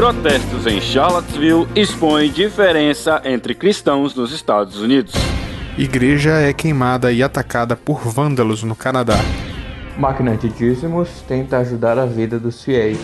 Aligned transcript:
Protestos 0.00 0.66
em 0.66 0.80
Charlottesville 0.80 1.68
expõem 1.76 2.30
diferença 2.30 3.20
entre 3.22 3.54
cristãos 3.54 4.14
nos 4.14 4.32
Estados 4.32 4.80
Unidos. 4.80 5.12
Igreja 5.76 6.40
é 6.40 6.54
queimada 6.54 7.12
e 7.12 7.22
atacada 7.22 7.76
por 7.76 8.08
vândalos 8.08 8.62
no 8.62 8.74
Canadá. 8.74 9.18
Magnate 9.98 10.48
Dízimos 10.48 11.10
tenta 11.28 11.58
ajudar 11.58 11.98
a 11.98 12.06
vida 12.06 12.38
dos 12.38 12.64
fiéis. 12.64 12.96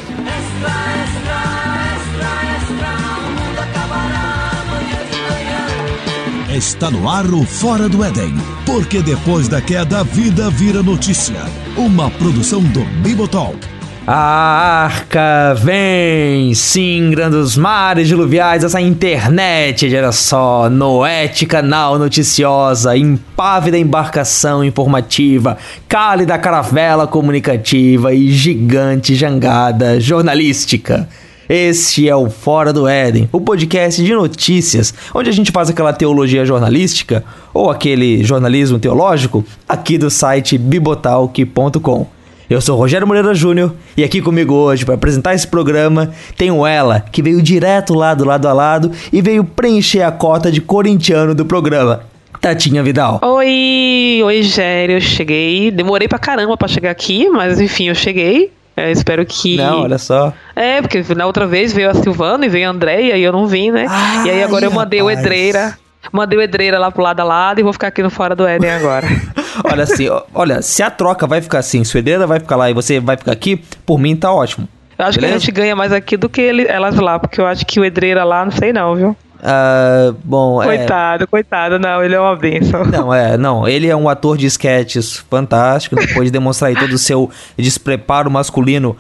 Está 6.51 6.91
no 6.91 7.11
ar 7.11 7.27
o 7.27 7.45
Fora 7.45 7.91
do 7.91 8.03
Éden, 8.03 8.33
porque 8.65 9.03
depois 9.03 9.49
da 9.49 9.61
queda 9.61 10.01
a 10.01 10.03
vida 10.03 10.49
vira 10.49 10.83
notícia. 10.83 11.43
Uma 11.77 12.11
produção 12.11 12.63
do 12.63 12.83
Bibotalk. 13.03 13.76
A 14.09 14.85
arca 14.85 15.53
vem, 15.57 16.55
singrando 16.55 17.41
os 17.41 17.57
mares 17.57 18.07
diluviais, 18.07 18.63
essa 18.63 18.81
internet, 18.81 19.85
olha 19.93 20.13
só, 20.13 20.71
Noete 20.71 21.45
Canal 21.45 21.99
Noticiosa, 21.99 22.97
impávida 22.97 23.77
embarcação 23.77 24.65
informativa, 24.65 25.59
cálida 25.89 26.39
caravela 26.39 27.09
comunicativa 27.09 28.15
e 28.15 28.31
gigante 28.31 29.17
jangada 29.17 29.99
jornalística. 29.99 31.09
Este 31.49 32.09
é 32.09 32.15
o 32.15 32.31
Fora 32.31 32.73
do 32.73 32.87
Éden, 32.87 33.29
o 33.33 33.41
podcast 33.41 34.01
de 34.01 34.15
notícias, 34.15 34.95
onde 35.13 35.31
a 35.31 35.33
gente 35.33 35.51
faz 35.51 35.69
aquela 35.69 35.93
teologia 35.93 36.47
jornalística 36.47 37.25
ou 37.53 37.73
aquele 37.73 38.23
jornalismo 38.23 38.79
teológico 38.79 39.45
aqui 39.69 39.99
do 39.99 40.09
site 40.11 40.57
bibotalk.com. 40.57 42.16
Eu 42.49 42.61
sou 42.61 42.79
Rogério 42.79 43.05
Moreira 43.09 43.35
Júnior 43.35 43.75
e 43.97 44.05
aqui 44.05 44.23
comigo 44.23 44.55
hoje 44.55 44.85
para 44.85 44.95
apresentar 44.95 45.35
esse 45.35 45.49
programa 45.49 46.13
tenho 46.37 46.65
ela, 46.65 47.01
que 47.01 47.21
veio 47.21 47.43
direto 47.43 47.93
lá 47.93 48.15
do 48.15 48.25
lado 48.25 48.47
a 48.47 48.53
lado 48.53 48.93
e 49.13 49.21
veio 49.21 49.43
preencher 49.43 50.03
a 50.03 50.13
cota 50.13 50.51
de 50.51 50.61
corintiano 50.61 51.35
do 51.35 51.45
programa. 51.45 52.03
Tatinha 52.41 52.85
Vidal. 52.85 53.19
Oi, 53.21 54.21
oi, 54.23 54.43
Gério, 54.43 54.97
eu 54.97 55.01
cheguei. 55.01 55.73
Demorei 55.73 56.07
pra 56.07 56.21
caramba 56.21 56.57
pra 56.57 56.69
chegar 56.69 56.93
aqui, 56.93 57.29
mas 57.29 57.61
enfim, 57.61 57.89
eu 57.89 57.95
cheguei. 57.97 58.53
É, 58.77 58.93
espero 58.93 59.27
que. 59.27 59.57
Não, 59.57 59.81
olha 59.81 59.99
só. 59.99 60.33
É, 60.55 60.81
porque 60.81 61.03
na 61.17 61.27
outra 61.27 61.49
vez 61.49 61.73
veio 61.73 61.91
a 61.91 61.95
Silvana 61.95 62.47
e 62.47 62.49
veio 62.49 62.69
a 62.69 62.71
Andréia 62.71 63.17
e 63.17 63.25
eu 63.25 63.33
não 63.33 63.49
vim, 63.49 63.73
né? 63.73 63.87
Ai, 63.89 64.27
e 64.27 64.31
aí 64.31 64.43
agora 64.45 64.67
eu 64.67 64.71
mandei 64.71 65.01
rapaz. 65.01 65.19
o 65.19 65.21
Edreira. 65.21 65.79
Mandei 66.13 66.39
o 66.39 66.43
Edreira 66.43 66.79
lá 66.79 66.93
pro 66.93 67.03
lado 67.03 67.19
a 67.19 67.25
lado 67.25 67.59
e 67.59 67.65
vou 67.65 67.73
ficar 67.73 67.89
aqui 67.89 68.03
no 68.03 68.11
Fora 68.11 68.37
do 68.37 68.47
Éden 68.47 68.71
agora. 68.71 69.09
olha 69.65 69.85
assim, 69.85 70.09
olha, 70.35 70.63
se 70.63 70.83
a 70.83 70.91
troca 70.91 71.27
vai 71.27 71.41
ficar 71.41 71.59
assim, 71.59 71.83
Edreira 71.95 72.27
vai 72.27 72.41
ficar 72.41 72.57
lá 72.57 72.71
e 72.71 72.75
você 72.75 73.01
vai 73.01 73.17
ficar 73.17 73.33
aqui, 73.33 73.57
por 73.85 73.99
mim 73.99 74.15
tá 74.17 74.33
ótimo. 74.33 74.69
Eu 74.99 75.05
acho 75.07 75.19
que 75.19 75.25
a 75.25 75.29
Beleza? 75.29 75.41
gente 75.45 75.53
ganha 75.53 75.77
mais 75.77 75.93
aqui 75.93 76.17
do 76.17 76.29
que 76.29 76.41
ele- 76.41 76.67
elas 76.67 76.97
lá, 76.97 77.19
porque 77.19 77.41
eu 77.41 77.47
acho 77.47 77.65
que 77.67 77.79
o 77.79 77.85
Edreira 77.85 78.25
lá, 78.25 78.45
não 78.45 78.53
sei 78.53 78.73
não, 78.73 78.95
viu? 78.95 79.17
Ah, 79.43 80.15
bom, 80.25 80.63
é. 80.63 80.67
Coitado, 80.67 81.27
coitado, 81.29 81.79
não, 81.79 82.03
ele 82.03 82.15
é 82.15 82.21
uma 82.21 82.35
bênção. 82.35 82.85
Não, 82.87 83.13
é, 83.13 83.37
não, 83.37 83.69
ele 83.69 83.87
é 83.89 83.95
um 83.95 84.09
ator 84.09 84.37
de 84.39 84.47
sketches 84.47 85.19
fantástico, 85.31 85.95
depois 85.97 86.25
de 86.27 86.31
demonstrar 86.31 86.75
todo 86.75 86.93
o 86.95 86.99
seu 86.99 87.31
despreparo 87.59 88.31
masculino 88.31 88.97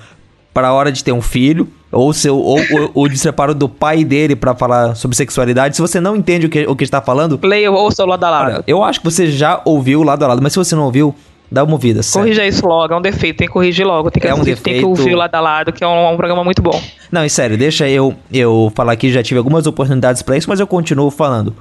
para 0.52 0.68
a 0.68 0.72
hora 0.72 0.92
de 0.92 1.02
ter 1.02 1.12
um 1.12 1.22
filho, 1.22 1.66
ou 1.96 2.12
seu 2.12 2.36
ou, 2.36 2.58
ou, 2.58 2.90
o 3.04 3.08
despreparo 3.08 3.54
do 3.54 3.68
pai 3.68 4.04
dele 4.04 4.36
para 4.36 4.54
falar 4.54 4.94
sobre 4.94 5.16
sexualidade. 5.16 5.76
Se 5.76 5.82
você 5.82 6.00
não 6.00 6.14
entende 6.14 6.46
o 6.46 6.48
que, 6.48 6.66
o 6.66 6.76
que 6.76 6.84
está 6.84 7.00
falando, 7.00 7.38
Leia 7.42 7.70
ou 7.70 7.90
sou 7.90 8.06
lado 8.06 8.24
a 8.24 8.30
lado. 8.30 8.46
olha, 8.54 8.64
eu 8.66 8.84
acho 8.84 9.00
que 9.00 9.04
você 9.04 9.26
já 9.28 9.60
ouviu 9.64 10.02
lado 10.02 10.24
a 10.24 10.28
lado, 10.28 10.42
mas 10.42 10.52
se 10.52 10.58
você 10.58 10.74
não 10.74 10.84
ouviu, 10.84 11.14
dá 11.50 11.64
uma 11.64 11.72
ouvida, 11.72 12.02
sério. 12.02 12.26
Corrija 12.26 12.46
isso 12.46 12.66
logo, 12.66 12.92
é 12.92 12.96
um 12.96 13.00
defeito, 13.02 13.38
tem 13.38 13.46
que 13.46 13.52
corrigir 13.52 13.86
logo. 13.86 14.10
Tem 14.10 14.20
que, 14.20 14.26
É 14.26 14.34
um 14.34 14.42
assistir, 14.42 14.62
tem 14.62 14.74
que 14.74 14.80
defeito. 14.80 14.88
ouvir 14.88 15.14
o 15.14 15.16
lado 15.18 15.34
a 15.34 15.40
lado, 15.40 15.72
que 15.72 15.82
é 15.82 15.86
um, 15.86 16.12
um 16.12 16.16
programa 16.16 16.44
muito 16.44 16.60
bom. 16.62 16.80
Não, 17.10 17.24
e 17.24 17.30
sério, 17.30 17.56
deixa 17.56 17.88
eu, 17.88 18.14
eu 18.32 18.70
falar 18.74 18.92
aqui, 18.92 19.10
já 19.10 19.22
tive 19.22 19.38
algumas 19.38 19.66
oportunidades 19.66 20.22
pra 20.22 20.36
isso, 20.36 20.48
mas 20.48 20.60
eu 20.60 20.66
continuo 20.66 21.10
falando. 21.10 21.54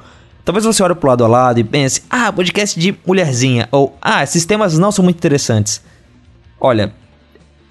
Talvez 0.43 0.63
você 0.63 0.83
olhe 0.83 0.93
pro 0.93 1.09
lado 1.09 1.25
a 1.25 1.27
lado 1.27 1.59
e 1.59 1.63
pense, 1.63 2.03
ah, 2.09 2.31
podcast 2.31 2.79
de 2.79 2.95
mulherzinha, 3.05 3.67
ou 3.71 3.97
ah, 4.01 4.21
esses 4.23 4.45
temas 4.45 4.77
não 4.77 4.91
são 4.91 5.03
muito 5.03 5.17
interessantes. 5.17 5.81
Olha, 6.61 6.93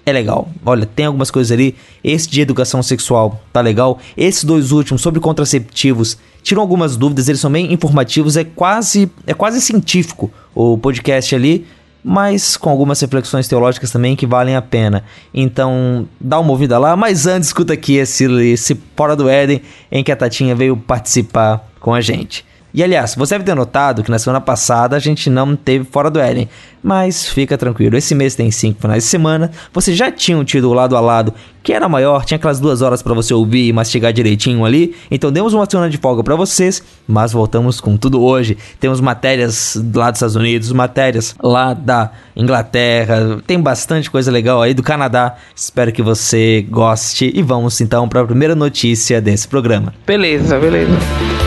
é 0.05 0.11
legal. 0.11 0.47
Olha, 0.65 0.85
tem 0.85 1.07
algumas 1.07 1.31
coisas 1.31 1.51
ali. 1.51 1.75
Esse 2.03 2.29
de 2.29 2.41
educação 2.41 2.83
sexual 2.83 3.41
tá 3.51 3.59
legal. 3.59 3.99
Esses 4.15 4.43
dois 4.43 4.71
últimos 4.71 5.01
sobre 5.01 5.19
contraceptivos 5.19 6.17
tiram 6.43 6.61
algumas 6.61 6.95
dúvidas, 6.95 7.27
eles 7.27 7.41
são 7.41 7.51
bem 7.51 7.73
informativos, 7.73 8.37
é 8.37 8.43
quase 8.43 9.09
é 9.25 9.33
quase 9.33 9.59
científico 9.59 10.31
o 10.53 10.77
podcast 10.77 11.33
ali, 11.33 11.65
mas 12.03 12.55
com 12.55 12.69
algumas 12.69 12.99
reflexões 13.01 13.47
teológicas 13.47 13.89
também 13.91 14.15
que 14.15 14.27
valem 14.27 14.55
a 14.55 14.61
pena. 14.61 15.03
Então, 15.33 16.07
dá 16.21 16.39
uma 16.39 16.51
ouvida 16.51 16.77
lá, 16.77 16.95
mas 16.95 17.25
antes 17.25 17.49
escuta 17.49 17.73
aqui 17.73 17.95
esse 17.95 18.25
esse 18.43 18.79
Fora 18.95 19.15
do 19.15 19.27
Éden 19.27 19.59
em 19.91 20.03
que 20.03 20.11
a 20.11 20.15
Tatinha 20.15 20.53
veio 20.53 20.77
participar 20.77 21.67
com 21.79 21.95
a 21.95 21.99
gente. 21.99 22.45
E 22.75 22.83
aliás, 22.83 23.15
você 23.15 23.35
deve 23.35 23.45
ter 23.45 23.55
notado 23.55 24.03
que 24.03 24.11
na 24.11 24.19
semana 24.19 24.41
passada 24.41 24.97
a 24.97 24.99
gente 24.99 25.29
não 25.29 25.55
teve 25.55 25.85
Fora 25.85 26.11
do 26.11 26.19
Éden. 26.19 26.49
Mas 26.83 27.25
fica 27.25 27.57
tranquilo, 27.57 27.95
esse 27.95 28.13
mês 28.13 28.35
tem 28.35 28.51
cinco 28.51 28.81
finais 28.81 29.05
de 29.05 29.09
semana. 29.09 29.49
Vocês 29.73 29.95
já 29.97 30.11
tinham 30.11 30.43
tido 30.43 30.69
o 30.69 30.73
lado 30.73 30.97
a 30.97 30.99
lado, 30.99 31.33
que 31.63 31.71
era 31.71 31.87
maior, 31.87 32.25
tinha 32.25 32.35
aquelas 32.35 32.59
duas 32.59 32.81
horas 32.81 33.01
pra 33.01 33.13
você 33.13 33.33
ouvir 33.33 33.69
e 33.69 33.73
mastigar 33.73 34.11
direitinho 34.11 34.65
ali. 34.65 34.93
Então 35.09 35.31
demos 35.31 35.53
uma 35.53 35.65
semana 35.67 35.89
de 35.89 35.97
folga 35.97 36.21
pra 36.21 36.35
vocês, 36.35 36.83
mas 37.07 37.31
voltamos 37.31 37.79
com 37.79 37.95
tudo 37.95 38.21
hoje. 38.21 38.57
Temos 38.77 38.99
matérias 38.99 39.81
lá 39.95 40.11
dos 40.11 40.17
Estados 40.17 40.35
Unidos, 40.35 40.71
matérias 40.73 41.33
lá 41.41 41.73
da 41.73 42.11
Inglaterra, 42.35 43.41
tem 43.47 43.59
bastante 43.59 44.11
coisa 44.11 44.29
legal 44.29 44.61
aí 44.61 44.73
do 44.73 44.83
Canadá. 44.83 45.37
Espero 45.55 45.93
que 45.93 46.01
você 46.01 46.67
goste 46.69 47.31
e 47.33 47.41
vamos 47.41 47.79
então 47.79 48.07
para 48.09 48.19
a 48.19 48.25
primeira 48.25 48.53
notícia 48.53 49.21
desse 49.21 49.47
programa. 49.47 49.93
Beleza, 50.05 50.59
beleza. 50.59 51.44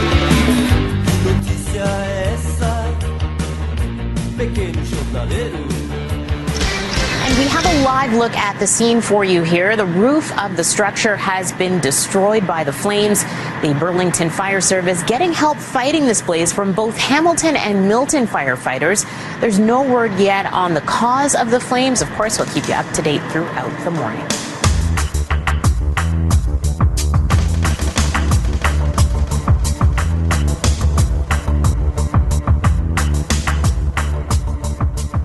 And 7.28 7.36
we 7.38 7.44
have 7.48 7.66
a 7.66 7.82
live 7.82 8.14
look 8.14 8.34
at 8.36 8.58
the 8.58 8.66
scene 8.66 9.00
for 9.00 9.24
you 9.24 9.42
here. 9.42 9.76
The 9.76 9.84
roof 9.84 10.36
of 10.38 10.56
the 10.56 10.64
structure 10.64 11.16
has 11.16 11.52
been 11.52 11.80
destroyed 11.80 12.46
by 12.46 12.64
the 12.64 12.72
flames. 12.72 13.24
The 13.60 13.76
Burlington 13.78 14.30
Fire 14.30 14.60
Service 14.60 15.02
getting 15.02 15.32
help 15.32 15.58
fighting 15.58 16.06
this 16.06 16.22
blaze 16.22 16.52
from 16.52 16.72
both 16.72 16.96
Hamilton 16.96 17.56
and 17.56 17.88
Milton 17.88 18.26
firefighters. 18.26 19.04
There's 19.40 19.58
no 19.58 19.82
word 19.82 20.12
yet 20.18 20.46
on 20.46 20.74
the 20.74 20.82
cause 20.82 21.34
of 21.34 21.50
the 21.50 21.60
flames. 21.60 22.00
Of 22.00 22.08
course, 22.12 22.38
we'll 22.38 22.48
keep 22.48 22.68
you 22.68 22.74
up 22.74 22.90
to 22.94 23.02
date 23.02 23.22
throughout 23.32 23.84
the 23.84 23.90
morning. 23.90 24.26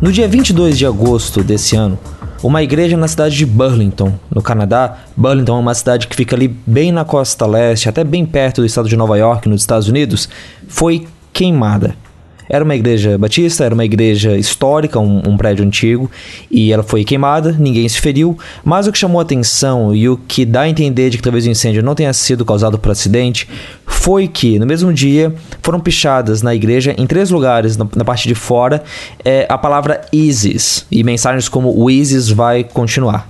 No 0.03 0.11
dia 0.11 0.27
22 0.27 0.77
de 0.77 0.85
agosto 0.85 1.41
desse 1.41 1.77
ano, 1.77 1.97
uma 2.43 2.61
igreja 2.61 2.97
na 2.97 3.07
cidade 3.07 3.37
de 3.37 3.45
Burlington, 3.45 4.13
no 4.29 4.41
Canadá, 4.41 4.97
Burlington 5.15 5.55
é 5.55 5.59
uma 5.61 5.73
cidade 5.73 6.07
que 6.07 6.15
fica 6.17 6.35
ali 6.35 6.49
bem 6.49 6.91
na 6.91 7.05
costa 7.05 7.45
leste, 7.45 7.87
até 7.87 8.03
bem 8.03 8.25
perto 8.25 8.59
do 8.59 8.65
estado 8.65 8.89
de 8.89 8.97
Nova 8.97 9.17
York, 9.17 9.47
nos 9.47 9.61
Estados 9.61 9.87
Unidos, 9.87 10.27
foi 10.67 11.07
queimada. 11.31 11.95
Era 12.49 12.65
uma 12.65 12.75
igreja 12.75 13.17
batista, 13.17 13.63
era 13.63 13.73
uma 13.73 13.85
igreja 13.85 14.35
histórica, 14.37 14.99
um, 14.99 15.21
um 15.25 15.37
prédio 15.37 15.65
antigo, 15.65 16.11
e 16.51 16.73
ela 16.73 16.83
foi 16.83 17.05
queimada, 17.05 17.55
ninguém 17.57 17.87
se 17.87 18.01
feriu, 18.01 18.37
mas 18.61 18.87
o 18.87 18.91
que 18.91 18.97
chamou 18.97 19.21
atenção 19.21 19.95
e 19.95 20.09
o 20.09 20.17
que 20.17 20.43
dá 20.43 20.63
a 20.63 20.69
entender 20.69 21.11
de 21.11 21.17
que 21.17 21.23
talvez 21.23 21.45
o 21.45 21.49
incêndio 21.49 21.81
não 21.81 21.95
tenha 21.95 22.11
sido 22.11 22.43
causado 22.43 22.77
por 22.77 22.91
acidente 22.91 23.47
foi 24.03 24.27
que, 24.27 24.59
no 24.59 24.65
mesmo 24.65 24.91
dia, 24.91 25.33
foram 25.61 25.79
pichadas 25.79 26.41
na 26.41 26.53
igreja, 26.53 26.93
em 26.97 27.07
três 27.07 27.29
lugares, 27.29 27.77
na, 27.77 27.87
na 27.95 28.03
parte 28.03 28.27
de 28.27 28.35
fora, 28.35 28.83
é, 29.23 29.47
a 29.47 29.57
palavra 29.57 30.01
ISIS, 30.11 30.85
e 30.91 31.05
mensagens 31.05 31.47
como 31.47 31.73
o 31.73 31.89
ISIS 31.89 32.27
vai 32.27 32.65
continuar. 32.65 33.29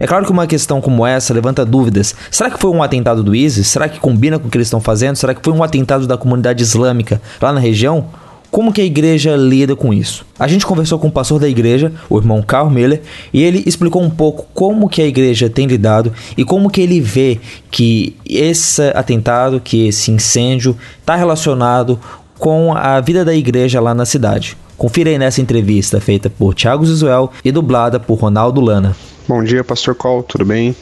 É 0.00 0.06
claro 0.06 0.24
que 0.24 0.32
uma 0.32 0.46
questão 0.46 0.80
como 0.80 1.06
essa 1.06 1.34
levanta 1.34 1.66
dúvidas. 1.66 2.14
Será 2.30 2.48
que 2.50 2.58
foi 2.58 2.70
um 2.70 2.82
atentado 2.82 3.22
do 3.22 3.34
ISIS? 3.34 3.68
Será 3.68 3.90
que 3.90 4.00
combina 4.00 4.38
com 4.38 4.48
o 4.48 4.50
que 4.50 4.56
eles 4.56 4.68
estão 4.68 4.80
fazendo? 4.80 5.16
Será 5.16 5.34
que 5.34 5.42
foi 5.44 5.52
um 5.52 5.62
atentado 5.62 6.06
da 6.06 6.16
comunidade 6.16 6.62
islâmica 6.62 7.20
lá 7.38 7.52
na 7.52 7.60
região? 7.60 8.06
Como 8.50 8.72
que 8.72 8.80
a 8.80 8.84
igreja 8.84 9.36
lida 9.36 9.76
com 9.76 9.92
isso? 9.92 10.24
A 10.38 10.46
gente 10.48 10.64
conversou 10.64 10.98
com 10.98 11.08
o 11.08 11.12
pastor 11.12 11.40
da 11.40 11.48
igreja, 11.48 11.92
o 12.08 12.18
irmão 12.18 12.42
Carl 12.42 12.70
Miller, 12.70 13.02
e 13.32 13.42
ele 13.42 13.62
explicou 13.66 14.02
um 14.02 14.10
pouco 14.10 14.46
como 14.54 14.88
que 14.88 15.02
a 15.02 15.06
igreja 15.06 15.50
tem 15.50 15.66
lidado 15.66 16.12
e 16.36 16.44
como 16.44 16.70
que 16.70 16.80
ele 16.80 17.00
vê 17.00 17.40
que 17.70 18.16
esse 18.24 18.82
atentado, 18.94 19.60
que 19.60 19.88
esse 19.88 20.10
incêndio 20.10 20.76
está 21.00 21.16
relacionado 21.16 21.98
com 22.38 22.74
a 22.74 23.00
vida 23.00 23.24
da 23.24 23.34
igreja 23.34 23.80
lá 23.80 23.94
na 23.94 24.04
cidade. 24.04 24.56
Confira 24.76 25.10
aí 25.10 25.18
nessa 25.18 25.40
entrevista 25.40 26.00
feita 26.00 26.28
por 26.28 26.54
Thiago 26.54 26.84
Zisuel 26.84 27.30
e 27.44 27.50
dublada 27.50 27.98
por 27.98 28.18
Ronaldo 28.18 28.60
Lana. 28.60 28.94
Bom 29.26 29.42
dia, 29.42 29.64
Pastor 29.64 29.94
Col, 29.94 30.22
tudo 30.22 30.44
bem? 30.44 30.76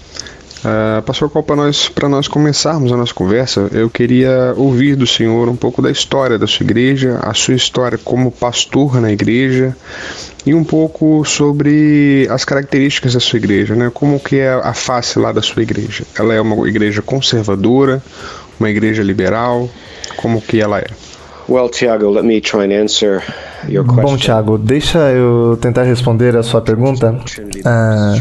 Uh, 0.64 1.02
Pastor 1.02 1.28
Copa, 1.28 1.48
para 1.48 1.56
nós, 1.56 1.92
nós 2.08 2.26
começarmos 2.26 2.90
a 2.90 2.96
nossa 2.96 3.12
conversa, 3.12 3.68
eu 3.70 3.90
queria 3.90 4.54
ouvir 4.56 4.96
do 4.96 5.06
senhor 5.06 5.46
um 5.46 5.56
pouco 5.56 5.82
da 5.82 5.90
história 5.90 6.38
da 6.38 6.46
sua 6.46 6.64
igreja, 6.64 7.18
a 7.22 7.34
sua 7.34 7.54
história 7.54 7.98
como 7.98 8.32
pastor 8.32 8.98
na 8.98 9.12
igreja 9.12 9.76
e 10.46 10.54
um 10.54 10.64
pouco 10.64 11.22
sobre 11.26 12.26
as 12.30 12.46
características 12.46 13.12
da 13.12 13.20
sua 13.20 13.36
igreja, 13.36 13.74
né? 13.74 13.90
Como 13.92 14.18
que 14.18 14.36
é 14.38 14.54
a 14.54 14.72
face 14.72 15.18
lá 15.18 15.32
da 15.32 15.42
sua 15.42 15.62
igreja? 15.62 16.04
Ela 16.18 16.32
é 16.32 16.40
uma 16.40 16.66
igreja 16.66 17.02
conservadora, 17.02 18.02
uma 18.58 18.70
igreja 18.70 19.02
liberal? 19.02 19.68
Como 20.16 20.40
que 20.40 20.62
ela 20.62 20.78
é? 20.78 20.86
Well, 21.48 21.68
Tiago, 21.68 22.10
let 22.10 22.24
me 22.24 22.40
try 22.40 22.64
and 22.64 22.72
answer 22.72 23.22
your 23.68 23.84
question. 23.84 24.02
Bom, 24.02 24.16
Tiago, 24.16 24.56
deixa 24.56 24.98
eu 25.12 25.58
tentar 25.60 25.82
responder 25.82 26.34
a 26.36 26.42
sua 26.42 26.62
pergunta. 26.62 27.18
Ah, 27.64 28.14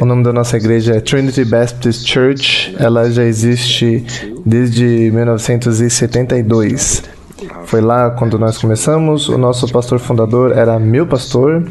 o 0.00 0.06
nome 0.06 0.22
da 0.22 0.32
nossa 0.32 0.56
igreja 0.56 0.96
é 0.96 1.00
Trinity 1.00 1.44
Baptist 1.44 2.06
Church. 2.06 2.74
Ela 2.78 3.10
já 3.10 3.24
existe 3.24 4.06
desde 4.44 5.10
1972. 5.12 7.15
Foi 7.66 7.80
lá 7.80 8.10
quando 8.10 8.38
nós 8.38 8.58
começamos. 8.58 9.28
O 9.28 9.36
nosso 9.36 9.68
pastor 9.68 9.98
fundador 9.98 10.52
era 10.52 10.78
meu 10.78 11.06
pastor 11.06 11.64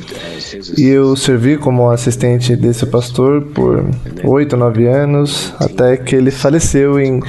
e 0.78 0.88
eu 0.88 1.16
servi 1.16 1.58
como 1.58 1.90
assistente 1.90 2.56
desse 2.56 2.86
pastor 2.86 3.42
por 3.42 3.84
oito, 4.24 4.56
nove 4.56 4.88
anos 4.88 5.54
até 5.60 5.98
que 5.98 6.16
ele 6.16 6.32
faleceu 6.32 7.00
em 7.00 7.22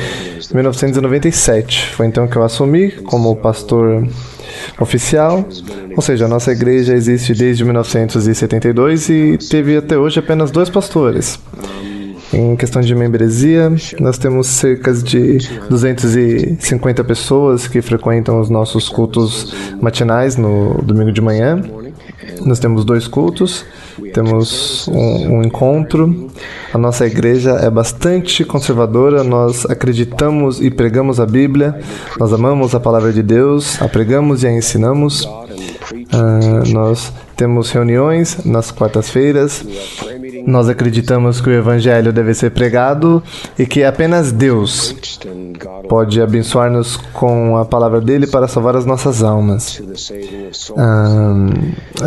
1997. 0.53 1.95
Foi 1.95 2.07
então 2.07 2.27
que 2.27 2.37
eu 2.37 2.43
assumi 2.43 2.91
como 2.91 3.35
pastor 3.37 4.07
oficial, 4.81 5.47
ou 5.95 6.03
seja, 6.03 6.27
a 6.27 6.29
nossa 6.29 6.53
igreja 6.53 6.95
existe 6.95 7.35
desde 7.35 7.65
1972 7.65 9.09
e 9.09 9.39
teve 9.51 9.77
até 9.77 9.97
hoje 9.97 10.19
apenas 10.19 10.51
dois 10.51 10.69
pastores. 10.69 11.39
Em 12.33 12.57
questão 12.57 12.83
de 12.83 12.95
membresia, 12.95 13.73
nós 14.01 14.19
temos 14.19 14.49
cerca 14.49 14.93
de 14.93 15.39
250 15.71 17.05
pessoas 17.05 17.69
que 17.69 17.81
frequentam 17.81 18.41
os 18.41 18.51
nossos 18.51 18.89
cultos 18.89 19.55
matinais 19.81 20.37
no 20.37 20.83
domingo 20.83 21.13
de 21.13 21.21
manhã. 21.21 21.63
Nós 22.45 22.59
temos 22.59 22.85
dois 22.85 23.07
cultos, 23.07 23.65
temos 24.13 24.89
um, 24.89 25.37
um, 25.37 25.43
encontro. 25.43 26.29
A 26.75 26.79
nossa 26.79 27.07
igreja 27.07 27.53
é 27.53 27.71
bastante 27.71 28.45
conservadora, 28.45 29.23
nós 29.23 29.65
acreditamos 29.67 30.61
e 30.61 30.71
pregamos 30.71 31.21
a 31.21 31.27
Bíblia, 31.27 31.79
nós 32.19 32.33
amamos 32.33 32.75
a 32.75 32.81
palavra 32.81 33.13
de 33.13 33.23
Deus, 33.23 33.81
a 33.81 33.89
pregamos 33.89 34.43
e 34.43 34.49
a 34.49 34.53
ensinamos. 34.53 35.25
Uh, 35.25 36.73
nós 36.73 37.13
temos 37.37 37.71
reuniões 37.71 38.45
nas 38.45 38.71
quartas-feiras 38.71 39.65
nós 40.47 40.69
acreditamos 40.69 41.41
que 41.41 41.49
o 41.51 41.53
Evangelho 41.53 42.13
deve 42.13 42.33
ser 42.33 42.51
pregado 42.51 43.21
e 43.59 43.67
que 43.67 43.83
apenas 43.83 44.31
Deus 44.31 44.95
pode 45.89 46.21
abençoar-nos 46.23 46.97
com 47.13 47.57
a 47.57 47.65
palavra 47.65 48.01
dele 48.01 48.29
para 48.29 48.47
salvar 48.47 48.77
as 48.77 48.87
nossas 48.87 49.23
almas. 49.25 49.83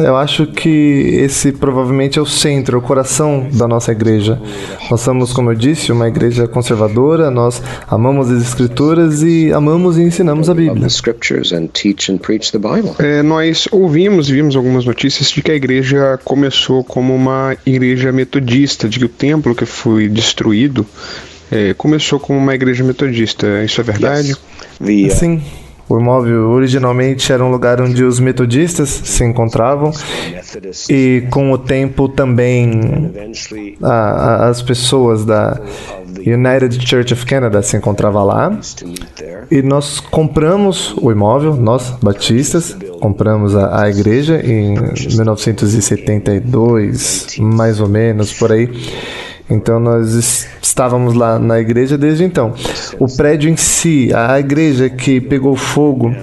eu 0.06 0.16
acho 0.16 0.48
que 0.48 1.20
esse 1.20 1.52
provavelmente 1.52 2.18
é 2.18 2.22
o 2.22 2.26
centro, 2.26 2.78
o 2.78 2.82
coração 2.82 3.48
da 3.52 3.68
nossa 3.68 3.92
igreja. 3.92 4.42
Nós 4.90 5.02
somos, 5.02 5.34
como 5.34 5.52
eu 5.52 5.56
disse, 5.56 5.92
uma 5.92 6.08
igreja 6.08 6.48
conservadora, 6.48 7.30
nós 7.30 7.62
amamos 7.90 8.32
as 8.32 8.42
Escrituras 8.42 9.22
e 9.22 9.52
amamos 9.52 9.98
e 9.98 10.04
ensinamos 10.04 10.50
a 10.50 10.54
Bíblia. 10.54 10.82
É, 13.00 13.22
nós 13.22 13.68
ouvimos 13.72 14.30
e 14.30 14.34
vimos 14.34 14.56
algumas 14.56 14.86
notícias 14.86 15.30
de 15.30 15.42
que 15.42 15.52
a 15.52 15.56
igreja 15.56 16.20
começou 16.24 16.84
como 16.84 17.14
uma 17.14 17.56
igreja 17.66 18.12
metodista 18.12 18.29
metodista, 18.30 18.88
de 18.88 19.00
que 19.00 19.06
o 19.06 19.10
templo 19.10 19.56
que 19.56 19.66
foi 19.66 20.08
destruído 20.08 20.86
é, 21.52 21.74
começou 21.74 22.20
como 22.20 22.38
uma 22.38 22.54
igreja 22.54 22.84
metodista. 22.84 23.64
Isso 23.64 23.82
é 23.82 23.84
verdade? 23.84 24.36
Yes. 24.82 25.14
Sim. 25.14 25.42
O 25.90 26.00
imóvel 26.00 26.50
originalmente 26.52 27.34
era 27.34 27.44
um 27.44 27.50
lugar 27.50 27.82
onde 27.82 28.04
os 28.04 28.20
metodistas 28.20 28.90
se 28.90 29.24
encontravam 29.24 29.92
e 30.88 31.24
com 31.32 31.52
o 31.52 31.58
tempo 31.58 32.08
também 32.08 33.12
a, 33.82 33.90
a, 33.90 34.50
as 34.50 34.62
pessoas 34.62 35.26
da 35.26 35.60
United 36.20 36.88
Church 36.88 37.12
of 37.12 37.26
Canada 37.26 37.64
se 37.64 37.76
encontravam 37.76 38.24
lá 38.24 38.56
e 39.50 39.64
nós 39.64 40.00
compramos 40.00 40.94
o 41.02 41.12
imóvel, 41.12 41.56
nós 41.56 41.90
batistas 42.04 42.78
compramos 43.00 43.56
a, 43.56 43.84
a 43.84 43.90
igreja 43.90 44.42
em 44.44 44.74
1972, 45.16 47.38
mais 47.40 47.80
ou 47.80 47.88
menos 47.88 48.34
por 48.34 48.52
aí. 48.52 48.70
Então 49.50 49.80
nós 49.80 50.46
estávamos 50.62 51.16
lá 51.16 51.40
na 51.40 51.60
igreja 51.60 51.98
desde 51.98 52.24
então. 52.24 52.54
O 53.00 53.08
prédio 53.08 53.50
em 53.50 53.58
si, 53.58 54.12
a 54.14 54.40
igreja 54.40 54.88
que 54.90 55.20
pegou 55.20 55.56
fogo, 55.56 56.14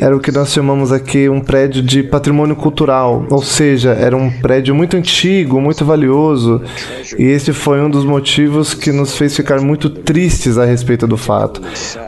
era 0.00 0.16
o 0.16 0.20
que 0.20 0.32
nós 0.32 0.52
chamamos 0.52 0.92
aqui 0.92 1.28
um 1.28 1.40
prédio 1.40 1.82
de 1.82 2.02
patrimônio 2.02 2.56
cultural, 2.56 3.26
ou 3.30 3.42
seja, 3.42 3.90
era 3.90 4.16
um 4.16 4.30
prédio 4.30 4.74
muito 4.74 4.96
antigo, 4.96 5.60
muito 5.60 5.84
valioso, 5.84 6.62
e 7.18 7.24
esse 7.24 7.52
foi 7.52 7.80
um 7.80 7.90
dos 7.90 8.04
motivos 8.04 8.74
que 8.74 8.92
nos 8.92 9.16
fez 9.16 9.34
ficar 9.34 9.60
muito 9.60 9.88
tristes 9.90 10.58
a 10.58 10.64
respeito 10.64 11.06
do 11.06 11.16
fato. 11.16 11.60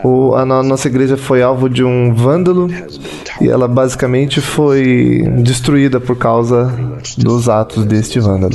O, 0.03 0.33
a, 0.35 0.41
a 0.41 0.63
nossa 0.63 0.87
igreja 0.87 1.17
foi 1.17 1.41
alvo 1.41 1.69
de 1.69 1.83
um 1.83 2.13
vândalo 2.13 2.69
e 3.41 3.47
ela 3.47 3.67
basicamente 3.67 4.41
foi 4.41 5.23
destruída 5.37 5.99
por 5.99 6.17
causa 6.17 6.73
dos 7.17 7.47
atos 7.47 7.85
deste 7.85 8.19
vândalo. 8.19 8.53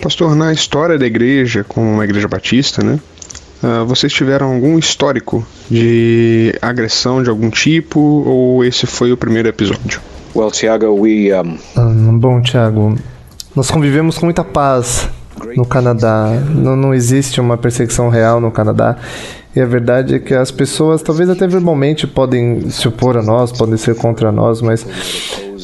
Pastor, 0.00 0.34
na 0.34 0.52
história 0.52 0.98
da 0.98 1.06
igreja, 1.06 1.64
como 1.66 1.86
uma 1.86 2.04
igreja 2.04 2.28
batista, 2.28 2.82
né? 2.82 2.98
Uh, 3.62 3.84
vocês 3.84 4.12
tiveram 4.12 4.54
algum 4.54 4.78
histórico 4.78 5.46
de 5.70 6.54
agressão 6.62 7.22
de 7.22 7.28
algum 7.28 7.50
tipo 7.50 8.00
ou 8.00 8.64
esse 8.64 8.86
foi 8.86 9.12
o 9.12 9.16
primeiro 9.16 9.48
episódio? 9.48 10.00
Well, 10.34 10.50
Tiago, 10.50 10.86
we 10.94 11.30
um... 11.34 11.58
um 11.76 12.18
bom, 12.18 12.40
Tiago, 12.40 12.96
nós 13.54 13.70
convivemos 13.70 14.16
com 14.16 14.26
muita 14.26 14.44
paz 14.44 15.08
no 15.56 15.66
Canadá. 15.66 16.28
Não, 16.54 16.76
não 16.76 16.94
existe 16.94 17.40
uma 17.40 17.56
perseguição 17.56 18.08
real 18.08 18.40
no 18.40 18.50
Canadá. 18.50 18.96
E 19.54 19.60
a 19.60 19.66
verdade 19.66 20.14
é 20.14 20.18
que 20.18 20.32
as 20.32 20.50
pessoas, 20.50 21.02
talvez 21.02 21.28
até 21.28 21.46
verbalmente, 21.46 22.06
podem 22.06 22.70
se 22.70 22.86
opor 22.86 23.16
a 23.16 23.22
nós, 23.22 23.50
podem 23.50 23.76
ser 23.76 23.96
contra 23.96 24.30
nós, 24.30 24.62
mas 24.62 24.86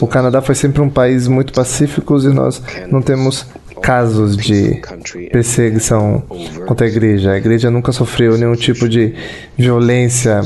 o 0.01 0.07
Canadá 0.07 0.43
foi 0.43 0.55
sempre 0.55 0.83
um 0.83 0.91
país 0.91 1.29
muito 1.29 1.53
pacífico 1.53 2.19
e 2.19 2.29
nós 2.29 2.61
não 2.91 3.01
temos 3.01 3.47
casos 3.87 4.37
de 4.37 4.83
perseguição 5.31 6.21
contra 6.67 6.87
a 6.87 6.91
igreja. 6.91 7.31
A 7.31 7.37
igreja 7.37 7.71
nunca 7.71 7.93
sofreu 7.93 8.37
nenhum 8.37 8.57
tipo 8.57 8.89
de 8.89 9.15
violência 9.57 10.41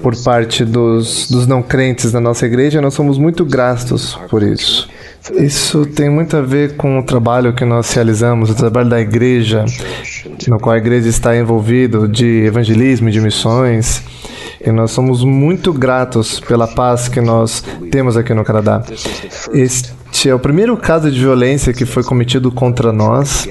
por 0.00 0.14
parte 0.22 0.64
dos, 0.64 1.28
dos 1.28 1.48
não 1.48 1.64
crentes 1.64 2.12
na 2.12 2.20
nossa 2.20 2.46
igreja 2.46 2.80
nós 2.80 2.94
somos 2.94 3.18
muito 3.18 3.44
gratos 3.44 4.14
por 4.30 4.40
isso. 4.40 4.88
Isso 5.34 5.84
tem 5.84 6.08
muito 6.08 6.36
a 6.36 6.40
ver 6.40 6.76
com 6.76 7.00
o 7.00 7.02
trabalho 7.02 7.52
que 7.52 7.64
nós 7.64 7.92
realizamos, 7.92 8.50
o 8.50 8.54
trabalho 8.54 8.88
da 8.88 9.00
igreja, 9.00 9.64
no 10.46 10.60
qual 10.60 10.76
a 10.76 10.78
igreja 10.78 11.08
está 11.08 11.36
envolvida, 11.36 12.06
de 12.06 12.44
evangelismo, 12.44 13.10
de 13.10 13.20
missões. 13.20 14.00
E 14.64 14.70
nós 14.70 14.92
somos 14.92 15.24
muito 15.24 15.72
gratos 15.72 16.38
pela 16.38 16.68
paz 16.68 17.08
que 17.08 17.20
nós 17.20 17.64
temos 17.90 18.16
aqui 18.16 18.32
no 18.32 18.44
Canadá. 18.44 18.84
Este 19.52 19.92
é 20.24 20.34
o 20.34 20.38
primeiro 20.38 20.76
caso 20.76 21.10
de 21.10 21.20
violência 21.20 21.72
que 21.72 21.84
foi 21.84 22.02
cometido 22.02 22.50
contra 22.50 22.92
nós. 22.92 23.46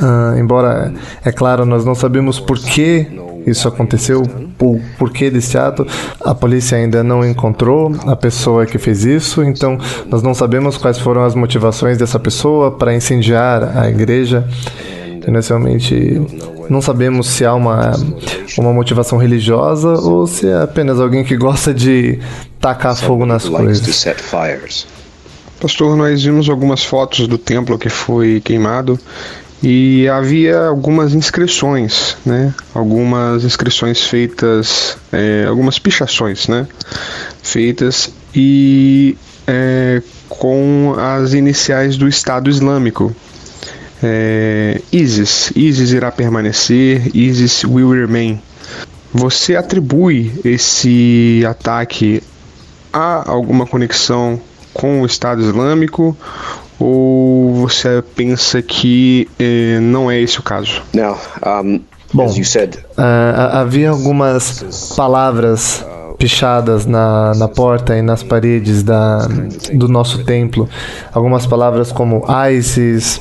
Uh, 0.00 0.38
embora, 0.38 0.92
é 1.24 1.32
claro, 1.32 1.64
nós 1.64 1.84
não 1.84 1.94
sabemos 1.94 2.38
por 2.38 2.58
que 2.58 3.06
isso 3.46 3.66
aconteceu, 3.66 4.22
o 4.58 4.80
porquê 4.98 5.30
desse 5.30 5.56
ato, 5.56 5.86
a 6.24 6.34
polícia 6.34 6.76
ainda 6.76 7.02
não 7.02 7.24
encontrou 7.24 7.92
a 8.06 8.14
pessoa 8.14 8.66
que 8.66 8.78
fez 8.78 9.04
isso, 9.04 9.42
então 9.42 9.78
nós 10.08 10.22
não 10.22 10.34
sabemos 10.34 10.76
quais 10.76 10.98
foram 10.98 11.24
as 11.24 11.34
motivações 11.34 11.96
dessa 11.96 12.18
pessoa 12.18 12.70
para 12.70 12.94
incendiar 12.94 13.78
a 13.78 13.88
igreja. 13.88 14.46
Inicialmente, 15.26 16.20
não 16.68 16.80
sabemos 16.80 17.28
se 17.28 17.44
há 17.44 17.54
uma, 17.54 17.92
uma 18.58 18.72
motivação 18.72 19.18
religiosa 19.18 19.88
ou 19.88 20.26
se 20.26 20.48
é 20.48 20.62
apenas 20.62 21.00
alguém 21.00 21.24
que 21.24 21.36
gosta 21.36 21.74
de 21.74 22.18
tacar 22.58 22.96
fogo 22.96 23.26
nas 23.26 23.48
coisas. 23.48 23.80
Pastor, 25.60 25.94
nós 25.94 26.22
vimos 26.22 26.48
algumas 26.48 26.82
fotos 26.82 27.28
do 27.28 27.36
templo 27.36 27.78
que 27.78 27.90
foi 27.90 28.40
queimado 28.42 28.98
e 29.62 30.08
havia 30.08 30.58
algumas 30.58 31.12
inscrições, 31.12 32.16
né? 32.24 32.54
Algumas 32.74 33.44
inscrições 33.44 34.02
feitas, 34.02 34.96
é, 35.12 35.44
algumas 35.46 35.78
pichações, 35.78 36.48
né? 36.48 36.66
Feitas 37.42 38.10
e 38.34 39.18
é, 39.46 40.02
com 40.30 40.94
as 40.96 41.34
iniciais 41.34 41.98
do 41.98 42.08
Estado 42.08 42.48
Islâmico, 42.48 43.14
é, 44.02 44.80
ISIS, 44.90 45.52
ISIS 45.54 45.90
irá 45.90 46.10
permanecer, 46.10 47.14
ISIS 47.14 47.64
will 47.64 47.90
remain. 47.90 48.40
Você 49.12 49.56
atribui 49.56 50.32
esse 50.42 51.44
ataque 51.46 52.22
a 52.90 53.30
alguma 53.30 53.66
conexão 53.66 54.40
com 54.80 55.02
o 55.02 55.06
Estado 55.06 55.42
Islâmico 55.42 56.16
ou 56.78 57.54
você 57.56 58.02
pensa 58.16 58.62
que 58.62 59.28
eh, 59.38 59.78
não 59.80 60.10
é 60.10 60.18
esse 60.18 60.40
o 60.40 60.42
caso? 60.42 60.80
Now, 60.94 61.18
um, 61.62 61.80
Bom, 62.12 62.26
uh, 62.26 63.52
havia 63.52 63.90
algumas 63.90 64.94
palavras 64.96 65.84
pichadas 66.20 66.84
na, 66.84 67.34
na 67.34 67.48
porta 67.48 67.96
e 67.96 68.02
nas 68.02 68.22
paredes 68.22 68.82
da, 68.82 69.26
do 69.72 69.88
nosso 69.88 70.22
templo. 70.22 70.68
Algumas 71.14 71.46
palavras 71.46 71.90
como 71.90 72.22
ISIS, 72.52 73.18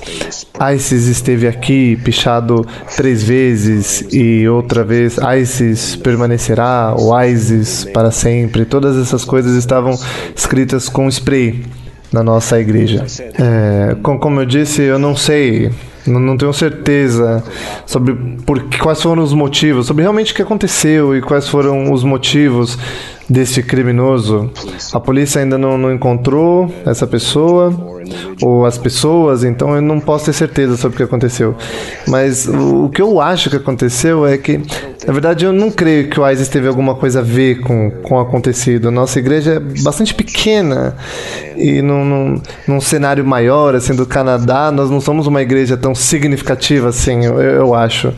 ISIS 0.75 1.08
esteve 1.08 1.48
aqui, 1.48 1.96
pichado 2.03 2.68
três 2.98 3.24
vezes, 3.24 4.06
e 4.12 4.46
outra 4.50 4.84
vez 4.84 5.18
ISIS 5.18 5.96
permanecerá, 5.96 6.94
ou 6.96 7.18
ISIS 7.24 7.86
para 7.86 8.12
sempre. 8.12 8.65
Todas 8.65 8.98
essas 8.98 9.24
coisas 9.24 9.56
estavam 9.56 9.98
escritas 10.36 10.89
com 10.89 11.08
spray 11.08 11.63
na 12.12 12.22
nossa 12.22 12.60
igreja. 12.60 13.06
É, 13.39 13.96
como 14.01 14.41
eu 14.41 14.46
disse, 14.46 14.82
eu 14.82 15.00
não 15.00 15.15
sei 15.15 15.72
não, 16.10 16.20
não, 16.20 16.38
tenho 16.38 16.51
certeza 16.54 17.44
sobre 17.86 18.13
por, 18.46 18.62
quais 18.78 19.01
foram 19.01 19.24
os 19.24 19.34
motivos, 19.34 19.86
sobre 19.86 20.04
realmente 20.04 20.32
o 20.32 20.36
que 20.36 20.42
aconteceu 20.42 21.16
e 21.16 21.22
quais 21.22 21.48
foram 21.48 21.92
os 21.92 22.04
motivos 22.04 22.78
desse 23.29 23.62
criminoso. 23.62 24.50
A 24.91 25.00
polícia 25.00 25.41
ainda 25.41 25.57
não, 25.57 25.77
não 25.77 25.93
encontrou 25.93 26.74
essa 26.86 27.05
pessoa 27.05 27.74
ou 28.41 28.65
as 28.65 28.77
pessoas, 28.77 29.43
então 29.43 29.75
eu 29.75 29.81
não 29.81 30.00
posso 30.00 30.25
ter 30.25 30.33
certeza 30.33 30.77
sobre 30.77 30.95
o 30.95 30.98
que 30.98 31.03
aconteceu. 31.03 31.55
Mas 32.07 32.48
o, 32.48 32.86
o 32.86 32.89
que 32.89 33.01
eu 33.01 33.21
acho 33.21 33.50
que 33.50 33.55
aconteceu 33.55 34.25
é 34.25 34.38
que, 34.38 34.57
na 35.05 35.13
verdade, 35.13 35.45
eu 35.45 35.53
não 35.53 35.69
creio 35.69 36.09
que 36.09 36.19
o 36.19 36.27
ISIS 36.27 36.48
teve 36.48 36.67
alguma 36.67 36.95
coisa 36.95 37.19
a 37.19 37.24
ver 37.24 37.59
com, 37.59 37.91
com 38.01 38.15
o 38.15 38.19
acontecido. 38.19 38.89
Nossa 38.89 39.19
igreja 39.19 39.53
é 39.53 39.59
bastante 39.59 40.13
pequena 40.13 40.95
e 41.55 41.81
num, 41.81 42.05
num, 42.05 42.41
num 42.67 42.81
cenário 42.81 43.24
maior, 43.24 43.75
assim, 43.75 43.95
do 43.95 44.05
Canadá, 44.05 44.71
nós 44.71 44.89
não 44.89 45.01
somos 45.01 45.27
uma 45.27 45.41
igreja 45.41 45.77
tão 45.77 45.93
significativa 45.93 46.89
assim, 46.89 47.25
eu, 47.25 47.39
eu 47.39 47.75
acho. 47.75 48.13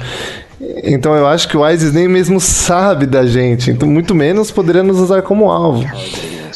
Então 0.83 1.15
eu 1.15 1.27
acho 1.27 1.47
que 1.47 1.57
o 1.57 1.67
ISIS 1.67 1.93
nem 1.93 2.07
mesmo 2.07 2.39
sabe 2.39 3.05
da 3.05 3.25
gente, 3.25 3.71
então 3.71 3.87
muito 3.87 4.13
menos 4.13 4.51
poderia 4.51 4.83
nos 4.83 4.99
usar 4.99 5.21
como 5.21 5.49
alvo. 5.49 5.85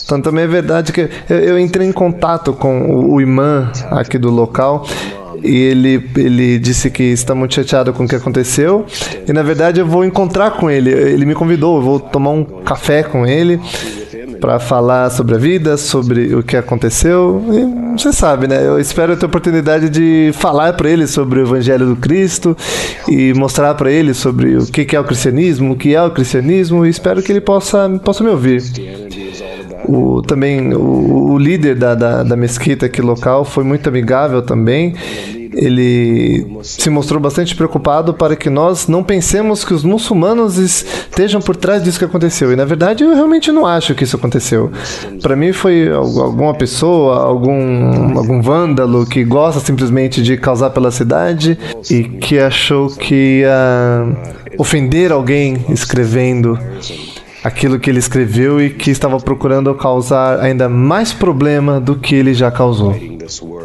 Então 0.03 0.21
também 0.21 0.43
é 0.43 0.47
verdade 0.47 0.91
que 0.91 1.09
eu, 1.29 1.39
eu 1.39 1.59
entrei 1.59 1.88
em 1.88 1.91
contato 1.91 2.53
com 2.53 2.91
o, 2.91 3.13
o 3.13 3.21
imã 3.21 3.71
aqui 3.89 4.17
do 4.17 4.29
local 4.29 4.85
e 5.43 5.55
ele, 5.55 6.09
ele 6.15 6.59
disse 6.59 6.89
que 6.89 7.03
está 7.03 7.33
muito 7.33 7.55
chateado 7.55 7.93
com 7.93 8.05
o 8.05 8.07
que 8.07 8.15
aconteceu. 8.15 8.85
E 9.27 9.33
na 9.33 9.43
verdade 9.43 9.79
eu 9.79 9.85
vou 9.85 10.05
encontrar 10.05 10.51
com 10.51 10.69
ele. 10.69 10.91
Ele 10.91 11.25
me 11.25 11.33
convidou, 11.33 11.77
eu 11.77 11.81
vou 11.81 12.00
tomar 12.00 12.31
um 12.31 12.43
café 12.43 13.03
com 13.03 13.25
ele 13.25 13.59
para 14.39 14.60
falar 14.60 15.10
sobre 15.10 15.36
a 15.36 15.38
vida, 15.38 15.77
sobre 15.77 16.36
o 16.36 16.44
que 16.44 16.58
aconteceu. 16.58 17.44
E 17.51 17.98
você 17.98 18.12
sabe, 18.12 18.48
né? 18.48 18.65
Eu 18.65 18.80
espero 18.80 19.15
ter 19.15 19.25
a 19.25 19.27
oportunidade 19.27 19.89
de 19.89 20.32
falar 20.34 20.74
para 20.74 20.89
ele 20.89 21.08
sobre 21.08 21.39
o 21.39 21.44
Evangelho 21.44 21.88
do 21.88 21.96
Cristo 21.96 22.56
e 23.08 23.34
mostrar 23.34 23.74
para 23.75 23.92
ele 23.92 24.13
sobre 24.13 24.58
o 24.58 24.65
que 24.65 24.96
é 24.96 25.00
o 25.00 25.04
cristianismo, 25.04 25.74
o 25.74 25.75
que 25.75 25.96
é 25.96 26.01
o 26.01 26.12
cristianismo, 26.12 26.86
e 26.86 26.89
espero 26.89 27.22
que 27.22 27.32
ele 27.32 27.42
possa, 27.42 27.89
possa 28.04 28.24
me 28.24 28.30
ouvir. 28.30 28.62
O, 29.88 30.22
também 30.22 30.74
o, 30.74 31.34
o 31.34 31.38
líder 31.38 31.75
da, 31.75 31.94
da, 31.94 32.24
da 32.24 32.36
mesquita 32.36 32.88
aqui 32.88 33.01
local 33.01 33.46
foi 33.46 33.63
muito 33.63 33.88
amigável 33.88 34.42
também 34.42 34.96
ele 35.55 36.45
se 36.62 36.89
mostrou 36.89 37.19
bastante 37.19 37.55
preocupado 37.55 38.13
para 38.13 38.35
que 38.35 38.50
nós 38.50 38.88
não 38.88 39.03
pensemos 39.03 39.63
que 39.63 39.74
os 39.74 39.83
muçulmanos 39.83 40.57
estejam 40.57 41.41
por 41.41 41.55
trás 41.55 41.83
disso 41.83 41.97
que 41.97 42.05
aconteceu. 42.05 42.51
E 42.51 42.55
na 42.55 42.65
verdade 42.65 43.03
eu 43.03 43.13
realmente 43.13 43.51
não 43.51 43.65
acho 43.65 43.95
que 43.95 44.03
isso 44.03 44.15
aconteceu. 44.15 44.71
Para 45.21 45.35
mim 45.35 45.53
foi 45.53 45.89
alguma 45.89 46.53
pessoa, 46.53 47.24
algum, 47.24 48.17
algum 48.17 48.41
vândalo 48.41 49.05
que 49.05 49.24
gosta 49.24 49.59
simplesmente 49.59 50.21
de 50.21 50.38
causar 50.38 50.69
pela 50.71 50.91
cidade 50.91 51.57
e 51.89 52.03
que 52.03 52.38
achou 52.38 52.89
que 52.89 53.41
ia 53.41 54.05
ofender 54.57 55.12
alguém 55.12 55.65
escrevendo 55.69 56.59
aquilo 57.43 57.79
que 57.79 57.89
ele 57.89 58.00
escreveu 58.00 58.59
e 58.59 58.71
que 58.71 58.89
estava 58.89 59.19
procurando 59.19 59.74
causar 59.75 60.39
ainda 60.39 60.67
mais 60.67 61.13
problema 61.13 61.79
do 61.79 61.95
que 61.95 62.15
ele 62.15 62.33
já 62.33 62.50
causou. 62.50 63.14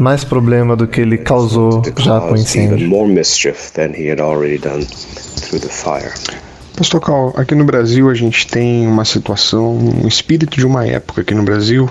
Mais 0.00 0.24
problema 0.24 0.76
do 0.76 0.86
que 0.86 1.00
ele 1.00 1.18
causou 1.18 1.82
já 1.98 2.20
com 2.20 2.32
o 2.32 2.36
incêndio. 2.36 2.88
Pastor 6.76 7.00
Cal, 7.00 7.34
aqui 7.36 7.54
no 7.54 7.64
Brasil 7.64 8.08
a 8.08 8.14
gente 8.14 8.46
tem 8.46 8.86
uma 8.86 9.04
situação, 9.04 9.76
um 9.76 10.08
espírito 10.08 10.56
de 10.56 10.64
uma 10.64 10.86
época 10.86 11.20
aqui 11.20 11.34
no 11.34 11.42
Brasil 11.42 11.90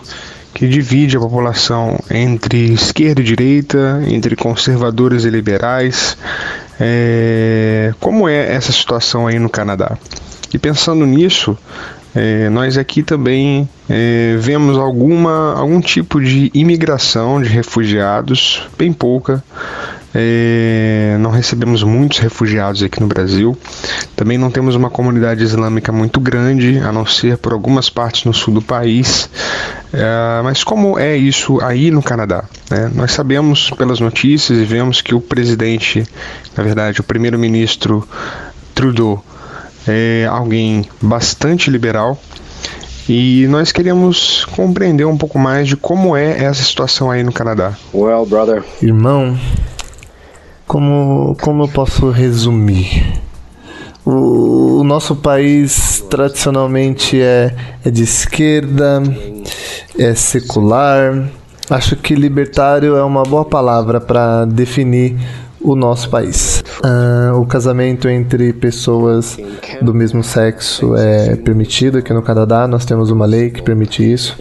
que 0.53 0.67
divide 0.67 1.15
a 1.15 1.19
população 1.19 1.99
entre 2.09 2.73
esquerda 2.73 3.21
e 3.21 3.23
direita, 3.23 4.01
entre 4.07 4.35
conservadores 4.35 5.23
e 5.25 5.29
liberais. 5.29 6.17
É... 6.79 7.93
Como 7.99 8.27
é 8.27 8.53
essa 8.53 8.71
situação 8.71 9.27
aí 9.27 9.37
no 9.37 9.49
Canadá? 9.49 9.97
E 10.53 10.57
pensando 10.57 11.05
nisso, 11.05 11.57
é, 12.21 12.49
nós 12.49 12.77
aqui 12.77 13.01
também 13.01 13.69
é, 13.89 14.35
vemos 14.37 14.77
alguma, 14.77 15.53
algum 15.53 15.79
tipo 15.79 16.19
de 16.19 16.51
imigração 16.53 17.41
de 17.41 17.47
refugiados, 17.47 18.67
bem 18.77 18.91
pouca. 18.91 19.41
É, 20.13 21.15
não 21.21 21.31
recebemos 21.31 21.81
muitos 21.81 22.19
refugiados 22.19 22.83
aqui 22.83 22.99
no 22.99 23.07
Brasil. 23.07 23.57
Também 24.17 24.37
não 24.37 24.51
temos 24.51 24.75
uma 24.75 24.89
comunidade 24.89 25.45
islâmica 25.45 25.93
muito 25.93 26.19
grande, 26.19 26.79
a 26.79 26.91
não 26.91 27.05
ser 27.05 27.37
por 27.37 27.53
algumas 27.53 27.89
partes 27.89 28.25
no 28.25 28.33
sul 28.33 28.55
do 28.55 28.61
país. 28.61 29.29
É, 29.93 30.41
mas 30.43 30.61
como 30.61 30.99
é 30.99 31.15
isso 31.15 31.61
aí 31.61 31.89
no 31.89 32.03
Canadá? 32.03 32.43
Né? 32.69 32.91
Nós 32.93 33.13
sabemos 33.13 33.69
pelas 33.77 34.01
notícias 34.01 34.59
e 34.59 34.65
vemos 34.65 35.01
que 35.01 35.15
o 35.15 35.21
presidente, 35.21 36.03
na 36.57 36.65
verdade, 36.65 36.99
o 36.99 37.03
primeiro-ministro 37.03 38.05
Trudeau, 38.75 39.23
é 39.89 40.25
alguém 40.25 40.85
bastante 41.01 41.69
liberal 41.69 42.17
e 43.09 43.47
nós 43.47 43.71
queríamos 43.71 44.45
compreender 44.45 45.05
um 45.05 45.17
pouco 45.17 45.39
mais 45.39 45.67
de 45.67 45.75
como 45.75 46.15
é 46.15 46.43
essa 46.43 46.61
situação 46.61 47.09
aí 47.09 47.23
no 47.23 47.31
Canadá. 47.31 47.73
Well, 47.91 48.23
brother. 48.23 48.63
Irmão, 48.83 49.35
como, 50.67 51.35
como 51.41 51.63
eu 51.63 51.67
posso 51.67 52.11
resumir? 52.11 53.19
O, 54.05 54.81
o 54.81 54.83
nosso 54.83 55.15
país 55.15 56.05
tradicionalmente 56.07 57.19
é, 57.19 57.55
é 57.83 57.89
de 57.89 58.03
esquerda, 58.03 59.01
é 59.97 60.13
secular. 60.13 61.27
Acho 61.67 61.95
que 61.95 62.13
libertário 62.13 62.95
é 62.95 63.03
uma 63.03 63.23
boa 63.23 63.43
palavra 63.43 63.99
para 63.99 64.45
definir 64.45 65.17
o 65.61 65.75
nosso 65.75 66.09
país. 66.09 66.63
Uh, 66.83 67.39
o 67.39 67.45
casamento 67.45 68.07
entre 68.07 68.53
pessoas 68.53 69.37
do 69.81 69.93
mesmo 69.93 70.23
sexo 70.23 70.95
é 70.95 71.35
permitido 71.35 71.97
aqui 71.97 72.13
no 72.13 72.21
Canadá. 72.21 72.67
Nós 72.67 72.85
temos 72.85 73.11
uma 73.11 73.25
lei 73.25 73.49
que 73.49 73.61
permite 73.61 74.09
isso. 74.09 74.37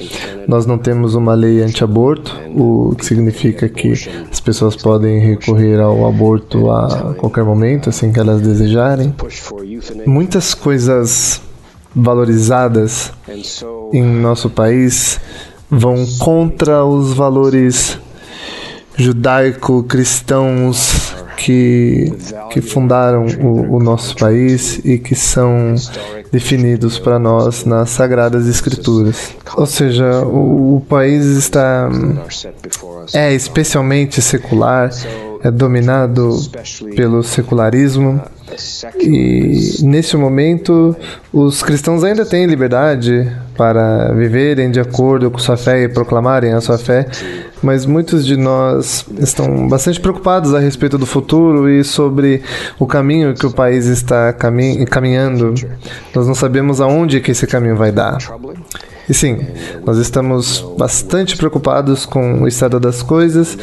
Nós 0.46 0.64
não 0.64 0.78
temos 0.78 1.14
uma 1.14 1.34
lei 1.34 1.62
anti-aborto, 1.62 2.34
o 2.54 2.94
que 2.96 3.04
significa 3.04 3.68
que 3.68 3.92
as 4.30 4.40
pessoas 4.40 4.76
podem 4.76 5.18
recorrer 5.18 5.80
ao 5.80 6.06
aborto 6.06 6.70
a 6.70 7.14
qualquer 7.18 7.44
momento, 7.44 7.90
assim 7.90 8.12
que 8.12 8.18
elas 8.18 8.40
desejarem. 8.40 9.14
Muitas 10.06 10.54
coisas 10.54 11.42
valorizadas 11.94 13.12
em 13.92 14.02
nosso 14.02 14.48
país 14.48 15.20
vão 15.70 16.06
contra 16.18 16.84
os 16.84 17.12
valores 17.12 17.98
judaico-cristãos 18.96 20.97
que, 21.38 22.12
que 22.50 22.60
fundaram 22.60 23.24
o, 23.40 23.76
o, 23.76 23.80
nosso 23.80 24.16
país 24.16 24.80
e 24.84 24.98
que 24.98 25.14
são 25.14 25.76
definidos 26.32 26.98
para 26.98 27.16
nós 27.18 27.64
nas 27.64 27.90
Sagradas 27.90 28.48
Escrituras. 28.48 29.34
Ou 29.56 29.64
seja, 29.64 30.24
o, 30.24 30.76
o 30.76 30.80
país 30.80 31.24
está 31.24 31.88
é 33.14 33.32
especialmente 33.32 34.20
secular, 34.20 34.90
é 35.42 35.50
dominado 35.50 36.36
pelo 36.96 37.22
secularismo 37.22 38.20
e 38.98 39.76
nesse 39.82 40.16
momento 40.16 40.96
os 41.32 41.62
cristãos 41.62 42.02
ainda 42.02 42.26
têm 42.26 42.46
liberdade 42.46 43.30
para 43.56 44.12
viverem 44.12 44.70
de 44.70 44.80
acordo 44.80 45.30
com 45.30 45.38
sua 45.38 45.56
fé 45.56 45.82
e 45.82 45.88
proclamarem 45.88 46.52
a 46.52 46.60
sua 46.60 46.78
fé, 46.78 47.06
mas 47.62 47.84
muitos 47.86 48.24
de 48.24 48.36
nós 48.36 49.04
estão 49.18 49.68
bastante 49.68 50.00
preocupados 50.00 50.54
a 50.54 50.58
respeito 50.58 50.96
do 50.96 51.06
futuro 51.06 51.68
e 51.68 51.82
sobre 51.84 52.42
o 52.78 52.86
caminho 52.86 53.34
que 53.34 53.46
o 53.46 53.50
país 53.50 53.86
está 53.86 54.32
caminhando. 54.32 55.54
Nós 56.14 56.26
não 56.26 56.34
sabemos 56.34 56.80
aonde 56.80 57.20
que 57.20 57.30
esse 57.30 57.46
caminho 57.46 57.76
vai 57.76 57.92
dar. 57.92 58.18
E 59.08 59.14
sim, 59.14 59.38
nós 59.86 59.96
estamos 59.96 60.60
bastante 60.76 61.36
preocupados 61.36 62.04
com 62.04 62.42
o 62.42 62.48
estado 62.48 62.78
das 62.78 63.02
coisas 63.02 63.56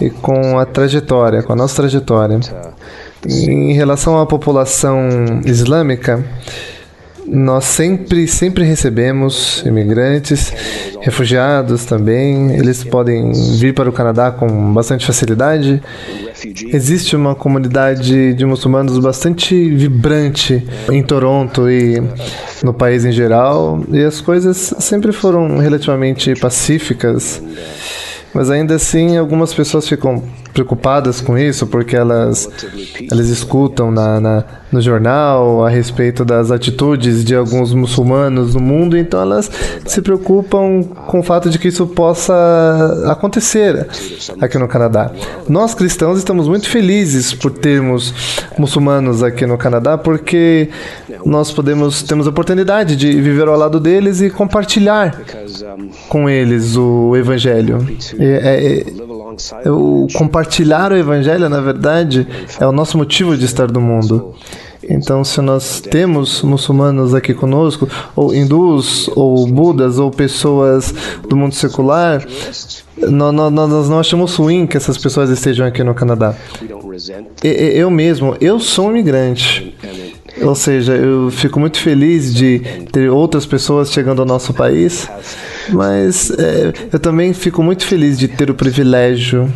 e 0.00 0.10
com 0.10 0.58
a 0.58 0.64
trajetória, 0.64 1.42
com 1.42 1.52
a 1.52 1.56
nossa 1.56 1.76
trajetória. 1.76 2.38
Em 3.26 3.72
relação 3.72 4.20
à 4.20 4.26
população 4.26 5.08
islâmica, 5.44 6.24
nós 7.26 7.64
sempre, 7.64 8.26
sempre 8.26 8.64
recebemos 8.64 9.62
imigrantes, 9.64 10.52
refugiados 11.00 11.84
também. 11.84 12.54
Eles 12.56 12.84
podem 12.84 13.32
vir 13.58 13.74
para 13.74 13.88
o 13.88 13.92
Canadá 13.92 14.30
com 14.30 14.72
bastante 14.72 15.06
facilidade. 15.06 15.82
Existe 16.72 17.14
uma 17.14 17.34
comunidade 17.34 18.34
de 18.34 18.44
muçulmanos 18.44 18.98
bastante 18.98 19.54
vibrante 19.70 20.66
em 20.90 21.02
Toronto 21.02 21.70
e 21.70 22.02
no 22.62 22.74
país 22.74 23.04
em 23.04 23.12
geral, 23.12 23.82
e 23.90 24.02
as 24.02 24.20
coisas 24.20 24.74
sempre 24.78 25.12
foram 25.12 25.58
relativamente 25.58 26.34
pacíficas. 26.38 27.42
Mas 28.34 28.50
ainda 28.50 28.76
assim, 28.76 29.16
algumas 29.16 29.52
pessoas 29.52 29.86
ficam 29.88 30.22
preocupadas 30.52 31.20
com 31.20 31.36
isso 31.36 31.66
porque 31.66 31.96
elas, 31.96 32.48
elas 33.10 33.28
escutam 33.28 33.90
na, 33.90 34.20
na, 34.20 34.44
no 34.70 34.80
jornal 34.80 35.64
a 35.64 35.68
respeito 35.68 36.24
das 36.24 36.50
atitudes 36.50 37.24
de 37.24 37.34
alguns 37.34 37.72
muçulmanos 37.72 38.54
no 38.54 38.60
mundo, 38.60 38.96
então 38.96 39.20
elas 39.20 39.50
se 39.86 40.02
preocupam 40.02 40.82
com 41.06 41.20
o 41.20 41.22
fato 41.22 41.48
de 41.50 41.58
que 41.58 41.68
isso 41.68 41.86
possa 41.86 43.06
acontecer 43.06 43.86
aqui 44.40 44.58
no 44.58 44.68
Canadá. 44.68 45.10
Nós 45.48 45.74
cristãos 45.74 46.18
estamos 46.18 46.48
muito 46.48 46.68
felizes 46.68 47.32
por 47.32 47.50
termos 47.50 48.14
muçulmanos 48.58 49.22
aqui 49.22 49.46
no 49.46 49.56
Canadá 49.56 49.96
porque 49.96 50.68
nós 51.24 51.50
podemos 51.52 52.02
temos 52.02 52.26
a 52.26 52.30
oportunidade 52.30 52.96
de 52.96 53.12
viver 53.20 53.48
ao 53.48 53.56
lado 53.56 53.80
deles 53.80 54.20
e 54.20 54.30
compartilhar 54.30 55.20
com 56.08 56.28
eles 56.28 56.76
o 56.76 57.16
evangelho. 57.16 57.86
É, 58.18 58.24
é, 58.26 59.02
o 59.66 60.06
compartilhar 60.14 60.92
o 60.92 60.96
evangelho, 60.96 61.48
na 61.48 61.60
verdade, 61.60 62.26
é 62.58 62.66
o 62.66 62.72
nosso 62.72 62.96
motivo 62.98 63.36
de 63.36 63.44
estar 63.44 63.70
no 63.70 63.80
mundo. 63.80 64.34
Então, 64.88 65.22
se 65.22 65.40
nós 65.40 65.80
temos 65.80 66.42
muçulmanos 66.42 67.14
aqui 67.14 67.32
conosco, 67.32 67.88
ou 68.16 68.34
hindus, 68.34 69.08
ou 69.14 69.46
budas, 69.46 69.98
ou 69.98 70.10
pessoas 70.10 70.92
do 71.28 71.36
mundo 71.36 71.54
secular, 71.54 72.26
nós, 72.96 73.34
nós, 73.34 73.52
nós 73.52 73.88
não 73.88 74.00
achamos 74.00 74.34
ruim 74.34 74.66
que 74.66 74.76
essas 74.76 74.98
pessoas 74.98 75.30
estejam 75.30 75.66
aqui 75.66 75.84
no 75.84 75.94
Canadá. 75.94 76.34
Eu 77.42 77.90
mesmo, 77.90 78.36
eu 78.40 78.58
sou 78.58 78.88
um 78.88 78.90
imigrante. 78.90 79.74
Ou 80.40 80.54
seja, 80.54 80.94
eu 80.94 81.30
fico 81.30 81.60
muito 81.60 81.78
feliz 81.78 82.34
de 82.34 82.60
ter 82.90 83.10
outras 83.10 83.44
pessoas 83.44 83.92
chegando 83.92 84.20
ao 84.20 84.26
nosso 84.26 84.54
país, 84.54 85.08
mas 85.68 86.30
é, 86.30 86.72
eu 86.92 86.98
também 86.98 87.32
fico 87.32 87.62
muito 87.62 87.84
feliz 87.84 88.18
de 88.18 88.28
ter 88.28 88.50
o 88.50 88.54
privilégio 88.54 89.52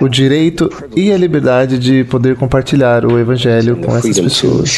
o 0.00 0.08
direito 0.08 0.70
e 0.94 1.12
a 1.12 1.16
liberdade 1.16 1.78
de 1.78 2.04
poder 2.04 2.36
compartilhar 2.36 3.04
o 3.04 3.18
evangelho 3.18 3.76
com 3.76 3.96
essas 3.96 4.18
pessoas. 4.18 4.68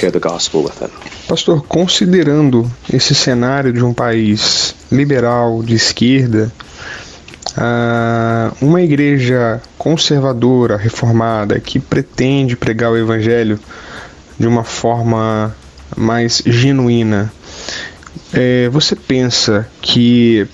Pastor, 1.27 1.65
considerando 1.67 2.71
esse 2.93 3.15
cenário 3.15 3.73
de 3.73 3.83
um 3.83 3.93
país 3.93 4.75
liberal, 4.93 5.63
de 5.63 5.75
esquerda, 5.75 6.53
uma 8.61 8.83
igreja 8.83 9.61
conservadora, 9.79 10.77
reformada, 10.77 11.59
que 11.59 11.79
pretende 11.79 12.57
pregar 12.57 12.91
o 12.93 12.97
evangelho 12.97 13.59
de 14.39 14.47
uma 14.47 14.65
forma 14.65 15.55
mais 15.97 16.43
genuína, 16.45 17.33
é, 18.33 18.69
você 18.69 18.97
pensa 18.97 19.69
que 19.81 20.47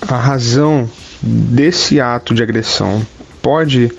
a 0.00 0.16
razão 0.16 0.88
desse 1.22 2.00
ato 2.00 2.34
de 2.34 2.42
agressão 2.42 3.04
pode 3.42 3.90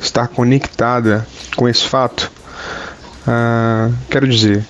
estar 0.00 0.28
conectada 0.28 1.26
com 1.56 1.68
esse 1.68 1.84
fato? 1.84 2.30
Ah, 3.26 3.90
quero 4.10 4.28
dizer, 4.28 4.64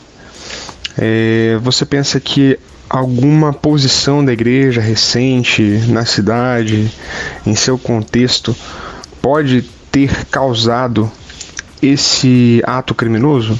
é, 0.96 1.58
você 1.62 1.84
pensa 1.84 2.18
que 2.20 2.58
alguma 2.88 3.52
posição 3.52 4.24
da 4.24 4.32
igreja 4.32 4.80
recente 4.80 5.62
na 5.88 6.04
cidade, 6.04 6.90
em 7.44 7.54
seu 7.54 7.76
contexto, 7.76 8.56
pode 9.20 9.62
ter 9.90 10.26
causado 10.26 11.10
esse 11.82 12.62
ato 12.64 12.94
criminoso? 12.94 13.58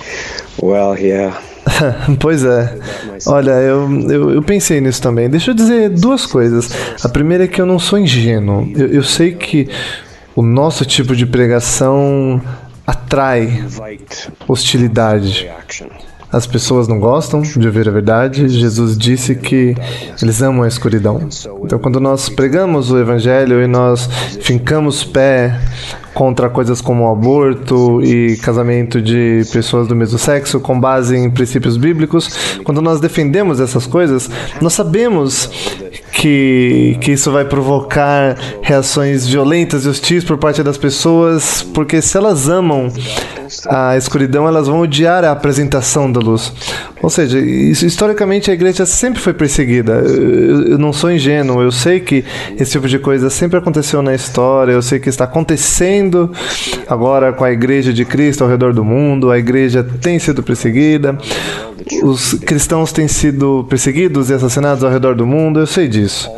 Well, 0.63 0.97
yeah. 0.97 1.39
pois 2.21 2.45
é. 2.45 2.79
Olha, 3.27 3.53
eu, 3.53 3.89
eu, 4.11 4.31
eu, 4.31 4.43
pensei 4.43 4.81
nisso 4.81 5.03
também. 5.03 5.29
Deixa 5.29 5.51
eu 5.51 5.55
dizer 5.55 5.91
duas 5.91 6.27
coisas. 6.27 6.71
A 7.03 7.09
primeira 7.09 7.45
é 7.45 7.47
que 7.49 7.61
eu 7.61 7.67
não 7.67 7.79
sou 7.79 7.99
ingênuo. 7.99 8.71
Eu, 8.75 8.87
eu 8.89 9.03
sei 9.03 9.33
que 9.33 9.69
o 10.35 10.43
nosso 10.43 10.85
tipo 10.85 11.15
de 11.17 11.27
pregação 11.27 12.41
atrai 12.87 13.65
hostilidade. 14.47 15.51
As 16.31 16.47
pessoas 16.47 16.89
não 16.89 16.99
gostam 16.99 17.41
de 17.41 17.67
ouvir 17.67 17.89
a 17.89 17.93
verdade. 17.93 18.49
Jesus 18.49 18.97
disse 18.97 19.35
que 19.35 19.75
eles 20.21 20.43
amam 20.43 20.63
a 20.63 20.69
escuridão. 20.69 21.29
Então, 21.63 21.79
quando 21.79 22.01
nós 22.01 22.29
pregamos 22.29 22.91
o 22.91 22.99
evangelho 22.99 23.63
e 23.63 23.67
nós 23.67 24.09
fincamos 24.41 25.05
pé 25.05 25.59
contra 26.17 26.49
coisas 26.49 26.81
como 26.81 27.11
aborto 27.11 28.03
e 28.03 28.39
casamento 28.39 29.03
de 29.03 29.43
pessoas 29.53 29.87
do 29.87 29.95
mesmo 29.95 30.19
sexo 30.19 30.59
com 30.59 30.81
base 30.81 31.15
em 31.15 31.29
princípios 31.29 31.77
bíblicos, 31.77 32.59
quando 32.65 32.81
nós 32.81 33.01
defendemos 33.01 33.61
essas 33.61 33.87
coisas, 33.87 34.31
nós 34.63 34.73
sabemos 34.73 35.51
que, 36.13 36.97
que 37.03 37.13
isso 37.13 37.31
vai 37.31 37.45
provocar 37.45 38.35
reações 38.63 39.27
violentas 39.27 39.85
e 39.85 39.89
hostis 39.91 40.25
por 40.25 40.39
parte 40.39 40.63
das 40.63 40.79
pessoas, 40.79 41.63
porque 41.75 42.01
se 42.01 42.17
elas 42.17 42.49
amam 42.49 42.91
a 43.69 43.97
escuridão, 43.97 44.49
elas 44.49 44.67
vão 44.67 44.81
odiar 44.81 45.23
a 45.23 45.33
apresentação 45.33 46.11
da 46.11 46.19
luz. 46.19 46.53
Ou 47.03 47.11
seja, 47.11 47.39
isso, 47.39 47.85
historicamente 47.85 48.51
a 48.51 48.55
igreja 48.55 48.87
sempre 48.87 49.21
foi 49.21 49.35
perseguida. 49.35 49.93
Eu, 49.93 50.71
eu, 50.71 50.79
não 50.79 50.93
sou 50.93 51.13
ingênuo, 51.13 51.63
eu 51.63 51.71
sei 51.71 52.01
que 52.01 52.25
esse 52.59 52.73
tipo 52.73 52.89
de 52.89 52.99
coisa 52.99 53.29
sempre 53.29 53.59
aconteceu 53.59 54.03
na 54.03 54.15
história, 54.15 54.73
eu 54.73 54.83
sei 54.83 54.99
que 54.99 55.09
está 55.09 55.25
acontecendo 55.25 56.06
agora 56.87 57.33
com 57.33 57.45
a 57.45 57.53
igreja 57.53 57.93
de 57.93 58.05
Cristo 58.05 58.45
ao 58.45 58.51
redor 58.51 58.73
do 58.73 58.85
mundo, 58.85 59.31
a 59.31 59.39
igreja 59.39 59.83
tem 59.83 60.19
sido 60.19 60.43
perseguida, 60.43 61.17
os 62.03 62.35
cristãos 62.35 62.93
têm 62.93 63.09
sido 63.09 63.67
perseguidos 63.69 64.31
e 64.31 64.35
assassinados 64.35 64.83
ao 64.83 64.91
redor 64.91 65.15
do 65.15 65.27
mundo, 65.27 65.61
eu 65.61 65.67
sei 65.67 65.89
disso. 65.89 66.31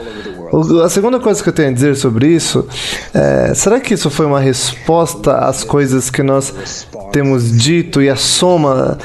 A 0.82 0.88
segunda 0.88 1.20
coisa 1.20 1.42
que 1.42 1.48
eu 1.48 1.52
tenho 1.52 1.68
a 1.68 1.72
dizer 1.72 1.94
sobre 1.96 2.28
isso 2.28 2.66
é: 3.12 3.52
será 3.54 3.78
que 3.80 3.92
isso 3.94 4.08
foi 4.08 4.24
uma 4.24 4.40
resposta 4.40 5.36
às 5.36 5.62
coisas 5.62 6.08
que 6.08 6.22
nós 6.22 6.86
temos 7.12 7.50
dito 7.56 8.00
e 8.00 8.08
a 8.08 8.16
soma 8.16 8.98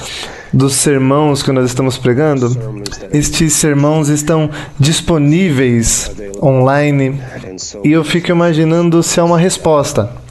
dos 0.54 0.76
sermãos 0.76 1.44
que 1.44 1.52
nós 1.52 1.66
estamos 1.66 1.98
pregando? 1.98 2.50
Estes 3.12 3.54
sermãos 3.54 4.08
estão 4.08 4.50
disponíveis 4.80 6.10
online 6.42 7.20
e 7.84 7.92
eu 7.92 8.04
fico 8.04 8.32
imaginando 8.32 9.04
se 9.04 9.20
há 9.20 9.26
uma 9.26 9.38
resposta 9.38 10.23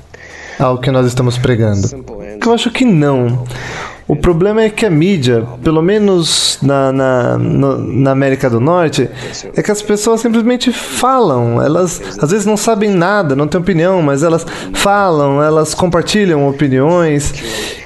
ao 0.62 0.78
que 0.78 0.90
nós 0.90 1.06
estamos 1.06 1.36
pregando. 1.36 1.88
Eu 2.44 2.52
acho 2.52 2.70
que 2.70 2.84
não. 2.84 3.44
O 4.06 4.16
problema 4.16 4.62
é 4.62 4.68
que 4.68 4.84
a 4.84 4.90
mídia, 4.90 5.46
pelo 5.62 5.80
menos 5.80 6.58
na, 6.62 6.92
na, 6.92 7.38
na 7.38 8.10
América 8.10 8.50
do 8.50 8.60
Norte, 8.60 9.08
é 9.56 9.62
que 9.62 9.70
as 9.70 9.80
pessoas 9.80 10.20
simplesmente 10.20 10.72
falam. 10.72 11.62
Elas 11.62 12.00
às 12.20 12.30
vezes 12.30 12.46
não 12.46 12.56
sabem 12.56 12.90
nada, 12.90 13.34
não 13.34 13.48
têm 13.48 13.60
opinião, 13.60 14.02
mas 14.02 14.22
elas 14.22 14.46
falam, 14.74 15.42
elas 15.42 15.74
compartilham 15.74 16.48
opiniões 16.48 17.32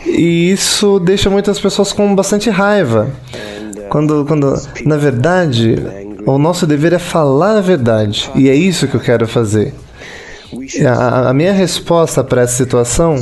e 0.04 0.50
isso 0.50 0.98
deixa 0.98 1.30
muitas 1.30 1.60
pessoas 1.60 1.92
com 1.92 2.14
bastante 2.14 2.50
raiva. 2.50 3.08
Quando, 3.88 4.24
quando 4.26 4.54
na 4.84 4.96
verdade, 4.96 5.76
o 6.26 6.38
nosso 6.38 6.66
dever 6.66 6.92
é 6.92 6.98
falar 6.98 7.58
a 7.58 7.60
verdade 7.60 8.30
e 8.34 8.48
é 8.48 8.54
isso 8.54 8.88
que 8.88 8.96
eu 8.96 9.00
quero 9.00 9.28
fazer. 9.28 9.72
A, 10.86 11.30
a 11.30 11.34
minha 11.34 11.52
resposta 11.52 12.22
para 12.22 12.42
essa 12.42 12.56
situação 12.56 13.16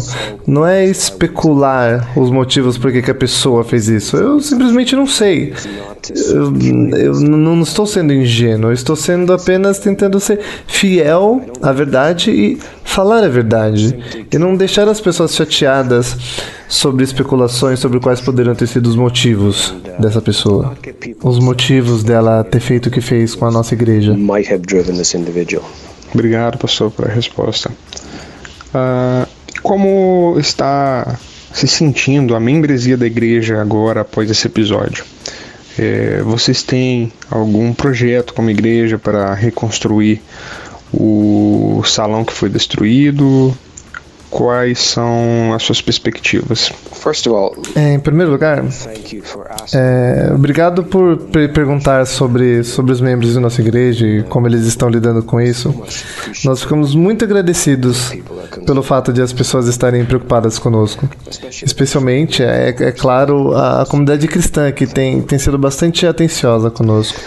não 0.46 0.66
é 0.66 0.84
especular 0.84 2.12
os 2.18 2.30
motivos 2.30 2.76
por 2.76 2.92
que 2.92 3.10
a 3.10 3.14
pessoa 3.14 3.64
fez 3.64 3.88
isso. 3.88 4.16
Eu 4.16 4.40
simplesmente 4.40 4.94
não 4.94 5.06
sei. 5.06 5.54
Eu, 6.10 6.52
eu 6.98 7.20
não 7.20 7.62
estou 7.62 7.86
sendo 7.86 8.12
ingênuo, 8.12 8.70
eu 8.70 8.74
estou 8.74 8.94
sendo 8.94 9.32
apenas 9.32 9.78
tentando 9.78 10.20
ser 10.20 10.40
fiel 10.66 11.40
à 11.62 11.72
verdade 11.72 12.30
e 12.30 12.58
falar 12.84 13.24
a 13.24 13.28
verdade. 13.28 14.26
E 14.30 14.38
não 14.38 14.54
deixar 14.54 14.86
as 14.88 15.00
pessoas 15.00 15.34
chateadas 15.34 16.16
sobre 16.68 17.04
especulações 17.04 17.78
sobre 17.78 18.00
quais 18.00 18.20
poderiam 18.20 18.54
ter 18.54 18.66
sido 18.66 18.86
os 18.86 18.96
motivos 18.96 19.74
dessa 19.98 20.20
pessoa. 20.20 20.76
Os 21.22 21.38
motivos 21.38 22.02
dela 22.04 22.44
ter 22.44 22.60
feito 22.60 22.86
o 22.86 22.90
que 22.90 23.00
fez 23.00 23.34
com 23.34 23.46
a 23.46 23.50
nossa 23.50 23.74
igreja. 23.74 24.14
Obrigado, 26.14 26.56
pastor, 26.56 26.92
pela 26.92 27.08
resposta. 27.08 27.70
Uh, 28.72 29.28
como 29.62 30.36
está 30.38 31.18
se 31.52 31.66
sentindo 31.66 32.36
a 32.36 32.40
membresia 32.40 32.96
da 32.96 33.06
igreja 33.06 33.60
agora 33.60 34.02
após 34.02 34.30
esse 34.30 34.46
episódio? 34.46 35.04
É, 35.76 36.22
vocês 36.22 36.62
têm 36.62 37.12
algum 37.28 37.72
projeto 37.74 38.32
como 38.32 38.48
igreja 38.48 38.96
para 38.96 39.34
reconstruir 39.34 40.22
o 40.92 41.82
salão 41.84 42.24
que 42.24 42.32
foi 42.32 42.48
destruído? 42.48 43.56
Quais 44.34 44.80
são 44.80 45.52
as 45.54 45.62
suas 45.62 45.80
perspectivas? 45.80 46.72
Em 47.76 48.00
primeiro 48.00 48.32
lugar, 48.32 48.64
é, 49.72 50.32
obrigado 50.34 50.82
por 50.82 51.16
per- 51.18 51.52
perguntar 51.52 52.04
sobre, 52.06 52.64
sobre 52.64 52.90
os 52.92 53.00
membros 53.00 53.34
da 53.34 53.40
nossa 53.40 53.60
igreja 53.60 54.04
e 54.06 54.22
como 54.24 54.48
eles 54.48 54.66
estão 54.66 54.88
lidando 54.88 55.22
com 55.22 55.40
isso. 55.40 55.72
Nós 56.44 56.62
ficamos 56.62 56.94
muito 56.96 57.24
agradecidos 57.24 58.12
pelo 58.66 58.82
fato 58.82 59.12
de 59.12 59.22
as 59.22 59.32
pessoas 59.32 59.68
estarem 59.68 60.04
preocupadas 60.04 60.58
conosco. 60.58 61.08
Especialmente, 61.64 62.42
é, 62.42 62.70
é 62.76 62.92
claro, 62.92 63.52
a, 63.54 63.82
a 63.82 63.86
comunidade 63.86 64.26
cristã 64.26 64.72
que 64.72 64.86
tem, 64.86 65.22
tem 65.22 65.38
sido 65.38 65.56
bastante 65.58 66.06
atenciosa 66.06 66.70
conosco. 66.70 67.20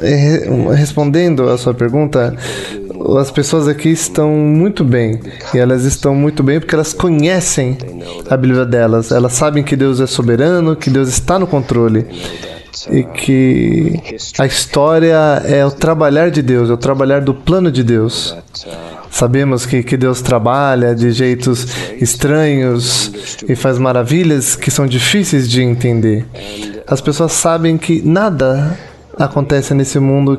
Re- 0.00 0.74
respondendo 0.74 1.48
à 1.48 1.56
sua 1.58 1.74
pergunta, 1.74 2.36
as 3.18 3.30
pessoas 3.30 3.68
aqui 3.68 3.90
estão 3.90 4.30
muito 4.30 4.82
bem. 4.82 5.20
E 5.52 5.58
elas 5.58 5.84
estão 5.84 6.14
muito 6.14 6.42
bem 6.42 6.58
porque 6.58 6.74
elas 6.74 6.92
conhecem 6.92 7.76
a 8.28 8.36
Bíblia 8.36 8.64
delas. 8.64 9.12
Elas 9.12 9.34
sabem 9.34 9.62
que 9.62 9.76
Deus 9.76 10.00
é 10.00 10.06
soberano, 10.06 10.74
que 10.74 10.88
Deus 10.88 11.08
está 11.08 11.38
no 11.38 11.46
controle. 11.46 12.06
E 12.90 13.02
que 13.04 14.00
a 14.38 14.46
história 14.46 15.42
é 15.44 15.64
o 15.64 15.70
trabalhar 15.70 16.30
de 16.30 16.42
Deus, 16.42 16.70
é 16.70 16.72
o 16.72 16.76
trabalhar 16.76 17.20
do 17.20 17.34
plano 17.34 17.70
de 17.70 17.82
Deus. 17.82 18.36
Sabemos 19.10 19.64
que, 19.64 19.82
que 19.82 19.96
Deus 19.96 20.20
trabalha 20.20 20.94
de 20.94 21.12
jeitos 21.12 21.66
estranhos 22.00 23.12
e 23.48 23.54
faz 23.54 23.78
maravilhas 23.78 24.56
que 24.56 24.70
são 24.70 24.86
difíceis 24.86 25.48
de 25.48 25.62
entender. 25.62 26.26
As 26.86 27.00
pessoas 27.00 27.32
sabem 27.32 27.78
que 27.78 28.02
nada 28.02 28.76
acontece 29.16 29.72
nesse 29.72 30.00
mundo 30.00 30.36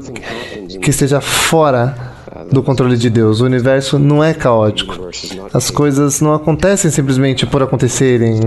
que 0.82 0.90
esteja 0.90 1.22
fora 1.22 2.15
do 2.52 2.62
controle 2.64 2.98
de 2.98 3.10
Deus. 3.10 3.42
O 3.42 3.46
universo 3.46 3.98
não 3.98 4.24
é 4.24 4.34
caótico. 4.34 5.10
As 5.54 5.70
coisas 5.70 6.22
não 6.22 6.34
acontecem 6.34 6.92
simplesmente 6.92 7.46
por 7.46 7.62
acontecerem 7.62 8.40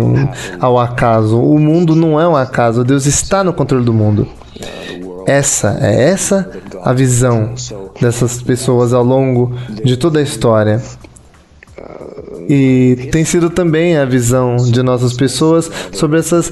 ao 0.61 0.78
acaso. 0.78 1.40
O 1.40 1.58
mundo 1.58 1.94
não 1.94 2.20
é 2.20 2.26
um 2.26 2.37
acaso. 2.37 2.84
Deus 2.84 3.06
está 3.06 3.42
no 3.42 3.52
controle 3.52 3.84
do 3.84 3.92
mundo. 3.92 4.26
Essa 5.26 5.78
é 5.80 6.11
essa 6.11 6.50
a 6.82 6.92
visão 6.92 7.54
dessas 8.00 8.40
pessoas 8.40 8.92
ao 8.92 9.04
longo 9.04 9.54
de 9.84 9.96
toda 9.96 10.18
a 10.18 10.22
história. 10.22 10.82
E 12.48 13.11
tem 13.12 13.24
sido 13.26 13.50
também 13.50 13.98
a 13.98 14.06
visão 14.06 14.56
de 14.56 14.82
nossas 14.82 15.12
pessoas 15.12 15.70
sobre 15.92 16.18
essas 16.18 16.50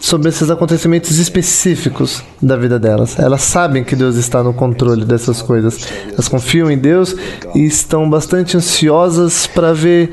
sobre 0.00 0.30
esses 0.30 0.50
acontecimentos 0.50 1.18
específicos 1.18 2.24
da 2.40 2.56
vida 2.56 2.78
delas. 2.78 3.18
Elas 3.18 3.42
sabem 3.42 3.84
que 3.84 3.94
Deus 3.94 4.16
está 4.16 4.42
no 4.42 4.54
controle 4.54 5.04
dessas 5.04 5.42
coisas. 5.42 5.86
Elas 6.10 6.26
confiam 6.26 6.70
em 6.70 6.78
Deus 6.78 7.14
e 7.54 7.64
estão 7.64 8.08
bastante 8.08 8.56
ansiosas 8.56 9.46
para 9.46 9.74
ver 9.74 10.10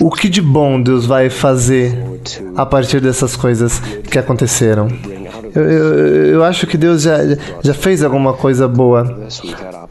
o 0.00 0.10
que 0.10 0.28
de 0.28 0.40
bom 0.40 0.80
Deus 0.80 1.04
vai 1.04 1.28
fazer 1.28 1.98
a 2.54 2.64
partir 2.64 3.00
dessas 3.00 3.34
coisas 3.34 3.80
que 4.08 4.18
aconteceram. 4.18 4.88
Eu, 5.54 5.62
eu, 5.62 6.26
eu 6.26 6.44
acho 6.44 6.66
que 6.66 6.78
Deus 6.78 7.02
já, 7.02 7.18
já 7.62 7.74
fez 7.74 8.02
alguma 8.02 8.32
coisa 8.32 8.68
boa 8.68 9.28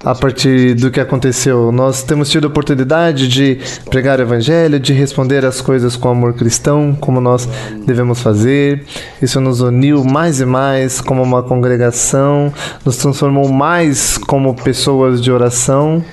a 0.03 0.13
partir 0.13 0.75
do 0.75 0.91
que 0.91 0.99
aconteceu. 0.99 1.71
Nós 1.71 2.03
temos 2.03 2.29
tido 2.29 2.45
a 2.45 2.47
oportunidade 2.49 3.27
de 3.27 3.59
pregar 3.89 4.19
o 4.19 4.23
Evangelho, 4.23 4.79
de 4.79 4.93
responder 4.93 5.45
as 5.45 5.61
coisas 5.61 5.95
com 5.95 6.09
amor 6.09 6.33
cristão, 6.33 6.95
como 6.99 7.21
nós 7.21 7.47
devemos 7.85 8.21
fazer. 8.21 8.83
Isso 9.21 9.39
nos 9.39 9.61
uniu 9.61 10.03
mais 10.03 10.41
e 10.41 10.45
mais 10.45 10.99
como 10.99 11.23
uma 11.23 11.41
congregação, 11.41 12.53
nos 12.85 12.97
transformou 12.97 13.49
mais 13.49 14.17
como 14.17 14.53
pessoas 14.53 15.21
de 15.21 15.31
oração. 15.31 16.03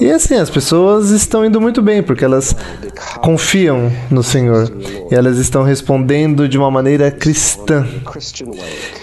E 0.00 0.10
assim, 0.10 0.34
as 0.34 0.50
pessoas 0.50 1.10
estão 1.10 1.44
indo 1.44 1.60
muito 1.60 1.82
bem, 1.82 2.02
porque 2.02 2.24
elas 2.24 2.54
confiam 3.20 3.90
no 4.10 4.22
Senhor. 4.22 4.70
E 5.10 5.14
elas 5.14 5.38
estão 5.38 5.62
respondendo 5.62 6.48
de 6.48 6.56
uma 6.58 6.70
maneira 6.70 7.10
cristã. 7.10 7.86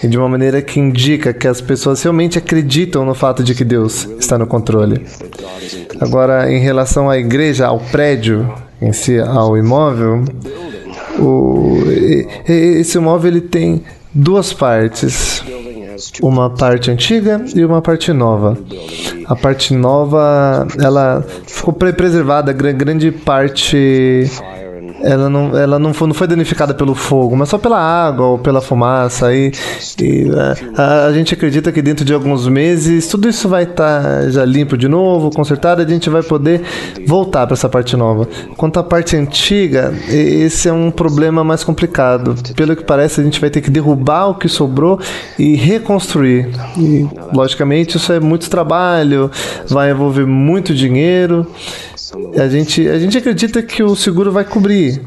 E 0.04 0.08
de 0.08 0.18
uma 0.18 0.28
maneira 0.28 0.62
que 0.62 0.80
indica 0.80 1.34
que 1.34 1.48
as 1.48 1.62
pessoas 1.62 2.02
realmente 2.02 2.38
acreditam 2.38 3.06
no 3.06 3.14
fato 3.14 3.44
de 3.44 3.54
que 3.54 3.64
Deus 3.64 4.03
está 4.20 4.38
no 4.38 4.48
controle. 4.48 5.06
Agora, 6.00 6.52
em 6.52 6.60
relação 6.60 7.10
à 7.10 7.18
igreja, 7.18 7.68
ao 7.68 7.80
prédio 7.80 8.52
em 8.82 8.92
si, 8.92 9.20
ao 9.20 9.58
imóvel, 9.58 10.24
o, 11.20 11.78
esse 12.48 12.98
imóvel 12.98 13.32
ele 13.32 13.42
tem 13.42 13.84
duas 14.14 14.54
partes 14.54 15.44
uma 16.22 16.50
parte 16.50 16.92
antiga 16.92 17.44
e 17.56 17.64
uma 17.64 17.82
parte 17.82 18.12
nova. 18.12 18.58
A 19.26 19.36
parte 19.36 19.74
nova, 19.74 20.68
ela 20.80 21.26
ficou 21.46 21.74
preservada, 21.74 22.52
grande 22.52 23.12
parte 23.12 24.30
ela 25.04 25.30
não, 25.30 25.58
ela 25.58 25.78
não 25.78 25.94
foi, 25.94 26.08
não 26.08 26.16
foi 26.16 26.28
danificada 26.28 26.74
pelo 26.74 26.96
fogo, 26.96 27.36
mas 27.36 27.50
só 27.50 27.58
pela 27.58 27.78
água 27.78 28.26
ou 28.28 28.40
pela 28.40 28.62
fumaça. 28.62 29.34
E, 29.36 29.52
e 30.02 30.28
a, 30.78 31.08
a, 31.08 31.14
gente 31.14 31.34
acredita 31.34 31.72
que 31.72 31.82
dentro 31.82 32.06
de 32.06 32.14
alguns 32.14 32.48
meses 32.48 33.08
tudo 33.08 33.28
isso 33.28 33.50
vai 33.50 33.64
estar 33.64 34.02
tá 34.02 34.30
já 34.30 34.46
limpo 34.46 34.78
de 34.78 34.88
novo, 34.88 35.30
consertado, 35.30 35.82
e 35.82 35.86
a 35.86 35.88
gente 35.88 36.10
vai 36.10 36.24
poder 36.24 36.62
voltar 37.06 37.46
para 37.46 37.54
essa 37.54 37.68
parte 37.68 37.98
nova. 37.98 38.28
Quanto 38.56 38.80
à 38.80 38.84
parte 38.84 39.16
antiga, 39.18 39.94
esse 40.08 40.70
é 40.70 40.74
um 40.74 40.90
problema 40.90 41.44
mais 41.44 41.64
complicado. 41.64 42.36
Pelo 42.56 42.76
que 42.76 42.84
parece, 42.84 43.20
a 43.20 43.24
gente 43.24 43.42
vai 43.42 43.50
ter 43.50 43.62
que 43.62 43.70
derrubar 43.70 44.30
o 44.30 44.36
que 44.36 44.48
sobrou 44.48 45.00
e 45.38 45.56
reconstruir. 45.56 46.50
E, 46.78 47.08
logicamente, 47.34 47.98
isso 47.98 48.14
é 48.14 48.20
muito 48.20 48.50
trabalho, 48.50 49.30
vai 49.68 49.92
envolver 49.92 50.26
muito 50.26 50.74
dinheiro. 50.74 51.46
A 52.40 52.48
gente, 52.48 52.88
a 52.88 53.00
gente 53.00 53.18
acredita 53.18 53.62
que 53.62 53.82
o 53.82 53.96
seguro 53.96 54.32
vai 54.32 54.44
cobrir. 54.44 55.02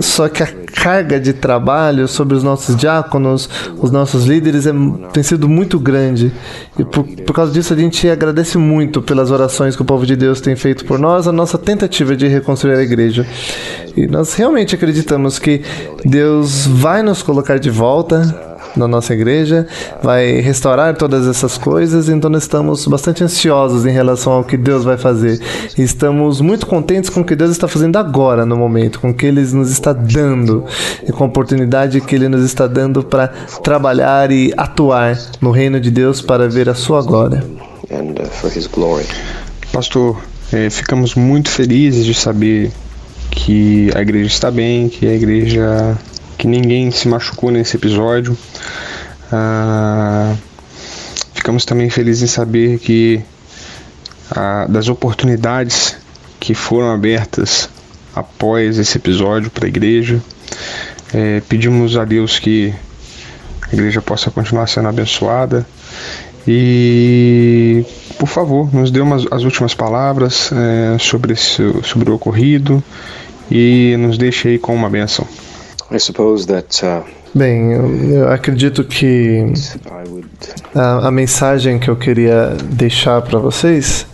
Só 0.00 0.28
que 0.28 0.42
a 0.42 0.46
carga 0.46 1.20
de 1.20 1.32
trabalho 1.32 2.08
sobre 2.08 2.36
os 2.36 2.42
nossos 2.42 2.76
diáconos, 2.76 3.48
os 3.78 3.90
nossos 3.90 4.24
líderes, 4.24 4.66
é, 4.66 4.72
tem 5.12 5.22
sido 5.22 5.48
muito 5.48 5.78
grande. 5.78 6.32
E 6.78 6.84
por, 6.84 7.04
por 7.04 7.34
causa 7.34 7.52
disso, 7.52 7.72
a 7.72 7.76
gente 7.76 8.08
agradece 8.08 8.58
muito 8.58 9.00
pelas 9.00 9.30
orações 9.30 9.76
que 9.76 9.82
o 9.82 9.84
povo 9.84 10.04
de 10.04 10.16
Deus 10.16 10.40
tem 10.40 10.56
feito 10.56 10.84
por 10.84 10.98
nós, 10.98 11.28
a 11.28 11.32
nossa 11.32 11.56
tentativa 11.56 12.16
de 12.16 12.26
reconstruir 12.26 12.74
a 12.74 12.82
igreja. 12.82 13.26
E 13.96 14.06
nós 14.06 14.34
realmente 14.34 14.74
acreditamos 14.74 15.38
que 15.38 15.62
Deus 16.04 16.66
vai 16.66 17.02
nos 17.02 17.22
colocar 17.22 17.58
de 17.58 17.70
volta 17.70 18.51
na 18.76 18.88
nossa 18.88 19.12
igreja, 19.12 19.66
vai 20.02 20.40
restaurar 20.40 20.96
todas 20.96 21.26
essas 21.26 21.58
coisas, 21.58 22.08
então 22.08 22.30
nós 22.30 22.42
estamos 22.42 22.86
bastante 22.86 23.22
ansiosos 23.22 23.86
em 23.86 23.90
relação 23.90 24.32
ao 24.32 24.44
que 24.44 24.56
Deus 24.56 24.84
vai 24.84 24.96
fazer. 24.96 25.40
Estamos 25.76 26.40
muito 26.40 26.66
contentes 26.66 27.10
com 27.10 27.20
o 27.20 27.24
que 27.24 27.36
Deus 27.36 27.50
está 27.50 27.68
fazendo 27.68 27.96
agora, 27.96 28.46
no 28.46 28.56
momento, 28.56 29.00
com 29.00 29.10
o 29.10 29.14
que 29.14 29.26
Ele 29.26 29.40
nos 29.40 29.70
está 29.70 29.92
dando 29.92 30.64
e 31.06 31.12
com 31.12 31.24
a 31.24 31.26
oportunidade 31.26 32.00
que 32.00 32.14
Ele 32.14 32.28
nos 32.28 32.44
está 32.44 32.66
dando 32.66 33.02
para 33.02 33.28
trabalhar 33.62 34.30
e 34.30 34.52
atuar 34.56 35.18
no 35.40 35.50
reino 35.50 35.80
de 35.80 35.90
Deus 35.90 36.20
para 36.20 36.48
ver 36.48 36.68
a 36.68 36.74
Sua 36.74 37.02
glória. 37.02 37.44
Pastor, 39.72 40.18
é, 40.52 40.68
ficamos 40.70 41.14
muito 41.14 41.50
felizes 41.50 42.04
de 42.04 42.14
saber 42.14 42.70
que 43.30 43.90
a 43.94 44.02
igreja 44.02 44.26
está 44.26 44.50
bem, 44.50 44.88
que 44.88 45.06
a 45.06 45.14
igreja 45.14 45.96
que 46.38 46.46
ninguém 46.46 46.90
se 46.90 47.08
machucou 47.08 47.50
nesse 47.50 47.76
episódio. 47.76 48.36
Ah, 49.30 50.34
ficamos 51.34 51.64
também 51.64 51.88
felizes 51.90 52.22
em 52.22 52.26
saber 52.26 52.78
que 52.78 53.22
ah, 54.30 54.66
das 54.68 54.88
oportunidades 54.88 55.96
que 56.38 56.54
foram 56.54 56.92
abertas 56.92 57.68
após 58.14 58.78
esse 58.78 58.98
episódio 58.98 59.50
para 59.50 59.66
a 59.66 59.68
igreja. 59.68 60.20
É, 61.14 61.42
pedimos 61.48 61.96
a 61.96 62.04
Deus 62.04 62.38
que 62.38 62.74
a 63.70 63.74
igreja 63.74 64.00
possa 64.00 64.30
continuar 64.30 64.66
sendo 64.66 64.88
abençoada 64.88 65.66
e, 66.46 67.84
por 68.18 68.26
favor, 68.26 68.74
nos 68.74 68.90
dê 68.90 69.00
umas, 69.00 69.24
as 69.30 69.44
últimas 69.44 69.74
palavras 69.74 70.50
é, 70.52 70.98
sobre, 70.98 71.34
esse, 71.34 71.62
sobre 71.82 72.10
o 72.10 72.14
ocorrido 72.14 72.82
e 73.50 73.96
nos 73.98 74.18
deixe 74.18 74.48
aí 74.48 74.58
com 74.58 74.74
uma 74.74 74.90
benção. 74.90 75.26
That, 76.46 76.84
uh, 76.84 77.04
Bem, 77.34 77.72
eu, 77.72 78.10
eu, 78.10 78.28
acredito 78.28 78.84
que 78.84 79.44
a, 80.74 81.08
a, 81.08 81.10
mensagem 81.10 81.78
que 81.78 81.88
eu 81.88 81.96
queria 81.96 82.56
deixar 82.64 83.22
para 83.22 83.38
vocês 83.38 84.06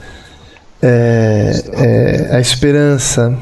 é, 0.80 1.62
é, 1.72 2.36
a 2.36 2.40
esperança 2.40 3.36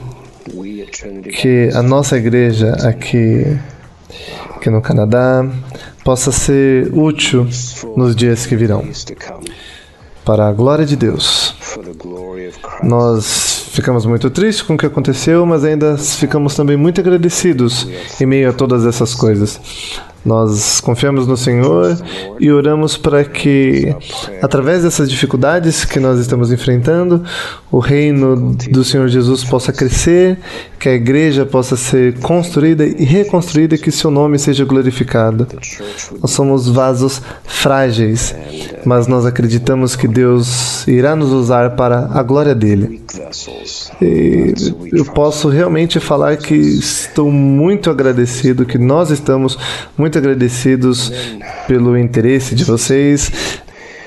que 1.38 1.68
a 1.74 1.82
nossa 1.82 2.16
igreja 2.16 2.72
aqui, 2.88 3.58
aqui 4.54 4.70
no 4.70 4.80
Canadá 4.80 5.46
possa 6.02 6.32
ser 6.32 6.90
útil 6.94 7.46
nos 7.96 8.16
dias 8.16 8.46
que 8.46 8.56
virão. 8.56 8.82
Para 10.24 10.48
a 10.48 10.52
glória 10.52 10.86
de 10.86 10.96
Deus. 10.96 11.54
Nós 12.82 13.65
ficamos 13.76 14.06
muito 14.06 14.30
tristes 14.30 14.62
com 14.62 14.74
o 14.74 14.78
que 14.78 14.86
aconteceu, 14.86 15.44
mas 15.44 15.62
ainda 15.62 15.98
ficamos 15.98 16.54
também 16.54 16.78
muito 16.78 16.98
agradecidos 16.98 17.86
em 18.18 18.24
meio 18.24 18.48
a 18.48 18.52
todas 18.52 18.86
essas 18.86 19.14
coisas. 19.14 19.60
Nós 20.26 20.80
confiamos 20.80 21.24
no 21.24 21.36
Senhor 21.36 21.96
e 22.40 22.50
oramos 22.50 22.96
para 22.96 23.22
que, 23.24 23.94
através 24.42 24.82
dessas 24.82 25.08
dificuldades 25.08 25.84
que 25.84 26.00
nós 26.00 26.18
estamos 26.18 26.50
enfrentando, 26.50 27.22
o 27.70 27.78
reino 27.78 28.56
do 28.70 28.82
Senhor 28.82 29.06
Jesus 29.06 29.44
possa 29.44 29.72
crescer, 29.72 30.36
que 30.80 30.88
a 30.88 30.94
igreja 30.94 31.46
possa 31.46 31.76
ser 31.76 32.18
construída 32.18 32.84
e 32.84 33.04
reconstruída 33.04 33.76
e 33.76 33.78
que 33.78 33.92
seu 33.92 34.10
nome 34.10 34.36
seja 34.36 34.64
glorificado. 34.64 35.46
Nós 36.20 36.32
somos 36.32 36.68
vasos 36.68 37.22
frágeis, 37.44 38.34
mas 38.84 39.06
nós 39.06 39.24
acreditamos 39.24 39.94
que 39.94 40.08
Deus 40.08 40.86
irá 40.88 41.14
nos 41.14 41.30
usar 41.30 41.76
para 41.76 42.10
a 42.12 42.22
glória 42.22 42.54
dele. 42.54 43.00
E 44.02 44.54
eu 44.92 45.04
posso 45.04 45.48
realmente 45.48 46.00
falar 46.00 46.36
que 46.36 46.54
estou 46.54 47.30
muito 47.30 47.90
agradecido, 47.90 48.66
que 48.66 48.78
nós 48.78 49.10
estamos 49.10 49.58
muito 49.96 50.15
agradecidos 50.16 51.12
pelo 51.66 51.96
interesse 51.98 52.54
de 52.54 52.64
vocês. 52.64 53.30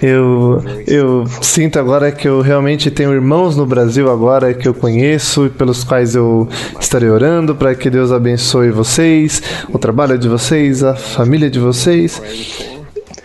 Eu, 0.01 0.63
eu 0.87 1.25
sinto 1.41 1.77
agora 1.77 2.09
que 2.09 2.25
eu 2.25 2.39
realmente 2.39 2.89
tenho 2.89 3.11
irmãos 3.11 3.57
no 3.57 3.65
Brasil 3.65 4.09
agora 4.09 4.53
que 4.53 4.65
eu 4.65 4.73
conheço 4.73 5.47
e 5.47 5.49
pelos 5.49 5.83
quais 5.83 6.15
eu 6.15 6.47
estarei 6.79 7.09
orando 7.09 7.53
para 7.53 7.75
que 7.75 7.89
Deus 7.89 8.09
abençoe 8.11 8.71
vocês, 8.71 9.41
o 9.67 9.77
trabalho 9.77 10.17
de 10.17 10.29
vocês, 10.29 10.83
a 10.83 10.95
família 10.95 11.49
de 11.49 11.59
vocês. 11.59 12.21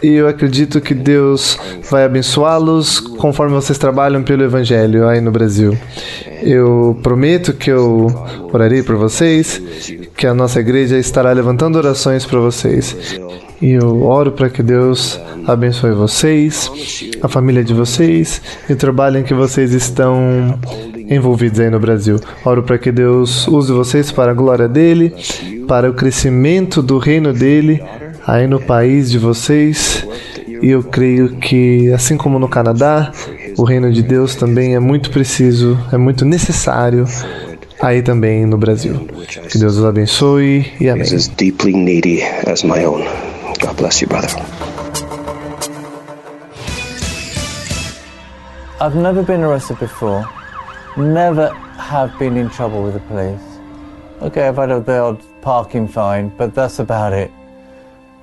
E 0.03 0.15
eu 0.15 0.29
acredito 0.29 0.81
que 0.81 0.93
Deus 0.93 1.59
vai 1.89 2.05
abençoá-los 2.05 3.01
conforme 3.01 3.55
vocês 3.55 3.79
trabalham 3.79 4.23
pelo 4.23 4.43
Evangelho 4.43 5.09
aí 5.09 5.21
no 5.21 5.31
Brasil. 5.31 5.79
Eu 6.43 6.99
prometo 7.03 7.53
que 7.53 7.71
eu 7.71 8.09
orarei 8.53 8.83
por 8.83 8.97
vocês, 8.97 9.63
que 10.17 10.27
a 10.27 10.35
nossa 10.35 10.61
igreja 10.61 10.99
estará 10.99 11.33
levantando 11.33 11.77
orações 11.77 12.25
para 12.25 12.39
vocês. 12.39 13.19
E 13.61 13.71
eu 13.71 14.03
oro 14.03 14.33
para 14.33 14.51
que 14.51 14.63
Deus 14.63 15.21
abençoe 15.47 15.93
vocês, 15.93 16.71
a 17.23 17.29
família 17.29 17.65
de 17.65 17.73
vocês 17.73 18.41
e 18.69 18.73
o 18.73 18.77
trabalho 18.77 19.19
em 19.19 19.23
que 19.23 19.35
vocês 19.35 19.73
estão 19.73 20.59
envolvidos 21.09 21.61
aí 21.61 21.71
no 21.71 21.81
Brasil. 21.81 22.19
Oro 22.45 22.63
para 22.63 22.79
que 22.79 22.93
Deus 22.93 23.47
use 23.49 23.73
vocês 23.73 24.11
para 24.11 24.33
a 24.33 24.35
glória 24.35 24.69
dele, 24.69 25.15
para 25.67 25.91
o 25.91 25.95
crescimento 25.95 26.83
do 26.83 26.99
reino 26.99 27.33
dele 27.33 27.83
aí 28.27 28.47
no 28.47 28.61
país 28.61 29.11
de 29.11 29.19
vocês. 29.19 30.07
E 30.63 30.71
eu 30.71 30.83
creio 30.83 31.37
que, 31.37 31.93
assim 31.93 32.17
como 32.17 32.39
no 32.39 32.49
Canadá, 32.49 33.13
o 33.57 33.65
reino 33.65 33.93
de 33.93 34.03
Deus 34.03 34.35
também 34.35 34.75
é 34.75 34.81
muito 34.81 35.11
preciso, 35.11 35.79
é 35.93 35.97
muito 35.97 36.25
necessário 36.25 37.07
aí 37.85 38.03
também 38.03 38.47
no 38.47 38.57
Brasil. 38.57 39.07
Que 39.51 39.59
Deus 39.59 39.77
os 39.77 39.85
abençoe 39.85 40.73
e 40.81 40.89
amém. 40.89 41.03
as 41.03 41.29
deeply 41.29 41.75
needy 41.75 42.23
as 42.47 42.63
my 42.63 42.85
own. 42.85 43.05
God 43.61 43.77
bless 43.77 44.01
you, 44.01 44.09
brother. 44.09 44.29
I've 48.81 48.97
never 48.97 49.23
been 49.23 49.43
arrested 49.43 49.79
before. 49.79 50.27
Never 50.97 51.53
have 51.79 52.13
been 52.19 52.37
in 52.37 52.49
trouble 52.49 52.83
with 52.83 52.95
the 52.95 53.01
police. 53.01 53.41
Okay, 54.23 54.49
I've 54.49 54.57
had 54.57 54.71
a 54.71 54.81
the 54.81 54.99
odd 54.99 55.21
parking 55.43 55.87
fine, 55.87 56.31
but 56.39 56.55
that's 56.55 56.79
about 56.79 57.13
it. 57.13 57.31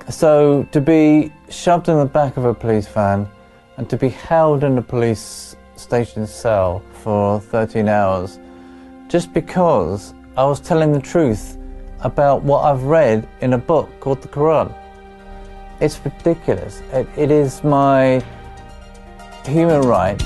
So 0.08 0.66
to 0.72 0.80
be 0.80 1.30
shoved 1.48 1.88
in 1.88 1.96
the 1.98 2.06
back 2.06 2.36
of 2.36 2.44
a 2.44 2.54
police 2.54 2.88
van 2.88 3.28
and 3.76 3.88
to 3.88 3.96
be 3.96 4.08
held 4.08 4.64
in 4.64 4.76
a 4.78 4.82
police 4.82 5.56
station 5.76 6.26
cell 6.26 6.82
for 7.02 7.40
13 7.40 7.88
hours 7.88 8.38
just 9.12 9.34
because 9.34 10.14
I 10.38 10.44
was 10.46 10.58
telling 10.58 10.90
the 10.90 10.98
truth 10.98 11.58
about 12.00 12.42
what 12.44 12.64
I've 12.64 12.84
read 12.84 13.28
in 13.42 13.52
a 13.52 13.58
book 13.58 13.90
called 14.00 14.22
the 14.22 14.28
Quran. 14.28 14.74
It's 15.80 16.00
ridiculous. 16.02 16.80
it, 16.94 17.06
it 17.18 17.30
is 17.30 17.62
my 17.62 18.24
human 19.44 19.82
right 19.82 20.18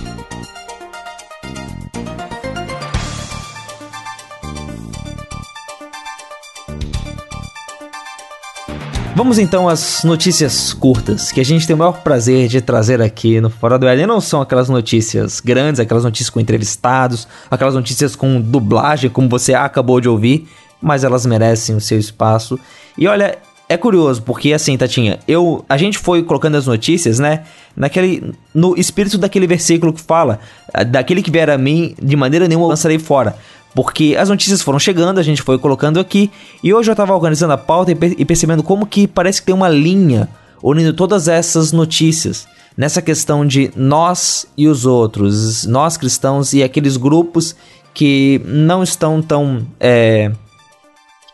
Vamos 9.17 9.39
então 9.39 9.67
às 9.67 10.05
notícias 10.05 10.75
curtas, 10.75 11.33
que 11.33 11.41
a 11.41 11.45
gente 11.45 11.67
tem 11.67 11.73
o 11.73 11.79
maior 11.79 12.03
prazer 12.03 12.49
de 12.49 12.61
trazer 12.61 13.01
aqui 13.01 13.41
no 13.41 13.49
Fora 13.49 13.79
do 13.79 13.89
Éden. 13.89 14.07
Não 14.07 14.21
são 14.21 14.43
aquelas 14.43 14.69
notícias 14.69 15.41
grandes, 15.41 15.81
aquelas 15.81 16.05
notícias 16.05 16.29
com 16.29 16.39
entrevistados, 16.39 17.27
aquelas 17.51 17.73
notícias 17.73 18.15
com 18.15 18.39
dublagem, 18.39 19.09
como 19.09 19.27
você 19.27 19.55
acabou 19.55 20.03
de 20.03 20.09
ouvir, 20.11 20.47
mas 20.83 21.03
elas 21.03 21.25
merecem 21.25 21.75
o 21.75 21.81
seu 21.81 21.99
espaço. 21.99 22.61
E 22.99 23.09
olha, 23.09 23.39
é 23.71 23.79
curioso, 23.79 24.21
porque 24.21 24.53
assim, 24.53 24.77
Tatinha, 24.77 25.19
eu, 25.27 25.65
a 25.67 25.79
gente 25.79 25.97
foi 25.97 26.23
colocando 26.23 26.57
as 26.57 26.67
notícias, 26.67 27.19
né, 27.19 27.45
naquele, 27.75 28.35
no 28.55 28.79
espírito 28.79 29.17
daquele 29.17 29.47
versículo 29.47 29.95
que 29.95 30.03
fala, 30.03 30.41
daquele 30.89 31.23
que 31.23 31.31
vier 31.31 31.49
a 31.49 31.57
mim, 31.57 31.95
de 32.03 32.17
maneira 32.17 32.47
nenhuma 32.47 32.67
lançarei 32.67 32.99
fora. 32.99 33.35
Porque 33.77 34.17
as 34.19 34.31
notícias 34.31 34.63
foram 34.63 34.79
chegando, 34.79 35.19
a 35.19 35.23
gente 35.23 35.43
foi 35.43 35.59
colocando 35.59 36.01
aqui, 36.01 36.31
e 36.65 36.73
hoje 36.73 36.89
eu 36.89 36.95
estava 36.95 37.13
organizando 37.13 37.53
a 37.53 37.59
pauta 37.59 37.93
e, 37.93 38.25
percebendo 38.25 38.63
como 38.63 38.87
que 38.87 39.07
parece 39.07 39.43
que 39.43 39.47
tem 39.47 39.55
uma 39.55 39.69
linha 39.69 40.31
unindo 40.63 40.95
todas 40.95 41.29
essas 41.29 41.73
notícias. 41.73 42.49
Nessa 42.75 43.03
questão 43.03 43.45
de 43.45 43.71
nós 43.77 44.47
e 44.57 44.67
os 44.67 44.87
outros, 44.87 45.67
nós 45.67 45.99
cristãos 45.99 46.55
e 46.55 46.63
aqueles 46.63 46.97
grupos 46.97 47.55
que 47.93 48.41
não 48.47 48.83
estão 48.83 49.21
tão 49.21 49.67
é, 49.79 50.33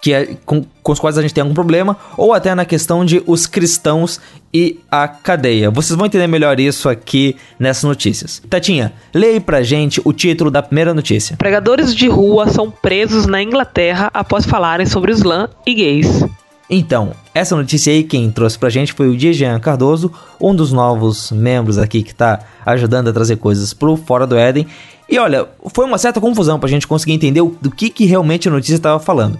que 0.00 0.12
é, 0.12 0.36
com, 0.44 0.64
com 0.82 0.92
os 0.92 0.98
quais 0.98 1.16
a 1.16 1.22
gente 1.22 1.32
tem 1.32 1.42
algum 1.42 1.54
problema, 1.54 1.96
ou 2.16 2.34
até 2.34 2.52
na 2.56 2.64
questão 2.64 3.04
de 3.04 3.22
os 3.24 3.46
cristãos 3.46 4.20
e 4.52 4.78
a 4.90 5.08
cadeia. 5.08 5.70
Vocês 5.70 5.96
vão 5.96 6.06
entender 6.06 6.26
melhor 6.26 6.60
isso 6.60 6.88
aqui 6.88 7.36
nessas 7.58 7.84
notícias. 7.84 8.42
Tatinha, 8.48 8.92
leia 9.14 9.40
pra 9.40 9.62
gente 9.62 10.00
o 10.04 10.12
título 10.12 10.50
da 10.50 10.62
primeira 10.62 10.92
notícia. 10.92 11.36
Pregadores 11.36 11.94
de 11.94 12.08
rua 12.08 12.48
são 12.48 12.70
presos 12.70 13.26
na 13.26 13.42
Inglaterra 13.42 14.10
após 14.12 14.44
falarem 14.44 14.86
sobre 14.86 15.12
Islã 15.12 15.48
e 15.66 15.74
gays. 15.74 16.24
Então, 16.68 17.12
essa 17.34 17.54
notícia 17.56 17.92
aí 17.92 18.02
quem 18.02 18.30
trouxe 18.30 18.58
pra 18.58 18.70
gente 18.70 18.92
foi 18.92 19.08
o 19.08 19.18
Jean 19.18 19.58
Cardoso, 19.60 20.10
um 20.40 20.54
dos 20.54 20.72
novos 20.72 21.30
membros 21.30 21.76
aqui 21.76 22.02
que 22.02 22.14
tá 22.14 22.40
ajudando 22.64 23.08
a 23.08 23.12
trazer 23.12 23.36
coisas 23.36 23.74
pro 23.74 23.96
Fora 23.96 24.26
do 24.26 24.36
Éden. 24.36 24.66
E 25.08 25.18
olha, 25.18 25.46
foi 25.74 25.84
uma 25.84 25.98
certa 25.98 26.20
confusão 26.20 26.58
pra 26.58 26.68
gente 26.68 26.86
conseguir 26.86 27.12
entender 27.12 27.42
do 27.60 27.70
que, 27.70 27.90
que 27.90 28.06
realmente 28.06 28.48
a 28.48 28.50
notícia 28.50 28.76
estava 28.76 28.98
falando 28.98 29.38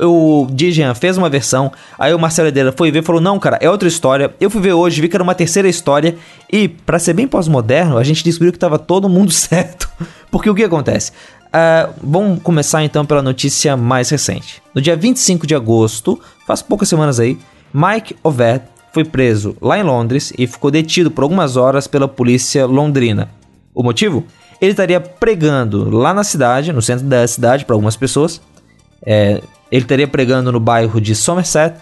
o 0.00 0.46
Dijan 0.50 0.94
fez 0.94 1.16
uma 1.16 1.28
versão, 1.30 1.72
aí 1.98 2.12
o 2.12 2.18
Marcelo 2.18 2.48
Herdeira 2.48 2.72
foi 2.72 2.90
ver 2.90 3.00
e 3.00 3.02
falou: 3.02 3.20
Não, 3.20 3.38
cara, 3.38 3.58
é 3.60 3.70
outra 3.70 3.88
história. 3.88 4.34
Eu 4.40 4.50
fui 4.50 4.60
ver 4.60 4.72
hoje, 4.72 5.00
vi 5.00 5.08
que 5.08 5.16
era 5.16 5.22
uma 5.22 5.34
terceira 5.34 5.68
história. 5.68 6.16
E, 6.52 6.68
para 6.68 6.98
ser 6.98 7.14
bem 7.14 7.28
pós-moderno, 7.28 7.98
a 7.98 8.04
gente 8.04 8.24
descobriu 8.24 8.52
que 8.52 8.58
tava 8.58 8.78
todo 8.78 9.08
mundo 9.08 9.30
certo. 9.32 9.88
Porque 10.30 10.50
o 10.50 10.54
que 10.54 10.64
acontece? 10.64 11.12
Uh, 11.54 11.94
vamos 12.02 12.42
começar 12.42 12.82
então 12.82 13.06
pela 13.06 13.22
notícia 13.22 13.76
mais 13.76 14.10
recente. 14.10 14.60
No 14.74 14.80
dia 14.80 14.96
25 14.96 15.46
de 15.46 15.54
agosto, 15.54 16.20
faz 16.46 16.60
poucas 16.60 16.88
semanas 16.88 17.20
aí, 17.20 17.38
Mike 17.72 18.16
Ovett 18.24 18.64
foi 18.92 19.04
preso 19.04 19.56
lá 19.60 19.78
em 19.78 19.82
Londres 19.82 20.32
e 20.38 20.46
ficou 20.46 20.70
detido 20.70 21.10
por 21.10 21.22
algumas 21.22 21.56
horas 21.56 21.86
pela 21.86 22.08
polícia 22.08 22.66
londrina. 22.66 23.28
O 23.74 23.82
motivo? 23.82 24.24
Ele 24.60 24.70
estaria 24.70 25.00
pregando 25.00 25.90
lá 25.90 26.14
na 26.14 26.22
cidade, 26.22 26.72
no 26.72 26.80
centro 26.80 27.06
da 27.06 27.26
cidade, 27.26 27.64
para 27.64 27.74
algumas 27.74 27.96
pessoas. 27.96 28.40
É, 29.04 29.40
ele 29.70 29.82
estaria 29.82 30.08
pregando 30.08 30.52
no 30.52 30.60
bairro 30.60 31.00
de 31.00 31.14
Somerset 31.14 31.76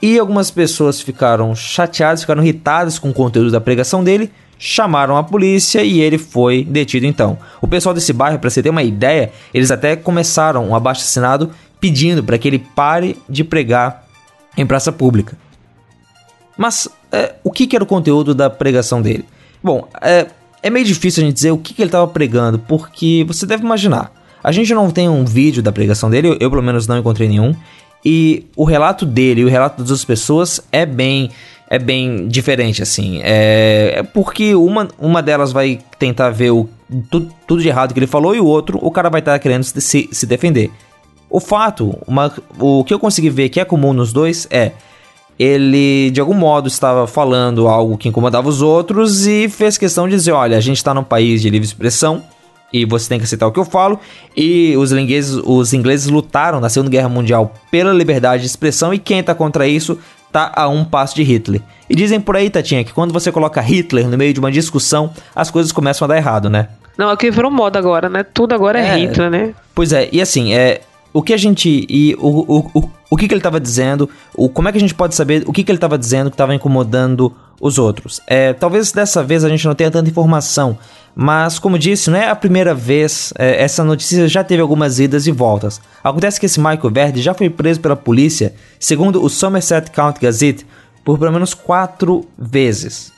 e 0.00 0.18
algumas 0.18 0.50
pessoas 0.50 1.00
ficaram 1.00 1.54
chateadas, 1.54 2.20
ficaram 2.20 2.42
irritadas 2.42 2.98
com 2.98 3.10
o 3.10 3.14
conteúdo 3.14 3.50
da 3.50 3.60
pregação 3.60 4.04
dele, 4.04 4.30
chamaram 4.58 5.16
a 5.16 5.22
polícia 5.22 5.82
e 5.82 6.00
ele 6.00 6.18
foi 6.18 6.64
detido 6.64 7.06
então. 7.06 7.38
O 7.60 7.68
pessoal 7.68 7.94
desse 7.94 8.12
bairro, 8.12 8.38
para 8.38 8.50
você 8.50 8.62
ter 8.62 8.70
uma 8.70 8.82
ideia, 8.82 9.32
eles 9.52 9.70
até 9.70 9.96
começaram 9.96 10.68
um 10.68 10.74
abaixo 10.74 11.02
assinado 11.02 11.50
pedindo 11.80 12.22
para 12.22 12.38
que 12.38 12.48
ele 12.48 12.58
pare 12.58 13.16
de 13.28 13.44
pregar 13.44 14.06
em 14.56 14.66
praça 14.66 14.90
pública. 14.90 15.36
Mas 16.56 16.88
é, 17.12 17.34
o 17.44 17.50
que, 17.50 17.66
que, 17.66 17.76
era 17.76 17.84
o 17.84 17.86
conteúdo 17.86 18.34
da 18.34 18.48
pregação 18.48 19.02
dele? 19.02 19.24
Bom, 19.62 19.86
é, 20.00 20.26
é 20.62 20.70
meio 20.70 20.84
difícil 20.84 21.22
a 21.22 21.26
gente 21.26 21.34
dizer 21.34 21.50
o 21.50 21.58
que, 21.58 21.74
que 21.74 21.82
ele 21.82 21.88
estava 21.88 22.08
pregando, 22.08 22.58
porque 22.58 23.24
você 23.28 23.44
deve 23.44 23.62
imaginar. 23.62 24.10
A 24.42 24.52
gente 24.52 24.72
não 24.74 24.90
tem 24.90 25.08
um 25.08 25.24
vídeo 25.24 25.62
da 25.62 25.72
pregação 25.72 26.08
dele, 26.08 26.36
eu, 26.40 26.50
pelo 26.50 26.62
menos 26.62 26.86
não 26.86 26.98
encontrei 26.98 27.28
nenhum. 27.28 27.54
E 28.04 28.46
o 28.54 28.64
relato 28.64 29.04
dele 29.04 29.40
e 29.40 29.44
o 29.44 29.48
relato 29.48 29.82
das 29.82 30.04
pessoas 30.04 30.60
é 30.70 30.86
bem 30.86 31.30
é 31.68 31.78
bem 31.78 32.28
diferente, 32.28 32.82
assim. 32.82 33.20
É, 33.24 33.94
é, 33.96 34.02
porque 34.02 34.54
uma, 34.54 34.86
uma 34.98 35.20
delas 35.20 35.52
vai 35.52 35.80
tentar 35.98 36.30
ver 36.30 36.52
o, 36.52 36.68
tudo, 37.10 37.32
tudo 37.46 37.60
de 37.60 37.68
errado 37.68 37.92
que 37.92 37.98
ele 37.98 38.06
falou 38.06 38.36
e 38.36 38.40
o 38.40 38.46
outro, 38.46 38.78
o 38.80 38.90
cara 38.90 39.10
vai 39.10 39.18
estar 39.18 39.32
tá 39.32 39.38
querendo 39.38 39.64
se, 39.64 40.08
se 40.10 40.26
defender. 40.26 40.70
O 41.28 41.40
fato, 41.40 41.98
uma, 42.06 42.32
o 42.60 42.84
que 42.84 42.94
eu 42.94 43.00
consegui 43.00 43.30
ver 43.30 43.48
que 43.48 43.58
é 43.58 43.64
comum 43.64 43.92
nos 43.92 44.12
dois 44.12 44.46
é 44.50 44.72
ele 45.38 46.10
de 46.12 46.20
algum 46.20 46.34
modo 46.34 46.68
estava 46.68 47.06
falando 47.06 47.68
algo 47.68 47.98
que 47.98 48.08
incomodava 48.08 48.48
os 48.48 48.62
outros 48.62 49.26
e 49.26 49.48
fez 49.48 49.76
questão 49.76 50.08
de 50.08 50.14
dizer: 50.14 50.32
olha, 50.32 50.56
a 50.56 50.60
gente 50.60 50.76
está 50.76 50.94
num 50.94 51.02
país 51.02 51.42
de 51.42 51.50
livre 51.50 51.66
expressão 51.66 52.22
e 52.72 52.84
você 52.84 53.08
tem 53.08 53.18
que 53.18 53.24
aceitar 53.24 53.46
o 53.46 53.52
que 53.52 53.58
eu 53.58 53.64
falo. 53.64 53.98
E 54.36 54.76
os 54.76 54.92
ingleses, 54.92 55.40
os 55.44 55.72
ingleses 55.72 56.08
lutaram 56.08 56.60
na 56.60 56.68
Segunda 56.68 56.90
Guerra 56.90 57.08
Mundial 57.08 57.54
pela 57.70 57.92
liberdade 57.92 58.42
de 58.42 58.48
expressão 58.48 58.92
e 58.92 58.98
quem 58.98 59.20
está 59.20 59.34
contra 59.34 59.66
isso 59.66 59.98
tá 60.32 60.52
a 60.54 60.68
um 60.68 60.84
passo 60.84 61.14
de 61.14 61.22
Hitler. 61.22 61.62
E 61.88 61.94
dizem 61.94 62.20
por 62.20 62.36
aí, 62.36 62.50
Tatinha, 62.50 62.84
que 62.84 62.92
quando 62.92 63.12
você 63.12 63.30
coloca 63.30 63.60
Hitler 63.60 64.08
no 64.08 64.18
meio 64.18 64.34
de 64.34 64.40
uma 64.40 64.50
discussão, 64.50 65.12
as 65.34 65.50
coisas 65.50 65.72
começam 65.72 66.04
a 66.04 66.08
dar 66.08 66.16
errado, 66.16 66.50
né? 66.50 66.68
Não, 66.98 67.10
é 67.10 67.16
que 67.16 67.30
virou 67.30 67.50
moda 67.50 67.78
agora, 67.78 68.08
né? 68.08 68.22
Tudo 68.22 68.54
agora 68.54 68.78
é, 68.80 68.88
é 68.88 68.96
Hitler, 68.96 69.30
né? 69.30 69.54
Pois 69.74 69.92
é, 69.92 70.08
e 70.10 70.20
assim, 70.20 70.54
é, 70.54 70.80
o 71.12 71.22
que 71.22 71.32
a 71.32 71.36
gente. 71.36 71.86
E 71.88 72.14
o, 72.18 72.58
o, 72.58 72.70
o, 72.74 72.90
o 73.10 73.16
que, 73.16 73.28
que 73.28 73.34
ele 73.34 73.38
estava 73.38 73.60
dizendo, 73.60 74.08
o, 74.34 74.48
como 74.48 74.68
é 74.68 74.72
que 74.72 74.78
a 74.78 74.80
gente 74.80 74.94
pode 74.94 75.14
saber 75.14 75.44
o 75.46 75.52
que, 75.52 75.62
que 75.62 75.70
ele 75.70 75.76
estava 75.76 75.96
dizendo 75.96 76.30
que 76.30 76.34
estava 76.34 76.54
incomodando 76.54 77.34
os 77.60 77.78
outros. 77.78 78.20
É, 78.26 78.52
talvez 78.52 78.92
dessa 78.92 79.22
vez 79.22 79.44
a 79.44 79.48
gente 79.48 79.66
não 79.66 79.74
tenha 79.74 79.90
tanta 79.90 80.08
informação, 80.08 80.78
mas 81.14 81.58
como 81.58 81.78
disse, 81.78 82.10
não 82.10 82.18
é 82.18 82.28
a 82.28 82.36
primeira 82.36 82.74
vez, 82.74 83.32
é, 83.38 83.62
essa 83.62 83.82
notícia 83.82 84.28
já 84.28 84.44
teve 84.44 84.60
algumas 84.60 85.00
idas 85.00 85.26
e 85.26 85.32
voltas. 85.32 85.80
Acontece 86.04 86.38
que 86.38 86.46
esse 86.46 86.60
Michael 86.60 86.90
Verde 86.90 87.22
já 87.22 87.32
foi 87.32 87.48
preso 87.48 87.80
pela 87.80 87.96
polícia, 87.96 88.54
segundo 88.78 89.24
o 89.24 89.30
Somerset 89.30 89.90
County 89.90 90.20
Gazette, 90.20 90.66
por 91.04 91.18
pelo 91.18 91.32
menos 91.32 91.54
quatro 91.54 92.26
vezes. 92.38 93.12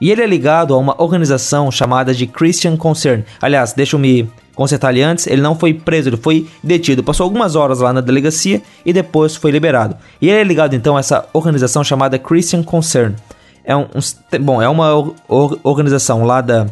E 0.00 0.10
ele 0.12 0.22
é 0.22 0.26
ligado 0.26 0.74
a 0.74 0.78
uma 0.78 1.00
organização 1.00 1.70
chamada 1.70 2.14
de 2.14 2.26
Christian 2.26 2.76
Concern. 2.76 3.24
Aliás, 3.40 3.72
deixa 3.72 3.96
eu 3.96 4.00
me 4.00 4.30
consertar 4.54 4.88
ali 4.88 5.02
antes, 5.02 5.26
ele 5.26 5.40
não 5.40 5.56
foi 5.56 5.72
preso, 5.72 6.08
ele 6.08 6.16
foi 6.16 6.48
detido. 6.62 7.02
Passou 7.02 7.24
algumas 7.24 7.56
horas 7.56 7.80
lá 7.80 7.92
na 7.92 8.00
delegacia 8.00 8.60
e 8.84 8.92
depois 8.92 9.36
foi 9.36 9.50
liberado. 9.50 9.96
E 10.20 10.28
ele 10.28 10.40
é 10.40 10.44
ligado 10.44 10.74
então 10.74 10.96
a 10.96 11.00
essa 11.00 11.26
organização 11.32 11.82
chamada 11.82 12.18
Christian 12.18 12.62
Concern. 12.62 13.14
É, 13.68 13.76
um, 13.76 13.82
um 13.82 14.38
bom, 14.40 14.62
é 14.62 14.68
uma 14.68 14.94
or, 15.28 15.58
organização 15.62 16.24
lá 16.24 16.40
da 16.40 16.66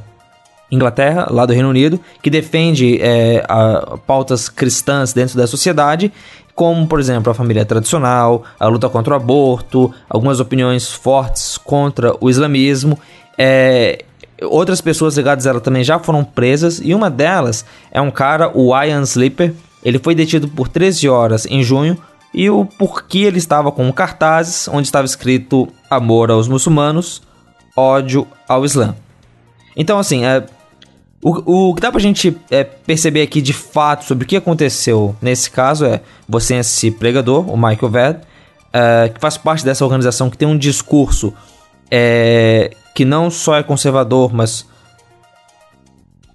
Inglaterra, 0.72 1.28
lá 1.30 1.44
do 1.44 1.52
Reino 1.52 1.68
Unido, 1.68 2.00
que 2.22 2.30
defende 2.30 2.98
é, 3.02 3.44
a, 3.46 3.98
pautas 4.06 4.48
cristãs 4.48 5.12
dentro 5.12 5.36
da 5.36 5.46
sociedade, 5.46 6.10
como, 6.54 6.86
por 6.86 6.98
exemplo, 6.98 7.30
a 7.30 7.34
família 7.34 7.66
tradicional, 7.66 8.44
a 8.58 8.66
luta 8.66 8.88
contra 8.88 9.12
o 9.12 9.16
aborto, 9.16 9.92
algumas 10.08 10.40
opiniões 10.40 10.90
fortes 10.90 11.58
contra 11.58 12.16
o 12.18 12.30
islamismo. 12.30 12.98
É, 13.36 14.02
outras 14.42 14.80
pessoas 14.80 15.18
ligadas 15.18 15.46
a 15.46 15.50
ela 15.50 15.60
também 15.60 15.84
já 15.84 15.98
foram 15.98 16.24
presas, 16.24 16.80
e 16.82 16.94
uma 16.94 17.10
delas 17.10 17.62
é 17.92 18.00
um 18.00 18.10
cara, 18.10 18.50
o 18.54 18.74
Ian 18.74 19.02
Sleeper. 19.02 19.52
Ele 19.84 19.98
foi 19.98 20.14
detido 20.14 20.48
por 20.48 20.66
13 20.66 21.10
horas 21.10 21.44
em 21.44 21.62
junho, 21.62 21.98
e 22.36 22.50
o 22.50 22.66
porquê 22.66 23.20
ele 23.20 23.38
estava 23.38 23.72
com 23.72 23.90
cartazes 23.90 24.68
onde 24.68 24.86
estava 24.86 25.06
escrito 25.06 25.66
amor 25.88 26.30
aos 26.30 26.46
muçulmanos, 26.46 27.22
ódio 27.74 28.28
ao 28.46 28.62
Islã. 28.62 28.94
Então, 29.74 29.98
assim, 29.98 30.26
é, 30.26 30.44
o, 31.22 31.70
o 31.70 31.74
que 31.74 31.80
dá 31.80 31.90
pra 31.90 31.98
gente 31.98 32.36
é, 32.50 32.62
perceber 32.62 33.22
aqui 33.22 33.40
de 33.40 33.54
fato 33.54 34.04
sobre 34.04 34.24
o 34.24 34.28
que 34.28 34.36
aconteceu 34.36 35.16
nesse 35.20 35.50
caso 35.50 35.86
é 35.86 36.02
você 36.28 36.56
é 36.56 36.58
esse 36.58 36.90
pregador, 36.90 37.50
o 37.50 37.56
Michael 37.56 37.90
Vedd, 37.90 38.16
é, 38.70 39.08
que 39.08 39.18
faz 39.18 39.38
parte 39.38 39.64
dessa 39.64 39.82
organização 39.82 40.28
que 40.28 40.36
tem 40.36 40.46
um 40.46 40.58
discurso 40.58 41.32
é, 41.90 42.70
que 42.94 43.06
não 43.06 43.30
só 43.30 43.56
é 43.56 43.62
conservador, 43.62 44.34
mas 44.34 44.66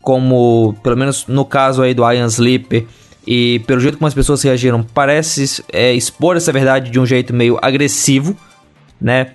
como, 0.02 0.76
pelo 0.82 0.98
menos 0.98 1.28
no 1.28 1.46
caso 1.46 1.84
aí 1.84 1.94
do 1.94 2.12
Ian 2.12 2.26
Sleeper, 2.26 2.88
e 3.26 3.60
pelo 3.68 3.80
jeito 3.80 3.98
como 3.98 4.08
as 4.08 4.14
pessoas 4.14 4.42
reagiram, 4.42 4.84
parece 4.84 5.64
é, 5.72 5.94
expor 5.94 6.38
essa 6.38 6.52
verdade 6.52 6.90
de 6.90 7.00
um 7.00 7.06
jeito 7.06 7.34
meio 7.34 7.58
agressivo, 7.62 8.36
né? 9.00 9.32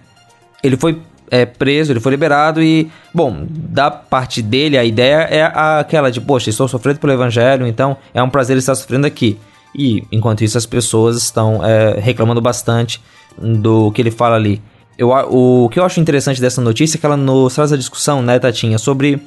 Ele 0.62 0.76
foi 0.76 1.00
é, 1.30 1.44
preso, 1.44 1.92
ele 1.92 2.00
foi 2.00 2.12
liberado 2.12 2.62
e, 2.62 2.90
bom, 3.12 3.46
da 3.48 3.90
parte 3.90 4.42
dele, 4.42 4.78
a 4.78 4.84
ideia 4.84 5.26
é 5.30 5.42
aquela 5.44 6.10
de, 6.10 6.20
poxa, 6.20 6.50
estou 6.50 6.68
sofrendo 6.68 6.98
pelo 6.98 7.12
evangelho, 7.12 7.66
então 7.66 7.96
é 8.14 8.22
um 8.22 8.30
prazer 8.30 8.56
estar 8.56 8.74
sofrendo 8.74 9.06
aqui. 9.06 9.38
E, 9.74 10.02
enquanto 10.10 10.42
isso, 10.42 10.56
as 10.56 10.66
pessoas 10.66 11.16
estão 11.16 11.64
é, 11.64 12.00
reclamando 12.00 12.40
bastante 12.40 13.00
do 13.38 13.92
que 13.92 14.00
ele 14.00 14.10
fala 14.10 14.36
ali. 14.36 14.62
Eu, 14.98 15.10
o 15.10 15.68
que 15.68 15.78
eu 15.78 15.84
acho 15.84 16.00
interessante 16.00 16.40
dessa 16.40 16.60
notícia 16.62 16.96
é 16.96 16.98
que 16.98 17.04
ela 17.04 17.16
nos 17.16 17.54
traz 17.54 17.72
a 17.72 17.76
discussão, 17.76 18.22
né, 18.22 18.38
Tatinha, 18.38 18.78
sobre 18.78 19.20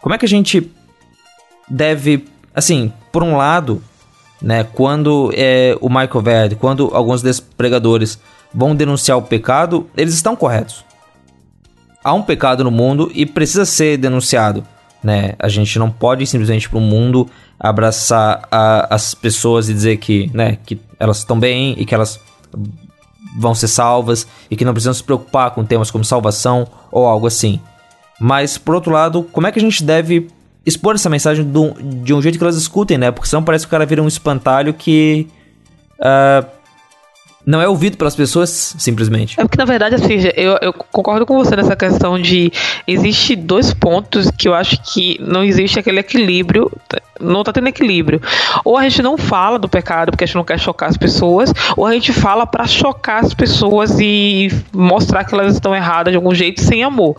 como 0.00 0.14
é 0.14 0.18
que 0.18 0.24
a 0.24 0.28
gente 0.28 0.70
deve, 1.68 2.24
assim, 2.54 2.92
por 3.10 3.22
um 3.22 3.36
lado, 3.36 3.82
né, 4.40 4.64
quando 4.64 5.32
é, 5.34 5.76
o 5.80 5.88
Michael 5.88 6.22
Verde, 6.22 6.56
quando 6.56 6.90
alguns 6.92 7.22
desses 7.22 7.40
pregadores 7.40 8.18
vão 8.52 8.74
denunciar 8.74 9.18
o 9.18 9.22
pecado, 9.22 9.88
eles 9.96 10.14
estão 10.14 10.36
corretos 10.36 10.84
há 12.04 12.12
um 12.12 12.22
pecado 12.22 12.62
no 12.62 12.70
mundo 12.70 13.10
e 13.14 13.24
precisa 13.24 13.64
ser 13.64 13.96
denunciado. 13.96 14.62
Né? 15.02 15.34
A 15.38 15.48
gente 15.48 15.78
não 15.78 15.90
pode 15.90 16.26
simplesmente 16.26 16.68
para 16.68 16.78
o 16.78 16.82
mundo 16.82 17.28
abraçar 17.58 18.46
a, 18.50 18.94
as 18.94 19.14
pessoas 19.14 19.68
e 19.70 19.74
dizer 19.74 19.96
que, 19.96 20.30
né, 20.34 20.58
que 20.64 20.78
elas 21.00 21.18
estão 21.18 21.40
bem 21.40 21.74
e 21.78 21.86
que 21.86 21.94
elas 21.94 22.20
vão 23.36 23.54
ser 23.54 23.68
salvas 23.68 24.26
e 24.50 24.56
que 24.56 24.64
não 24.64 24.72
precisam 24.72 24.94
se 24.94 25.02
preocupar 25.02 25.50
com 25.52 25.64
temas 25.64 25.90
como 25.90 26.04
salvação 26.04 26.66
ou 26.92 27.06
algo 27.06 27.26
assim. 27.26 27.58
Mas, 28.20 28.56
por 28.56 28.74
outro 28.74 28.92
lado, 28.92 29.24
como 29.24 29.46
é 29.46 29.52
que 29.52 29.58
a 29.58 29.62
gente 29.62 29.82
deve 29.82 30.28
expor 30.66 30.94
essa 30.94 31.10
mensagem 31.10 31.44
do, 31.44 31.74
de 32.02 32.14
um 32.14 32.22
jeito 32.22 32.38
que 32.38 32.44
elas 32.44 32.56
escutem, 32.56 32.98
né? 32.98 33.10
Porque 33.10 33.28
senão 33.28 33.42
parece 33.42 33.64
que 33.64 33.68
o 33.68 33.70
cara 33.70 33.86
vira 33.86 34.02
um 34.02 34.08
espantalho 34.08 34.72
que. 34.72 35.28
Uh, 35.98 36.54
não 37.46 37.60
é 37.60 37.68
ouvido 37.68 37.98
pelas 37.98 38.16
pessoas, 38.16 38.74
simplesmente. 38.78 39.38
É 39.38 39.42
porque, 39.44 39.58
na 39.58 39.66
verdade, 39.66 39.96
assim, 39.96 40.14
eu, 40.34 40.56
eu, 40.62 40.72
concordo 40.72 41.26
com 41.26 41.36
você 41.36 41.54
nessa 41.54 41.76
questão 41.76 42.18
de. 42.18 42.50
Existe 42.86 43.36
dois 43.36 43.74
pontos 43.74 44.30
que 44.30 44.48
eu 44.48 44.54
acho 44.54 44.80
que 44.82 45.20
não 45.20 45.44
existe 45.44 45.78
aquele 45.78 46.00
equilíbrio. 46.00 46.72
Não 47.20 47.44
tá 47.44 47.52
tendo 47.52 47.68
equilíbrio. 47.68 48.20
Ou 48.64 48.78
a 48.78 48.82
gente 48.82 49.02
não 49.02 49.18
fala 49.18 49.58
do 49.58 49.68
pecado 49.68 50.10
porque 50.10 50.24
a 50.24 50.26
gente 50.26 50.36
não 50.36 50.44
quer 50.44 50.58
chocar 50.58 50.88
as 50.88 50.96
pessoas, 50.96 51.52
ou 51.76 51.86
a 51.86 51.92
gente 51.92 52.12
fala 52.12 52.46
para 52.46 52.66
chocar 52.66 53.22
as 53.22 53.34
pessoas 53.34 53.98
e 54.00 54.48
mostrar 54.72 55.24
que 55.24 55.34
elas 55.34 55.54
estão 55.54 55.76
erradas 55.76 56.12
de 56.12 56.16
algum 56.16 56.34
jeito 56.34 56.62
sem 56.62 56.82
amor. 56.82 57.14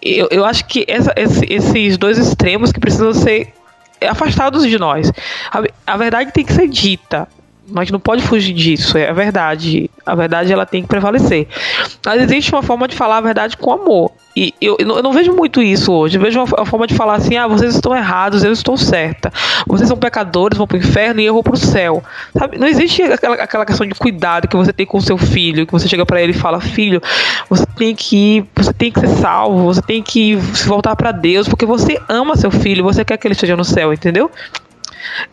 Eu, 0.00 0.28
eu 0.30 0.44
acho 0.44 0.64
que 0.66 0.84
essa, 0.88 1.12
esse, 1.16 1.44
esses 1.52 1.98
dois 1.98 2.18
extremos 2.18 2.72
que 2.72 2.80
precisam 2.80 3.12
ser 3.12 3.52
afastados 4.00 4.66
de 4.66 4.78
nós. 4.78 5.10
A, 5.50 5.92
a 5.94 5.96
verdade 5.96 6.32
tem 6.32 6.44
que 6.44 6.52
ser 6.52 6.68
dita 6.68 7.28
mas 7.68 7.90
não 7.90 7.98
pode 7.98 8.22
fugir 8.22 8.52
disso, 8.52 8.98
é 8.98 9.08
a 9.08 9.12
verdade. 9.12 9.90
A 10.04 10.14
verdade 10.14 10.52
ela 10.52 10.66
tem 10.66 10.82
que 10.82 10.88
prevalecer. 10.88 11.48
Mas 12.04 12.22
existe 12.22 12.52
uma 12.52 12.62
forma 12.62 12.86
de 12.86 12.94
falar 12.94 13.18
a 13.18 13.20
verdade 13.20 13.56
com 13.56 13.72
amor. 13.72 14.12
E 14.36 14.52
eu, 14.60 14.76
eu, 14.80 15.02
não, 15.02 15.12
vejo 15.12 15.32
muito 15.32 15.62
isso 15.62 15.92
hoje. 15.92 16.18
Eu 16.18 16.22
vejo 16.22 16.40
uma, 16.40 16.46
uma, 16.56 16.66
forma 16.66 16.86
de 16.88 16.94
falar 16.94 17.14
assim: 17.14 17.36
ah, 17.36 17.46
vocês 17.46 17.74
estão 17.74 17.94
errados, 17.94 18.42
eu 18.42 18.50
estou 18.50 18.76
certa. 18.76 19.32
Vocês 19.64 19.88
são 19.88 19.96
pecadores, 19.96 20.58
vão 20.58 20.66
para 20.66 20.76
o 20.76 20.80
inferno 20.80 21.20
e 21.20 21.24
eu 21.24 21.32
vou 21.32 21.42
para 21.42 21.54
o 21.54 21.56
céu. 21.56 22.02
Sabe? 22.36 22.58
Não 22.58 22.66
existe 22.66 23.02
aquela, 23.02 23.36
aquela 23.36 23.64
questão 23.64 23.86
de 23.86 23.94
cuidado 23.94 24.48
que 24.48 24.56
você 24.56 24.72
tem 24.72 24.84
com 24.84 24.98
o 24.98 25.02
seu 25.02 25.16
filho, 25.16 25.64
que 25.64 25.72
você 25.72 25.86
chega 25.86 26.04
para 26.04 26.20
ele 26.20 26.32
e 26.32 26.36
fala: 26.36 26.60
filho, 26.60 27.00
você 27.48 27.64
tem 27.76 27.94
que 27.94 28.16
ir, 28.16 28.46
você 28.56 28.72
tem 28.72 28.90
que 28.90 28.98
ser 28.98 29.08
salvo, 29.08 29.62
você 29.62 29.80
tem 29.80 30.02
que 30.02 30.36
se 30.52 30.66
voltar 30.66 30.96
para 30.96 31.12
Deus, 31.12 31.48
porque 31.48 31.64
você 31.64 32.00
ama 32.08 32.36
seu 32.36 32.50
filho, 32.50 32.82
você 32.82 33.04
quer 33.04 33.16
que 33.16 33.28
ele 33.28 33.34
esteja 33.34 33.56
no 33.56 33.64
céu, 33.64 33.92
entendeu? 33.92 34.30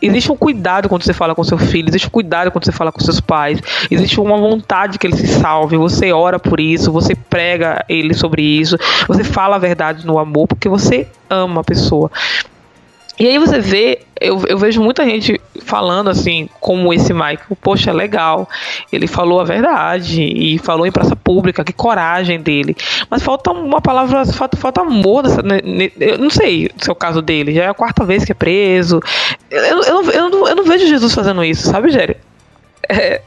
Existe 0.02 0.32
um 0.32 0.38
cuidado 0.38 0.90
quando 0.90 1.04
você 1.04 1.14
fala 1.14 1.36
com 1.36 1.44
seu 1.44 1.58
filho, 1.58 1.90
existe 1.90 2.08
um 2.08 2.12
cuidado 2.12 2.52
quando 2.52 2.66
você 2.66 2.72
fala 2.72 2.92
com 2.92 3.00
seus 3.00 3.20
pais, 3.20 3.60
existe 3.90 4.20
uma 4.20 4.38
vontade 4.38 4.98
que 4.98 5.08
ele 5.08 5.16
se 5.16 5.28
salve, 5.28 5.78
você 5.78 6.12
ora 6.12 6.40
por 6.40 6.60
isso, 6.60 6.92
você 6.92 7.16
prega 7.16 7.84
ele 7.88 8.14
sobre 8.14 8.42
isso, 8.42 8.78
você 9.08 9.24
fala 9.24 9.56
a 9.56 9.60
verdade 9.60 10.06
no 10.06 10.18
amor 10.18 10.48
porque 10.48 10.68
você 10.68 11.08
ama 11.30 11.62
a 11.62 11.64
pessoa. 11.64 12.12
E 13.20 13.28
aí 13.28 13.38
você 13.38 13.60
vê, 13.60 14.00
eu, 14.20 14.44
eu 14.48 14.58
vejo 14.58 14.82
muita 14.82 15.06
gente 15.06 15.40
falando 15.64 16.10
assim, 16.10 16.50
como 16.60 16.94
esse 16.94 17.14
Michael, 17.14 17.58
poxa, 17.62 17.92
legal, 17.92 18.50
ele 18.92 19.06
falou 19.06 19.40
a 19.40 19.44
verdade 19.44 20.24
e 20.24 20.58
falou 20.58 20.86
em 20.88 20.92
praça 20.92 21.16
pública, 21.16 21.64
que 21.64 21.74
coragem 21.74 22.40
dele. 22.40 22.76
Mas 23.10 23.22
falta 23.22 23.52
uma 23.52 23.82
palavra, 23.82 24.26
falta, 24.26 24.58
falta 24.58 24.82
amor, 24.82 25.24
nessa, 25.24 25.42
eu 26.00 26.18
não 26.18 26.30
sei 26.30 26.70
se 26.78 26.90
é 26.90 26.92
o 26.92 26.96
caso 26.96 27.22
dele, 27.22 27.54
já 27.54 27.64
é 27.64 27.68
a 27.68 27.74
quarta 27.74 28.06
vez 28.06 28.24
que 28.26 28.32
é 28.32 28.36
preso. 28.36 29.00
Eu, 29.50 29.84
eu, 29.84 30.12
eu, 30.12 30.30
não, 30.30 30.48
eu, 30.48 30.56
não, 30.56 30.64
vejo 30.64 30.88
Jesus 30.88 31.14
fazendo 31.14 31.44
isso, 31.44 31.70
sabe, 31.70 31.90
Gério? 31.90 32.16
É, 32.90 33.22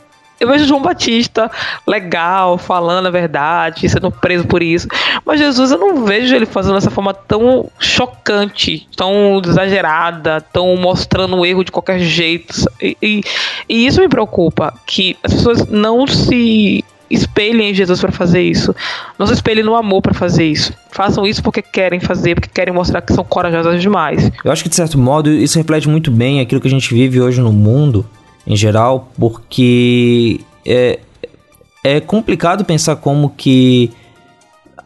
eu 0.45 0.51
vejo 0.51 0.67
João 0.67 0.83
Batista 0.83 1.51
legal, 1.87 2.59
falando 2.59 3.07
a 3.07 3.11
verdade, 3.11 3.89
sendo 3.89 4.11
preso 4.11 4.47
por 4.47 4.63
isso. 4.63 4.87
Mas 5.25 5.41
Jesus, 5.41 5.71
eu 5.71 5.79
não 5.79 6.05
vejo 6.05 6.35
ele 6.35 6.47
fazendo 6.47 6.75
dessa 6.75 6.91
forma 6.91 7.15
tão 7.15 7.71
chocante, 7.79 8.87
tão 8.97 9.41
exagerada, 9.45 10.41
tão 10.41 10.77
mostrando 10.77 11.37
o 11.37 11.47
erro 11.47 11.65
de 11.65 11.73
qualquer 11.73 11.99
jeito. 11.99 12.55
E, 12.81 12.97
e, 13.03 13.21
e 13.69 13.87
isso 13.87 14.01
me 14.01 14.09
preocupa, 14.09 14.75
que 14.87 15.17
as 15.23 15.33
pessoas 15.33 15.67
não 15.67 16.07
se 16.07 16.85
espelhem 17.11 17.71
em 17.71 17.75
Jesus 17.75 18.01
para 18.01 18.13
fazer 18.13 18.43
isso. 18.43 18.75
Não 19.19 19.27
se 19.27 19.33
espelhem 19.33 19.65
no 19.65 19.75
amor 19.75 20.03
para 20.03 20.15
fazer 20.15 20.45
isso. 20.45 20.73
Façam 20.91 21.27
isso 21.27 21.43
porque 21.43 21.63
querem 21.63 22.01
fazer, 22.01 22.35
porque 22.35 22.51
querem 22.53 22.73
mostrar 22.73 23.01
que 23.01 23.13
são 23.13 23.25
corajosas 23.25 23.81
demais. 23.81 24.31
Eu 24.45 24.53
acho 24.53 24.63
que 24.63 24.69
de 24.69 24.77
certo 24.77 24.99
modo 24.99 25.31
isso 25.31 25.59
reflete 25.59 25.89
muito 25.89 26.11
bem 26.11 26.41
aquilo 26.41 26.61
que 26.61 26.69
a 26.69 26.71
gente 26.71 26.93
vive 26.93 27.21
hoje 27.21 27.41
no 27.41 27.53
mundo 27.53 28.05
em 28.47 28.57
geral, 28.57 29.11
porque 29.19 30.41
é, 30.67 31.01
é 31.83 32.01
complicado 32.01 32.65
pensar 32.65 32.97
como 32.97 33.31
que 33.31 33.91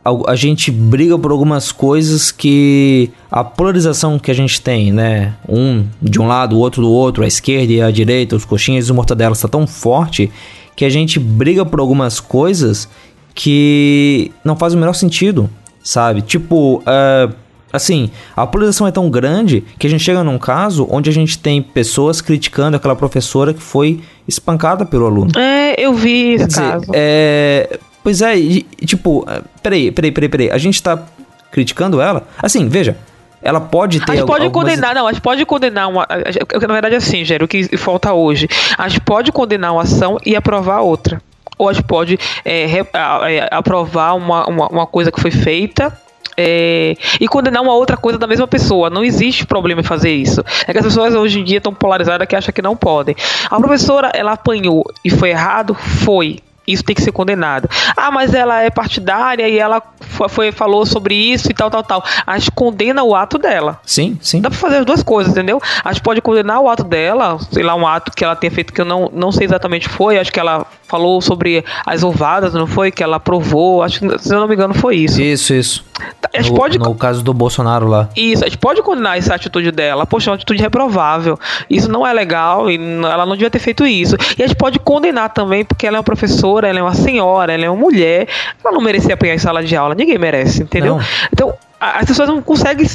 a, 0.05 0.33
a, 0.33 0.37
gente 0.37 0.71
briga 0.71 1.19
por 1.19 1.31
algumas 1.31 1.71
coisas 1.73 2.31
que 2.31 3.11
a 3.31 3.45
polarização 3.45 4.19
que 4.19 4.31
a 4.31 4.35
gente 4.35 4.61
tem, 4.61 4.93
né? 4.93 5.35
Um 5.49 5.87
de 6.01 6.21
um 6.21 6.27
lado, 6.27 6.57
o 6.57 6.59
outro 6.59 6.83
do 6.83 6.91
outro, 6.91 7.25
a 7.25 7.27
esquerda 7.27 7.73
e 7.73 7.83
a 7.83 7.91
direita, 7.91 8.37
os 8.37 8.45
coxinhas 8.45 8.87
e 8.87 8.91
os 8.91 8.97
mortadelas 8.97 9.39
está 9.39 9.49
tão 9.49 9.67
forte 9.67 10.31
que 10.75 10.85
a 10.85 10.89
gente 10.89 11.19
briga 11.19 11.65
por 11.65 11.81
algumas 11.81 12.21
coisas 12.21 12.89
que 13.35 14.33
não 14.45 14.57
faz 14.57 14.75
o 14.75 14.79
menor 14.79 14.95
sentido, 14.95 15.51
sabe? 15.83 16.23
Tipo, 16.23 16.79
uh, 16.79 17.35
assim, 17.73 18.11
a 18.37 18.47
polarização 18.47 18.87
é 18.87 18.91
tão 18.91 19.11
grande 19.11 19.65
que 19.79 19.87
a 19.87 19.91
gente 19.91 20.03
chega 20.03 20.25
num 20.25 20.39
caso 20.39 20.87
onde 20.91 21.11
a 21.11 21.13
gente 21.13 21.39
tem 21.39 21.63
pessoas 21.63 22.21
criticando 22.21 22.77
aquela 22.77 22.97
professora 22.97 23.53
que 23.53 23.63
foi 23.63 24.01
espancada 24.27 24.85
pelo 24.85 25.07
aluno. 25.07 25.31
É, 25.39 25.75
eu 25.79 25.95
vi 25.95 26.35
esse 26.35 26.49
Quer 26.49 26.55
caso. 26.55 26.81
Dizer, 26.81 26.93
é, 26.95 27.79
pois 28.03 28.23
é, 28.23 28.37
e, 28.37 28.63
tipo, 28.85 29.25
é, 29.29 29.43
peraí, 29.63 29.91
peraí, 29.91 30.13
peraí, 30.13 30.29
peraí, 30.29 30.51
a 30.51 30.59
gente 30.59 30.83
tá 30.83 31.03
criticando 31.51 32.01
ela? 32.01 32.27
Assim, 32.43 32.69
veja, 32.69 32.97
ela 33.43 33.61
pode 33.61 34.01
ter. 34.01 34.13
A 34.13 34.17
gente 34.17 34.27
pode 34.27 34.45
algumas... 34.45 34.71
condenar, 34.71 34.95
não, 34.95 35.07
a 35.07 35.13
gente 35.13 35.23
pode 35.23 35.45
condenar 35.47 35.89
uma. 35.89 36.07
Na 36.09 36.73
verdade, 36.73 36.95
é 36.95 36.99
assim, 36.99 37.25
Gero, 37.25 37.45
o 37.45 37.49
que 37.49 37.77
falta 37.77 38.13
hoje. 38.13 38.49
A 38.77 38.89
gente 38.89 39.01
pode 39.01 39.31
condenar 39.33 39.73
uma 39.73 39.83
ação 39.83 40.19
e 40.27 40.35
aprovar 40.35 40.81
outra. 40.81 41.23
Ou 41.57 41.69
a 41.69 41.73
gente 41.73 41.85
pode 41.85 42.19
é, 42.45 42.67
re, 42.67 42.87
é, 43.27 43.49
aprovar 43.51 44.15
uma, 44.15 44.47
uma, 44.47 44.69
uma 44.69 44.87
coisa 44.87 45.11
que 45.11 45.21
foi 45.21 45.31
feita 45.31 45.97
é, 46.41 46.97
e 47.21 47.27
condenar 47.27 47.61
uma 47.61 47.75
outra 47.75 47.97
coisa 47.97 48.17
da 48.17 48.27
mesma 48.29 48.47
pessoa. 48.47 48.89
Não 48.89 49.03
existe 49.03 49.45
problema 49.45 49.81
em 49.81 49.85
fazer 49.85 50.15
isso. 50.15 50.45
É 50.69 50.73
que 50.73 50.79
as 50.79 50.85
pessoas 50.85 51.13
hoje 51.15 51.41
em 51.41 51.45
dia 51.45 51.59
estão 51.59 51.75
polarizadas 51.75 52.29
que 52.29 52.37
acham 52.37 52.55
que 52.55 52.63
não 52.63 52.77
podem. 52.77 53.17
A 53.51 53.59
professora, 53.59 54.13
ela 54.15 54.33
apanhou 54.33 54.85
e 55.05 55.11
foi 55.11 55.31
errado? 55.31 55.75
Foi 55.75 56.39
isso 56.73 56.85
tem 56.85 56.95
que 56.95 57.03
ser 57.03 57.13
condenado. 57.13 57.69
Ah, 57.97 58.11
mas 58.11 58.35
ela 58.35 58.63
é 58.63 58.71
partidária 58.71 59.49
e 59.49 59.59
ela 59.59 59.83
foi, 60.29 60.53
falou 60.53 60.85
sobre 60.87 61.15
isso 61.15 61.51
e 61.51 61.55
tal, 61.55 61.71
tal, 61.71 61.83
tal. 61.83 62.05
A 62.27 62.39
gente 62.39 62.51
condena 62.51 63.03
o 63.03 63.15
ato 63.15 63.39
dela. 63.39 63.81
Sim, 63.85 64.19
sim. 64.21 64.41
Dá 64.41 64.51
pra 64.51 64.59
fazer 64.59 64.79
as 64.79 64.85
duas 64.85 65.03
coisas, 65.03 65.33
entendeu? 65.33 65.61
A 65.85 65.93
gente 65.93 66.03
pode 66.03 66.21
condenar 66.21 66.61
o 66.61 66.69
ato 66.69 66.85
dela, 66.85 67.39
sei 67.51 67.63
lá, 67.63 67.75
um 67.75 67.87
ato 67.87 68.13
que 68.13 68.25
ela 68.25 68.37
tenha 68.37 68.51
feito 68.51 68.73
que 68.73 68.81
eu 68.81 68.85
não, 68.85 69.11
não 69.13 69.33
sei 69.33 69.47
exatamente 69.47 69.89
foi, 69.89 70.19
acho 70.19 70.33
que 70.33 70.41
ela 70.41 70.67
falou 70.89 71.21
sobre 71.21 71.65
as 71.87 72.03
ovadas, 72.03 72.55
não 72.55 72.67
foi? 72.67 72.91
Que 72.91 73.03
ela 73.03 73.17
aprovou, 73.17 73.83
acho 73.83 74.01
que, 74.01 74.19
se 74.19 74.35
eu 74.35 74.41
não 74.41 74.49
me 74.49 74.55
engano, 74.55 74.75
foi 74.75 74.97
isso. 74.97 75.21
Isso, 75.21 75.55
isso. 75.55 75.85
A 76.33 76.41
gente 76.41 76.51
no, 76.51 76.57
pode... 76.57 76.79
no 76.79 76.95
caso 76.95 77.23
do 77.23 77.35
Bolsonaro 77.35 77.87
lá. 77.87 78.09
Isso, 78.17 78.45
a 78.45 78.49
gente 78.49 78.59
pode 78.59 78.83
condenar 78.83 79.19
essa 79.19 79.35
atitude 79.35 79.71
dela. 79.71 80.07
Poxa, 80.07 80.31
é 80.31 80.33
uma 80.33 80.37
atitude 80.37 80.63
reprovável. 80.63 81.39
Isso 81.69 81.91
não 81.91 82.07
é 82.07 82.13
legal 82.13 82.71
e 82.71 82.77
ela 82.77 83.27
não 83.27 83.35
devia 83.35 83.51
ter 83.51 83.59
feito 83.59 83.87
isso. 83.87 84.17
E 84.39 84.43
a 84.43 84.47
gente 84.47 84.57
pode 84.57 84.79
condenar 84.79 85.31
também 85.31 85.65
porque 85.65 85.87
ela 85.87 85.97
é 85.97 85.99
uma 85.99 86.05
professora, 86.05 86.58
ela 86.67 86.79
é 86.79 86.83
uma 86.83 86.95
senhora, 86.95 87.53
ela 87.53 87.65
é 87.65 87.71
uma 87.71 87.81
mulher. 87.81 88.27
Ela 88.63 88.73
não 88.73 88.81
merecia 88.81 89.15
apanhar 89.15 89.35
em 89.35 89.39
sala 89.39 89.63
de 89.63 89.77
aula. 89.77 89.95
Ninguém 89.95 90.19
merece, 90.19 90.63
entendeu? 90.63 90.97
Não. 90.97 91.05
Então, 91.33 91.55
as 91.81 92.07
pessoas 92.07 92.29
não 92.29 92.43
conseguem 92.43 92.87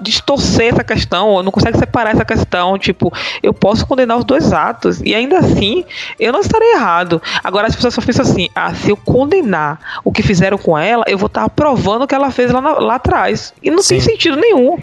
distorcer 0.00 0.72
essa 0.72 0.84
questão, 0.84 1.42
não 1.42 1.50
conseguem 1.50 1.78
separar 1.78 2.12
essa 2.12 2.24
questão. 2.24 2.78
Tipo, 2.78 3.12
eu 3.42 3.52
posso 3.52 3.86
condenar 3.86 4.16
os 4.16 4.24
dois 4.24 4.52
atos 4.52 5.00
e 5.04 5.14
ainda 5.14 5.38
assim 5.38 5.84
eu 6.20 6.32
não 6.32 6.40
estarei 6.40 6.72
errado. 6.72 7.20
Agora 7.42 7.66
as 7.66 7.74
pessoas 7.74 7.94
só 7.94 8.00
pensam 8.00 8.24
assim: 8.24 8.48
ah, 8.54 8.72
se 8.74 8.90
eu 8.90 8.96
condenar 8.96 10.00
o 10.04 10.12
que 10.12 10.22
fizeram 10.22 10.56
com 10.56 10.78
ela, 10.78 11.04
eu 11.08 11.18
vou 11.18 11.26
estar 11.26 11.44
aprovando 11.44 12.02
o 12.02 12.06
que 12.06 12.14
ela 12.14 12.30
fez 12.30 12.50
lá, 12.52 12.60
na, 12.60 12.72
lá 12.78 12.94
atrás. 12.94 13.52
E 13.62 13.70
não 13.70 13.82
Sim. 13.82 13.96
tem 13.96 14.00
sentido 14.00 14.36
nenhum. 14.36 14.78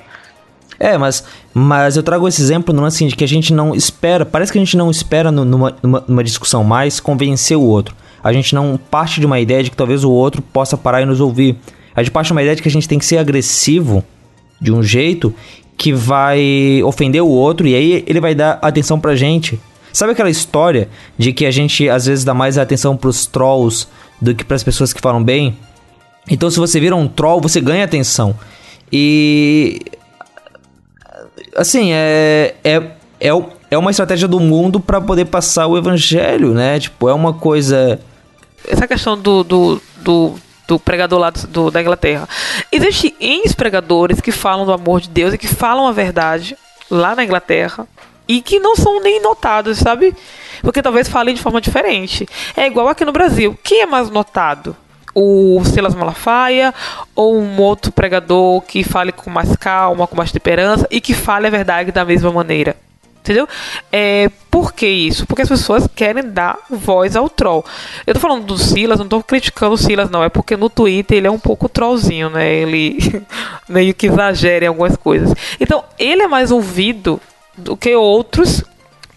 É, 0.78 0.97
mas, 0.97 1.26
mas 1.53 1.97
eu 1.97 2.03
trago 2.03 2.28
esse 2.28 2.41
exemplo 2.41 2.74
no 2.74 2.86
assim 2.86 3.07
de 3.07 3.15
que 3.15 3.24
a 3.24 3.28
gente 3.28 3.53
não 3.53 3.76
espera, 3.76 4.26
parece 4.26 4.51
que 4.51 4.57
a 4.57 4.61
gente 4.61 4.78
não 4.78 4.89
espera 4.89 5.30
numa, 5.30 5.76
numa, 5.84 6.03
numa 6.07 6.24
discussão 6.24 6.63
mais 6.63 6.99
convencer 7.01 7.57
o 7.57 7.61
outro. 7.61 7.95
A 8.24 8.34
gente 8.34 8.53
não 8.53 8.78
parte 8.78 9.20
de 9.20 9.26
uma 9.26 9.39
ideia 9.39 9.63
de 9.63 9.70
que 9.70 9.78
talvez 9.78 10.03
o 10.03 10.11
outro 10.11 10.41
possa 10.41 10.78
parar 10.78 11.01
e 11.01 11.05
nos 11.05 11.20
ouvir. 11.20 11.57
A 11.95 12.03
gente 12.03 12.11
parte 12.11 12.28
de 12.28 12.34
uma 12.34 12.41
ideia 12.41 12.55
de 12.55 12.61
que 12.61 12.70
a 12.70 12.72
gente 12.72 12.88
tem 12.88 12.99
que 12.99 13.05
ser 13.05 13.17
agressivo 13.17 14.03
de 14.61 14.72
um 14.72 14.84
jeito 14.84 15.34
que 15.78 15.93
vai 15.93 16.82
ofender 16.84 17.22
o 17.22 17.28
outro 17.28 17.65
e 17.65 17.74
aí 17.74 18.03
ele 18.05 18.20
vai 18.20 18.36
dar 18.36 18.59
atenção 18.61 18.99
pra 18.99 19.15
gente. 19.15 19.59
Sabe 19.93 20.11
aquela 20.11 20.30
história 20.30 20.89
de 21.17 21.34
que 21.34 21.45
a 21.45 21.51
gente 21.51 21.89
às 21.89 22.05
vezes 22.05 22.24
dá 22.24 22.34
mais 22.34 22.57
atenção 22.57 22.95
pros 22.95 23.26
trolls 23.26 23.88
do 24.22 24.36
que 24.36 24.43
para 24.43 24.55
as 24.55 24.63
pessoas 24.63 24.93
que 24.93 25.01
falam 25.01 25.24
bem? 25.24 25.57
Então, 26.30 26.49
se 26.49 26.59
você 26.59 26.80
vira 26.80 26.95
um 26.95 27.07
troll, 27.07 27.41
você 27.41 27.59
ganha 27.59 27.84
atenção. 27.84 28.36
E. 28.91 29.82
Assim, 31.55 31.91
é. 31.91 32.55
É, 32.63 32.76
é, 33.20 33.30
é 33.72 33.78
uma 33.78 33.91
estratégia 33.91 34.28
do 34.28 34.39
mundo 34.39 34.80
para 34.80 35.01
poder 35.01 35.26
passar 35.26 35.67
o 35.67 35.78
evangelho, 35.78 36.53
né? 36.53 36.80
Tipo, 36.80 37.09
é 37.09 37.13
uma 37.13 37.34
coisa. 37.34 37.99
Essa 38.70 38.88
questão 38.88 39.17
do, 39.17 39.43
do, 39.43 39.82
do 39.97 40.39
do 40.70 40.80
pregador 40.80 41.20
lá 41.20 41.32
do, 41.32 41.72
da 41.72 41.82
Inglaterra. 41.82 42.30
Existem 42.72 43.15
N 43.20 43.53
pregadores 43.55 44.22
que 44.22 44.32
falam 44.32 44.67
do 44.67 44.72
amor 44.72 45.01
de 45.01 45.09
Deus 45.09 45.34
e 45.34 45.38
que 45.38 45.47
falam 45.47 45.88
a 45.88 45.91
verdade 45.91 46.55
lá 46.91 47.15
na 47.15 47.24
Inglaterra 47.24 47.88
e 48.28 48.39
que 48.41 48.59
não 48.59 48.76
são 48.76 49.01
nem 49.01 49.20
notados, 49.20 49.80
sabe? 49.80 50.15
Porque 50.61 50.84
talvez 50.84 51.09
falem 51.09 51.34
de 51.34 51.41
forma 51.41 51.59
diferente. 51.59 52.30
É 52.55 52.67
igual 52.67 52.88
aqui 52.88 53.03
no 53.03 53.11
Brasil. 53.11 53.57
Quem 53.63 53.82
é 53.82 53.86
mais 53.88 54.11
notado? 54.11 54.78
O 55.15 55.59
Silas 55.65 55.95
Malafaia 55.95 56.72
ou 57.15 57.36
um 57.36 57.59
outro 57.59 57.91
pregador 57.91 58.61
que 58.61 58.84
fale 58.84 59.11
com 59.11 59.32
mais 59.32 59.55
calma, 59.55 60.05
com 60.05 60.15
mais 60.15 60.32
temperança 60.32 60.88
e 60.91 61.01
que 61.01 61.15
fale 61.15 61.47
a 61.47 61.49
verdade 61.49 61.91
da 61.91 62.05
mesma 62.05 62.32
maneira? 62.32 62.78
Entendeu? 63.30 63.47
É, 63.91 64.27
por 64.49 64.73
que 64.73 64.88
isso? 64.88 65.27
Porque 65.27 65.43
as 65.43 65.49
pessoas 65.49 65.88
querem 65.95 66.32
dar 66.32 66.57
voz 66.67 67.15
ao 67.15 67.30
troll. 67.30 67.63
Eu 68.07 68.15
tô 68.15 68.19
falando 68.19 68.43
do 68.43 68.57
Silas, 68.57 68.97
não 68.97 69.07
tô 69.07 69.21
criticando 69.21 69.75
o 69.75 69.77
Silas, 69.77 70.09
não. 70.09 70.23
É 70.23 70.30
porque 70.30 70.57
no 70.57 70.67
Twitter 70.67 71.19
ele 71.19 71.27
é 71.27 71.32
um 71.32 71.38
pouco 71.38 71.69
trollzinho, 71.69 72.32
né? 72.32 72.51
Ele 72.51 72.97
meio 73.69 73.93
que 73.93 74.07
exagera 74.07 74.65
em 74.65 74.67
algumas 74.67 74.97
coisas. 74.97 75.32
Então, 75.59 75.84
ele 75.99 76.23
é 76.23 76.27
mais 76.27 76.49
ouvido 76.49 77.21
do 77.55 77.77
que 77.77 77.95
outros 77.95 78.63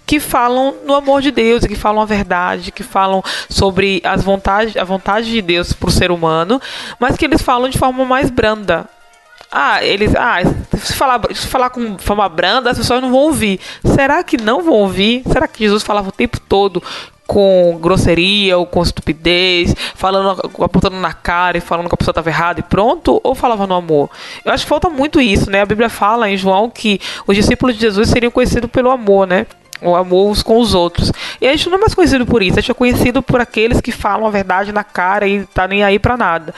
que 0.05 0.21
falam 0.21 0.75
no 0.85 0.95
amor 0.95 1.23
de 1.23 1.31
Deus, 1.31 1.65
que 1.65 1.75
falam 1.75 2.03
a 2.03 2.05
verdade, 2.05 2.71
que 2.71 2.83
falam 2.83 3.23
sobre 3.49 4.03
as 4.05 4.23
vontades, 4.23 4.77
a 4.77 4.85
vontade 4.85 5.31
de 5.31 5.41
Deus 5.41 5.73
para 5.73 5.89
o 5.89 5.93
ser 5.93 6.11
humano, 6.11 6.61
mas 7.01 7.17
que 7.17 7.25
eles 7.25 7.41
falam 7.41 7.71
de 7.71 7.79
forma 7.79 8.05
mais 8.05 8.29
branda. 8.29 8.87
Ah, 9.55 9.85
eles. 9.85 10.15
Ah, 10.17 10.39
se 10.79 10.95
falar, 10.95 11.21
se 11.35 11.47
falar 11.47 11.69
com 11.69 11.99
forma 11.99 12.27
branda, 12.27 12.71
as 12.71 12.79
pessoas 12.79 13.03
não 13.03 13.11
vão 13.11 13.21
ouvir. 13.21 13.61
Será 13.85 14.25
que 14.25 14.41
não 14.41 14.63
vão 14.63 14.73
ouvir? 14.73 15.23
Será 15.31 15.47
que 15.47 15.65
Jesus 15.65 15.83
falava 15.83 16.09
o 16.09 16.13
tempo 16.13 16.41
todo 16.41 16.83
com 17.27 17.79
grosseria 17.81 18.57
ou 18.57 18.65
com 18.65 18.83
estupidez, 18.83 19.75
falando, 19.95 20.41
apontando 20.63 20.97
na 20.97 21.13
cara 21.13 21.59
e 21.59 21.61
falando 21.61 21.87
que 21.87 21.95
a 21.95 21.99
pessoa 21.99 22.13
estava 22.13 22.31
errada 22.31 22.61
e 22.61 22.63
pronto, 22.63 23.21
ou 23.23 23.35
falava 23.35 23.67
no 23.67 23.75
amor? 23.75 24.09
Eu 24.43 24.53
acho 24.53 24.65
que 24.65 24.71
falta 24.71 24.89
muito 24.89 25.21
isso, 25.21 25.51
né? 25.51 25.61
A 25.61 25.67
Bíblia 25.67 25.91
fala 25.91 26.31
em 26.31 26.37
João 26.39 26.71
que 26.71 26.99
os 27.27 27.37
discípulos 27.37 27.75
de 27.75 27.83
Jesus 27.83 28.09
seriam 28.09 28.33
conhecidos 28.33 28.71
pelo 28.71 28.91
amor, 28.91 29.27
né? 29.27 29.47
O 29.83 29.95
amor 29.95 30.31
uns 30.31 30.43
com 30.43 30.59
os 30.61 30.73
outros. 30.73 31.13
E 31.43 31.47
a 31.47 31.51
gente 31.51 31.69
não 31.69 31.77
é 31.77 31.81
mais 31.81 31.95
conhecido 31.95 32.25
por 32.25 32.43
isso, 32.43 32.59
a 32.59 32.63
gente 32.63 32.71
é 32.71 32.75
conhecido 32.75 33.23
por 33.23 33.39
aqueles 33.39 33.83
que 33.83 33.93
falam 33.93 34.27
a 34.27 34.31
verdade 34.31 34.73
na 34.73 34.83
cara 34.83 35.27
e 35.27 35.45
tá 35.45 35.69
nem 35.69 35.85
aí 35.85 35.99
para 35.99 36.17
nada. 36.17 36.55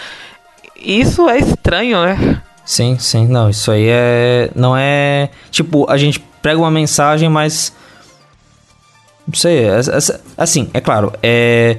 Isso 0.76 1.28
é 1.28 1.38
estranho, 1.38 2.04
né? 2.04 2.40
Sim, 2.64 2.98
sim, 2.98 3.26
não, 3.26 3.50
isso 3.50 3.70
aí 3.70 3.86
é. 3.88 4.50
Não 4.54 4.76
é. 4.76 5.28
Tipo, 5.50 5.88
a 5.90 5.96
gente 5.96 6.18
prega 6.40 6.58
uma 6.58 6.70
mensagem, 6.70 7.28
mas. 7.28 7.72
Não 9.26 9.34
sei, 9.34 9.64
é, 9.66 9.80
é, 9.80 10.20
assim, 10.36 10.70
é 10.72 10.80
claro, 10.80 11.12
é. 11.22 11.78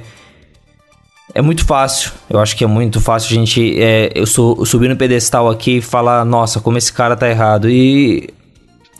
É 1.34 1.42
muito 1.42 1.66
fácil, 1.66 2.12
eu 2.30 2.40
acho 2.40 2.56
que 2.56 2.64
é 2.64 2.66
muito 2.66 3.00
fácil 3.00 3.36
a 3.36 3.40
gente. 3.40 3.78
É, 3.78 4.10
eu, 4.14 4.26
sou, 4.26 4.56
eu 4.58 4.64
subir 4.64 4.88
no 4.88 4.96
pedestal 4.96 5.50
aqui 5.50 5.78
e 5.78 5.82
falar, 5.82 6.24
nossa, 6.24 6.60
como 6.60 6.78
esse 6.78 6.92
cara 6.92 7.14
tá 7.14 7.28
errado. 7.28 7.68
E 7.68 8.32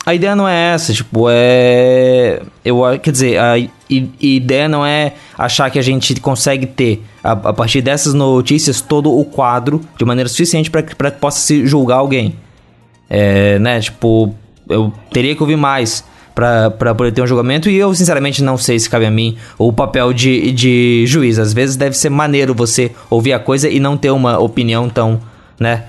a 0.07 0.15
ideia 0.15 0.37
não 0.37 0.49
é 0.49 0.73
essa, 0.73 0.93
tipo, 0.93 1.27
é. 1.29 2.41
Eu, 2.65 2.83
quer 3.03 3.11
dizer, 3.11 3.41
a 3.41 3.57
ideia 4.21 4.69
não 4.69 4.87
é 4.87 5.15
achar 5.37 5.69
que 5.69 5.81
a 5.81 5.83
gente 5.83 6.15
consegue 6.21 6.65
ter, 6.65 7.03
a, 7.25 7.33
a 7.33 7.53
partir 7.53 7.83
dessas 7.83 8.15
notícias, 8.15 8.81
todo 8.81 9.13
o 9.13 9.25
quadro 9.25 9.81
de 9.99 10.05
maneira 10.05 10.29
suficiente 10.29 10.71
para 10.71 10.81
que, 10.83 10.95
que 10.95 11.11
possa 11.13 11.41
se 11.41 11.67
julgar 11.67 11.97
alguém. 11.97 12.37
É, 13.11 13.59
né? 13.59 13.81
Tipo, 13.81 14.33
eu 14.69 14.93
teria 15.13 15.35
que 15.35 15.43
ouvir 15.43 15.57
mais 15.57 16.05
para 16.33 16.95
poder 16.95 17.11
ter 17.11 17.23
um 17.23 17.27
julgamento 17.27 17.69
e 17.69 17.75
eu, 17.75 17.93
sinceramente, 17.93 18.45
não 18.45 18.57
sei 18.57 18.79
se 18.79 18.89
cabe 18.89 19.07
a 19.07 19.11
mim 19.11 19.37
o 19.59 19.73
papel 19.73 20.13
de, 20.13 20.53
de 20.53 21.05
juiz. 21.09 21.37
Às 21.37 21.53
vezes 21.53 21.75
deve 21.75 21.99
ser 21.99 22.11
maneiro 22.11 22.55
você 22.55 22.93
ouvir 23.11 23.33
a 23.33 23.41
coisa 23.41 23.69
e 23.69 23.81
não 23.81 23.97
ter 23.97 24.13
uma 24.13 24.39
opinião 24.39 24.89
tão, 24.89 25.21
né? 25.59 25.87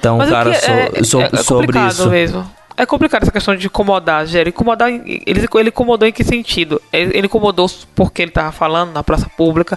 Tão 0.00 0.16
Mas 0.16 0.28
clara 0.30 0.54
so, 0.54 0.70
é, 0.70 1.04
so, 1.04 1.20
é 1.20 1.36
sobre 1.42 1.78
isso. 1.86 2.08
Mesmo 2.08 2.57
é 2.78 2.86
complicado 2.86 3.24
essa 3.24 3.32
questão 3.32 3.56
de 3.56 3.66
incomodar, 3.66 4.24
Gera. 4.24 4.48
Incomodar, 4.48 4.88
ele, 4.88 5.20
ele 5.26 5.68
incomodou 5.68 6.06
em 6.06 6.12
que 6.12 6.22
sentido? 6.22 6.80
Ele, 6.92 7.26
incomodou 7.26 7.68
porque 7.92 8.22
ele 8.22 8.30
estava 8.30 8.52
falando 8.52 8.92
na 8.92 9.02
praça 9.02 9.28
pública. 9.36 9.76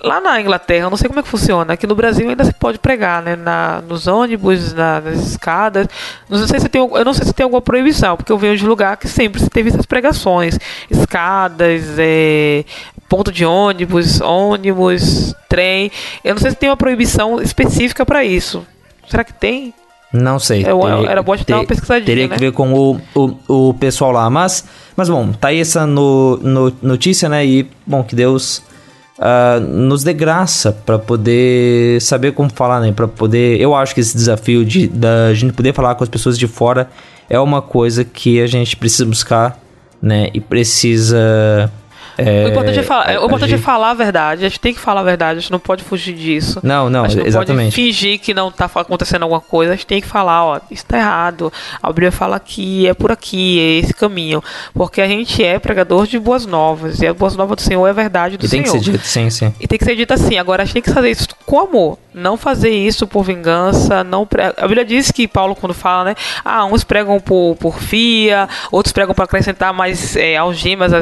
Lá 0.00 0.20
na 0.20 0.40
Inglaterra, 0.40 0.86
eu 0.86 0.90
não 0.90 0.96
sei 0.96 1.08
como 1.08 1.18
é 1.18 1.24
que 1.24 1.28
funciona. 1.28 1.72
Aqui 1.72 1.88
no 1.88 1.96
Brasil 1.96 2.28
ainda 2.28 2.44
se 2.44 2.54
pode 2.54 2.78
pregar, 2.78 3.20
né? 3.20 3.34
Na, 3.34 3.82
nos 3.82 4.06
ônibus, 4.06 4.72
na, 4.72 5.00
nas 5.00 5.26
escadas. 5.26 5.88
Não 6.30 6.46
sei 6.46 6.60
se 6.60 6.68
tem, 6.68 6.80
eu 6.80 7.04
não 7.04 7.12
sei 7.12 7.26
se 7.26 7.32
tem 7.32 7.42
alguma 7.42 7.60
proibição, 7.60 8.16
porque 8.16 8.30
eu 8.30 8.38
venho 8.38 8.56
de 8.56 8.64
lugar 8.64 8.96
que 8.96 9.08
sempre 9.08 9.40
se 9.40 9.50
teve 9.50 9.70
essas 9.70 9.84
pregações. 9.84 10.56
Escadas, 10.88 11.98
é, 11.98 12.64
ponto 13.08 13.32
de 13.32 13.44
ônibus, 13.44 14.20
ônibus, 14.20 15.34
trem. 15.48 15.90
Eu 16.22 16.34
não 16.36 16.40
sei 16.40 16.52
se 16.52 16.56
tem 16.56 16.70
uma 16.70 16.76
proibição 16.76 17.42
específica 17.42 18.06
para 18.06 18.22
isso. 18.22 18.64
Será 19.08 19.24
que 19.24 19.32
tem? 19.32 19.74
Não 20.12 20.38
sei. 20.38 20.64
Teria, 20.64 21.10
era 21.10 21.22
bom 21.22 21.34
de 21.36 21.44
dar 21.44 21.56
uma 21.56 21.66
pesquisadinha, 21.66 22.06
Teria 22.06 22.28
né? 22.28 22.34
que 22.34 22.40
ver 22.40 22.52
com 22.52 22.72
o, 22.72 23.00
o, 23.14 23.68
o 23.68 23.74
pessoal 23.74 24.12
lá. 24.12 24.30
Mas, 24.30 24.64
mas 24.96 25.08
bom, 25.08 25.32
tá 25.32 25.48
aí 25.48 25.60
essa 25.60 25.86
no, 25.86 26.36
no, 26.38 26.72
notícia, 26.80 27.28
né? 27.28 27.44
E, 27.44 27.68
bom, 27.86 28.02
que 28.02 28.14
Deus 28.14 28.62
uh, 29.18 29.60
nos 29.60 30.04
dê 30.04 30.12
graça 30.12 30.72
para 30.72 30.98
poder 30.98 32.00
saber 32.00 32.32
como 32.32 32.50
falar, 32.50 32.80
né? 32.80 32.92
Para 32.92 33.08
poder, 33.08 33.60
eu 33.60 33.74
acho 33.74 33.94
que 33.94 34.00
esse 34.00 34.16
desafio 34.16 34.64
de 34.64 34.86
da 34.86 35.34
gente 35.34 35.52
poder 35.52 35.74
falar 35.74 35.94
com 35.94 36.04
as 36.04 36.08
pessoas 36.08 36.38
de 36.38 36.46
fora 36.46 36.88
é 37.28 37.38
uma 37.38 37.60
coisa 37.60 38.04
que 38.04 38.40
a 38.40 38.46
gente 38.46 38.76
precisa 38.76 39.04
buscar, 39.04 39.58
né? 40.00 40.28
E 40.32 40.40
precisa 40.40 41.70
é, 42.18 42.44
o 42.44 42.48
importante, 42.48 42.78
é, 42.78 42.82
falar, 42.82 43.20
o 43.20 43.26
importante 43.26 43.54
é 43.54 43.58
falar 43.58 43.90
a 43.90 43.94
verdade. 43.94 44.44
A 44.44 44.48
gente 44.48 44.60
tem 44.60 44.72
que 44.72 44.80
falar 44.80 45.00
a 45.00 45.04
verdade, 45.04 45.38
a 45.38 45.40
gente 45.40 45.52
não 45.52 45.58
pode 45.58 45.84
fugir 45.84 46.14
disso. 46.14 46.60
Não, 46.62 46.88
não, 46.88 47.04
a 47.04 47.08
gente 47.08 47.20
não 47.20 47.26
exatamente. 47.26 47.64
pode 47.66 47.74
fingir 47.74 48.18
que 48.18 48.32
não 48.32 48.50
tá 48.50 48.70
acontecendo 48.74 49.22
alguma 49.22 49.40
coisa. 49.40 49.72
A 49.72 49.76
gente 49.76 49.86
tem 49.86 50.00
que 50.00 50.06
falar, 50.06 50.44
ó, 50.44 50.60
isso 50.70 50.84
tá 50.86 50.98
errado. 50.98 51.52
A 51.82 51.88
Bíblia 51.88 52.12
fala 52.12 52.40
que 52.40 52.86
é 52.86 52.94
por 52.94 53.12
aqui, 53.12 53.60
é 53.60 53.78
esse 53.80 53.94
caminho. 53.94 54.42
Porque 54.72 55.00
a 55.00 55.06
gente 55.06 55.44
é 55.44 55.58
pregador 55.58 56.06
de 56.06 56.18
boas 56.18 56.46
novas. 56.46 57.00
E 57.00 57.06
a 57.06 57.12
boas 57.14 57.36
novas 57.36 57.56
do 57.56 57.62
Senhor 57.62 57.86
é 57.86 57.90
a 57.90 57.94
verdade 57.94 58.36
do 58.36 58.46
e 58.46 58.48
Senhor. 58.48 58.64
tem 58.64 58.72
que 58.72 58.84
ser 58.84 58.92
dito, 58.92 59.06
sim, 59.06 59.30
sim. 59.30 59.54
E 59.60 59.66
tem 59.66 59.78
que 59.78 59.84
ser 59.84 59.96
dito 59.96 60.12
assim. 60.12 60.38
Agora, 60.38 60.62
a 60.62 60.64
gente 60.64 60.74
tem 60.74 60.82
que 60.82 60.92
fazer 60.92 61.10
isso 61.10 61.28
com 61.44 61.60
amor. 61.60 61.98
Não 62.14 62.36
fazer 62.38 62.70
isso 62.70 63.06
por 63.06 63.22
vingança. 63.24 64.02
Não 64.02 64.26
pre... 64.26 64.42
A 64.56 64.62
Bíblia 64.62 64.84
diz 64.84 65.10
que 65.10 65.28
Paulo, 65.28 65.54
quando 65.54 65.74
fala, 65.74 66.04
né? 66.04 66.14
Ah, 66.42 66.64
uns 66.64 66.82
pregam 66.82 67.20
por, 67.20 67.56
por 67.56 67.78
fia, 67.78 68.48
outros 68.72 68.92
pregam 68.92 69.14
para 69.14 69.24
acrescentar 69.24 69.72
mais 69.74 70.16
é, 70.16 70.36
algemas, 70.36 70.92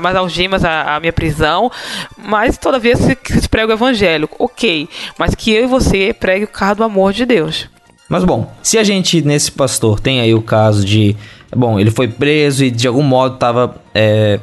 mais 0.00 0.14
algemas 0.14 0.59
à, 0.64 0.96
à 0.96 1.00
minha 1.00 1.12
prisão. 1.12 1.70
Mas 2.16 2.58
todavia 2.58 2.96
se, 2.96 3.16
se 3.40 3.48
prega 3.48 3.72
o 3.72 3.76
evangelho. 3.76 4.28
Ok. 4.38 4.88
Mas 5.18 5.34
que 5.34 5.52
eu 5.52 5.64
e 5.64 5.66
você 5.66 6.12
pregue 6.12 6.44
o 6.44 6.48
carro 6.48 6.76
do 6.76 6.84
amor 6.84 7.12
de 7.12 7.24
Deus. 7.24 7.68
Mas 8.08 8.24
bom, 8.24 8.52
se 8.62 8.76
a 8.76 8.82
gente 8.82 9.22
nesse 9.22 9.52
pastor 9.52 10.00
tem 10.00 10.20
aí 10.20 10.34
o 10.34 10.42
caso 10.42 10.84
de. 10.84 11.14
Bom, 11.54 11.78
ele 11.78 11.90
foi 11.90 12.08
preso 12.08 12.64
e 12.64 12.70
de 12.70 12.88
algum 12.88 13.02
modo 13.02 13.34
estava 13.34 13.76
é, 13.94 14.40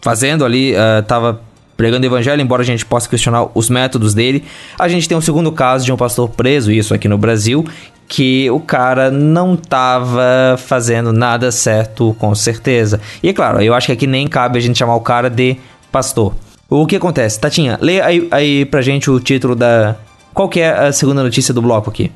fazendo 0.00 0.44
ali, 0.44 0.72
estava 1.00 1.40
pregando 1.76 2.04
o 2.04 2.10
evangelho, 2.10 2.42
embora 2.42 2.62
a 2.62 2.64
gente 2.64 2.84
possa 2.84 3.08
questionar 3.08 3.46
os 3.54 3.70
métodos 3.70 4.12
dele. 4.12 4.44
A 4.76 4.88
gente 4.88 5.08
tem 5.08 5.16
um 5.16 5.20
segundo 5.20 5.52
caso 5.52 5.84
de 5.84 5.92
um 5.92 5.96
pastor 5.96 6.28
preso, 6.28 6.72
isso 6.72 6.92
aqui 6.92 7.06
no 7.06 7.16
Brasil, 7.16 7.64
que 8.08 8.50
o 8.50 8.58
cara 8.58 9.10
não 9.10 9.54
tava 9.54 10.56
fazendo 10.56 11.12
nada 11.12 11.52
certo, 11.52 12.16
com 12.18 12.34
certeza. 12.34 13.00
E 13.22 13.28
é 13.28 13.32
claro, 13.34 13.62
eu 13.62 13.74
acho 13.74 13.86
que 13.86 13.92
aqui 13.92 14.06
nem 14.06 14.26
cabe 14.26 14.58
a 14.58 14.62
gente 14.62 14.78
chamar 14.78 14.96
o 14.96 15.00
cara 15.00 15.28
de 15.28 15.58
pastor. 15.92 16.34
O 16.70 16.86
que 16.86 16.96
acontece? 16.96 17.38
Tatinha, 17.38 17.78
lê 17.80 18.00
aí, 18.00 18.26
aí 18.30 18.64
pra 18.64 18.80
gente 18.80 19.10
o 19.10 19.20
título 19.20 19.54
da. 19.54 19.96
Qual 20.32 20.48
que 20.48 20.60
é 20.60 20.70
a 20.70 20.92
segunda 20.92 21.22
notícia 21.22 21.52
do 21.52 21.60
bloco 21.60 21.90
aqui? 21.90 22.10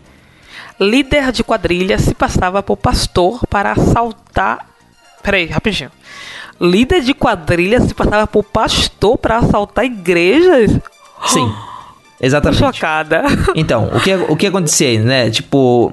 Líder 0.80 1.30
de 1.30 1.44
quadrilha 1.44 1.98
se 1.98 2.14
passava 2.14 2.62
por 2.62 2.76
pastor 2.76 3.46
para 3.46 3.72
assaltar. 3.72 4.66
Peraí, 5.22 5.46
rapidinho 5.46 5.90
líder 6.60 7.00
de 7.02 7.12
quadrilha 7.12 7.80
se 7.80 7.92
passava 7.92 8.24
por 8.26 8.44
pastor 8.44 9.18
para 9.18 9.38
assaltar 9.38 9.84
igrejas? 9.84 10.78
Sim. 11.26 11.52
Exatamente. 12.22 12.60
Tô 12.60 12.72
chocada. 12.72 13.22
Então, 13.56 13.90
o 13.92 14.00
que, 14.00 14.14
o 14.14 14.36
que 14.36 14.46
acontecia, 14.46 15.02
né? 15.02 15.28
Tipo, 15.28 15.92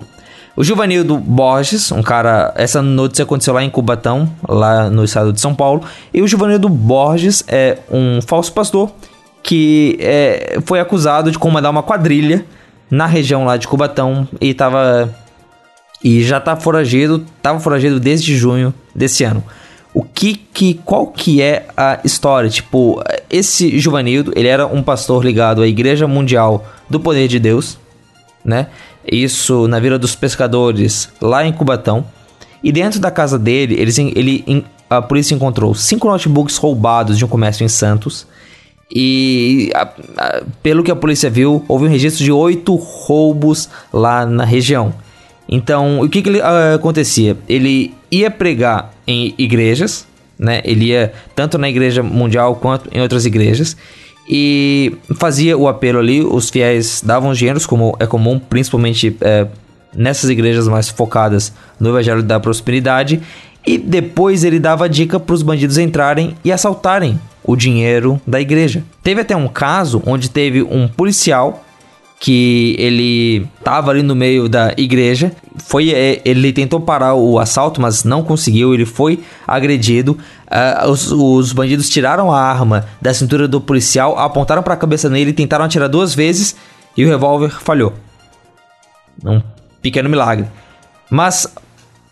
o 0.55 0.63
Juvanildo 0.63 1.17
Borges, 1.17 1.91
um 1.91 2.03
cara. 2.03 2.53
Essa 2.55 2.81
notícia 2.81 3.23
aconteceu 3.23 3.53
lá 3.53 3.63
em 3.63 3.69
Cubatão, 3.69 4.31
lá 4.47 4.89
no 4.89 5.03
estado 5.03 5.33
de 5.33 5.41
São 5.41 5.55
Paulo. 5.55 5.83
E 6.13 6.21
o 6.21 6.27
Juvanildo 6.27 6.69
Borges 6.69 7.43
é 7.47 7.79
um 7.91 8.21
falso 8.21 8.53
pastor 8.53 8.91
que 9.41 9.97
é, 9.99 10.59
foi 10.65 10.79
acusado 10.79 11.31
de 11.31 11.39
comandar 11.39 11.71
uma 11.71 11.81
quadrilha 11.81 12.45
na 12.91 13.05
região 13.05 13.45
lá 13.45 13.57
de 13.57 13.67
Cubatão 13.67 14.27
e 14.39 14.53
tava. 14.53 15.09
E 16.03 16.23
já 16.23 16.39
tá 16.39 16.55
foragido, 16.55 17.25
tava 17.41 17.59
foragido 17.59 17.99
desde 17.99 18.37
junho 18.37 18.73
desse 18.95 19.23
ano 19.23 19.43
o 19.93 20.03
que 20.03 20.35
que 20.35 20.75
qual 20.85 21.07
que 21.07 21.41
é 21.41 21.67
a 21.75 21.99
história? 22.03 22.49
Tipo, 22.49 23.01
esse 23.29 23.79
Juvanildo, 23.79 24.31
ele 24.35 24.47
era 24.47 24.67
um 24.67 24.83
pastor 24.83 25.25
ligado 25.25 25.61
à 25.61 25.67
Igreja 25.67 26.07
Mundial 26.07 26.65
do 26.89 26.99
Poder 26.99 27.27
de 27.27 27.39
Deus, 27.39 27.77
né? 28.43 28.67
Isso 29.11 29.67
na 29.67 29.79
Vila 29.79 29.97
dos 29.97 30.15
Pescadores, 30.15 31.09
lá 31.19 31.45
em 31.45 31.51
Cubatão. 31.51 32.05
E 32.63 32.71
dentro 32.71 32.99
da 32.99 33.09
casa 33.09 33.39
dele, 33.39 33.75
eles, 33.79 33.97
ele, 33.97 34.65
a 34.89 35.01
polícia 35.01 35.33
encontrou 35.33 35.73
cinco 35.73 36.07
notebooks 36.07 36.57
roubados 36.57 37.17
de 37.17 37.25
um 37.25 37.27
comércio 37.27 37.63
em 37.63 37.69
Santos. 37.69 38.27
E 38.91 39.71
a, 39.73 39.87
a, 40.17 40.41
pelo 40.61 40.83
que 40.83 40.91
a 40.91 40.95
polícia 40.95 41.29
viu, 41.29 41.63
houve 41.67 41.85
um 41.85 41.89
registro 41.89 42.23
de 42.23 42.31
oito 42.31 42.75
roubos 42.75 43.69
lá 43.93 44.25
na 44.25 44.43
região. 44.43 44.93
Então, 45.51 45.99
o 46.01 46.07
que, 46.07 46.21
que 46.21 46.29
ele, 46.29 46.39
uh, 46.39 46.75
acontecia? 46.75 47.35
Ele 47.47 47.91
ia 48.11 48.29
pregar 48.29 48.93
em 49.07 49.33
igrejas, 49.35 50.05
né? 50.37 50.61
Ele 50.63 50.85
ia 50.85 51.11
tanto 51.35 51.57
na 51.57 51.67
igreja 51.67 52.03
mundial 52.03 52.55
quanto 52.55 52.87
em 52.95 53.01
outras 53.01 53.25
igrejas 53.25 53.75
e 54.29 54.95
fazia 55.15 55.57
o 55.57 55.67
apelo 55.67 55.97
ali. 55.97 56.21
Os 56.21 56.51
fiéis 56.51 57.01
davam 57.03 57.33
dinheiros, 57.33 57.65
como 57.65 57.97
é 57.99 58.05
comum, 58.05 58.39
principalmente 58.39 59.17
é, 59.21 59.47
nessas 59.93 60.29
igrejas 60.29 60.67
mais 60.67 60.87
focadas 60.87 61.51
no 61.79 61.89
evangelho 61.89 62.21
da 62.21 62.39
prosperidade. 62.39 63.19
E 63.65 63.77
depois 63.77 64.43
ele 64.43 64.59
dava 64.59 64.87
dica 64.87 65.19
para 65.19 65.33
os 65.33 65.41
bandidos 65.41 65.79
entrarem 65.79 66.35
e 66.45 66.51
assaltarem 66.51 67.19
o 67.43 67.55
dinheiro 67.55 68.21
da 68.25 68.39
igreja. 68.39 68.83
Teve 69.01 69.21
até 69.21 69.35
um 69.35 69.47
caso 69.47 70.01
onde 70.05 70.29
teve 70.29 70.61
um 70.61 70.87
policial 70.87 71.65
que 72.19 72.75
ele 72.77 73.47
tava 73.63 73.91
ali 73.91 74.03
no 74.03 74.13
meio 74.13 74.49
da 74.49 74.73
igreja. 74.75 75.31
Foi, 75.57 75.91
é, 75.91 76.21
ele 76.25 76.51
tentou 76.51 76.81
parar 76.81 77.15
o 77.15 77.39
assalto, 77.39 77.79
mas 77.79 78.03
não 78.03 78.23
conseguiu. 78.23 78.73
Ele 78.73 78.85
foi 78.85 79.23
agredido. 79.47 80.17
Uh, 80.47 80.89
os, 80.89 81.11
os, 81.11 81.53
bandidos 81.53 81.89
tiraram 81.89 82.31
a 82.31 82.41
arma 82.41 82.85
da 83.01 83.13
cintura 83.13 83.47
do 83.47 83.61
policial, 83.61 84.17
apontaram 84.17 84.61
para 84.61 84.73
a 84.73 84.77
cabeça 84.77 85.09
dele, 85.09 85.31
tentaram 85.31 85.63
atirar 85.63 85.87
duas 85.87 86.13
vezes 86.13 86.55
e 86.97 87.05
o 87.05 87.07
revólver 87.07 87.51
falhou. 87.51 87.93
Um 89.23 89.41
pequeno 89.81 90.09
milagre. 90.09 90.47
Mas, 91.09 91.47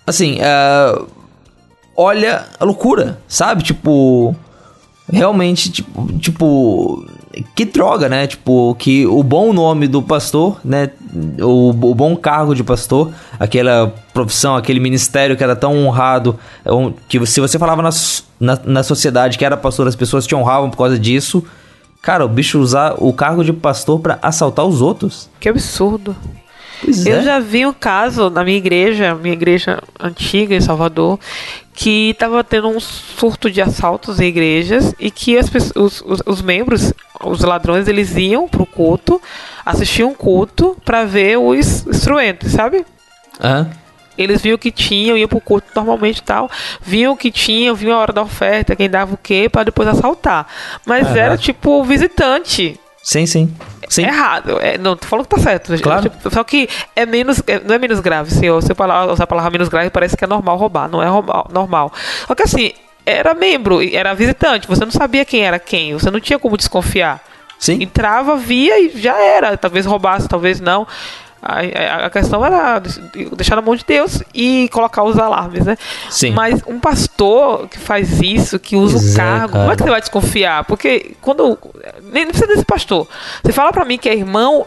assim, 0.06 0.38
uh, 0.38 1.08
olha 1.96 2.46
a 2.60 2.64
loucura, 2.64 3.20
sabe? 3.28 3.64
Tipo, 3.64 4.36
realmente, 5.12 5.70
tipo, 5.70 6.20
tipo 6.20 7.06
que 7.56 7.66
droga, 7.66 8.08
né? 8.08 8.28
Tipo, 8.28 8.76
que 8.76 9.06
o 9.06 9.22
bom 9.24 9.54
nome 9.54 9.88
do 9.88 10.02
pastor, 10.02 10.60
né? 10.64 10.90
O, 11.42 11.70
o 11.70 11.96
bom 11.96 12.16
cargo 12.16 12.54
de 12.54 12.64
pastor, 12.64 13.12
aquela 13.40 13.94
profissão, 14.14 14.56
aquele 14.56 14.80
ministério 14.80 15.36
que 15.36 15.44
era 15.44 15.56
tão 15.56 15.76
honrado, 15.86 16.38
é 16.66 16.70
que 17.08 17.26
se 17.26 17.40
você 17.40 17.58
falava 17.58 17.82
na, 17.82 17.90
na, 18.40 18.60
na 18.66 18.84
sociedade 18.84 19.38
que 19.38 19.46
era 19.46 19.58
pastor, 19.58 19.88
as 19.88 19.96
pessoas 19.96 20.26
te 20.26 20.36
honravam 20.36 20.70
por 20.70 20.78
causa 20.78 20.98
disso. 20.98 21.44
Cara, 22.02 22.26
o 22.26 22.30
bicho 22.30 22.60
usar 22.60 22.96
o 22.98 23.12
cargo 23.12 23.44
de 23.44 23.52
pastor 23.52 24.00
para 24.00 24.20
assaltar 24.22 24.66
os 24.66 24.82
outros. 24.82 25.30
Que 25.40 25.50
absurdo. 25.50 26.16
Pois 26.82 27.06
eu 27.06 27.18
é. 27.18 27.22
já 27.24 27.40
vi 27.40 27.66
um 27.66 27.74
caso 27.74 28.30
na 28.30 28.44
minha 28.44 28.58
igreja, 28.58 29.16
minha 29.16 29.34
igreja 29.34 29.82
antiga 30.00 30.56
em 30.56 30.62
Salvador, 30.62 31.20
que 31.74 32.10
estava 32.10 32.44
tendo 32.44 32.70
um 32.70 32.80
surto 32.80 33.50
de 33.52 33.62
assaltos 33.62 34.20
em 34.20 34.26
igrejas 34.26 34.94
e 35.00 35.12
que 35.12 35.38
as, 35.38 35.50
os, 35.76 36.02
os, 36.02 36.24
os 36.26 36.42
membros, 36.42 36.94
os 37.24 37.42
ladrões, 37.42 37.88
eles 37.88 38.16
iam 38.16 38.48
pro 38.48 38.66
culto, 38.66 39.22
assistiam 39.66 40.14
culto 40.14 40.76
para 40.84 41.06
ver 41.06 41.38
os 41.38 41.86
instrumentos, 41.88 42.52
sabe? 42.52 42.86
Uhum. 43.44 43.70
Eles 44.18 44.42
viam 44.42 44.56
o 44.56 44.58
que 44.58 44.72
tinham, 44.72 45.16
iam 45.16 45.28
pro 45.28 45.40
culto 45.40 45.68
normalmente 45.76 46.18
e 46.18 46.24
tal, 46.24 46.50
viam 46.82 47.14
o 47.14 47.18
que 47.18 47.30
tinham, 47.30 47.76
viam 47.76 47.96
a 47.96 48.02
hora 48.02 48.14
da 48.14 48.24
oferta, 48.24 48.76
quem 48.76 48.90
dava 48.90 49.14
o 49.14 49.18
quê, 49.18 49.48
para 49.48 49.66
depois 49.66 49.88
assaltar. 49.88 50.48
Mas 50.86 51.16
era 51.16 51.38
tipo 51.38 51.84
visitante. 51.84 52.80
Sim, 53.04 53.26
sim. 53.28 53.56
Sim. 53.88 54.04
É 54.04 54.08
errado. 54.08 54.60
É, 54.60 54.78
não, 54.78 54.96
tu 54.96 55.08
falou 55.08 55.26
que 55.26 55.36
tá 55.36 55.42
certo. 55.42 55.72
Claro. 55.82 56.04
Tipo, 56.04 56.30
só 56.30 56.44
que 56.44 56.68
é 56.96 57.06
menos, 57.06 57.42
é, 57.48 57.60
não 57.60 57.76
é 57.76 57.78
menos 57.78 58.00
grave. 58.00 58.32
Se 58.32 58.46
eu, 58.46 58.62
se 58.62 58.72
eu 58.72 58.76
falar, 58.76 59.12
usar 59.12 59.24
a 59.24 59.28
palavra 59.28 59.52
menos 59.52 59.70
grave, 59.70 59.90
parece 59.90 60.16
que 60.16 60.24
é 60.24 60.28
normal 60.28 60.58
roubar. 60.58 60.90
Não 60.90 61.02
é 61.02 61.08
normal. 61.52 61.92
Só 62.28 62.36
que 62.36 62.44
assim, 62.44 62.72
era 63.06 63.34
membro, 63.34 63.80
era 63.82 64.14
visitante. 64.14 64.68
Você 64.68 64.84
não 64.84 64.92
sabia 64.92 65.24
quem 65.24 65.42
era 65.42 65.58
quem. 65.58 65.94
Você 65.94 66.12
não 66.12 66.20
tinha 66.20 66.38
como 66.38 66.58
desconfiar. 66.58 67.24
Sim. 67.58 67.82
Entrava, 67.82 68.36
via 68.36 68.80
e 68.80 68.90
já 69.00 69.18
era. 69.18 69.56
Talvez 69.58 69.86
roubasse, 69.86 70.28
talvez 70.28 70.60
não. 70.60 70.86
A, 71.42 72.06
a, 72.06 72.10
questão 72.10 72.44
era 72.44 72.82
deixar 73.36 73.56
na 73.56 73.62
mão 73.62 73.76
de 73.76 73.86
Deus 73.86 74.24
e 74.34 74.68
colocar 74.70 75.04
os 75.04 75.18
alarmes, 75.18 75.66
né? 75.66 75.78
Sim. 76.10 76.32
Mas 76.32 76.62
um 76.66 76.80
pastor 76.80 77.68
que 77.68 77.78
faz 77.78 78.20
isso, 78.22 78.58
que 78.60 78.76
usa 78.76 78.98
o 78.98 79.16
cargo, 79.16 79.54
como 79.54 79.72
é 79.72 79.76
que 79.76 79.84
você 79.84 79.90
vai 79.90 80.02
desconfiar? 80.02 80.66
Porque 80.66 81.16
quando. 81.22 81.58
Nem 82.12 82.26
precisa 82.26 82.48
desse 82.48 82.66
pastor. 82.66 83.08
Você 83.44 83.52
fala 83.52 83.72
para 83.72 83.86
mim 83.86 83.98
que 83.98 84.10
é 84.10 84.16
irmão, 84.16 84.66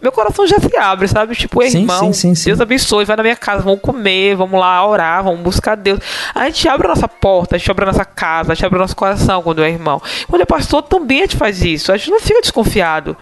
meu 0.00 0.12
coração 0.12 0.46
já 0.46 0.58
se 0.58 0.76
abre, 0.76 1.08
sabe? 1.08 1.34
Tipo, 1.34 1.62
irmão, 1.62 2.12
sim, 2.12 2.34
sim, 2.34 2.44
Deus 2.46 2.60
abençoe, 2.60 3.04
vai 3.04 3.16
na 3.16 3.22
minha 3.22 3.36
casa, 3.36 3.62
vamos 3.62 3.80
comer, 3.80 4.36
vamos 4.36 4.58
lá 4.58 4.86
orar, 4.86 5.24
vamos 5.24 5.40
buscar 5.40 5.76
Deus. 5.76 5.98
A 6.34 6.46
gente 6.46 6.68
abre 6.68 6.86
a 6.86 6.90
nossa 6.90 7.08
porta, 7.08 7.56
a 7.56 7.58
gente 7.58 7.70
abre 7.70 7.84
a 7.84 7.88
nossa 7.88 8.04
casa, 8.04 8.52
a 8.52 8.54
gente 8.54 8.64
abre 8.64 8.78
o 8.78 8.80
nosso 8.80 8.96
coração 8.96 9.42
quando 9.42 9.62
é 9.62 9.68
irmão. 9.68 10.00
Quando 10.28 10.42
é 10.42 10.46
pastor, 10.46 10.82
também 10.82 11.18
a 11.18 11.22
gente 11.22 11.36
faz 11.36 11.62
isso. 11.62 11.92
A 11.92 11.96
gente 11.96 12.10
não 12.10 12.20
fica 12.20 12.40
desconfiado. 12.40 13.16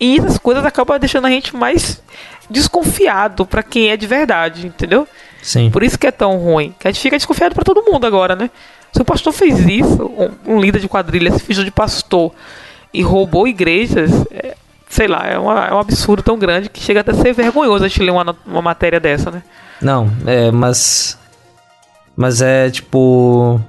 E 0.00 0.18
essas 0.18 0.38
coisas 0.38 0.64
acabam 0.64 0.98
deixando 0.98 1.26
a 1.26 1.30
gente 1.30 1.54
mais 1.54 2.02
desconfiado 2.48 3.44
para 3.44 3.62
quem 3.62 3.90
é 3.90 3.96
de 3.96 4.06
verdade, 4.06 4.66
entendeu? 4.66 5.06
Sim. 5.42 5.70
Por 5.70 5.82
isso 5.82 5.98
que 5.98 6.06
é 6.06 6.10
tão 6.10 6.38
ruim. 6.38 6.74
Que 6.78 6.88
a 6.88 6.90
gente 6.90 7.02
fica 7.02 7.16
desconfiado 7.16 7.54
para 7.54 7.64
todo 7.64 7.82
mundo 7.82 8.06
agora, 8.06 8.34
né? 8.34 8.50
Se 8.92 9.00
o 9.00 9.04
pastor 9.04 9.32
fez 9.32 9.58
isso, 9.66 10.04
um, 10.46 10.54
um 10.54 10.60
líder 10.60 10.80
de 10.80 10.88
quadrilha 10.88 11.30
se 11.30 11.40
fingiu 11.40 11.64
de 11.64 11.70
pastor 11.70 12.32
e 12.92 13.02
roubou 13.02 13.46
igrejas, 13.46 14.10
é, 14.32 14.56
sei 14.88 15.06
lá, 15.06 15.26
é, 15.26 15.38
uma, 15.38 15.66
é 15.66 15.72
um 15.72 15.78
absurdo 15.78 16.22
tão 16.22 16.36
grande 16.36 16.68
que 16.68 16.80
chega 16.80 17.00
até 17.00 17.12
a 17.12 17.14
ser 17.14 17.32
vergonhoso 17.32 17.84
a 17.84 17.88
gente 17.88 18.02
ler 18.02 18.10
uma, 18.10 18.36
uma 18.44 18.62
matéria 18.62 18.98
dessa, 18.98 19.30
né? 19.30 19.42
Não, 19.80 20.10
é, 20.26 20.50
mas. 20.50 21.18
Mas 22.16 22.42
é 22.42 22.70
tipo. 22.70 23.60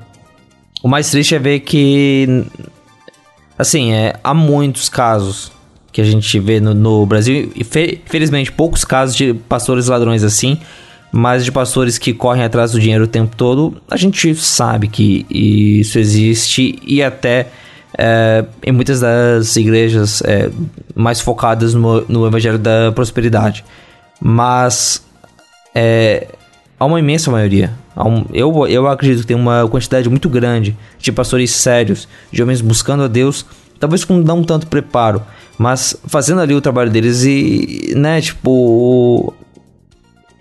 O 0.82 0.88
mais 0.88 1.12
triste 1.12 1.36
é 1.36 1.40
ver 1.40 1.60
que. 1.60 2.46
Assim, 3.60 3.94
é, 3.94 4.16
há 4.24 4.34
muitos 4.34 4.90
casos 4.90 5.52
que 5.92 6.02
a 6.02 6.04
gente 6.04 6.40
vê 6.40 6.60
no, 6.60 6.74
no 6.74 7.06
Brasil. 7.06 7.52
E 7.56 7.64
fe, 7.64 8.02
felizmente, 8.06 8.52
poucos 8.52 8.86
casos 8.86 9.16
de 9.16 9.34
pastores 9.34 9.88
ladrões 9.88 10.24
assim. 10.24 10.58
Mas 11.12 11.44
de 11.44 11.52
pastores 11.52 11.98
que 11.98 12.14
correm 12.14 12.44
atrás 12.44 12.72
do 12.72 12.80
dinheiro 12.80 13.04
o 13.04 13.08
tempo 13.08 13.36
todo, 13.36 13.82
a 13.90 13.98
gente 13.98 14.34
sabe 14.36 14.88
que 14.88 15.26
isso 15.30 16.00
existe 16.00 16.80
e 16.88 17.04
até 17.04 17.48
é, 17.98 18.46
em 18.66 18.72
muitas 18.72 19.02
das 19.02 19.56
igrejas 19.58 20.22
é, 20.22 20.50
mais 20.96 21.20
focadas 21.20 21.74
no, 21.74 22.06
no 22.08 22.26
evangelho 22.26 22.58
da 22.58 22.94
prosperidade. 22.94 23.66
Mas 24.22 25.06
é, 25.76 26.28
há 26.80 26.86
uma 26.86 27.00
imensa 27.00 27.30
maioria. 27.30 27.74
Um, 27.98 28.26
eu, 28.34 28.68
eu 28.68 28.88
acredito 28.88 29.22
que 29.22 29.28
tem 29.28 29.36
uma 29.36 29.68
quantidade 29.68 30.10
muito 30.10 30.30
grande 30.30 30.78
de 30.98 31.12
pastores 31.12 31.52
sérios, 31.52 32.08
de 32.32 32.42
homens 32.42 32.62
buscando 32.62 33.04
a 33.04 33.08
Deus, 33.08 33.46
talvez 33.80 34.06
com 34.06 34.18
não 34.18 34.44
tanto 34.44 34.68
preparo, 34.68 35.22
mas 35.62 35.96
fazendo 36.08 36.42
ali 36.42 36.56
o 36.56 36.62
trabalho 36.62 36.90
deles 36.90 37.24
e, 37.24 37.94
né, 37.96 38.20
tipo, 38.20 39.32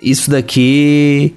isso 0.02 0.30
daqui, 0.30 1.34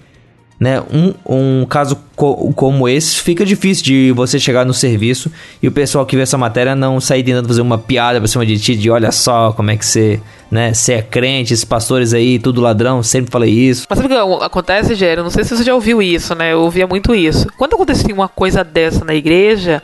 né, 0.63 0.81
um, 0.89 1.13
um 1.25 1.65
caso 1.65 1.97
co 2.15 2.53
como 2.53 2.87
esse, 2.87 3.19
fica 3.19 3.45
difícil 3.45 3.83
de 3.83 4.13
você 4.13 4.39
chegar 4.39 4.65
no 4.65 4.73
serviço 4.73 5.29
e 5.61 5.67
o 5.67 5.71
pessoal 5.73 6.05
que 6.05 6.15
vê 6.15 6.21
essa 6.21 6.37
matéria 6.37 6.73
não 6.73 7.01
sair 7.01 7.21
tentando 7.21 7.49
fazer 7.49 7.61
uma 7.61 7.77
piada 7.77 8.17
pra 8.17 8.29
cima 8.29 8.45
de 8.45 8.57
ti, 8.57 8.73
de 8.73 8.89
olha 8.89 9.11
só 9.11 9.51
como 9.51 9.71
é 9.71 9.75
que 9.75 9.85
você, 9.85 10.21
né, 10.49 10.73
você 10.73 10.93
é 10.93 11.01
crente, 11.01 11.53
esses 11.53 11.65
pastores 11.65 12.13
aí, 12.13 12.39
tudo 12.39 12.61
ladrão, 12.61 13.03
sempre 13.03 13.29
falei 13.29 13.51
isso. 13.51 13.85
Mas 13.89 13.99
sabe 13.99 14.13
o 14.13 14.37
que 14.39 14.45
acontece, 14.45 14.95
Gero? 14.95 15.21
Não 15.21 15.29
sei 15.29 15.43
se 15.43 15.57
você 15.57 15.65
já 15.65 15.75
ouviu 15.75 16.01
isso, 16.01 16.33
né, 16.33 16.53
eu 16.53 16.61
ouvia 16.61 16.87
muito 16.87 17.13
isso. 17.13 17.45
Quando 17.57 17.73
acontecia 17.73 18.15
uma 18.15 18.29
coisa 18.29 18.63
dessa 18.63 19.03
na 19.03 19.13
igreja, 19.13 19.83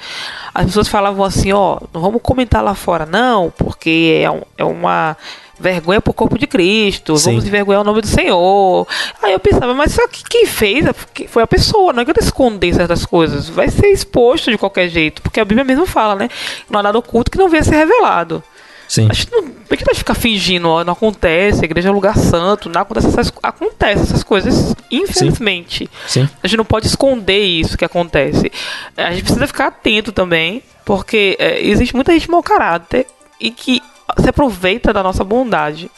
as 0.56 0.68
pessoas 0.68 0.88
falavam 0.88 1.26
assim, 1.26 1.52
ó, 1.52 1.78
não 1.94 2.00
vamos 2.00 2.22
comentar 2.22 2.64
lá 2.64 2.74
fora 2.74 3.06
não, 3.06 3.52
porque 3.58 4.22
é, 4.24 4.32
um, 4.32 4.42
é 4.58 4.64
uma 4.64 5.18
vergonha 5.60 6.00
pro 6.02 6.14
corpo 6.14 6.38
de 6.38 6.48
Cristo, 6.48 7.18
Sim. 7.18 7.26
vamos 7.26 7.46
envergonhar 7.46 7.82
o 7.82 7.84
nome 7.84 8.02
do 8.02 8.08
Senhor. 8.08 8.88
Aí 9.22 9.34
eu 9.34 9.40
pensava, 9.40 9.74
mas 9.74 9.92
só 9.92 10.08
que 10.08 10.24
quem 10.24 10.46
fez 10.46 10.86
foi 11.28 11.44
a 11.44 11.48
pessoa, 11.48 11.92
não 11.92 12.02
adianta 12.02 12.24
esconder 12.24 12.74
certas 12.74 13.06
coisas, 13.06 13.50
vai 13.50 13.70
ser 13.70 13.88
exposto 13.88 14.50
de 14.50 14.58
qualquer 14.58 14.90
jeito, 14.90 15.22
porque 15.22 15.40
a 15.40 15.46
Bíblia 15.46 15.64
mesmo 15.64 15.86
fala, 15.86 16.16
né? 16.16 16.30
Não 16.70 16.80
há 16.80 16.84
nada 16.84 16.98
oculto 16.98 17.30
que 17.30 17.38
não 17.38 17.50
venha 17.50 17.62
a 17.62 17.66
ser 17.66 17.76
revelado. 17.76 18.44
Sim. 18.90 19.08
A 19.08 19.14
gente 19.14 19.32
não, 19.32 19.44
a 19.44 19.76
gente 19.76 19.86
vai 19.86 19.94
ficar 19.94 20.16
fingindo, 20.16 20.68
ó, 20.68 20.84
não 20.84 20.94
acontece, 20.94 21.62
a 21.62 21.66
igreja 21.66 21.90
é 21.90 21.92
um 21.92 21.96
lugar 21.96 22.18
santo, 22.18 22.70
não 22.70 22.82
acontece 22.82 23.08
essas, 23.08 23.32
acontece 23.44 24.02
essas 24.02 24.24
coisas, 24.24 24.74
infelizmente. 24.90 25.88
Sim. 26.08 26.28
A 26.42 26.48
gente 26.48 26.58
não 26.58 26.66
pode 26.66 26.88
esconder 26.88 27.40
isso 27.40 27.78
que 27.78 27.86
acontece. 27.86 28.52
A 28.98 29.12
gente 29.12 29.26
precisa 29.26 29.46
ficar 29.46 29.68
atento 29.68 30.12
também, 30.12 30.64
porque 30.84 31.38
é, 31.38 31.64
existe 31.64 31.94
muita 31.94 32.12
gente 32.14 32.32
mau 32.32 32.42
caráter 32.42 33.06
e 33.40 33.52
que 33.52 33.80
se 34.18 34.30
aproveita 34.30 34.92
da 34.94 35.04
nossa 35.04 35.24
bondade 35.24 35.90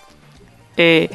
é, 0.77 1.09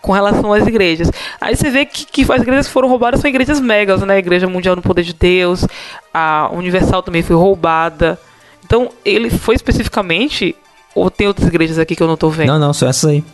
com 0.00 0.12
relação 0.12 0.52
às 0.52 0.66
igrejas. 0.66 1.10
Aí 1.40 1.54
você 1.54 1.70
vê 1.70 1.84
que, 1.84 2.04
que 2.06 2.32
as 2.32 2.42
igrejas 2.42 2.66
que 2.66 2.72
foram 2.72 2.88
roubadas 2.88 3.20
são 3.20 3.28
igrejas 3.28 3.60
megas, 3.60 4.00
né? 4.02 4.14
A 4.14 4.18
Igreja 4.18 4.46
Mundial 4.46 4.76
no 4.76 4.82
Poder 4.82 5.02
de 5.02 5.12
Deus, 5.12 5.66
a 6.12 6.48
Universal 6.52 7.02
também 7.02 7.22
foi 7.22 7.36
roubada. 7.36 8.18
Então, 8.64 8.90
ele 9.04 9.30
foi 9.30 9.54
especificamente. 9.54 10.54
Ou 10.94 11.10
tem 11.10 11.28
outras 11.28 11.46
igrejas 11.46 11.78
aqui 11.78 11.94
que 11.94 12.02
eu 12.02 12.08
não 12.08 12.16
tô 12.16 12.30
vendo? 12.30 12.48
Não, 12.48 12.58
não, 12.58 12.72
são 12.72 12.88
essas 12.88 13.08
aí. 13.08 13.24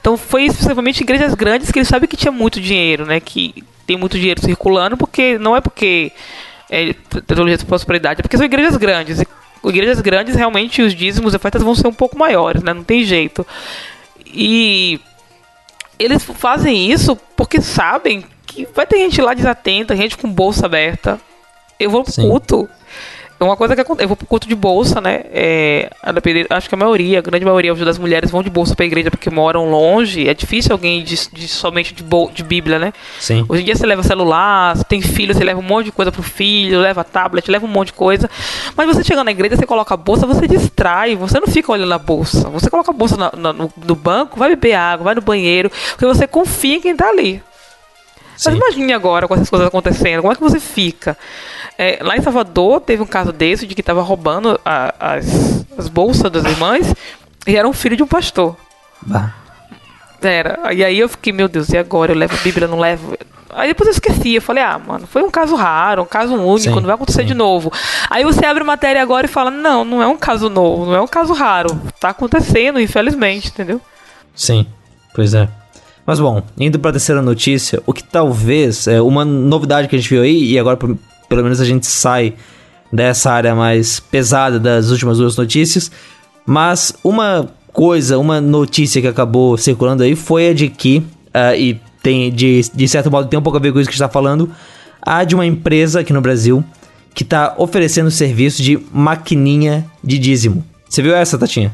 Então 0.00 0.16
foi 0.16 0.44
especificamente 0.44 1.00
igrejas 1.00 1.34
grandes 1.34 1.70
que 1.70 1.78
ele 1.78 1.86
sabe 1.86 2.06
que 2.06 2.16
tinha 2.16 2.32
muito 2.32 2.60
dinheiro, 2.60 3.06
né? 3.06 3.20
Que 3.20 3.64
tem 3.86 3.96
muito 3.96 4.18
dinheiro 4.18 4.40
circulando, 4.40 4.96
porque 4.96 5.38
não 5.38 5.56
é 5.56 5.60
porque 5.60 6.12
é 6.70 6.92
teologia 7.26 7.56
de 7.56 7.64
prosperidade, 7.64 8.20
é 8.20 8.22
porque 8.22 8.36
são 8.36 8.46
igrejas 8.46 8.76
grandes. 8.76 9.22
Igrejas 9.64 10.00
grandes, 10.00 10.36
realmente, 10.36 10.82
os 10.82 10.94
dízimos 10.94 11.32
e 11.32 11.36
ofertas 11.36 11.62
vão 11.62 11.74
ser 11.74 11.88
um 11.88 11.92
pouco 11.92 12.18
maiores, 12.18 12.62
né? 12.62 12.72
Não 12.72 12.84
tem 12.84 13.04
jeito. 13.04 13.46
E 14.24 15.00
eles 15.98 16.24
fazem 16.24 16.90
isso 16.90 17.16
porque 17.36 17.60
sabem 17.60 18.24
que 18.46 18.66
vai 18.74 18.86
ter 18.86 18.98
gente 18.98 19.20
lá 19.20 19.34
desatenta, 19.34 19.96
gente 19.96 20.16
com 20.16 20.28
bolsa 20.28 20.66
aberta. 20.66 21.20
Eu 21.78 21.90
vou 21.90 22.04
pro 22.04 22.12
culto. 22.12 22.68
É 23.38 23.44
uma 23.44 23.56
coisa 23.56 23.74
que 23.74 23.80
acontece. 23.82 24.04
Eu 24.04 24.08
vou 24.08 24.16
pro 24.16 24.26
culto 24.26 24.48
de 24.48 24.54
bolsa, 24.54 24.98
né? 24.98 25.24
É, 25.30 25.90
acho 26.48 26.68
que 26.70 26.74
a 26.74 26.78
maioria, 26.78 27.18
a 27.18 27.22
grande 27.22 27.44
maioria 27.44 27.74
das 27.74 27.98
mulheres 27.98 28.30
vão 28.30 28.42
de 28.42 28.48
bolsa 28.48 28.74
pra 28.74 28.86
igreja 28.86 29.10
porque 29.10 29.28
moram 29.28 29.70
longe. 29.70 30.26
É 30.26 30.32
difícil 30.32 30.72
alguém 30.72 31.04
de, 31.04 31.16
de- 31.32 31.46
somente 31.46 31.92
de, 31.92 32.02
bol- 32.02 32.30
de 32.30 32.42
Bíblia, 32.42 32.78
né? 32.78 32.94
Sim. 33.20 33.44
Hoje 33.46 33.60
em 33.60 33.64
dia 33.66 33.76
você 33.76 33.84
leva 33.84 34.02
celular, 34.02 34.74
você 34.76 34.84
tem 34.84 35.02
filho, 35.02 35.34
você 35.34 35.44
leva 35.44 35.60
um 35.60 35.62
monte 35.62 35.86
de 35.86 35.92
coisa 35.92 36.10
pro 36.10 36.22
filho, 36.22 36.80
leva 36.80 37.04
tablet, 37.04 37.50
leva 37.50 37.66
um 37.66 37.68
monte 37.68 37.88
de 37.88 37.92
coisa. 37.92 38.30
Mas 38.74 38.86
você 38.86 39.04
chegando 39.04 39.26
na 39.26 39.32
igreja, 39.32 39.56
você 39.56 39.66
coloca 39.66 39.92
a 39.92 39.96
bolsa, 39.98 40.26
você 40.26 40.48
distrai, 40.48 41.14
você 41.14 41.38
não 41.38 41.46
fica 41.46 41.70
olhando 41.70 41.92
a 41.92 41.98
bolsa. 41.98 42.48
Você 42.48 42.70
coloca 42.70 42.90
a 42.90 42.94
bolsa 42.94 43.16
na- 43.18 43.32
na- 43.36 43.52
no, 43.52 43.70
no 43.84 43.94
banco, 43.94 44.38
vai 44.38 44.48
beber 44.48 44.74
água, 44.74 45.04
vai 45.04 45.14
no 45.14 45.20
banheiro, 45.20 45.70
porque 45.90 46.06
você 46.06 46.26
confia 46.26 46.76
em 46.76 46.80
quem 46.80 46.96
tá 46.96 47.08
ali. 47.08 47.42
Mas 48.32 48.42
Sim. 48.54 48.56
imagine 48.56 48.92
agora 48.92 49.26
com 49.26 49.34
essas 49.34 49.48
coisas 49.48 49.66
acontecendo, 49.68 50.20
como 50.20 50.32
é 50.32 50.36
que 50.36 50.42
você 50.42 50.60
fica? 50.60 51.16
É, 51.78 51.98
lá 52.02 52.16
em 52.16 52.22
Salvador 52.22 52.80
teve 52.80 53.02
um 53.02 53.06
caso 53.06 53.32
desse 53.32 53.66
de 53.66 53.74
que 53.74 53.82
tava 53.82 54.00
roubando 54.02 54.58
a- 54.64 54.94
as, 54.98 55.64
as 55.76 55.88
bolsas 55.88 56.30
das 56.30 56.44
irmãs 56.44 56.94
e 57.46 57.54
era 57.56 57.68
um 57.68 57.72
filho 57.72 57.96
de 57.96 58.02
um 58.02 58.06
pastor. 58.06 58.56
Bah. 59.02 59.34
Era. 60.22 60.72
E 60.72 60.82
aí 60.84 60.98
eu 60.98 61.08
fiquei, 61.08 61.32
meu 61.32 61.46
Deus, 61.48 61.68
e 61.68 61.76
agora? 61.78 62.12
Eu 62.12 62.16
levo 62.16 62.34
a 62.34 62.42
Bíblia, 62.42 62.66
não 62.66 62.80
levo. 62.80 63.16
Aí 63.50 63.68
depois 63.68 63.86
eu 63.86 63.92
esqueci, 63.92 64.34
eu 64.34 64.42
falei, 64.42 64.62
ah, 64.62 64.78
mano, 64.78 65.06
foi 65.06 65.22
um 65.22 65.30
caso 65.30 65.54
raro, 65.54 66.02
um 66.02 66.06
caso 66.06 66.34
único, 66.34 66.58
Sim, 66.58 66.74
não 66.74 66.82
vai 66.82 66.94
acontecer 66.94 67.24
de 67.24 67.32
novo. 67.34 67.72
Aí 68.10 68.24
você 68.24 68.44
abre 68.44 68.62
a 68.62 68.66
matéria 68.66 69.00
agora 69.00 69.26
e 69.26 69.28
fala, 69.28 69.50
não, 69.50 69.84
não 69.84 70.02
é 70.02 70.06
um 70.06 70.16
caso 70.16 70.48
novo, 70.50 70.84
não 70.86 70.94
é 70.94 71.00
um 71.00 71.06
caso 71.06 71.32
raro. 71.32 71.80
Tá 72.00 72.08
acontecendo, 72.10 72.80
infelizmente, 72.80 73.48
entendeu? 73.48 73.80
Sim, 74.34 74.66
pois 75.14 75.32
é. 75.32 75.48
Mas 76.04 76.18
bom, 76.20 76.42
indo 76.58 76.78
pra 76.78 76.90
terceira 76.92 77.22
notícia, 77.22 77.82
o 77.86 77.92
que 77.92 78.02
talvez 78.02 78.86
é 78.88 79.00
uma 79.00 79.24
novidade 79.24 79.88
que 79.88 79.94
a 79.96 79.98
gente 79.98 80.10
viu 80.10 80.22
aí, 80.22 80.52
e 80.52 80.58
agora 80.58 80.76
pelo 81.28 81.42
menos 81.42 81.60
a 81.60 81.64
gente 81.64 81.86
sai 81.86 82.34
dessa 82.92 83.30
área 83.32 83.54
mais 83.54 83.98
pesada 84.00 84.58
das 84.60 84.90
últimas 84.90 85.18
duas 85.18 85.36
notícias, 85.36 85.90
mas 86.46 86.94
uma 87.02 87.48
coisa, 87.72 88.18
uma 88.18 88.40
notícia 88.40 89.00
que 89.02 89.08
acabou 89.08 89.56
circulando 89.58 90.02
aí 90.02 90.14
foi 90.16 90.48
a 90.50 90.54
de 90.54 90.68
que, 90.68 91.02
ah, 91.34 91.54
e 91.56 91.80
tem 92.02 92.32
de, 92.32 92.60
de 92.72 92.88
certo 92.88 93.10
modo 93.10 93.28
tem 93.28 93.38
um 93.38 93.42
pouco 93.42 93.58
a 93.58 93.60
ver 93.60 93.72
com 93.72 93.80
isso 93.80 93.88
que 93.88 93.94
a 93.94 93.96
gente 93.96 94.06
tá 94.06 94.08
falando, 94.08 94.50
há 95.02 95.24
de 95.24 95.34
uma 95.34 95.44
empresa 95.44 96.00
aqui 96.00 96.12
no 96.12 96.20
Brasil 96.20 96.64
que 97.14 97.24
tá 97.24 97.54
oferecendo 97.58 98.10
serviço 98.10 98.62
de 98.62 98.78
maquininha 98.92 99.84
de 100.04 100.18
dízimo. 100.18 100.64
Você 100.88 101.02
viu 101.02 101.14
essa, 101.14 101.36
Tatinha? 101.38 101.72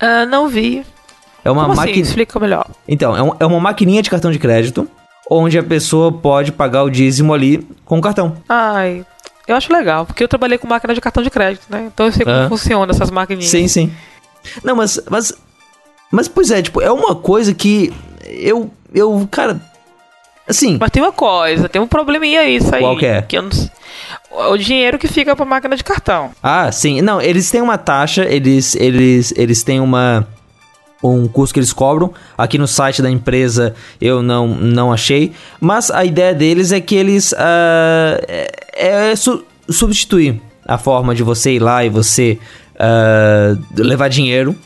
Ah, 0.00 0.26
não 0.26 0.48
vi. 0.48 0.84
É 1.44 1.50
uma 1.50 1.62
Como 1.62 1.72
assim? 1.74 1.80
máquina. 1.88 2.06
Explica 2.06 2.40
melhor. 2.40 2.66
Então, 2.88 3.16
é, 3.16 3.22
um- 3.22 3.34
é 3.38 3.46
uma 3.46 3.60
maquininha 3.60 4.02
de 4.02 4.08
cartão 4.10 4.32
de 4.32 4.38
crédito, 4.38 4.88
onde 5.38 5.58
a 5.58 5.62
pessoa 5.62 6.10
pode 6.12 6.52
pagar 6.52 6.82
o 6.84 6.90
dízimo 6.90 7.32
ali 7.34 7.66
com 7.84 7.98
o 7.98 8.00
cartão. 8.00 8.36
Ai, 8.48 9.04
eu 9.46 9.56
acho 9.56 9.72
legal, 9.72 10.06
porque 10.06 10.22
eu 10.24 10.28
trabalhei 10.28 10.58
com 10.58 10.66
máquina 10.66 10.94
de 10.94 11.00
cartão 11.00 11.22
de 11.22 11.30
crédito, 11.30 11.66
né? 11.68 11.88
Então 11.92 12.06
eu 12.06 12.12
sei 12.12 12.24
como 12.24 12.36
Ah. 12.36 12.48
funciona 12.48 12.90
essas 12.92 13.10
maquininhas. 13.10 13.50
Sim, 13.50 13.68
sim. 13.68 13.92
Não, 14.62 14.76
mas, 14.76 15.00
mas. 15.10 15.32
Mas, 16.10 16.28
pois 16.28 16.50
é, 16.50 16.62
tipo, 16.62 16.80
é 16.80 16.90
uma 16.92 17.14
coisa 17.14 17.52
que 17.54 17.92
eu. 18.24 18.70
Eu, 18.94 19.26
cara. 19.30 19.60
Assim. 20.46 20.76
Mas 20.78 20.90
tem 20.90 21.02
uma 21.02 21.12
coisa, 21.12 21.68
tem 21.68 21.80
um 21.80 21.86
probleminha 21.86 22.40
aí, 22.40 22.56
isso 22.56 22.74
aí. 22.74 22.82
Qual 22.82 22.96
que 22.98 23.06
é? 23.06 23.26
eu 23.32 23.42
não 23.42 23.50
O 24.50 24.56
dinheiro 24.58 24.98
que 24.98 25.08
fica 25.08 25.34
pra 25.34 25.44
máquina 25.46 25.74
de 25.74 25.82
cartão. 25.82 26.30
Ah, 26.42 26.70
sim. 26.70 27.00
Não, 27.00 27.20
eles 27.20 27.50
têm 27.50 27.62
uma 27.62 27.78
taxa, 27.78 28.24
eles, 28.24 28.74
eles, 28.76 29.32
eles 29.36 29.62
têm 29.62 29.80
uma. 29.80 30.28
Um 31.06 31.28
custo 31.28 31.52
que 31.52 31.60
eles 31.60 31.72
cobram. 31.72 32.12
Aqui 32.36 32.56
no 32.56 32.66
site 32.66 33.02
da 33.02 33.10
empresa 33.10 33.74
eu 34.00 34.22
não, 34.22 34.48
não 34.48 34.92
achei. 34.92 35.32
Mas 35.60 35.90
a 35.90 36.04
ideia 36.04 36.32
deles 36.34 36.72
é 36.72 36.80
que 36.80 36.94
eles. 36.94 37.34
ah, 37.36 38.18
é 38.26 38.50
é 38.76 39.14
su- 39.16 39.44
substituir 39.68 40.40
a 40.66 40.76
forma 40.78 41.14
de 41.14 41.22
você 41.22 41.52
ir 41.52 41.58
lá 41.60 41.84
e 41.84 41.88
você 41.88 42.38
ah, 42.78 43.54
levar 43.76 44.08
dinheiro. 44.08 44.56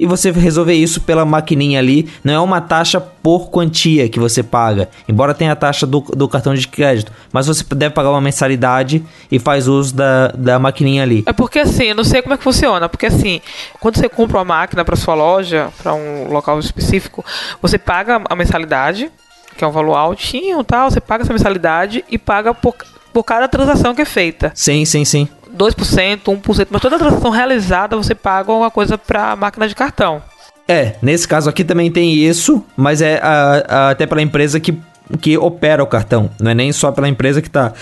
E 0.00 0.06
você 0.06 0.30
resolver 0.30 0.72
isso 0.72 1.02
pela 1.02 1.26
maquininha 1.26 1.78
ali. 1.78 2.08
Não 2.24 2.32
é 2.32 2.40
uma 2.40 2.58
taxa 2.58 2.98
por 2.98 3.50
quantia 3.50 4.08
que 4.08 4.18
você 4.18 4.42
paga. 4.42 4.88
Embora 5.06 5.34
tenha 5.34 5.52
a 5.52 5.56
taxa 5.56 5.86
do, 5.86 6.00
do 6.00 6.26
cartão 6.26 6.54
de 6.54 6.66
crédito. 6.66 7.12
Mas 7.30 7.46
você 7.46 7.62
deve 7.74 7.94
pagar 7.94 8.08
uma 8.08 8.20
mensalidade 8.20 9.04
e 9.30 9.38
faz 9.38 9.68
uso 9.68 9.94
da, 9.94 10.28
da 10.28 10.58
maquininha 10.58 11.02
ali. 11.02 11.22
É 11.26 11.34
porque 11.34 11.58
assim, 11.58 11.84
eu 11.84 11.94
não 11.94 12.02
sei 12.02 12.22
como 12.22 12.32
é 12.32 12.38
que 12.38 12.42
funciona, 12.42 12.88
porque 12.88 13.04
assim, 13.04 13.42
quando 13.78 13.96
você 13.96 14.08
compra 14.08 14.38
uma 14.38 14.44
máquina 14.44 14.82
pra 14.86 14.96
sua 14.96 15.14
loja, 15.14 15.68
pra 15.82 15.92
um 15.92 16.32
local 16.32 16.58
específico, 16.58 17.22
você 17.60 17.76
paga 17.76 18.22
a 18.24 18.34
mensalidade, 18.34 19.10
que 19.54 19.62
é 19.62 19.66
um 19.66 19.70
valor 19.70 19.96
altinho, 19.96 20.64
tal, 20.64 20.90
você 20.90 21.00
paga 21.00 21.24
essa 21.24 21.32
mensalidade 21.34 22.02
e 22.08 22.16
paga 22.16 22.54
por, 22.54 22.74
por 23.12 23.24
cada 23.24 23.48
transação 23.48 23.94
que 23.94 24.02
é 24.02 24.04
feita. 24.04 24.52
Sim, 24.54 24.84
sim, 24.84 25.04
sim. 25.04 25.28
2%, 25.56 26.20
1%, 26.24 26.68
mas 26.70 26.80
toda 26.80 26.98
transação 26.98 27.30
realizada 27.30 27.96
você 27.96 28.14
paga 28.14 28.50
alguma 28.52 28.70
coisa 28.70 28.96
para 28.96 29.32
a 29.32 29.36
máquina 29.36 29.66
de 29.68 29.74
cartão. 29.74 30.22
É, 30.68 30.94
nesse 31.02 31.26
caso 31.26 31.50
aqui 31.50 31.64
também 31.64 31.90
tem 31.90 32.14
isso, 32.14 32.64
mas 32.76 33.02
é 33.02 33.18
a- 33.22 33.64
a- 33.68 33.90
até 33.90 34.06
pela 34.06 34.22
empresa 34.22 34.60
que, 34.60 34.78
que 35.20 35.36
opera 35.36 35.82
o 35.82 35.86
cartão. 35.86 36.30
Não 36.40 36.52
é 36.52 36.54
nem 36.54 36.70
só 36.72 36.92
pela 36.92 37.08
empresa 37.08 37.42
que 37.42 37.50
tá 37.50 37.72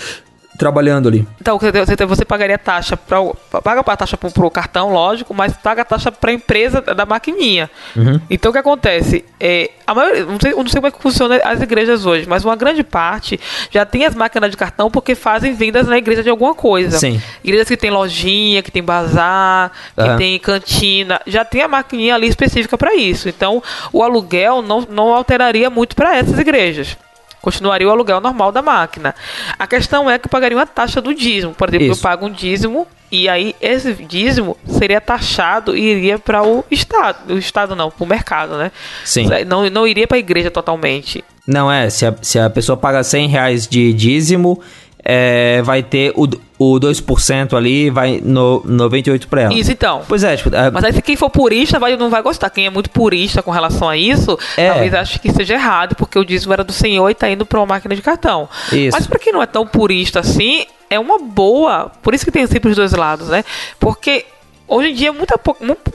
trabalhando 0.59 1.07
ali. 1.07 1.25
Então 1.39 1.57
você, 1.57 2.25
pagaria 2.25 2.57
taxa 2.57 2.97
para 2.97 3.17
paga 3.63 3.79
a 3.79 3.97
taxa 3.97 4.17
pro, 4.17 4.29
pro 4.29 4.51
cartão, 4.51 4.91
lógico, 4.91 5.33
mas 5.33 5.53
paga 5.53 5.83
a 5.83 5.85
taxa 5.85 6.11
para 6.11 6.31
a 6.31 6.33
empresa 6.33 6.81
da 6.81 7.05
maquininha. 7.05 7.71
Uhum. 7.95 8.19
Então 8.29 8.49
o 8.49 8.53
que 8.53 8.59
acontece? 8.59 9.23
É, 9.39 9.71
a 9.87 9.95
maioria, 9.95 10.25
não 10.25 10.37
sei, 10.37 10.51
não 10.51 10.67
sei 10.67 10.81
como 10.81 10.87
é 10.87 10.91
que 10.91 11.01
funciona 11.01 11.37
as 11.45 11.61
igrejas 11.61 12.05
hoje, 12.05 12.27
mas 12.27 12.43
uma 12.43 12.57
grande 12.57 12.83
parte 12.83 13.39
já 13.71 13.85
tem 13.85 14.05
as 14.05 14.13
máquinas 14.13 14.51
de 14.51 14.57
cartão 14.57 14.91
porque 14.91 15.15
fazem 15.15 15.53
vendas 15.53 15.87
na 15.87 15.97
igreja 15.97 16.21
de 16.21 16.29
alguma 16.29 16.53
coisa. 16.53 16.99
Sim. 16.99 17.21
Igrejas 17.41 17.69
que 17.69 17.77
tem 17.77 17.89
lojinha, 17.89 18.61
que 18.61 18.69
tem 18.69 18.83
bazar, 18.83 19.71
que 19.95 20.01
Aham. 20.01 20.17
tem 20.17 20.37
cantina, 20.39 21.21
já 21.25 21.45
tem 21.45 21.61
a 21.61 21.69
maquininha 21.69 22.15
ali 22.15 22.27
específica 22.27 22.77
para 22.77 22.93
isso. 22.95 23.29
Então 23.29 23.63
o 23.93 24.03
aluguel 24.03 24.61
não, 24.61 24.85
não 24.89 25.13
alteraria 25.13 25.69
muito 25.69 25.95
para 25.95 26.17
essas 26.17 26.37
igrejas. 26.37 26.97
Continuaria 27.41 27.87
o 27.87 27.91
aluguel 27.91 28.19
normal 28.19 28.51
da 28.51 28.61
máquina. 28.61 29.15
A 29.57 29.65
questão 29.65 30.09
é 30.09 30.19
que 30.19 30.27
pagaria 30.27 30.57
uma 30.57 30.67
taxa 30.67 31.01
do 31.01 31.13
dízimo. 31.13 31.53
Por 31.53 31.69
exemplo, 31.69 31.87
Isso. 31.87 31.99
eu 31.99 32.03
pago 32.03 32.25
um 32.25 32.31
dízimo 32.31 32.87
e 33.11 33.27
aí 33.27 33.55
esse 33.61 33.93
dízimo 33.93 34.57
seria 34.67 35.01
taxado 35.01 35.75
e 35.75 35.81
iria 35.81 36.19
para 36.19 36.43
o 36.43 36.63
Estado. 36.69 37.33
O 37.33 37.37
Estado 37.37 37.75
não, 37.75 37.89
para 37.89 38.03
o 38.03 38.07
mercado, 38.07 38.57
né? 38.57 38.71
Sim. 39.03 39.27
Não, 39.47 39.69
não 39.69 39.87
iria 39.87 40.07
para 40.07 40.17
a 40.17 40.19
igreja 40.19 40.51
totalmente. 40.51 41.23
Não, 41.47 41.71
é, 41.71 41.89
se 41.89 42.05
a, 42.05 42.13
se 42.21 42.37
a 42.37 42.49
pessoa 42.49 42.77
paga 42.77 43.03
100 43.03 43.27
reais 43.27 43.67
de 43.67 43.91
dízimo, 43.93 44.61
é, 45.03 45.61
vai 45.61 45.81
ter 45.81 46.11
o, 46.15 46.27
o 46.57 46.79
2% 46.79 47.53
ali, 47.55 47.89
vai 47.89 48.19
no 48.23 48.61
98 48.65 49.27
pra 49.27 49.43
ela. 49.43 49.53
Isso 49.53 49.71
então. 49.71 50.01
Pois 50.07 50.23
é, 50.23 50.35
tipo, 50.35 50.53
é, 50.53 50.69
Mas 50.69 50.83
aí 50.83 50.93
se 50.93 51.01
quem 51.01 51.15
for 51.15 51.29
purista 51.29 51.79
vai, 51.79 51.95
não 51.95 52.09
vai 52.09 52.21
gostar. 52.21 52.49
Quem 52.49 52.65
é 52.65 52.69
muito 52.69 52.89
purista 52.89 53.41
com 53.41 53.51
relação 53.51 53.87
a 53.87 53.95
isso, 53.95 54.37
É. 54.57 54.69
talvez 54.69 54.93
ache 54.93 55.19
que 55.19 55.31
seja 55.31 55.53
errado, 55.53 55.95
porque 55.95 56.19
o 56.19 56.25
dízimo 56.25 56.53
era 56.53 56.63
do 56.63 56.73
senhor 56.73 57.09
e 57.09 57.13
tá 57.15 57.29
indo 57.29 57.45
para 57.45 57.59
uma 57.59 57.65
máquina 57.65 57.95
de 57.95 58.01
cartão. 58.01 58.49
Isso. 58.71 58.95
Mas 58.97 59.07
para 59.07 59.19
quem 59.19 59.31
não 59.31 59.41
é 59.41 59.45
tão 59.45 59.65
purista 59.65 60.19
assim, 60.19 60.65
é 60.89 60.99
uma 60.99 61.17
boa. 61.17 61.91
Por 62.01 62.13
isso 62.13 62.25
que 62.25 62.31
tem 62.31 62.45
sempre 62.47 62.69
os 62.69 62.75
dois 62.75 62.91
lados, 62.93 63.29
né? 63.29 63.43
Porque 63.79 64.25
hoje 64.67 64.89
em 64.89 64.93
dia 64.95 65.13
muita, 65.13 65.39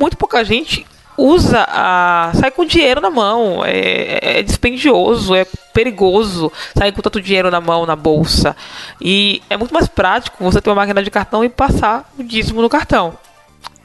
muito 0.00 0.16
pouca 0.16 0.42
gente 0.44 0.86
usa 1.16 1.66
a 1.68 2.32
sai 2.34 2.50
com 2.50 2.64
dinheiro 2.64 3.00
na 3.00 3.10
mão 3.10 3.62
é, 3.64 4.38
é 4.38 4.42
dispendioso 4.42 5.34
é 5.34 5.46
perigoso 5.72 6.50
sair 6.76 6.92
com 6.92 7.02
tanto 7.02 7.20
dinheiro 7.20 7.50
na 7.50 7.60
mão 7.60 7.86
na 7.86 7.94
bolsa 7.94 8.56
e 9.00 9.42
é 9.48 9.56
muito 9.56 9.72
mais 9.72 9.86
prático 9.86 10.42
você 10.42 10.60
ter 10.60 10.70
uma 10.70 10.76
máquina 10.76 11.02
de 11.02 11.10
cartão 11.10 11.44
e 11.44 11.48
passar 11.48 12.10
o 12.18 12.22
dízimo 12.22 12.60
no 12.60 12.68
cartão 12.68 13.16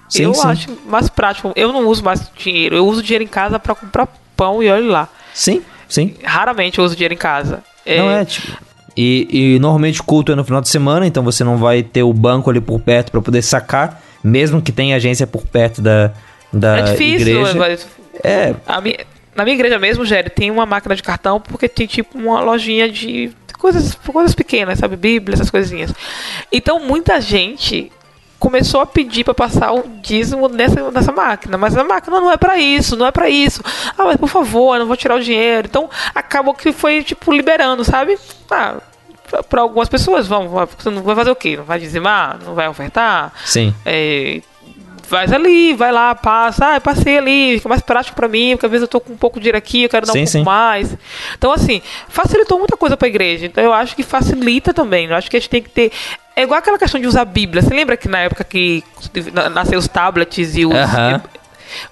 Sim, 0.10 0.24
eu 0.24 0.34
sim. 0.34 0.48
acho 0.48 0.78
mais 0.88 1.08
prático. 1.08 1.54
Eu 1.56 1.72
não 1.72 1.88
uso 1.88 2.04
mais 2.04 2.30
dinheiro. 2.36 2.76
Eu 2.76 2.88
uso 2.88 3.04
dinheiro 3.04 3.24
em 3.24 3.28
casa 3.28 3.60
pra 3.60 3.76
comprar 3.76 4.08
pão 4.36 4.64
e 4.64 4.70
olha 4.70 4.90
lá. 4.90 5.10
sim, 5.34 5.62
sim. 5.88 6.16
Raramente 6.24 6.80
eu 6.80 6.84
uso 6.84 6.96
dinheiro 6.96 7.14
em 7.14 7.18
casa. 7.18 7.64
Não 7.86 8.10
é, 8.10 8.26
tipo. 8.26 8.58
E, 8.98 9.28
e 9.56 9.60
normalmente 9.60 10.02
o 10.02 10.04
culto 10.04 10.32
é 10.32 10.36
no 10.36 10.44
final 10.44 10.60
de 10.62 10.68
semana, 10.68 11.06
então 11.08 11.24
você 11.24 11.44
não 11.44 11.58
vai 11.58 11.84
ter 11.84 12.04
o 12.04 12.12
banco 12.12 12.50
ali 12.50 12.60
por 12.60 12.80
perto 12.82 13.12
pra 13.12 13.22
poder 13.22 13.42
sacar, 13.42 14.02
mesmo 14.22 14.62
que 14.62 14.72
tenha 14.72 14.96
agência 14.96 15.26
por 15.26 15.44
perto 15.44 15.82
da, 15.82 16.12
da 16.52 16.78
É 16.80 16.82
difícil. 16.84 17.40
igreja. 17.40 17.54
mas- 17.58 17.88
É, 18.24 18.54
A 18.68 18.82
mi- 18.82 18.98
na 19.36 19.44
minha 19.44 19.56
igreja 19.56 19.80
mesmo, 19.80 20.04
Gério, 20.06 20.30
tem 20.30 20.52
uma 20.52 20.66
máquina 20.66 20.96
de 20.96 21.04
cartão 21.04 21.40
porque 21.40 21.70
tem 21.70 21.88
tipo 21.88 22.18
uma 22.18 22.42
lojinha 22.42 22.90
de 22.92 23.32
coisas, 23.58 23.96
coisas 23.96 24.34
pequenas, 24.36 24.80
sabe? 24.80 24.96
Bíblia, 24.96 25.36
essas 25.36 25.50
coisinhas. 25.50 25.94
Então 26.52 26.80
muita 26.80 27.20
gente 27.22 27.92
começou 28.40 28.80
a 28.80 28.86
pedir 28.86 29.24
pra 29.26 29.34
passar 29.34 29.74
o 29.74 29.84
dízimo 30.02 30.48
nessa, 30.48 30.90
nessa 30.92 31.12
máquina, 31.12 31.58
mas 31.58 31.76
a 31.78 31.84
máquina 31.84 32.22
não 32.22 32.32
é 32.32 32.38
pra 32.38 32.58
isso, 32.58 32.96
não 32.96 33.06
é 33.06 33.12
pra 33.12 33.30
isso. 33.30 33.62
Ah, 33.98 34.06
mas 34.06 34.16
por 34.18 34.30
favor, 34.30 34.76
eu 34.76 34.80
não 34.80 34.88
vou 34.88 34.96
tirar 34.98 35.16
o 35.16 35.22
dinheiro. 35.22 35.68
Então 35.70 35.90
acabou 36.16 36.54
que 36.54 36.72
foi 36.72 37.04
tipo 37.04 37.32
liberando, 37.34 37.84
sabe? 37.84 38.18
Ah, 38.50 38.78
pra 39.50 39.62
algumas 39.62 39.88
pessoas, 39.90 40.26
vamos, 40.28 40.52
vai- 40.52 40.66
você 40.78 40.90
não 40.90 41.04
vai 41.04 41.16
fazer 41.16 41.32
o 41.32 41.36
quê? 41.36 41.58
Não 41.58 41.64
vai 41.66 41.80
dizimar? 41.80 42.40
Não 42.44 42.54
vai 42.56 42.68
ofertar? 42.68 43.32
sim. 43.46 43.74
É, 43.86 44.42
vai 45.10 45.26
ali, 45.34 45.74
vai 45.74 45.92
lá, 45.92 46.14
passa, 46.16 46.76
ah, 46.76 46.82
passei 46.82 47.18
ali, 47.18 47.56
fica 47.58 47.68
mais 47.70 47.82
prático 47.82 48.16
pra 48.16 48.28
mim, 48.28 48.52
porque 48.52 48.66
às 48.66 48.72
vezes 48.72 48.84
eu 48.84 48.88
tô 48.88 49.00
com 49.00 49.14
um 49.14 49.18
pouco 49.18 49.40
de 49.40 49.44
dinheiro 49.44 49.58
aqui, 49.58 49.84
eu 49.84 49.90
quero 49.90 50.06
dar 50.06 50.14
Sim, 50.14 50.20
um 50.20 50.24
pouco 50.24 50.32
sim. 50.32 50.44
mais. 50.44 50.96
Então, 51.38 51.52
assim, 51.52 51.82
facilitou 52.08 52.58
muita 52.60 52.78
coisa 52.78 52.96
pra 52.96 53.08
igreja. 53.08 53.46
Então, 53.46 53.64
eu 53.64 53.74
acho 53.74 53.96
que 53.96 54.04
facilita 54.04 54.74
também. 54.74 55.08
Eu 55.08 55.16
acho 55.16 55.30
que 55.30 55.38
a 55.38 55.40
gente 55.40 55.50
tem 55.50 55.62
que 55.64 55.70
ter. 55.70 55.92
É 56.36 56.44
igual 56.44 56.60
aquela 56.60 56.78
questão 56.78 57.02
de 57.02 57.08
usar 57.08 57.22
a 57.22 57.26
Bíblia. 57.26 57.62
Você 57.62 57.74
lembra 57.74 57.98
que 57.98 58.08
na 58.08 58.20
época 58.20 58.44
que 58.44 58.84
na- 59.34 59.50
nasceu 59.50 59.78
os 59.80 59.88
tablets 59.88 60.56
e 60.56 60.66
os. 60.66 60.74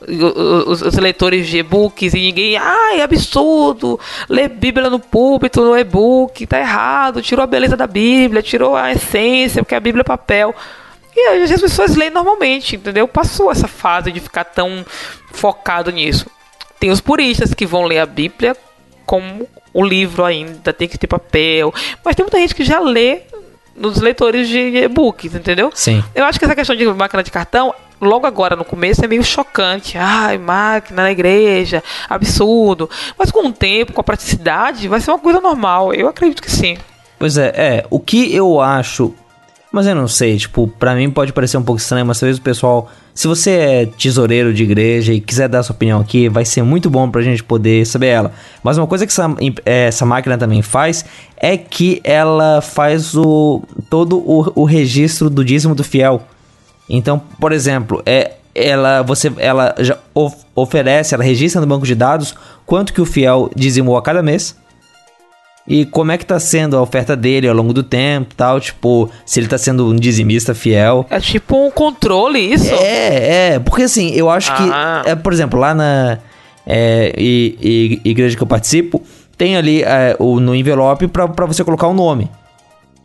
Os, 0.02 0.82
os 0.82 0.96
leitores 0.96 1.48
de 1.48 1.60
e-books 1.60 2.14
e 2.16 2.18
ninguém, 2.20 2.58
ai, 2.58 3.00
absurdo, 3.00 4.00
ler 4.28 4.50
Bíblia 4.50 4.90
no 4.90 4.98
púlpito, 5.00 5.62
no 5.64 5.78
e-book, 5.78 6.48
tá 6.48 6.60
errado, 6.60 7.22
tirou 7.22 7.44
a 7.44 7.48
beleza 7.48 7.78
da 7.78 7.86
Bíblia, 7.86 8.42
tirou 8.42 8.76
a 8.76 8.92
essência, 8.92 9.62
porque 9.64 9.76
a 9.76 9.80
Bíblia 9.80 10.02
é 10.02 10.04
papel. 10.04 10.56
E 11.18 11.20
aí 11.20 11.44
as 11.44 11.60
pessoas 11.60 11.96
leem 11.96 12.12
normalmente, 12.12 12.76
entendeu? 12.76 13.08
Passou 13.08 13.52
essa 13.52 13.68
fase 13.68 14.12
de 14.12 14.20
ficar 14.20 14.44
tão 14.44 14.86
focado 15.32 15.92
nisso. 15.92 16.28
Tem 16.80 16.92
os 16.92 17.02
puristas 17.02 17.56
que 17.56 17.66
vão 17.66 17.86
ler 17.86 17.98
a 17.98 18.06
Bíblia 18.06 18.56
como 19.04 19.48
o 19.74 19.84
livro 19.84 20.24
ainda, 20.24 20.72
tem 20.72 20.88
que 20.88 20.96
ter 20.96 21.08
papel. 21.08 21.74
Mas 22.06 22.16
tem 22.16 22.24
muita 22.24 22.38
gente 22.38 22.54
que 22.54 22.64
já 22.64 22.80
lê 22.80 23.22
nos 23.76 24.00
leitores 24.00 24.48
de 24.48 24.60
e-books, 24.60 25.34
entendeu? 25.34 25.72
Sim. 25.74 26.04
Eu 26.14 26.26
acho 26.26 26.38
que 26.38 26.46
essa 26.46 26.56
questão 26.56 26.76
de 26.76 26.86
máquina 26.86 27.24
de 27.24 27.32
cartão, 27.32 27.74
logo 28.00 28.28
agora 28.28 28.56
no 28.56 28.64
começo, 28.64 29.04
é 29.04 29.08
meio 29.08 29.24
chocante. 29.24 29.98
Ai, 29.98 30.38
máquina 30.38 31.02
na 31.04 31.12
igreja, 31.12 31.84
absurdo. 32.08 32.88
Mas 33.18 33.32
com 33.32 33.48
o 33.48 33.52
tempo, 33.52 33.92
com 33.92 34.02
a 34.02 34.04
praticidade, 34.04 34.88
vai 34.88 35.00
ser 35.00 35.10
uma 35.10 35.20
coisa 35.20 35.42
normal. 35.42 35.94
Eu 35.96 36.08
acredito 36.08 36.44
que 36.44 36.52
sim. 36.52 36.78
Pois 37.18 37.40
é, 37.40 37.48
é, 37.56 37.86
o 37.90 38.00
que 38.00 38.36
eu 38.36 38.62
acho, 38.62 39.16
mas 39.78 39.86
eu 39.88 39.94
não 39.96 40.08
sei, 40.08 40.38
tipo, 40.38 40.68
pra 40.68 40.96
mim 40.96 41.10
pode 41.12 41.32
parecer 41.32 41.56
um 41.58 41.64
pouco 41.64 41.80
estranho, 41.80 42.06
mas 42.06 42.20
talvez 42.20 42.38
o 42.38 42.42
pessoal, 42.42 42.90
se 43.14 43.28
você 43.28 43.52
é 43.52 43.86
tesoureiro 43.86 44.52
de 44.54 44.64
igreja 44.64 45.14
e 45.14 45.20
quiser 45.22 45.48
dar 45.48 45.62
sua 45.62 45.76
opinião 45.76 46.00
aqui, 46.00 46.28
vai 46.28 46.44
ser 46.46 46.64
muito 46.64 46.90
bom 46.90 47.10
pra 47.12 47.22
gente 47.22 47.44
poder 47.44 47.86
saber 47.86 48.08
ela. 48.08 48.32
Mas 48.64 48.78
uma 48.80 48.88
coisa 48.88 49.06
que 49.06 49.12
essa, 49.12 49.30
eh, 49.66 49.88
essa 49.88 50.06
máquina 50.06 50.38
também 50.38 50.62
faz 50.64 51.06
é 51.38 51.56
que 51.56 52.02
ela 52.04 52.60
faz 52.62 53.14
o 53.16 53.62
todo 53.90 54.18
o, 54.18 54.52
o 54.56 54.64
registro 54.64 55.30
do 55.30 55.46
dízimo 55.46 55.76
do 55.76 55.84
fiel. 55.84 56.24
Então, 56.90 57.22
por 57.40 57.52
exemplo, 57.52 58.02
é 58.06 58.32
ela 58.56 59.04
você 59.04 59.32
ela 59.38 59.76
já 59.78 59.98
of- 60.16 60.38
oferece, 60.56 61.14
ela 61.14 61.24
registra 61.24 61.62
no 61.62 61.68
banco 61.68 61.86
de 61.86 61.94
dados 61.94 62.34
quanto 62.66 62.92
que 62.92 63.00
o 63.02 63.06
fiel 63.06 63.52
dizimou 63.56 63.96
a 63.96 64.02
cada 64.02 64.24
mês. 64.24 64.56
E 65.68 65.86
como 65.86 66.12
é 66.14 66.18
que 66.18 66.26
tá 66.26 66.40
sendo 66.40 66.78
a 66.78 66.82
oferta 66.82 67.14
dele 67.16 67.48
ao 67.48 67.54
longo 67.56 67.74
do 67.74 67.84
tempo, 67.84 68.34
tal, 68.36 68.60
tipo, 68.60 69.10
se 69.26 69.40
ele 69.40 69.48
tá 69.48 69.58
sendo 69.58 69.88
um 69.90 69.96
dizimista 69.96 70.56
fiel. 70.56 71.06
É 71.10 71.20
tipo 71.20 71.58
um 71.58 71.70
controle 71.70 72.40
isso? 72.40 72.74
É, 72.74 73.56
é, 73.56 73.60
porque 73.60 73.84
assim, 73.84 74.12
eu 74.14 74.30
acho 74.30 74.52
Ah. 74.54 75.02
que, 75.04 75.10
é, 75.10 75.16
por 75.16 75.34
exemplo, 75.34 75.60
lá 75.60 75.74
na 75.76 76.20
é, 76.66 77.14
i- 77.18 77.58
i- 77.62 78.10
igreja 78.10 78.36
que 78.36 78.44
eu 78.44 78.48
participo, 78.48 79.02
tem 79.38 79.56
ali 79.58 79.84
é, 79.84 80.16
o, 80.20 80.40
no 80.40 80.54
envelope 80.56 81.08
pra 81.08 81.46
você 81.46 81.64
colocar 81.64 81.88
o 81.88 81.94
nome, 81.94 82.30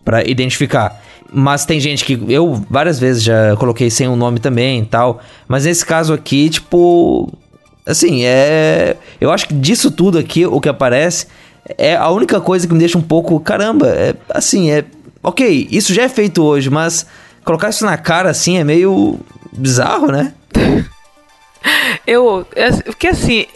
pra 0.05 0.23
identificar. 0.25 1.01
Mas 1.33 1.65
tem 1.65 1.79
gente 1.81 2.05
que 2.05 2.21
eu 2.29 2.61
várias 2.69 2.99
vezes 2.99 3.23
já 3.23 3.57
coloquei 3.57 3.89
sem 3.91 4.07
o 4.09 4.17
nome 4.17 4.39
também 4.41 4.81
e 4.81 4.85
tal, 4.85 5.21
mas 5.49 5.65
nesse 5.65 5.85
caso 5.87 6.13
aqui, 6.13 6.51
tipo, 6.51 7.33
assim, 7.87 8.25
é, 8.25 8.97
eu 9.21 9.31
acho 9.31 9.47
que 9.49 9.55
disso 9.55 9.91
tudo 9.91 10.19
aqui 10.19 10.45
o 10.45 10.61
que 10.61 10.69
aparece 10.69 11.27
é 11.79 11.95
a 11.97 12.09
única 12.11 12.41
coisa 12.41 12.67
que 12.67 12.73
me 12.73 12.79
deixa 12.79 12.99
um 12.99 13.03
pouco, 13.03 13.39
caramba, 13.41 13.89
é, 13.89 14.15
assim, 14.31 14.71
é, 14.71 14.85
OK, 15.23 15.69
isso 15.71 15.95
já 15.95 16.03
é 16.03 16.09
feito 16.09 16.43
hoje, 16.43 16.69
mas 16.69 17.07
colocar 17.45 17.71
isso 17.71 17.85
na 17.85 17.97
cara 17.97 18.31
assim 18.31 18.59
é 18.59 18.65
meio 18.65 19.19
bizarro, 19.53 20.09
né? 20.09 20.33
Eu. 22.07 22.47
é, 22.57 22.71
Porque 22.73 23.07
assim, 23.07 23.47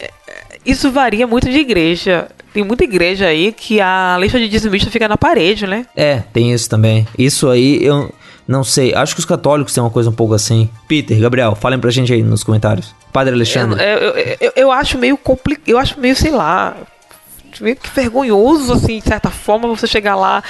isso 0.65 0.91
varia 0.91 1.27
muito 1.27 1.49
de 1.49 1.57
igreja. 1.59 2.29
Tem 2.53 2.63
muita 2.63 2.83
igreja 2.85 3.27
aí 3.27 3.51
que 3.51 3.81
a 3.81 4.17
lista 4.19 4.39
de 4.39 4.47
dizimista 4.47 4.89
fica 4.89 5.07
na 5.07 5.17
parede, 5.17 5.67
né? 5.67 5.85
É, 5.95 6.23
tem 6.33 6.53
isso 6.53 6.69
também. 6.69 7.05
Isso 7.17 7.49
aí 7.49 7.83
eu 7.83 8.11
não 8.47 8.63
sei. 8.63 8.93
Acho 8.95 9.13
que 9.13 9.19
os 9.19 9.25
católicos 9.25 9.73
têm 9.73 9.83
uma 9.83 9.89
coisa 9.89 10.09
um 10.09 10.13
pouco 10.13 10.33
assim. 10.33 10.69
Peter, 10.87 11.19
Gabriel, 11.19 11.53
falem 11.55 11.77
pra 11.77 11.91
gente 11.91 12.13
aí 12.13 12.23
nos 12.23 12.43
comentários. 12.43 12.95
Padre 13.11 13.33
Alexandre. 13.33 13.81
Eu, 13.83 13.97
eu, 13.97 14.37
eu, 14.39 14.51
eu 14.55 14.71
acho 14.71 14.97
meio 14.97 15.17
complicado. 15.17 15.67
Eu 15.67 15.77
acho 15.77 15.99
meio, 15.99 16.15
sei 16.15 16.31
lá. 16.31 16.75
Meio 17.59 17.75
que 17.75 17.89
vergonhoso, 17.89 18.73
assim, 18.73 18.99
de 18.99 19.05
certa 19.07 19.29
forma, 19.29 19.67
você 19.67 19.87
chegar 19.87 20.15
lá, 20.15 20.43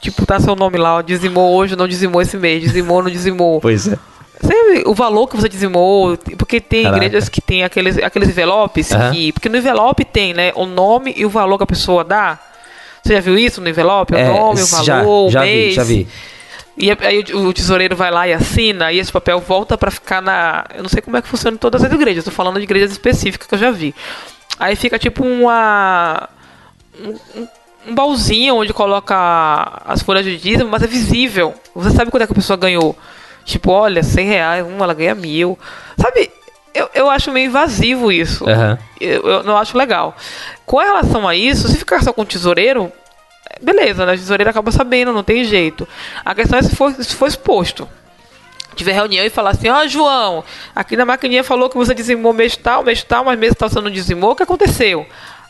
tipo, 0.00 0.24
tá 0.26 0.38
seu 0.40 0.54
nome 0.56 0.78
lá, 0.78 0.96
ó, 0.96 1.02
dizimou 1.02 1.54
hoje, 1.54 1.76
não 1.76 1.86
dizimou 1.88 2.20
esse 2.22 2.36
mês, 2.36 2.62
dizimou, 2.62 3.02
não 3.02 3.10
dizimou. 3.10 3.60
Pois 3.62 3.88
é. 3.88 3.98
Sabe 4.40 4.84
o 4.86 4.94
valor 4.94 5.26
que 5.26 5.36
você 5.36 5.48
dizimou? 5.48 6.16
Porque 6.36 6.60
tem 6.60 6.84
Caraca. 6.84 7.04
igrejas 7.04 7.28
que 7.28 7.40
tem 7.40 7.64
aqueles, 7.64 7.98
aqueles 7.98 8.28
envelopes 8.28 8.92
Aham. 8.92 9.10
que. 9.12 9.32
Porque 9.32 9.48
no 9.48 9.56
envelope 9.56 10.04
tem, 10.04 10.32
né? 10.32 10.52
O 10.54 10.64
nome 10.64 11.12
e 11.16 11.26
o 11.26 11.28
valor 11.28 11.58
que 11.58 11.64
a 11.64 11.66
pessoa 11.66 12.04
dá. 12.04 12.38
Você 13.02 13.14
já 13.14 13.20
viu 13.20 13.36
isso 13.36 13.60
no 13.60 13.68
envelope? 13.68 14.14
O 14.14 14.16
É, 14.16 14.28
nome, 14.28 14.62
o 14.62 14.66
valor, 14.66 14.84
já, 14.84 15.02
o 15.04 15.28
já 15.30 15.40
mês. 15.40 15.66
vi, 15.70 15.72
já 15.74 15.82
vi. 15.82 16.08
E 16.76 16.88
aí 16.88 17.24
o 17.34 17.52
tesoureiro 17.52 17.96
vai 17.96 18.12
lá 18.12 18.28
e 18.28 18.32
assina, 18.32 18.92
e 18.92 19.00
esse 19.00 19.10
papel 19.10 19.40
volta 19.40 19.76
para 19.76 19.90
ficar 19.90 20.22
na. 20.22 20.64
Eu 20.72 20.84
não 20.84 20.88
sei 20.88 21.02
como 21.02 21.16
é 21.16 21.22
que 21.22 21.26
funciona 21.26 21.56
em 21.56 21.58
todas 21.58 21.82
as 21.82 21.92
igrejas, 21.92 22.18
estou 22.18 22.32
falando 22.32 22.58
de 22.58 22.62
igrejas 22.62 22.92
específicas 22.92 23.48
que 23.48 23.54
eu 23.56 23.58
já 23.58 23.72
vi. 23.72 23.92
Aí 24.56 24.76
fica 24.76 25.00
tipo 25.00 25.24
uma. 25.24 26.28
Um, 27.00 27.46
um 27.86 27.94
baúzinho 27.94 28.56
onde 28.56 28.72
coloca 28.72 29.82
as 29.84 30.02
folhas 30.02 30.24
de 30.24 30.36
dízimo, 30.36 30.70
mas 30.70 30.82
é 30.82 30.86
visível. 30.86 31.54
Você 31.74 31.96
sabe 31.96 32.10
quanto 32.10 32.22
é 32.22 32.26
que 32.26 32.32
a 32.32 32.36
pessoa 32.36 32.56
ganhou. 32.56 32.96
Tipo, 33.44 33.70
olha, 33.70 34.02
100 34.02 34.26
reais, 34.26 34.66
uma 34.66 34.84
ela 34.84 34.94
ganha 34.94 35.14
mil. 35.14 35.58
Sabe, 35.96 36.30
eu, 36.74 36.88
eu 36.94 37.10
acho 37.10 37.32
meio 37.32 37.46
invasivo 37.46 38.12
isso. 38.12 38.44
Uhum. 38.44 38.78
Eu, 39.00 39.22
eu 39.22 39.42
não 39.42 39.56
acho 39.56 39.76
legal. 39.76 40.14
Com 40.66 40.78
relação 40.78 41.26
a 41.26 41.34
isso, 41.34 41.68
se 41.68 41.78
ficar 41.78 42.02
só 42.02 42.12
com 42.12 42.22
o 42.22 42.26
tesoureiro, 42.26 42.92
beleza, 43.60 44.04
né? 44.04 44.14
O 44.14 44.18
tesoureiro 44.18 44.50
acaba 44.50 44.70
sabendo, 44.70 45.12
não 45.12 45.22
tem 45.22 45.44
jeito. 45.44 45.88
A 46.24 46.34
questão 46.34 46.58
é 46.58 46.62
se 46.62 46.76
for, 46.76 46.92
se 46.92 47.14
for 47.14 47.26
exposto. 47.26 47.88
Tiver 48.74 48.92
reunião 48.92 49.24
e 49.24 49.30
falar 49.30 49.50
assim, 49.50 49.68
ó 49.68 49.82
oh, 49.82 49.88
João, 49.88 50.44
aqui 50.74 50.96
na 50.96 51.04
maquininha 51.04 51.42
falou 51.42 51.68
que 51.68 51.76
você 51.76 51.92
dizimou 51.92 52.32
mês 52.32 52.56
tal, 52.56 52.84
mês 52.84 53.02
tal, 53.02 53.24
mas 53.24 53.36
mês 53.36 53.54
tal 53.58 53.68
você 53.68 53.80
não 53.80 53.90
dizimou, 53.90 54.32
o 54.32 54.36
que 54.36 54.42
aconteceu? 54.44 55.04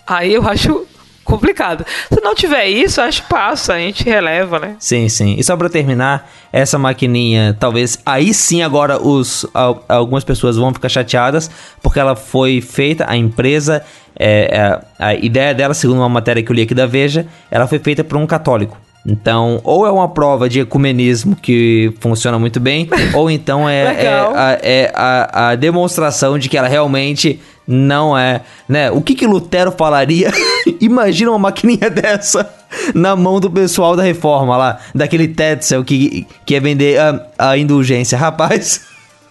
Aí 0.07 0.33
eu 0.33 0.49
acho 0.49 0.87
complicado. 1.29 1.85
Se 2.11 2.21
não 2.21 2.35
tiver 2.35 2.67
isso, 2.67 3.01
acho 3.01 3.23
que 3.23 3.29
passa, 3.29 3.75
a 3.75 3.79
gente 3.79 4.03
releva, 4.03 4.59
né? 4.59 4.77
Sim, 4.79 5.09
sim. 5.09 5.37
E 5.39 5.45
só 5.45 5.57
para 5.57 5.69
terminar, 5.69 6.29
essa 6.53 6.79
maquininha, 6.79 7.57
talvez 7.61 7.99
aí 8.05 8.33
sim 8.33 8.63
agora 8.63 9.01
os 9.01 9.47
algumas 9.87 10.25
pessoas 10.25 10.57
vão 10.57 10.73
ficar 10.73 10.89
chateadas 10.89 11.51
porque 11.83 12.01
ela 12.01 12.17
foi 12.17 12.61
feita, 12.61 13.05
a 13.07 13.17
empresa, 13.17 13.85
é, 14.19 14.49
é, 14.51 14.81
a 14.99 15.15
ideia 15.15 15.55
dela, 15.55 15.75
segundo 15.75 15.99
uma 15.99 16.09
matéria 16.09 16.43
que 16.43 16.51
eu 16.51 16.57
li 16.57 16.63
aqui 16.63 16.75
da 16.75 16.87
Veja, 16.87 17.27
ela 17.51 17.67
foi 17.67 17.79
feita 17.79 18.03
por 18.03 18.17
um 18.17 18.27
católico. 18.27 18.77
Então, 19.07 19.61
ou 19.65 19.87
é 19.87 19.91
uma 19.91 20.09
prova 20.09 20.49
de 20.49 20.61
ecumenismo 20.61 21.37
que 21.37 21.93
funciona 22.01 22.39
muito 22.39 22.59
bem, 22.59 22.89
ou 23.15 23.31
então 23.31 23.69
é, 23.69 24.05
é, 24.05 24.09
a, 24.09 24.59
é 24.61 24.93
a, 24.95 25.49
a, 25.51 25.55
demonstração 25.55 26.39
de 26.39 26.49
que 26.49 26.59
ela 26.59 26.69
realmente 26.69 27.41
não 27.67 28.17
é, 28.17 28.43
né? 28.69 28.91
O 28.91 29.01
que 29.01 29.15
que 29.15 29.27
Lutero 29.27 29.73
falaria? 29.73 30.31
Imagina 30.81 31.31
uma 31.31 31.39
maquininha 31.39 31.89
dessa 31.91 32.49
na 32.95 33.17
mão 33.17 33.41
do 33.41 33.51
pessoal 33.51 33.97
da 33.97 34.03
reforma 34.03 34.57
lá, 34.57 34.79
daquele 34.95 35.29
Tetzel 35.29 35.85
que, 35.85 36.27
que 36.45 36.55
ia 36.55 36.61
vender 36.61 36.99
a, 36.99 37.27
a 37.39 37.59
indulgência. 37.59 38.19
Rapaz, 38.19 38.83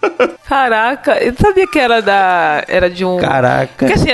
Caraca, 0.48 1.22
eu 1.22 1.32
não 1.32 1.38
sabia 1.38 1.66
que 1.66 1.78
era 1.78 2.00
da. 2.00 2.64
Era 2.66 2.88
de 2.88 3.04
um. 3.04 3.18
Caraca. 3.18 3.68
Porque 3.76 3.92
assim, 3.92 4.08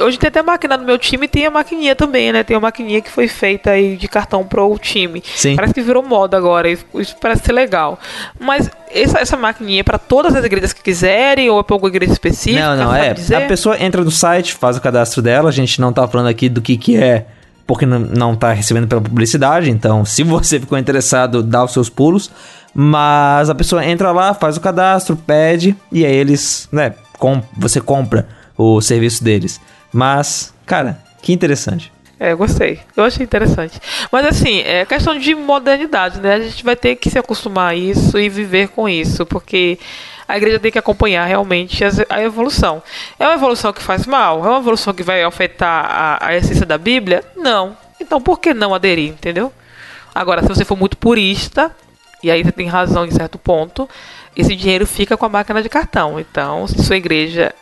hoje 0.00 0.18
tem 0.18 0.28
até 0.28 0.42
máquina 0.42 0.78
no 0.78 0.84
meu 0.84 0.96
time 0.96 1.26
e 1.26 1.28
tem 1.28 1.44
a 1.44 1.50
maquininha 1.50 1.94
também, 1.94 2.32
né? 2.32 2.42
Tem 2.42 2.56
uma 2.56 2.62
maquininha 2.62 3.02
que 3.02 3.10
foi 3.10 3.28
feita 3.28 3.72
aí 3.72 3.94
de 3.94 4.08
cartão 4.08 4.46
pro 4.46 4.78
time. 4.78 5.22
Sim. 5.36 5.54
Parece 5.56 5.74
que 5.74 5.82
virou 5.82 6.02
moda 6.02 6.38
agora. 6.38 6.70
Isso, 6.70 7.14
parece 7.20 7.44
ser 7.44 7.52
legal. 7.52 8.00
Mas 8.40 8.70
essa, 8.90 9.18
essa 9.18 9.36
maquininha 9.36 9.80
é 9.80 9.82
pra 9.82 9.98
todas 9.98 10.34
as 10.34 10.42
igrejas 10.42 10.72
que 10.72 10.82
quiserem 10.82 11.50
ou 11.50 11.60
é 11.60 11.62
pra 11.62 11.74
alguma 11.74 11.90
igreja 11.90 12.14
específica? 12.14 12.76
Não, 12.76 12.86
não, 12.86 12.94
é. 12.94 13.12
Dizer? 13.12 13.34
A 13.34 13.42
pessoa 13.42 13.78
entra 13.78 14.02
no 14.02 14.10
site, 14.10 14.54
faz 14.54 14.78
o 14.78 14.80
cadastro 14.80 15.20
dela. 15.20 15.50
A 15.50 15.52
gente 15.52 15.78
não 15.82 15.92
tá 15.92 16.08
falando 16.08 16.28
aqui 16.28 16.48
do 16.48 16.62
que, 16.62 16.78
que 16.78 16.96
é 16.96 17.26
porque 17.66 17.84
não 17.84 18.32
está 18.32 18.54
recebendo 18.54 18.86
pela 18.86 19.02
publicidade. 19.02 19.70
Então, 19.70 20.02
se 20.04 20.22
você 20.22 20.58
ficou 20.58 20.78
interessado, 20.78 21.42
dá 21.42 21.62
os 21.62 21.74
seus 21.74 21.90
pulos. 21.90 22.30
Mas 22.74 23.48
a 23.48 23.54
pessoa 23.54 23.84
entra 23.84 24.10
lá, 24.10 24.34
faz 24.34 24.56
o 24.56 24.60
cadastro, 24.60 25.16
pede 25.16 25.76
e 25.92 26.04
aí 26.04 26.14
eles, 26.14 26.68
né, 26.72 26.94
com, 27.18 27.40
você 27.56 27.80
compra 27.80 28.26
o 28.58 28.80
serviço 28.80 29.22
deles. 29.22 29.60
Mas, 29.92 30.52
cara, 30.66 30.98
que 31.22 31.32
interessante. 31.32 31.92
É, 32.18 32.32
eu 32.32 32.36
gostei. 32.36 32.80
Eu 32.96 33.04
achei 33.04 33.24
interessante. 33.24 33.80
Mas 34.10 34.26
assim, 34.26 34.60
é 34.60 34.84
questão 34.84 35.18
de 35.18 35.34
modernidade, 35.34 36.20
né? 36.20 36.34
A 36.34 36.40
gente 36.40 36.64
vai 36.64 36.76
ter 36.76 36.96
que 36.96 37.10
se 37.10 37.18
acostumar 37.18 37.72
a 37.72 37.74
isso 37.74 38.18
e 38.18 38.28
viver 38.28 38.68
com 38.68 38.88
isso, 38.88 39.26
porque 39.26 39.78
a 40.26 40.36
igreja 40.36 40.58
tem 40.58 40.72
que 40.72 40.78
acompanhar 40.78 41.24
realmente 41.26 41.84
a 42.08 42.22
evolução. 42.22 42.82
É 43.18 43.26
uma 43.26 43.34
evolução 43.34 43.72
que 43.72 43.82
faz 43.82 44.06
mal? 44.06 44.44
É 44.44 44.48
uma 44.48 44.58
evolução 44.58 44.94
que 44.94 45.02
vai 45.02 45.22
afetar 45.22 45.86
a, 45.86 46.28
a 46.28 46.36
essência 46.36 46.64
da 46.64 46.78
Bíblia? 46.78 47.22
Não. 47.36 47.76
Então 48.00 48.20
por 48.20 48.40
que 48.40 48.54
não 48.54 48.74
aderir, 48.74 49.10
entendeu? 49.10 49.52
Agora, 50.14 50.42
se 50.42 50.48
você 50.48 50.64
for 50.64 50.76
muito 50.76 50.96
purista, 50.96 51.74
e 52.24 52.30
aí 52.30 52.42
você 52.42 52.52
tem 52.52 52.66
razão 52.66 53.04
em 53.04 53.10
certo 53.10 53.38
ponto, 53.38 53.88
esse 54.34 54.56
dinheiro 54.56 54.86
fica 54.86 55.16
com 55.16 55.26
a 55.26 55.28
máquina 55.28 55.62
de 55.62 55.68
cartão. 55.68 56.18
Então, 56.18 56.66
se 56.66 56.82
sua 56.82 56.96
igreja 56.96 57.54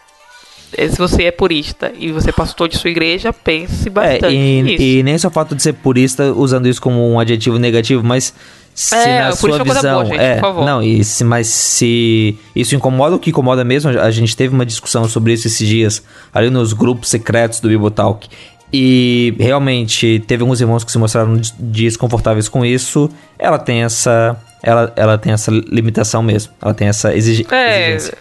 eh, 0.77 0.89
se 0.89 0.97
você 0.97 1.25
é 1.25 1.31
purista 1.33 1.93
e 1.99 2.13
você 2.13 2.31
é 2.31 2.33
pastor 2.33 2.69
de 2.69 2.79
sua 2.79 2.89
igreja, 2.89 3.33
pense 3.33 3.91
bastante 3.91 4.27
é, 4.27 4.33
e, 4.33 4.63
nisso. 4.63 4.83
E 4.83 5.03
nem 5.03 5.19
só 5.19 5.29
o 5.29 5.31
fato 5.33 5.57
de 5.57 5.63
ser 5.63 5.73
purista 5.75 6.33
usando 6.33 6.69
isso 6.69 6.81
como 6.81 7.13
um 7.13 7.19
adjetivo 7.19 7.59
negativo, 7.59 8.05
mas 8.05 8.33
se 8.73 8.95
é, 8.95 9.23
na 9.23 9.33
sua 9.33 9.63
visão, 9.63 10.05
boa, 10.05 10.07
gente, 10.07 10.21
é, 10.21 10.41
não, 10.41 10.83
e 10.83 11.05
se, 11.05 11.25
mas 11.25 11.49
se 11.49 12.39
isso 12.55 12.75
incomoda, 12.75 13.17
o 13.17 13.19
que 13.19 13.31
incomoda 13.31 13.65
mesmo, 13.65 13.91
a 13.91 14.11
gente 14.11 14.35
teve 14.37 14.55
uma 14.55 14.65
discussão 14.65 15.07
sobre 15.09 15.33
isso 15.33 15.47
esses 15.47 15.67
dias 15.67 16.03
ali 16.33 16.49
nos 16.49 16.73
grupos 16.73 17.11
secretos 17.11 17.61
do 17.61 17.69
Bibotalk. 17.69 18.29
E 18.73 19.35
realmente 19.39 20.25
teve 20.27 20.41
alguns 20.41 20.59
irmãos 20.59 20.83
que 20.83 20.91
se 20.91 20.97
mostraram 20.97 21.39
desconfortáveis 21.59 22.49
com 22.49 22.65
isso. 22.65 23.11
Ela 23.39 23.59
tem 23.59 23.83
essa 23.83 24.41
ela, 24.63 24.93
ela 24.97 25.19
tem 25.19 25.33
essa 25.33 25.51
limitação 25.51 26.23
mesmo. 26.23 26.53
Ela 26.61 26.75
tem 26.75 26.89
essa 26.89 27.15
exigi 27.15 27.47
é, 27.51 27.91
exigência. 27.91 28.19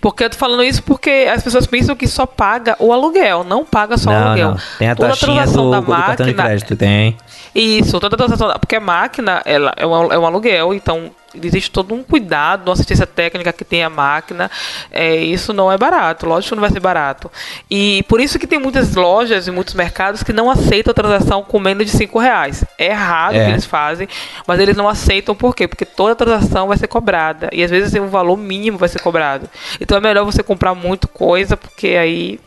Porque 0.00 0.24
eu 0.24 0.30
tô 0.30 0.36
falando 0.36 0.64
isso 0.64 0.82
porque 0.82 1.28
as 1.32 1.42
pessoas 1.42 1.66
pensam 1.66 1.94
que 1.94 2.06
só 2.06 2.26
paga 2.26 2.74
o 2.78 2.92
aluguel, 2.92 3.44
não 3.44 3.64
paga 3.64 3.96
só 3.96 4.10
não, 4.10 4.18
o 4.18 4.24
aluguel. 4.26 4.50
Não. 4.50 4.58
Tem 4.78 4.88
a 4.88 4.96
taxinha 4.96 5.46
do, 5.46 5.70
da 5.70 5.80
máquina, 5.80 6.32
crédito, 6.32 6.74
tem. 6.74 7.16
Isso, 7.54 8.00
toda 8.00 8.14
a 8.14 8.18
transação, 8.18 8.52
porque 8.58 8.76
a 8.76 8.80
máquina 8.80 9.42
ela 9.44 9.72
é 9.76 9.86
um, 9.86 10.12
é 10.12 10.18
um 10.18 10.26
aluguel, 10.26 10.74
então 10.74 11.10
existe 11.42 11.70
todo 11.70 11.94
um 11.94 12.02
cuidado, 12.02 12.68
uma 12.68 12.74
assistência 12.74 13.06
técnica 13.06 13.52
que 13.52 13.64
tem 13.64 13.82
a 13.82 13.90
máquina. 13.90 14.50
É, 14.90 15.16
isso 15.16 15.52
não 15.52 15.70
é 15.70 15.78
barato, 15.78 16.26
lógico 16.26 16.50
que 16.50 16.54
não 16.54 16.60
vai 16.60 16.70
ser 16.70 16.80
barato. 16.80 17.30
E 17.70 18.04
por 18.08 18.20
isso 18.20 18.38
que 18.38 18.46
tem 18.46 18.58
muitas 18.58 18.94
lojas 18.94 19.46
e 19.46 19.50
muitos 19.50 19.74
mercados 19.74 20.22
que 20.22 20.32
não 20.32 20.50
aceitam 20.50 20.90
a 20.90 20.94
transação 20.94 21.42
com 21.42 21.58
menos 21.58 21.86
de 21.86 21.92
5 21.92 22.18
reais. 22.18 22.64
É 22.78 22.86
errado 22.86 23.34
o 23.34 23.38
é. 23.38 23.44
que 23.44 23.50
eles 23.52 23.66
fazem, 23.66 24.08
mas 24.46 24.60
eles 24.60 24.76
não 24.76 24.88
aceitam 24.88 25.34
por 25.34 25.54
quê? 25.54 25.66
Porque 25.66 25.84
toda 25.84 26.14
transação 26.14 26.68
vai 26.68 26.76
ser 26.76 26.86
cobrada. 26.86 27.48
E 27.52 27.62
às 27.62 27.70
vezes 27.70 27.94
um 27.94 28.08
valor 28.08 28.36
mínimo 28.36 28.78
vai 28.78 28.88
ser 28.88 29.00
cobrado. 29.00 29.48
Então 29.80 29.96
é 29.96 30.00
melhor 30.00 30.24
você 30.24 30.42
comprar 30.42 30.74
muito 30.74 31.08
coisa, 31.08 31.56
porque 31.56 31.88
aí 31.88 32.40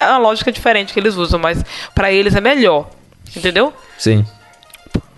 é 0.00 0.06
uma 0.06 0.18
lógica 0.18 0.50
diferente 0.50 0.92
que 0.92 1.00
eles 1.00 1.14
usam, 1.14 1.38
mas 1.38 1.62
para 1.94 2.12
eles 2.12 2.34
é 2.34 2.40
melhor. 2.40 2.88
Entendeu? 3.36 3.72
Sim 3.96 4.24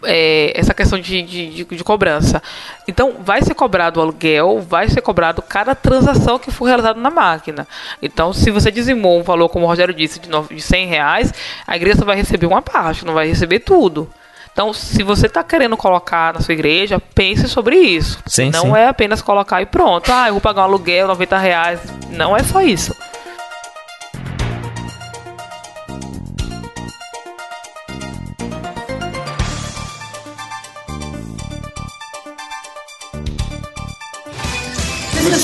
é, 0.04 0.52
essa 0.54 0.74
questão 0.74 0.98
de, 0.98 1.22
de, 1.22 1.64
de, 1.64 1.84
cobrança. 1.84 2.42
Então, 2.86 3.16
vai 3.20 3.42
ser 3.42 3.54
cobrado 3.54 3.98
o 3.98 4.02
aluguel, 4.02 4.60
vai 4.60 4.88
ser 4.88 5.00
cobrado 5.00 5.42
cada 5.42 5.74
transação 5.74 6.38
que 6.38 6.50
for 6.50 6.66
realizada 6.66 7.00
na 7.00 7.10
máquina. 7.10 7.66
Então, 8.02 8.32
se 8.32 8.50
você 8.50 8.70
dizimou 8.70 9.18
um 9.18 9.22
valor, 9.22 9.48
como 9.48 9.64
o 9.64 9.68
Rogério 9.68 9.94
disse, 9.94 10.20
de, 10.20 10.28
de 10.28 10.60
100 10.60 10.86
reais, 10.86 11.34
a 11.66 11.76
igreja 11.76 12.04
vai 12.04 12.16
receber 12.16 12.46
uma 12.46 12.62
parte, 12.62 13.04
não 13.04 13.14
vai 13.14 13.26
receber 13.26 13.60
tudo. 13.60 14.08
Então, 14.52 14.72
se 14.72 15.02
você 15.02 15.26
está 15.26 15.42
querendo 15.42 15.76
colocar 15.76 16.32
na 16.32 16.40
sua 16.40 16.54
igreja, 16.54 17.02
pense 17.12 17.48
sobre 17.48 17.76
isso. 17.76 18.20
Sim, 18.24 18.50
não 18.50 18.66
sim. 18.66 18.76
é 18.76 18.86
apenas 18.86 19.20
colocar 19.20 19.60
e 19.60 19.66
pronto. 19.66 20.12
Ah, 20.12 20.28
eu 20.28 20.34
vou 20.34 20.40
pagar 20.40 20.62
um 20.62 20.64
aluguel, 20.66 21.08
90 21.08 21.38
reais. 21.38 21.80
Não 22.10 22.36
é 22.36 22.42
só 22.44 22.62
isso. 22.62 22.94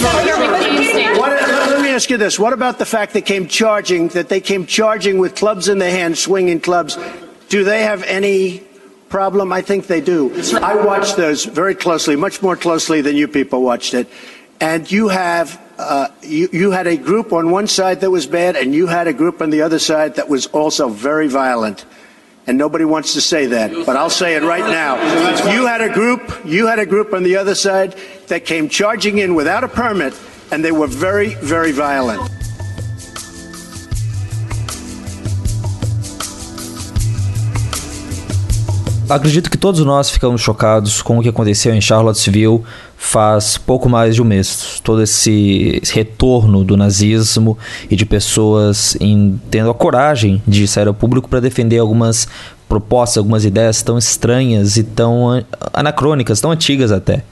What, 0.03 1.43
let 1.43 1.83
me 1.83 1.91
ask 1.91 2.09
you 2.11 2.17
this. 2.17 2.39
What 2.39 2.53
about 2.53 2.79
the 2.79 2.87
fact 2.87 3.13
they 3.13 3.23
came 3.23 3.47
charging, 3.49 4.09
that 4.09 4.29
they 4.29 4.41
came 4.41 4.67
charging 4.67 5.19
with 5.19 5.35
clubs 5.35 5.69
in 5.69 5.79
their 5.79 5.91
hands, 5.91 6.21
swinging 6.21 6.61
clubs? 6.61 6.99
Do 7.49 7.65
they 7.65 7.83
have 7.83 8.03
any 8.05 8.63
problem? 9.09 9.53
I 9.53 9.63
think 9.63 9.87
they 9.87 10.01
do. 10.01 10.33
I 10.63 10.75
watched 10.75 11.17
those 11.17 11.45
very 11.45 11.75
closely, 11.75 12.17
much 12.17 12.43
more 12.43 12.57
closely 12.57 13.01
than 13.01 13.17
you 13.17 13.29
people 13.29 13.63
watched 13.63 13.95
it. 13.95 14.09
And 14.61 14.91
you 14.91 15.09
have 15.09 15.61
uh, 15.79 16.09
you, 16.23 16.49
you, 16.53 16.71
had 16.71 16.87
a 16.87 16.97
group 16.97 17.33
on 17.33 17.51
one 17.51 17.67
side 17.67 18.03
that 18.03 18.11
was 18.11 18.27
bad, 18.27 18.55
and 18.55 18.75
you 18.75 18.87
had 18.87 19.09
a 19.09 19.15
group 19.15 19.41
on 19.41 19.49
the 19.49 19.63
other 19.63 19.79
side 19.79 20.17
that 20.17 20.29
was 20.29 20.47
also 20.49 20.91
very 20.91 21.27
violent. 21.27 21.87
And 22.51 22.59
nobody 22.59 22.85
wants 22.85 23.15
to 23.15 23.21
say 23.21 23.47
that, 23.47 23.71
but 23.87 23.95
I'll 23.95 24.11
say 24.11 24.35
it 24.35 24.43
right 24.43 24.67
now. 24.67 24.97
You 25.55 25.69
had 25.69 25.81
a 25.81 25.89
group, 25.89 26.21
you 26.45 26.67
had 26.67 26.81
a 26.81 26.85
group 26.85 27.13
on 27.13 27.23
the 27.23 27.37
other 27.37 27.55
side 27.55 27.95
that 28.27 28.45
came 28.45 28.69
charging 28.69 29.19
in 29.19 29.37
without 29.37 29.63
a 29.63 29.69
permit, 29.69 30.15
and 30.51 30.65
they 30.65 30.73
were 30.73 30.89
very, 30.89 31.37
very 31.37 31.71
violent. 31.71 32.21
Acredito 39.09 39.49
que 39.49 39.57
todos 39.57 39.85
nós 39.85 40.11
ficamos 40.11 40.41
chocados 40.41 41.03
com 41.03 41.19
o 41.19 41.23
que 41.23 41.29
aconteceu 41.29 41.73
em 41.73 41.81
Charlottesville 41.81 42.65
faz 43.03 43.57
pouco 43.57 43.89
mais 43.89 44.15
de 44.15 44.21
um 44.21 44.27
mês. 44.27 44.79
Todo 44.85 45.03
esse 45.03 45.81
retorno 45.91 46.63
do 46.63 46.77
nazismo 46.77 47.57
e 47.91 47.97
de 47.97 48.05
pessoas 48.05 48.95
em, 49.01 49.41
tendo 49.51 49.71
a 49.71 49.75
coragem 49.75 50.41
de 50.47 50.69
sair 50.69 50.87
ao 50.87 50.93
público 50.93 51.27
para 51.27 51.41
defender 51.41 51.79
algumas 51.79 52.29
propostas, 52.69 53.17
algumas 53.17 53.47
ideias 53.47 53.83
tão 53.83 53.97
estranhas 53.97 54.77
e 54.77 54.85
tão 54.85 55.43
anacrônicas, 55.73 56.43
tão 56.43 56.51
antigas 56.51 56.93
até. 56.93 57.25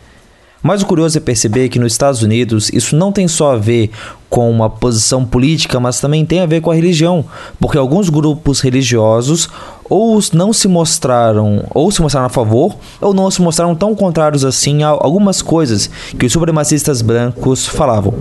Mas 0.63 0.83
o 0.83 0.87
curioso 0.87 1.19
é 1.19 1.21
perceber 1.21 1.69
que 1.69 1.79
nos 1.79 1.93
Estados 1.93 2.23
Unidos 2.23 2.71
isso 2.73 2.97
não 2.97 3.13
tem 3.13 3.29
só 3.29 3.53
a 3.53 3.57
ver 3.57 3.91
com 4.29 4.51
uma 4.51 4.69
posição 4.69 5.25
política, 5.25 5.79
mas 5.79 6.01
também 6.01 6.25
tem 6.25 6.41
a 6.41 6.47
ver 6.47 6.61
com 6.61 6.71
a 6.71 6.75
religião, 6.75 7.25
porque 7.61 7.79
alguns 7.79 8.09
grupos 8.09 8.61
religiosos 8.61 9.49
ou 9.89 10.21
não 10.33 10.53
se 10.53 10.69
mostraram, 10.69 11.65
ou 11.71 11.91
se 11.91 12.01
mostraram 12.03 12.27
a 12.27 12.31
favor, 12.31 12.77
ou 13.01 13.15
não 13.15 13.31
se 13.31 13.41
mostraram 13.41 13.75
tão 13.75 13.95
contrários 13.95 14.45
assim 14.45 14.83
a 14.83 14.89
algumas 14.89 15.43
coisas 15.43 15.91
que 16.19 16.27
os 16.27 16.33
supremacistas 16.33 17.03
brancos 17.03 17.67
falavam. 17.67 18.15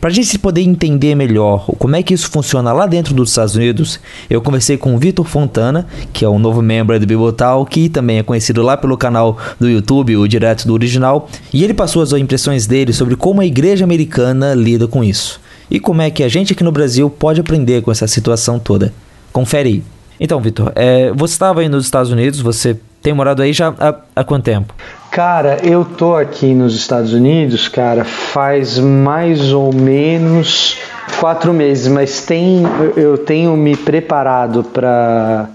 Para 0.00 0.10
a 0.10 0.12
gente 0.12 0.38
poder 0.38 0.62
entender 0.62 1.14
melhor 1.14 1.66
como 1.78 1.96
é 1.96 2.02
que 2.02 2.14
isso 2.14 2.30
funciona 2.30 2.72
lá 2.72 2.86
dentro 2.86 3.14
dos 3.14 3.30
Estados 3.30 3.54
Unidos, 3.54 4.00
eu 4.28 4.40
conversei 4.40 4.76
com 4.76 4.94
o 4.94 4.98
Vitor 4.98 5.26
Fontana, 5.26 5.86
que 6.12 6.24
é 6.24 6.28
um 6.28 6.38
novo 6.38 6.62
membro 6.62 6.98
do 6.98 7.06
Bibotal, 7.06 7.64
que 7.64 7.88
também 7.88 8.18
é 8.18 8.22
conhecido 8.22 8.62
lá 8.62 8.76
pelo 8.76 8.96
canal 8.96 9.38
do 9.60 9.68
YouTube, 9.68 10.16
o 10.16 10.28
Direto 10.28 10.66
do 10.66 10.74
Original, 10.74 11.28
e 11.52 11.62
ele 11.62 11.74
passou 11.74 12.02
as 12.02 12.12
impressões 12.12 12.66
dele 12.66 12.92
sobre 12.92 13.16
como 13.16 13.40
a 13.40 13.46
igreja 13.46 13.84
americana 13.84 14.54
lida 14.54 14.88
com 14.88 15.04
isso. 15.04 15.40
E 15.70 15.80
como 15.80 16.02
é 16.02 16.10
que 16.10 16.22
a 16.22 16.28
gente 16.28 16.52
aqui 16.52 16.62
no 16.62 16.72
Brasil 16.72 17.08
pode 17.08 17.40
aprender 17.40 17.82
com 17.82 17.90
essa 17.90 18.06
situação 18.06 18.58
toda. 18.58 18.92
Confere 19.32 19.68
aí. 19.68 19.91
Então, 20.24 20.38
Vitor, 20.38 20.70
é, 20.76 21.10
você 21.12 21.32
estava 21.32 21.62
aí 21.62 21.68
nos 21.68 21.84
Estados 21.84 22.12
Unidos, 22.12 22.40
você 22.40 22.78
tem 23.02 23.12
morado 23.12 23.42
aí 23.42 23.52
já 23.52 23.74
há, 23.76 23.92
há 24.14 24.22
quanto 24.22 24.44
tempo? 24.44 24.72
Cara, 25.10 25.58
eu 25.64 25.84
tô 25.84 26.14
aqui 26.14 26.54
nos 26.54 26.76
Estados 26.76 27.12
Unidos, 27.12 27.66
cara, 27.66 28.04
faz 28.04 28.78
mais 28.78 29.52
ou 29.52 29.74
menos 29.74 30.78
quatro 31.18 31.52
meses, 31.52 31.88
mas 31.88 32.24
tem, 32.24 32.62
eu 32.96 33.18
tenho 33.18 33.56
me 33.56 33.76
preparado 33.76 34.62
para 34.62 35.48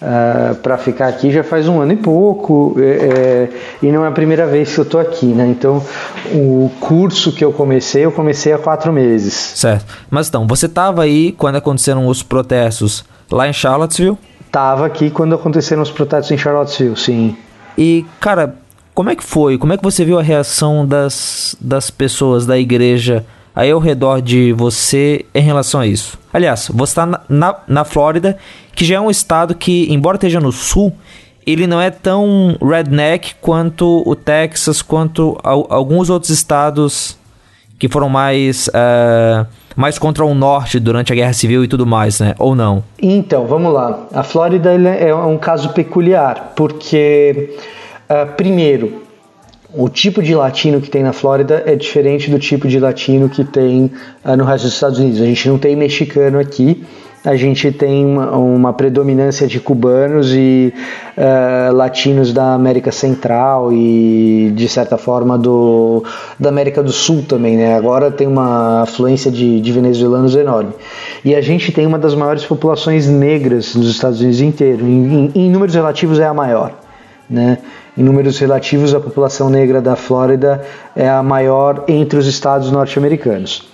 uh, 0.00 0.50
é, 0.50 0.54
para 0.54 0.78
ficar 0.78 1.08
aqui 1.08 1.30
já 1.30 1.44
faz 1.44 1.68
um 1.68 1.80
ano 1.80 1.92
e 1.92 1.96
pouco 1.96 2.74
é, 2.78 2.82
é, 2.82 3.48
e 3.82 3.92
não 3.92 4.02
é 4.02 4.08
a 4.08 4.12
primeira 4.12 4.46
vez 4.46 4.74
que 4.74 4.78
eu 4.80 4.84
tô 4.86 4.98
aqui, 4.98 5.26
né? 5.26 5.46
Então 5.46 5.84
o 6.32 6.70
curso 6.80 7.32
que 7.32 7.44
eu 7.44 7.52
comecei, 7.52 8.06
eu 8.06 8.12
comecei 8.12 8.54
há 8.54 8.58
quatro 8.58 8.90
meses. 8.92 9.34
Certo. 9.34 9.84
Mas 10.08 10.28
então, 10.28 10.46
você 10.46 10.64
estava 10.64 11.02
aí 11.02 11.32
quando 11.32 11.56
aconteceram 11.56 12.06
os 12.06 12.22
protestos 12.22 13.04
lá 13.30 13.48
em 13.48 13.52
Charlottesville? 13.52 14.18
Tava 14.50 14.86
aqui 14.86 15.10
quando 15.10 15.34
aconteceram 15.34 15.82
os 15.82 15.90
protestos 15.90 16.30
em 16.30 16.38
Charlottesville, 16.38 16.96
sim. 16.96 17.36
E, 17.76 18.06
cara, 18.20 18.56
como 18.94 19.10
é 19.10 19.16
que 19.16 19.22
foi? 19.22 19.58
Como 19.58 19.72
é 19.72 19.76
que 19.76 19.82
você 19.82 20.04
viu 20.04 20.18
a 20.18 20.22
reação 20.22 20.86
das, 20.86 21.54
das 21.60 21.90
pessoas 21.90 22.46
da 22.46 22.58
igreja 22.58 23.26
aí 23.54 23.70
ao 23.70 23.78
redor 23.78 24.22
de 24.22 24.52
você 24.52 25.26
em 25.34 25.42
relação 25.42 25.80
a 25.80 25.86
isso? 25.86 26.18
Aliás, 26.32 26.70
você 26.72 26.92
está 26.92 27.04
na, 27.04 27.20
na, 27.28 27.56
na 27.68 27.84
Flórida, 27.84 28.38
que 28.74 28.84
já 28.84 28.96
é 28.96 29.00
um 29.00 29.10
estado 29.10 29.54
que, 29.54 29.86
embora 29.92 30.16
esteja 30.16 30.40
no 30.40 30.50
sul, 30.50 30.92
ele 31.46 31.66
não 31.66 31.80
é 31.80 31.90
tão 31.90 32.56
redneck 32.60 33.34
quanto 33.40 34.02
o 34.04 34.16
Texas, 34.16 34.82
quanto 34.82 35.38
alguns 35.42 36.10
outros 36.10 36.30
estados 36.30 37.18
que 37.78 37.88
foram 37.88 38.08
mais. 38.08 38.68
Uh, 38.68 39.46
mais 39.76 39.98
contra 39.98 40.24
o 40.24 40.34
norte 40.34 40.80
durante 40.80 41.12
a 41.12 41.16
Guerra 41.16 41.34
Civil 41.34 41.62
e 41.62 41.68
tudo 41.68 41.86
mais, 41.86 42.18
né? 42.18 42.34
Ou 42.38 42.54
não? 42.54 42.82
Então, 43.00 43.46
vamos 43.46 43.72
lá. 43.72 44.06
A 44.12 44.22
Flórida 44.22 44.72
é 44.72 45.14
um 45.14 45.36
caso 45.36 45.68
peculiar, 45.74 46.54
porque, 46.56 47.54
uh, 48.08 48.34
primeiro, 48.34 49.02
o 49.74 49.90
tipo 49.90 50.22
de 50.22 50.34
latino 50.34 50.80
que 50.80 50.88
tem 50.88 51.02
na 51.02 51.12
Flórida 51.12 51.62
é 51.66 51.76
diferente 51.76 52.30
do 52.30 52.38
tipo 52.38 52.66
de 52.66 52.80
latino 52.80 53.28
que 53.28 53.44
tem 53.44 53.90
uh, 54.24 54.34
no 54.36 54.44
resto 54.44 54.64
dos 54.64 54.72
Estados 54.72 54.98
Unidos. 54.98 55.20
A 55.20 55.26
gente 55.26 55.46
não 55.48 55.58
tem 55.58 55.76
mexicano 55.76 56.38
aqui, 56.38 56.82
a 57.26 57.34
gente 57.34 57.72
tem 57.72 58.06
uma, 58.06 58.30
uma 58.36 58.72
predominância 58.72 59.48
de 59.48 59.58
cubanos 59.58 60.32
e 60.32 60.72
uh, 61.18 61.74
latinos 61.74 62.32
da 62.32 62.54
América 62.54 62.92
Central 62.92 63.72
e 63.72 64.52
de 64.54 64.68
certa 64.68 64.96
forma 64.96 65.36
do, 65.36 66.04
da 66.38 66.50
América 66.50 66.84
do 66.84 66.92
Sul 66.92 67.24
também, 67.28 67.56
né? 67.56 67.74
Agora 67.74 68.12
tem 68.12 68.28
uma 68.28 68.82
afluência 68.82 69.28
de, 69.28 69.60
de 69.60 69.72
venezuelanos 69.72 70.36
enorme. 70.36 70.70
E 71.24 71.34
a 71.34 71.40
gente 71.40 71.72
tem 71.72 71.84
uma 71.84 71.98
das 71.98 72.14
maiores 72.14 72.44
populações 72.44 73.08
negras 73.08 73.74
nos 73.74 73.90
Estados 73.90 74.20
Unidos 74.20 74.40
inteiro. 74.40 74.86
Em, 74.86 75.32
em, 75.34 75.46
em 75.46 75.50
números 75.50 75.74
relativos 75.74 76.20
é 76.20 76.26
a 76.26 76.32
maior, 76.32 76.74
né? 77.28 77.58
Em 77.98 78.04
números 78.04 78.38
relativos, 78.38 78.94
a 78.94 79.00
população 79.00 79.50
negra 79.50 79.80
da 79.80 79.96
Flórida 79.96 80.62
é 80.94 81.08
a 81.08 81.24
maior 81.24 81.82
entre 81.88 82.20
os 82.20 82.28
estados 82.28 82.70
norte-americanos. 82.70 83.68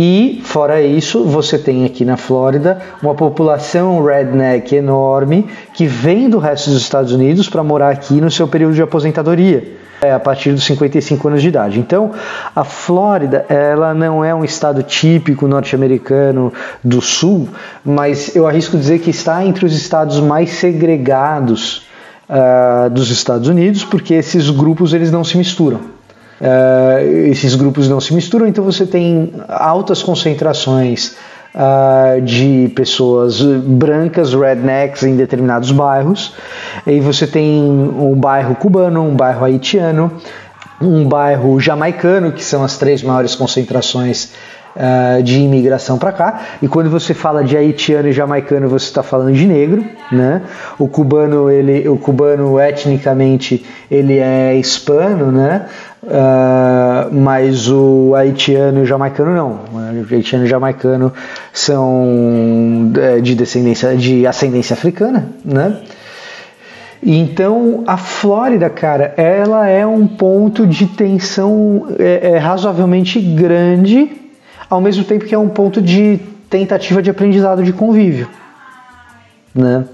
E, 0.00 0.40
fora 0.44 0.80
isso, 0.80 1.24
você 1.24 1.58
tem 1.58 1.84
aqui 1.84 2.04
na 2.04 2.16
Flórida 2.16 2.80
uma 3.02 3.16
população 3.16 4.00
redneck 4.00 4.76
enorme 4.76 5.48
que 5.74 5.88
vem 5.88 6.30
do 6.30 6.38
resto 6.38 6.70
dos 6.70 6.80
Estados 6.80 7.10
Unidos 7.10 7.48
para 7.48 7.64
morar 7.64 7.90
aqui 7.90 8.20
no 8.20 8.30
seu 8.30 8.46
período 8.46 8.76
de 8.76 8.82
aposentadoria. 8.82 9.76
É, 10.00 10.12
a 10.12 10.20
partir 10.20 10.52
dos 10.52 10.62
55 10.62 11.26
anos 11.26 11.42
de 11.42 11.48
idade. 11.48 11.80
Então, 11.80 12.12
a 12.54 12.62
Flórida, 12.62 13.44
ela 13.48 13.92
não 13.92 14.24
é 14.24 14.32
um 14.32 14.44
estado 14.44 14.84
típico 14.84 15.48
norte-americano 15.48 16.52
do 16.84 17.00
sul, 17.00 17.48
mas 17.84 18.36
eu 18.36 18.46
arrisco 18.46 18.78
dizer 18.78 19.00
que 19.00 19.10
está 19.10 19.44
entre 19.44 19.66
os 19.66 19.74
estados 19.74 20.20
mais 20.20 20.50
segregados 20.50 21.88
uh, 22.30 22.88
dos 22.88 23.10
Estados 23.10 23.48
Unidos, 23.48 23.82
porque 23.84 24.14
esses 24.14 24.48
grupos 24.48 24.94
eles 24.94 25.10
não 25.10 25.24
se 25.24 25.36
misturam. 25.36 25.97
Uh, 26.40 27.26
esses 27.26 27.54
grupos 27.54 27.88
não 27.88 28.00
se 28.00 28.14
misturam, 28.14 28.46
então 28.46 28.62
você 28.62 28.86
tem 28.86 29.32
altas 29.48 30.02
concentrações 30.02 31.16
uh, 31.54 32.20
de 32.22 32.72
pessoas 32.74 33.42
brancas, 33.42 34.34
rednecks, 34.34 35.02
em 35.02 35.16
determinados 35.16 35.72
bairros. 35.72 36.34
E 36.86 37.00
você 37.00 37.26
tem 37.26 37.60
um 37.60 38.14
bairro 38.14 38.54
cubano, 38.54 39.02
um 39.02 39.16
bairro 39.16 39.44
haitiano, 39.44 40.12
um 40.80 41.08
bairro 41.08 41.58
jamaicano, 41.58 42.30
que 42.30 42.44
são 42.44 42.62
as 42.62 42.78
três 42.78 43.02
maiores 43.02 43.34
concentrações 43.34 44.32
uh, 44.78 45.22
de 45.22 45.40
imigração 45.40 45.98
para 45.98 46.12
cá. 46.12 46.40
E 46.62 46.68
quando 46.68 46.88
você 46.88 47.12
fala 47.12 47.42
de 47.42 47.56
haitiano 47.56 48.08
e 48.08 48.12
jamaicano, 48.12 48.68
você 48.68 48.86
está 48.86 49.02
falando 49.02 49.32
de 49.32 49.46
negro, 49.46 49.84
né? 50.12 50.42
O 50.78 50.88
cubano, 50.88 51.50
ele, 51.50 51.88
o 51.88 51.96
cubano 51.96 52.58
etnicamente 52.60 53.64
ele 53.90 54.18
é 54.18 54.54
hispano, 54.56 55.32
né? 55.32 55.66
Uh, 56.02 57.12
mas 57.12 57.68
o 57.68 58.14
haitiano 58.14 58.78
e 58.78 58.82
o 58.82 58.86
jamaicano 58.86 59.34
não. 59.34 59.60
O 59.72 60.14
haitiano 60.14 60.44
e 60.44 60.46
o 60.46 60.48
jamaicano 60.48 61.12
são 61.52 62.92
é, 62.96 63.20
de 63.20 63.34
descendência 63.34 63.96
de 63.96 64.26
ascendência 64.26 64.74
africana, 64.74 65.28
né? 65.44 65.76
Então 67.00 67.84
a 67.86 67.96
Flórida, 67.96 68.68
cara, 68.68 69.14
ela 69.16 69.68
é 69.68 69.86
um 69.86 70.06
ponto 70.06 70.66
de 70.66 70.86
tensão 70.86 71.86
é, 71.98 72.32
é 72.32 72.38
razoavelmente 72.38 73.20
grande 73.20 74.27
ao 74.68 74.80
mesmo 74.80 75.04
tempo 75.04 75.24
que 75.24 75.34
é 75.34 75.38
um 75.38 75.48
ponto 75.48 75.80
de 75.80 76.18
tentativa 76.50 77.02
de 77.02 77.10
aprendizado 77.10 77.62
de 77.62 77.72
convívio, 77.72 78.28
né? 79.54 79.84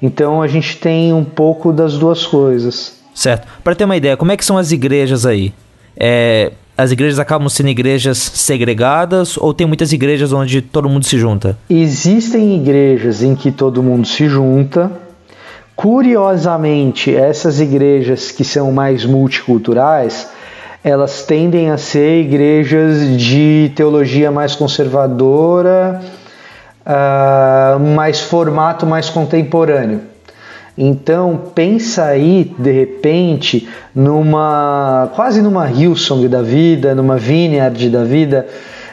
Então 0.00 0.42
a 0.42 0.48
gente 0.48 0.76
tem 0.78 1.12
um 1.12 1.24
pouco 1.24 1.72
das 1.72 1.96
duas 1.96 2.26
coisas. 2.26 3.00
Certo. 3.14 3.46
Para 3.62 3.74
ter 3.74 3.84
uma 3.84 3.96
ideia, 3.96 4.16
como 4.16 4.32
é 4.32 4.36
que 4.36 4.44
são 4.44 4.58
as 4.58 4.72
igrejas 4.72 5.24
aí? 5.24 5.54
É, 5.96 6.52
as 6.76 6.90
igrejas 6.90 7.18
acabam 7.18 7.48
sendo 7.48 7.68
igrejas 7.68 8.18
segregadas 8.18 9.36
ou 9.36 9.52
tem 9.52 9.66
muitas 9.66 9.92
igrejas 9.92 10.32
onde 10.32 10.62
todo 10.62 10.88
mundo 10.88 11.04
se 11.04 11.18
junta? 11.18 11.56
Existem 11.68 12.56
igrejas 12.56 13.22
em 13.22 13.36
que 13.36 13.52
todo 13.52 13.82
mundo 13.82 14.06
se 14.06 14.26
junta. 14.28 14.90
Curiosamente, 15.76 17.14
essas 17.14 17.60
igrejas 17.60 18.30
que 18.30 18.44
são 18.44 18.72
mais 18.72 19.04
multiculturais, 19.04 20.28
elas 20.84 21.22
tendem 21.22 21.70
a 21.70 21.76
ser 21.76 22.20
igrejas 22.20 23.16
de 23.16 23.70
teologia 23.76 24.30
mais 24.30 24.54
conservadora, 24.54 26.00
uh, 26.84 27.78
mais 27.78 28.20
formato 28.20 28.86
mais 28.86 29.08
contemporâneo. 29.08 30.00
Então 30.76 31.38
pensa 31.54 32.06
aí 32.06 32.52
de 32.58 32.72
repente 32.72 33.68
numa 33.94 35.10
quase 35.14 35.42
numa 35.42 35.70
Hillsong 35.70 36.26
da 36.28 36.42
vida, 36.42 36.94
numa 36.94 37.16
Vineyard 37.16 37.90
da 37.90 38.04
vida, 38.04 38.46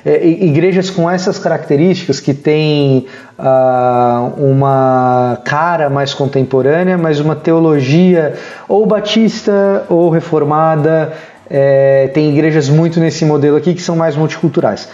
é, 0.05 0.25
igrejas 0.25 0.89
com 0.89 1.09
essas 1.09 1.39
características 1.39 2.19
que 2.19 2.33
têm 2.33 3.05
uh, 3.37 4.41
uma 4.41 5.39
cara 5.43 5.89
mais 5.89 6.13
contemporânea, 6.13 6.97
mas 6.97 7.19
uma 7.19 7.35
teologia 7.35 8.33
ou 8.67 8.85
batista 8.85 9.85
ou 9.89 10.09
reformada 10.09 11.13
é, 11.49 12.07
tem 12.13 12.29
igrejas 12.31 12.69
muito 12.69 12.99
nesse 12.99 13.25
modelo 13.25 13.57
aqui 13.57 13.73
que 13.73 13.81
são 13.81 13.95
mais 13.95 14.15
multiculturais. 14.15 14.87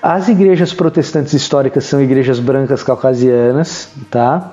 As 0.00 0.28
igrejas 0.28 0.72
protestantes 0.72 1.32
históricas 1.32 1.84
são 1.84 2.00
igrejas 2.00 2.38
brancas 2.38 2.82
caucasianas, 2.82 3.88
tá? 4.10 4.52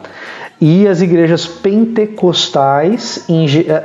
E 0.59 0.87
as 0.87 1.01
igrejas 1.01 1.45
pentecostais, 1.45 3.25
é, 3.67 3.83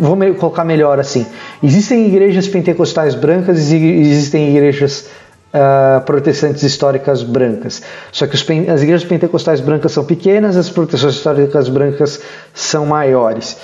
vou 0.00 0.16
colocar 0.34 0.64
melhor 0.64 0.98
assim: 0.98 1.24
existem 1.62 2.06
igrejas 2.06 2.48
pentecostais 2.48 3.14
brancas 3.14 3.70
e 3.70 3.76
existem 3.76 4.50
igrejas 4.50 5.08
uh, 5.54 6.00
protestantes 6.04 6.62
históricas 6.62 7.22
brancas. 7.22 7.82
Só 8.12 8.26
que 8.26 8.34
os, 8.34 8.44
as 8.68 8.82
igrejas 8.82 9.04
pentecostais 9.04 9.60
brancas 9.60 9.92
são 9.92 10.04
pequenas, 10.04 10.56
as 10.56 10.68
protestantes 10.68 11.16
históricas 11.16 11.68
brancas 11.68 12.20
são 12.52 12.86
maiores. 12.86 13.56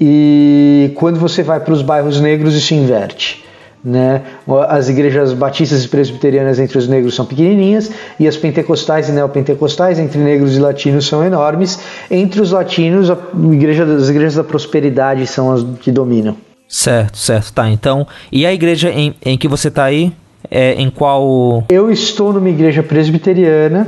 E 0.00 0.92
quando 0.94 1.18
você 1.18 1.42
vai 1.42 1.60
para 1.60 1.72
os 1.72 1.82
bairros 1.82 2.20
negros 2.20 2.54
isso 2.54 2.74
inverte. 2.74 3.44
Né? 3.84 4.22
As 4.68 4.88
igrejas 4.88 5.32
batistas 5.32 5.84
e 5.84 5.88
presbiterianas 5.88 6.58
entre 6.58 6.76
os 6.76 6.88
negros 6.88 7.14
são 7.14 7.24
pequenininhas 7.24 7.90
e 8.18 8.26
as 8.26 8.36
pentecostais 8.36 9.08
e 9.08 9.12
neopentecostais 9.12 10.00
entre 10.00 10.18
negros 10.18 10.56
e 10.56 10.60
latinos 10.60 11.06
são 11.06 11.24
enormes. 11.24 11.78
Entre 12.10 12.40
os 12.40 12.50
latinos, 12.50 13.10
a 13.10 13.16
igreja, 13.52 13.84
as 13.84 14.08
igrejas 14.08 14.34
da 14.34 14.44
prosperidade 14.44 15.24
são 15.26 15.52
as 15.52 15.62
que 15.80 15.92
dominam. 15.92 16.36
Certo, 16.68 17.16
certo, 17.16 17.52
tá. 17.52 17.70
Então, 17.70 18.06
e 18.32 18.44
a 18.44 18.52
igreja 18.52 18.90
em, 18.90 19.14
em 19.24 19.38
que 19.38 19.46
você 19.46 19.68
está 19.68 19.84
aí? 19.84 20.12
É, 20.50 20.74
em 20.74 20.90
qual. 20.90 21.64
Eu 21.68 21.90
estou 21.90 22.32
numa 22.32 22.48
igreja 22.48 22.82
presbiteriana 22.82 23.86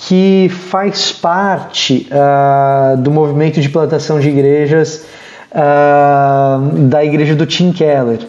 que 0.00 0.48
faz 0.48 1.10
parte 1.10 2.08
uh, 2.12 2.96
do 2.98 3.10
movimento 3.10 3.60
de 3.60 3.68
plantação 3.68 4.20
de 4.20 4.28
igrejas 4.28 5.04
uh, 5.50 6.86
da 6.88 7.04
igreja 7.04 7.34
do 7.34 7.44
Tim 7.44 7.72
Keller. 7.72 8.20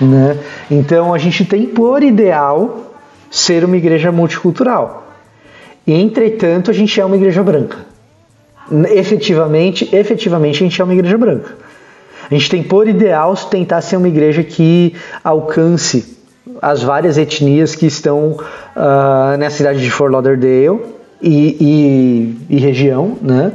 Né? 0.00 0.38
Então 0.70 1.12
a 1.12 1.18
gente 1.18 1.44
tem 1.44 1.66
por 1.66 2.02
ideal 2.02 2.92
ser 3.28 3.64
uma 3.64 3.76
igreja 3.76 4.12
multicultural. 4.12 5.08
Entretanto, 5.84 6.70
a 6.70 6.74
gente 6.74 7.00
é 7.00 7.04
uma 7.04 7.16
igreja 7.16 7.42
branca. 7.42 7.78
Efetivamente, 8.90 9.94
efetivamente 9.94 10.56
a 10.56 10.66
gente 10.66 10.80
é 10.80 10.84
uma 10.84 10.94
igreja 10.94 11.18
branca. 11.18 11.54
A 12.30 12.34
gente 12.34 12.50
tem 12.50 12.62
por 12.62 12.86
ideal 12.86 13.34
tentar 13.34 13.80
ser 13.80 13.96
uma 13.96 14.08
igreja 14.08 14.42
que 14.44 14.94
alcance 15.24 16.16
as 16.62 16.82
várias 16.82 17.18
etnias 17.18 17.74
que 17.74 17.86
estão 17.86 18.30
uh, 18.30 19.36
na 19.38 19.50
cidade 19.50 19.80
de 19.80 19.90
Fort 19.90 20.12
Lauderdale 20.12 20.95
e, 21.22 22.36
e, 22.50 22.56
e 22.56 22.58
região, 22.58 23.16
né? 23.20 23.52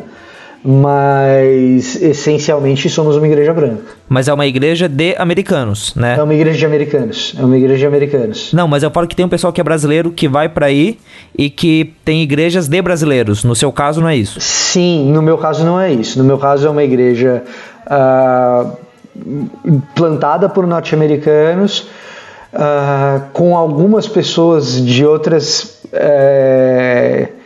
mas 0.63 1.99
essencialmente 2.01 2.87
somos 2.87 3.15
uma 3.17 3.25
igreja 3.25 3.51
branca. 3.51 3.81
Mas 4.07 4.27
é 4.27 4.33
uma 4.33 4.45
igreja 4.45 4.87
de 4.87 5.15
americanos, 5.17 5.95
né? 5.95 6.15
É 6.17 6.21
uma 6.21 6.33
igreja 6.33 6.57
de 6.57 6.65
americanos. 6.65 7.33
É 7.37 7.43
uma 7.43 7.57
igreja 7.57 7.77
de 7.77 7.85
americanos. 7.87 8.53
Não, 8.53 8.67
mas 8.67 8.83
eu 8.83 8.91
falo 8.91 9.07
que 9.07 9.15
tem 9.15 9.25
um 9.25 9.29
pessoal 9.29 9.51
que 9.51 9.59
é 9.59 9.63
brasileiro 9.63 10.11
que 10.11 10.27
vai 10.27 10.47
para 10.47 10.67
aí 10.67 10.99
e 11.35 11.49
que 11.49 11.93
tem 12.05 12.21
igrejas 12.21 12.67
de 12.67 12.81
brasileiros. 12.81 13.43
No 13.43 13.55
seu 13.55 13.71
caso, 13.71 14.01
não 14.01 14.09
é 14.09 14.15
isso? 14.15 14.39
Sim, 14.39 15.11
no 15.11 15.21
meu 15.21 15.37
caso 15.37 15.65
não 15.65 15.79
é 15.79 15.91
isso. 15.91 16.19
No 16.19 16.25
meu 16.25 16.37
caso 16.37 16.67
é 16.67 16.69
uma 16.69 16.83
igreja 16.83 17.43
uh, 17.87 18.77
plantada 19.95 20.47
por 20.47 20.67
norte-americanos. 20.67 21.87
Uh, 22.53 23.31
com 23.31 23.55
algumas 23.55 24.09
pessoas 24.09 24.85
de 24.85 25.05
outras 25.05 25.79
uh, 25.85 27.40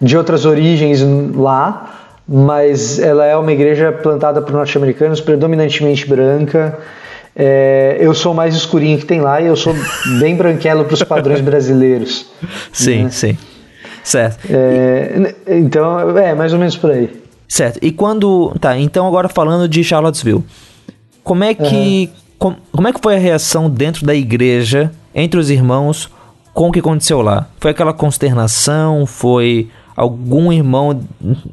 de 0.00 0.16
outras 0.16 0.44
origens 0.44 1.00
lá, 1.34 2.00
mas 2.26 2.98
ela 2.98 3.26
é 3.26 3.36
uma 3.36 3.52
igreja 3.52 3.92
plantada 3.92 4.40
por 4.40 4.52
norte-americanos, 4.52 5.20
predominantemente 5.20 6.08
branca. 6.08 6.78
É, 7.34 7.96
eu 8.00 8.14
sou 8.14 8.34
mais 8.34 8.54
escurinho 8.54 8.98
que 8.98 9.04
tem 9.06 9.20
lá 9.20 9.40
e 9.40 9.46
eu 9.46 9.56
sou 9.56 9.74
bem 10.18 10.34
branquelo 10.34 10.84
para 10.84 10.94
os 10.94 11.02
padrões 11.02 11.40
brasileiros. 11.40 12.26
Sim, 12.72 13.04
né? 13.04 13.10
sim. 13.10 13.38
Certo. 14.02 14.38
É, 14.50 15.34
então, 15.46 16.18
é 16.18 16.34
mais 16.34 16.52
ou 16.52 16.58
menos 16.58 16.76
por 16.76 16.90
aí. 16.90 17.10
Certo. 17.46 17.78
E 17.82 17.92
quando. 17.92 18.54
Tá, 18.60 18.78
então 18.78 19.06
agora 19.06 19.28
falando 19.28 19.68
de 19.68 19.84
Charlottesville. 19.84 20.44
Como 21.22 21.44
é 21.44 21.52
que. 21.52 22.08
Uhum. 22.12 22.20
Com, 22.38 22.56
como 22.72 22.88
é 22.88 22.92
que 22.92 23.00
foi 23.02 23.16
a 23.16 23.18
reação 23.18 23.68
dentro 23.68 24.06
da 24.06 24.14
igreja, 24.14 24.90
entre 25.14 25.38
os 25.38 25.50
irmãos, 25.50 26.08
com 26.54 26.68
o 26.68 26.72
que 26.72 26.78
aconteceu 26.78 27.20
lá? 27.20 27.48
Foi 27.60 27.72
aquela 27.72 27.92
consternação? 27.92 29.04
Foi 29.04 29.68
algum 30.00 30.50
irmão 30.50 30.98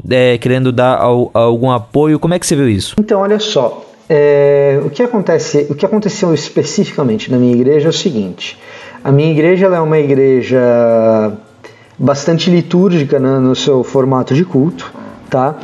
é, 0.09 0.37
querendo 0.37 0.71
dar 0.71 0.95
ao, 0.95 1.29
algum 1.33 1.69
apoio? 1.69 2.17
Como 2.17 2.33
é 2.33 2.39
que 2.39 2.47
você 2.47 2.55
viu 2.55 2.69
isso? 2.69 2.95
Então, 2.97 3.19
olha 3.19 3.39
só. 3.39 3.83
É, 4.09 4.79
o, 4.85 4.89
que 4.89 5.03
acontece, 5.03 5.67
o 5.69 5.75
que 5.75 5.85
aconteceu 5.85 6.33
especificamente 6.33 7.29
na 7.29 7.37
minha 7.37 7.53
igreja 7.53 7.87
é 7.87 7.89
o 7.89 7.93
seguinte: 7.93 8.57
a 9.03 9.11
minha 9.11 9.29
igreja 9.29 9.65
é 9.65 9.79
uma 9.81 9.99
igreja 9.99 11.33
bastante 11.99 12.49
litúrgica 12.49 13.19
né, 13.19 13.37
no 13.39 13.53
seu 13.53 13.83
formato 13.83 14.33
de 14.33 14.45
culto, 14.45 14.93
tá? 15.29 15.55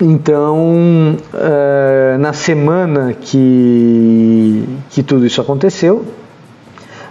Então, 0.00 1.16
é, 1.32 2.16
na 2.18 2.32
semana 2.32 3.14
que, 3.14 4.64
que 4.90 5.00
tudo 5.00 5.24
isso 5.24 5.40
aconteceu, 5.40 6.04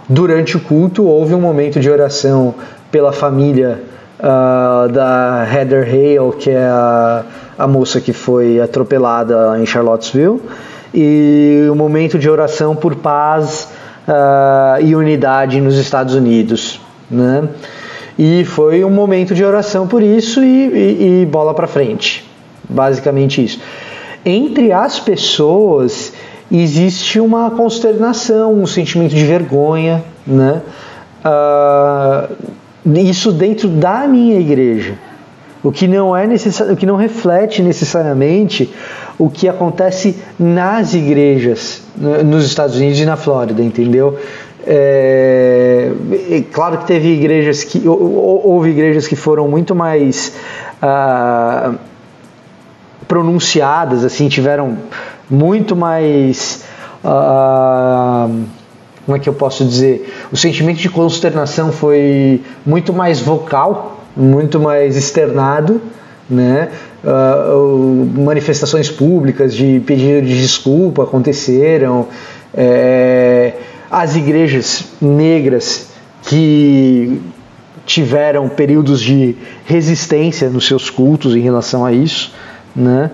durante 0.06 0.58
o 0.58 0.60
culto 0.60 1.04
houve 1.04 1.34
um 1.34 1.40
momento 1.40 1.80
de 1.80 1.88
oração 1.88 2.54
pela 2.90 3.12
família 3.12 3.80
uh, 4.18 4.88
da 4.88 5.46
Heather 5.52 5.82
Hale, 5.82 6.36
que 6.38 6.50
é 6.50 6.66
a, 6.66 7.24
a 7.58 7.66
moça 7.66 8.00
que 8.00 8.12
foi 8.12 8.60
atropelada 8.60 9.58
em 9.58 9.66
Charlottesville, 9.66 10.40
e 10.94 11.68
um 11.70 11.74
momento 11.74 12.18
de 12.18 12.28
oração 12.28 12.74
por 12.74 12.96
paz 12.96 13.68
uh, 14.08 14.82
e 14.82 14.94
unidade 14.94 15.60
nos 15.60 15.76
Estados 15.76 16.14
Unidos. 16.14 16.80
Né? 17.10 17.48
E 18.18 18.44
foi 18.44 18.84
um 18.84 18.90
momento 18.90 19.34
de 19.34 19.44
oração 19.44 19.86
por 19.86 20.02
isso 20.02 20.42
e, 20.42 20.66
e, 20.66 21.22
e 21.22 21.26
bola 21.26 21.52
para 21.52 21.66
frente. 21.66 22.24
Basicamente 22.68 23.44
isso. 23.44 23.60
Entre 24.24 24.72
as 24.72 24.98
pessoas 24.98 26.12
existe 26.50 27.20
uma 27.20 27.50
consternação, 27.50 28.54
um 28.54 28.66
sentimento 28.66 29.14
de 29.14 29.24
vergonha, 29.24 30.02
né? 30.26 30.62
Uh, 31.24 32.34
isso 32.94 33.32
dentro 33.32 33.68
da 33.68 34.06
minha 34.06 34.38
igreja. 34.38 34.94
O 35.62 35.72
que 35.72 35.88
não 35.88 36.16
é 36.16 36.26
necessário, 36.26 36.74
o 36.74 36.76
que 36.76 36.86
não 36.86 36.96
reflete 36.96 37.60
necessariamente 37.62 38.72
o 39.18 39.30
que 39.30 39.48
acontece 39.48 40.16
nas 40.38 40.94
igrejas 40.94 41.82
nos 41.96 42.44
Estados 42.44 42.76
Unidos 42.76 43.00
e 43.00 43.06
na 43.06 43.16
Flórida, 43.16 43.62
entendeu? 43.62 44.18
É, 44.66 45.90
é 46.30 46.40
claro 46.52 46.78
que 46.78 46.86
teve 46.86 47.08
igrejas 47.08 47.64
que 47.64 47.86
houve 47.86 48.70
igrejas 48.70 49.06
que 49.06 49.16
foram 49.16 49.48
muito 49.48 49.74
mais 49.74 50.34
ah, 50.82 51.74
pronunciadas, 53.06 54.04
assim, 54.04 54.28
tiveram 54.28 54.76
muito 55.30 55.74
mais 55.74 56.64
ah, 57.04 58.28
como 59.06 59.16
é 59.16 59.20
que 59.20 59.28
eu 59.28 59.32
posso 59.32 59.64
dizer? 59.64 60.12
O 60.32 60.36
sentimento 60.36 60.78
de 60.78 60.90
consternação 60.90 61.70
foi 61.70 62.42
muito 62.66 62.92
mais 62.92 63.20
vocal, 63.20 64.04
muito 64.16 64.58
mais 64.58 64.96
externado, 64.96 65.80
né? 66.28 66.70
Uh, 67.04 68.04
manifestações 68.18 68.90
públicas 68.90 69.54
de 69.54 69.80
pedido 69.86 70.26
de 70.26 70.42
desculpa 70.42 71.04
aconteceram. 71.04 72.08
É, 72.52 73.52
as 73.88 74.16
igrejas 74.16 74.86
negras 75.00 75.90
que 76.22 77.20
tiveram 77.84 78.48
períodos 78.48 79.00
de 79.00 79.36
resistência 79.64 80.50
nos 80.50 80.66
seus 80.66 80.90
cultos 80.90 81.36
em 81.36 81.40
relação 81.40 81.84
a 81.84 81.92
isso, 81.92 82.34
né? 82.74 83.12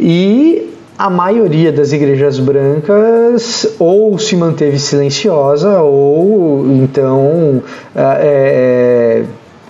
E 0.00 0.68
a 0.98 1.08
maioria 1.08 1.70
das 1.70 1.92
igrejas 1.92 2.40
brancas 2.40 3.76
ou 3.78 4.18
se 4.18 4.34
manteve 4.34 4.80
silenciosa 4.80 5.80
ou 5.80 6.66
então 6.66 7.62
é, 7.94 9.24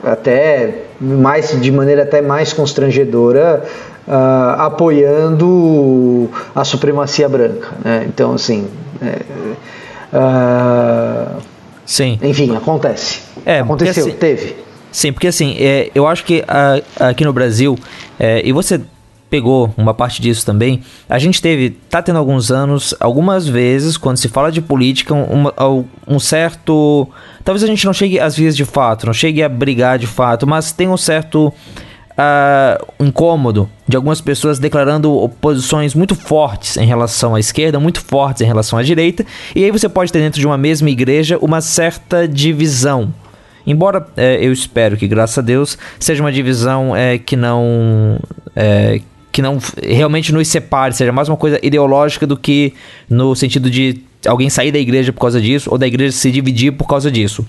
é, 0.04 0.08
até 0.10 0.84
mais 0.98 1.60
de 1.60 1.70
maneira 1.70 2.04
até 2.04 2.22
mais 2.22 2.54
constrangedora 2.54 3.62
uh, 4.06 4.60
apoiando 4.62 6.30
a 6.54 6.64
supremacia 6.64 7.28
branca 7.28 7.68
né? 7.84 8.06
então 8.08 8.32
assim 8.32 8.66
é, 9.02 9.20
uh, 10.16 11.36
sim. 11.84 12.18
enfim 12.22 12.56
acontece. 12.56 13.20
É, 13.44 13.60
aconteceu 13.60 14.06
assim, 14.06 14.16
teve. 14.16 14.56
sim 14.90 15.12
porque 15.12 15.26
assim 15.26 15.56
é, 15.58 15.90
eu 15.94 16.06
acho 16.06 16.24
que 16.24 16.42
a, 16.48 16.80
aqui 17.10 17.22
no 17.22 17.34
Brasil 17.34 17.78
é, 18.18 18.40
e 18.42 18.50
você 18.50 18.80
pegou 19.30 19.72
uma 19.76 19.94
parte 19.94 20.20
disso 20.20 20.44
também. 20.44 20.82
A 21.08 21.18
gente 21.18 21.40
teve, 21.40 21.70
tá 21.70 22.02
tendo 22.02 22.18
alguns 22.18 22.50
anos, 22.50 22.94
algumas 23.00 23.46
vezes, 23.46 23.96
quando 23.96 24.16
se 24.16 24.28
fala 24.28 24.50
de 24.50 24.60
política, 24.60 25.14
um, 25.14 25.46
um, 26.06 26.18
certo. 26.18 27.08
Talvez 27.44 27.62
a 27.62 27.66
gente 27.66 27.84
não 27.84 27.92
chegue 27.92 28.18
às 28.18 28.36
vias 28.36 28.56
de 28.56 28.64
fato, 28.64 29.06
não 29.06 29.12
chegue 29.12 29.42
a 29.42 29.48
brigar 29.48 29.98
de 29.98 30.06
fato, 30.06 30.46
mas 30.46 30.72
tem 30.72 30.88
um 30.88 30.96
certo. 30.96 31.52
Uh, 32.20 33.04
incômodo 33.04 33.70
de 33.86 33.94
algumas 33.94 34.20
pessoas 34.20 34.58
declarando 34.58 35.30
posições 35.40 35.94
muito 35.94 36.16
fortes 36.16 36.76
em 36.76 36.84
relação 36.84 37.36
à 37.36 37.38
esquerda, 37.38 37.78
muito 37.78 38.00
fortes 38.00 38.42
em 38.42 38.44
relação 38.44 38.76
à 38.76 38.82
direita, 38.82 39.24
e 39.54 39.62
aí 39.62 39.70
você 39.70 39.88
pode 39.88 40.10
ter 40.10 40.18
dentro 40.18 40.40
de 40.40 40.44
uma 40.44 40.58
mesma 40.58 40.90
igreja 40.90 41.38
uma 41.40 41.60
certa 41.60 42.26
divisão. 42.26 43.14
Embora 43.68 44.06
é, 44.16 44.38
eu 44.42 44.50
espero 44.50 44.96
que, 44.96 45.06
graças 45.06 45.36
a 45.36 45.42
Deus, 45.42 45.76
seja 46.00 46.22
uma 46.22 46.32
divisão 46.32 46.96
é, 46.96 47.18
que 47.18 47.36
não. 47.36 48.18
É, 48.56 49.02
que 49.38 49.42
não 49.42 49.58
realmente 49.80 50.32
nos 50.32 50.48
separe, 50.48 50.92
seja 50.92 51.12
mais 51.12 51.28
uma 51.28 51.36
coisa 51.36 51.60
ideológica 51.62 52.26
do 52.26 52.36
que 52.36 52.74
no 53.08 53.36
sentido 53.36 53.70
de 53.70 54.02
alguém 54.26 54.50
sair 54.50 54.72
da 54.72 54.80
igreja 54.80 55.12
por 55.12 55.20
causa 55.20 55.40
disso 55.40 55.70
ou 55.70 55.78
da 55.78 55.86
igreja 55.86 56.10
se 56.10 56.28
dividir 56.32 56.72
por 56.72 56.88
causa 56.88 57.08
disso. 57.08 57.46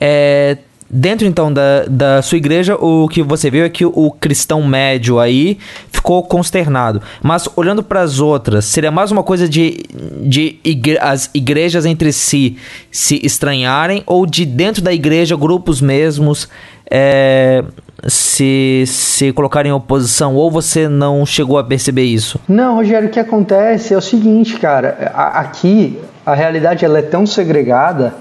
É, 0.00 0.58
dentro 0.90 1.28
então 1.28 1.52
da, 1.52 1.84
da 1.84 2.22
sua 2.22 2.38
igreja, 2.38 2.74
o 2.74 3.06
que 3.06 3.22
você 3.22 3.48
viu 3.52 3.64
é 3.64 3.68
que 3.68 3.86
o 3.86 4.10
cristão 4.10 4.66
médio 4.66 5.20
aí 5.20 5.58
ficou 5.92 6.24
consternado. 6.24 7.00
Mas 7.22 7.48
olhando 7.54 7.80
para 7.80 8.00
as 8.00 8.18
outras, 8.18 8.64
seria 8.64 8.90
mais 8.90 9.12
uma 9.12 9.22
coisa 9.22 9.48
de, 9.48 9.78
de 10.22 10.56
igre 10.64 10.98
as 11.00 11.30
igrejas 11.32 11.86
entre 11.86 12.12
si 12.12 12.56
se 12.90 13.24
estranharem 13.24 14.02
ou 14.06 14.26
de 14.26 14.44
dentro 14.44 14.82
da 14.82 14.92
igreja, 14.92 15.36
grupos 15.36 15.80
mesmos 15.80 16.48
é, 16.90 17.64
se, 18.06 18.84
se 18.86 19.32
colocarem 19.32 19.70
em 19.70 19.74
oposição? 19.74 20.34
Ou 20.34 20.50
você 20.50 20.88
não 20.88 21.24
chegou 21.24 21.58
a 21.58 21.64
perceber 21.64 22.04
isso? 22.04 22.38
Não, 22.48 22.76
Rogério, 22.76 23.08
o 23.08 23.10
que 23.10 23.20
acontece 23.20 23.94
é 23.94 23.96
o 23.96 24.02
seguinte, 24.02 24.58
cara. 24.58 25.12
Aqui 25.14 25.98
a 26.24 26.34
realidade 26.34 26.84
ela 26.84 26.98
é 26.98 27.02
tão 27.02 27.26
segregada 27.26 28.14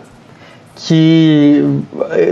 que 0.75 1.63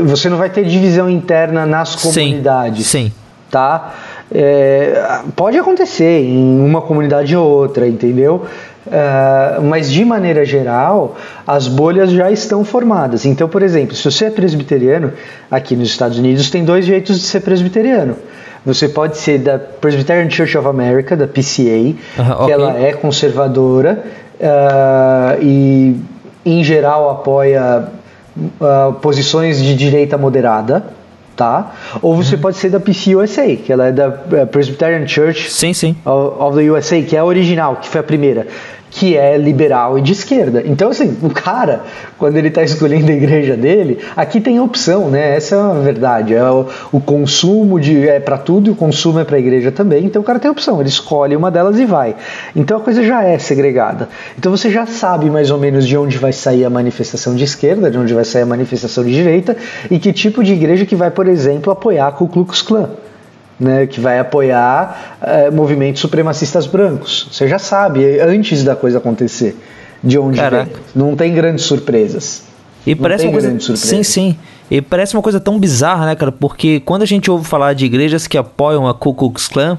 você 0.03 0.29
não 0.29 0.37
vai 0.37 0.49
ter 0.49 0.65
divisão 0.65 1.09
interna 1.09 1.65
nas 1.65 1.95
comunidades. 1.95 2.87
Sim. 2.87 3.05
sim. 3.07 3.13
Tá? 3.49 3.93
É, 4.33 5.21
pode 5.35 5.57
acontecer 5.57 6.23
em 6.23 6.59
uma 6.61 6.81
comunidade 6.81 7.35
ou 7.35 7.45
outra, 7.45 7.87
entendeu? 7.87 8.45
Uh, 8.87 9.61
mas 9.61 9.91
de 9.91 10.03
maneira 10.03 10.43
geral, 10.43 11.15
as 11.45 11.67
bolhas 11.67 12.11
já 12.11 12.31
estão 12.31 12.65
formadas. 12.65 13.25
Então, 13.25 13.47
por 13.47 13.61
exemplo, 13.61 13.95
se 13.95 14.03
você 14.03 14.25
é 14.25 14.29
presbiteriano, 14.31 15.13
aqui 15.51 15.75
nos 15.75 15.89
Estados 15.89 16.17
Unidos 16.17 16.49
tem 16.49 16.65
dois 16.65 16.85
jeitos 16.85 17.19
de 17.19 17.25
ser 17.25 17.41
presbiteriano. 17.41 18.15
Você 18.65 18.89
pode 18.89 19.17
ser 19.17 19.39
da 19.39 19.59
Presbyterian 19.59 20.29
Church 20.29 20.57
of 20.57 20.67
America, 20.67 21.15
da 21.15 21.27
PCA, 21.27 21.37
uh 21.37 21.95
-huh, 22.17 22.37
que 22.37 22.43
okay. 22.43 22.53
ela 22.53 22.79
é 22.79 22.93
conservadora 22.93 24.03
uh, 24.39 25.43
e, 25.43 25.95
em 26.45 26.63
geral, 26.63 27.09
apoia 27.09 27.87
posições 29.01 29.61
de 29.61 29.75
direita 29.75 30.17
moderada 30.17 30.83
tá? 31.41 31.71
Ou 32.03 32.15
você 32.15 32.35
uhum. 32.35 32.41
pode 32.41 32.57
ser 32.57 32.69
da 32.69 32.79
PCUSA, 32.79 33.55
que 33.55 33.73
ela 33.73 33.87
é 33.87 33.91
da 33.91 34.11
Presbyterian 34.11 35.07
Church 35.07 35.51
sim, 35.51 35.73
sim. 35.73 35.95
of 36.05 36.55
the 36.55 36.69
USA, 36.69 37.01
que 37.01 37.15
é 37.15 37.19
a 37.19 37.25
original, 37.25 37.77
que 37.77 37.87
foi 37.87 37.99
a 37.99 38.03
primeira 38.03 38.45
que 38.91 39.15
é 39.15 39.37
liberal 39.37 39.97
e 39.97 40.01
de 40.01 40.11
esquerda. 40.11 40.61
Então, 40.65 40.89
assim, 40.89 41.17
o 41.23 41.29
cara, 41.29 41.83
quando 42.17 42.35
ele 42.35 42.49
está 42.49 42.61
escolhendo 42.61 43.09
a 43.09 43.15
igreja 43.15 43.55
dele, 43.55 43.99
aqui 44.17 44.41
tem 44.41 44.59
opção, 44.59 45.09
né? 45.09 45.37
Essa 45.37 45.55
é 45.55 45.59
a 45.59 45.73
verdade. 45.73 46.35
É 46.35 46.43
o, 46.43 46.67
o 46.91 46.99
consumo 46.99 47.79
de 47.79 48.07
é 48.07 48.19
para 48.19 48.37
tudo 48.37 48.67
e 48.67 48.71
o 48.71 48.75
consumo 48.75 49.19
é 49.19 49.23
para 49.23 49.37
a 49.37 49.39
igreja 49.39 49.71
também. 49.71 50.05
Então, 50.05 50.21
o 50.21 50.25
cara 50.25 50.39
tem 50.39 50.51
opção, 50.51 50.79
ele 50.81 50.89
escolhe 50.89 51.35
uma 51.37 51.49
delas 51.49 51.79
e 51.79 51.85
vai. 51.85 52.15
Então, 52.53 52.77
a 52.77 52.81
coisa 52.81 53.01
já 53.01 53.23
é 53.23 53.39
segregada. 53.39 54.09
Então, 54.37 54.51
você 54.51 54.69
já 54.69 54.85
sabe 54.85 55.29
mais 55.29 55.49
ou 55.49 55.57
menos 55.57 55.87
de 55.87 55.97
onde 55.97 56.17
vai 56.17 56.33
sair 56.33 56.65
a 56.65 56.69
manifestação 56.69 57.33
de 57.33 57.45
esquerda, 57.45 57.89
de 57.89 57.97
onde 57.97 58.13
vai 58.13 58.25
sair 58.25 58.41
a 58.41 58.45
manifestação 58.45 59.05
de 59.05 59.13
direita 59.13 59.55
e 59.89 59.97
que 59.97 60.11
tipo 60.11 60.43
de 60.43 60.51
igreja 60.51 60.85
que 60.85 60.97
vai, 60.97 61.09
por 61.09 61.29
exemplo, 61.29 61.71
apoiar 61.71 62.07
a 62.07 62.11
Ku 62.11 62.27
Klux 62.27 62.61
Klan 62.61 62.89
né, 63.61 63.85
que 63.85 63.99
vai 63.99 64.17
apoiar 64.17 65.17
é, 65.21 65.51
movimentos 65.51 66.01
supremacistas 66.01 66.65
brancos. 66.65 67.27
Você 67.31 67.47
já 67.47 67.59
sabe, 67.59 68.19
antes 68.19 68.63
da 68.63 68.75
coisa 68.75 68.97
acontecer, 68.97 69.55
de 70.03 70.17
onde 70.17 70.39
Caraca. 70.39 70.65
vem. 70.65 70.73
Não 70.95 71.15
tem 71.15 71.31
grandes 71.33 71.63
surpresas. 71.65 72.43
E 72.85 72.95
Não 72.95 73.01
parece 73.03 73.25
uma 73.25 73.31
coisa. 73.33 73.75
Sim, 73.75 74.01
sim. 74.01 74.35
E 74.69 74.81
parece 74.81 75.15
uma 75.15 75.21
coisa 75.21 75.39
tão 75.39 75.59
bizarra, 75.59 76.07
né, 76.07 76.15
cara? 76.15 76.31
Porque 76.31 76.79
quando 76.79 77.03
a 77.03 77.05
gente 77.05 77.29
ouve 77.29 77.45
falar 77.45 77.73
de 77.73 77.85
igrejas 77.85 78.25
que 78.25 78.37
apoiam 78.37 78.87
a 78.87 78.93
Ku 78.95 79.13
Klux 79.13 79.47
Klan, 79.47 79.77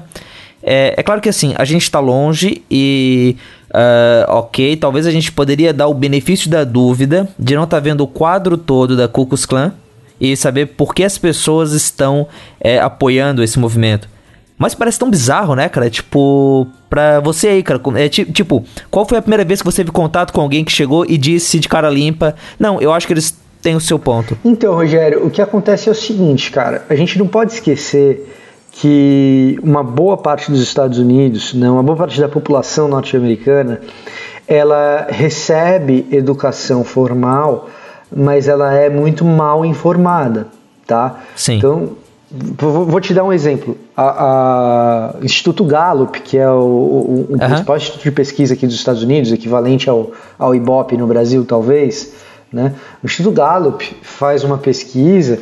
é, 0.61 0.93
é 0.95 1.03
claro 1.03 1.19
que 1.19 1.27
assim, 1.27 1.53
a 1.57 1.65
gente 1.65 1.81
está 1.81 1.99
longe 1.99 2.63
e. 2.71 3.35
Uh, 3.69 4.29
ok, 4.31 4.77
talvez 4.77 5.07
a 5.07 5.11
gente 5.11 5.31
poderia 5.31 5.73
dar 5.73 5.87
o 5.87 5.95
benefício 5.95 6.47
da 6.47 6.63
dúvida 6.63 7.27
de 7.39 7.55
não 7.55 7.63
estar 7.63 7.77
tá 7.77 7.81
vendo 7.81 8.01
o 8.01 8.07
quadro 8.07 8.55
todo 8.55 8.95
da 8.95 9.07
Ku 9.07 9.25
Klux 9.25 9.47
Klan, 9.47 9.73
e 10.19 10.35
saber 10.35 10.67
por 10.67 10.93
que 10.93 11.03
as 11.03 11.17
pessoas 11.17 11.73
estão 11.73 12.27
é, 12.59 12.79
apoiando 12.79 13.43
esse 13.43 13.59
movimento. 13.59 14.07
Mas 14.57 14.75
parece 14.75 14.99
tão 14.99 15.09
bizarro, 15.09 15.55
né, 15.55 15.67
cara? 15.67 15.89
Tipo, 15.89 16.67
pra 16.89 17.19
você 17.19 17.47
aí, 17.47 17.63
cara. 17.63 17.81
É, 17.95 18.07
tipo, 18.07 18.63
qual 18.89 19.05
foi 19.05 19.17
a 19.17 19.21
primeira 19.21 19.43
vez 19.43 19.61
que 19.61 19.65
você 19.65 19.77
teve 19.77 19.91
contato 19.91 20.31
com 20.31 20.41
alguém 20.41 20.63
que 20.63 20.71
chegou 20.71 21.05
e 21.05 21.17
disse 21.17 21.59
de 21.59 21.67
cara 21.67 21.89
limpa: 21.89 22.35
Não, 22.59 22.79
eu 22.79 22.93
acho 22.93 23.07
que 23.07 23.13
eles 23.13 23.35
têm 23.61 23.75
o 23.75 23.81
seu 23.81 23.97
ponto? 23.97 24.37
Então, 24.45 24.73
Rogério, 24.73 25.25
o 25.25 25.29
que 25.29 25.41
acontece 25.41 25.89
é 25.89 25.91
o 25.91 25.95
seguinte, 25.95 26.51
cara. 26.51 26.85
A 26.89 26.95
gente 26.95 27.17
não 27.17 27.27
pode 27.27 27.53
esquecer 27.53 28.29
que 28.71 29.57
uma 29.61 29.83
boa 29.83 30.17
parte 30.17 30.51
dos 30.51 30.61
Estados 30.61 30.97
Unidos, 30.97 31.53
né, 31.53 31.69
uma 31.69 31.83
boa 31.83 31.97
parte 31.97 32.19
da 32.19 32.27
população 32.27 32.87
norte-americana, 32.87 33.81
ela 34.47 35.07
recebe 35.09 36.07
educação 36.11 36.83
formal 36.83 37.69
mas 38.15 38.47
ela 38.47 38.73
é 38.73 38.89
muito 38.89 39.25
mal 39.25 39.65
informada, 39.65 40.47
tá? 40.85 41.19
Sim. 41.35 41.57
Então, 41.57 41.91
vou 42.57 42.99
te 42.99 43.13
dar 43.13 43.23
um 43.23 43.31
exemplo. 43.31 43.77
A, 43.95 45.13
a 45.19 45.23
Instituto 45.23 45.63
Gallup, 45.63 46.19
que 46.21 46.37
é 46.37 46.49
o, 46.49 46.59
o, 46.59 47.27
o 47.31 47.37
principal 47.37 47.77
instituto 47.77 48.03
de 48.03 48.11
pesquisa 48.11 48.53
aqui 48.53 48.65
dos 48.65 48.75
Estados 48.75 49.03
Unidos, 49.03 49.31
equivalente 49.31 49.89
ao, 49.89 50.11
ao 50.37 50.55
IBOP 50.55 50.97
no 50.97 51.05
Brasil, 51.05 51.45
talvez, 51.45 52.13
né? 52.51 52.73
O 53.03 53.05
Instituto 53.05 53.33
Gallup 53.33 53.83
faz 54.01 54.43
uma 54.43 54.57
pesquisa, 54.57 55.39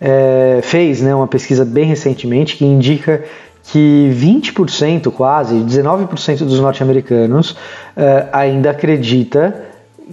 é, 0.00 0.60
fez 0.62 1.00
né, 1.00 1.14
uma 1.14 1.28
pesquisa 1.28 1.64
bem 1.64 1.84
recentemente 1.84 2.56
que 2.56 2.64
indica 2.64 3.22
que 3.64 4.10
20%, 4.12 5.10
quase, 5.12 5.54
19% 5.54 6.38
dos 6.38 6.58
norte-americanos 6.58 7.56
é, 7.96 8.26
ainda 8.32 8.70
acredita 8.70 9.71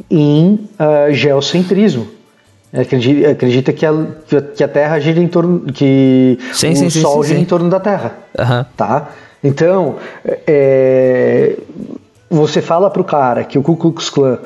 em 0.10 0.68
uh, 0.80 1.14
geocentrismo. 1.14 2.08
Acredita, 2.72 3.32
acredita 3.32 3.74
que, 3.74 3.86
a, 3.86 3.94
que 4.56 4.64
a 4.64 4.68
Terra 4.68 5.00
gira 5.00 5.20
em 5.20 5.28
torno. 5.28 5.62
que 5.74 6.38
sim, 6.54 6.72
o 6.72 6.76
sim, 6.76 6.90
Sol 6.90 7.24
sim, 7.24 7.30
gira 7.30 7.40
em 7.40 7.46
torno 7.46 7.70
da 7.70 7.80
Terra. 7.80 8.14
Uhum. 8.38 8.66
Tá? 8.78 9.10
Então, 9.44 9.96
é, 10.46 11.56
você 12.30 12.62
fala 12.62 12.90
pro 12.90 13.04
cara 13.04 13.44
que 13.44 13.58
o 13.58 13.64
Ku 13.64 13.76
Klux 13.76 14.10
Klan 14.10 14.38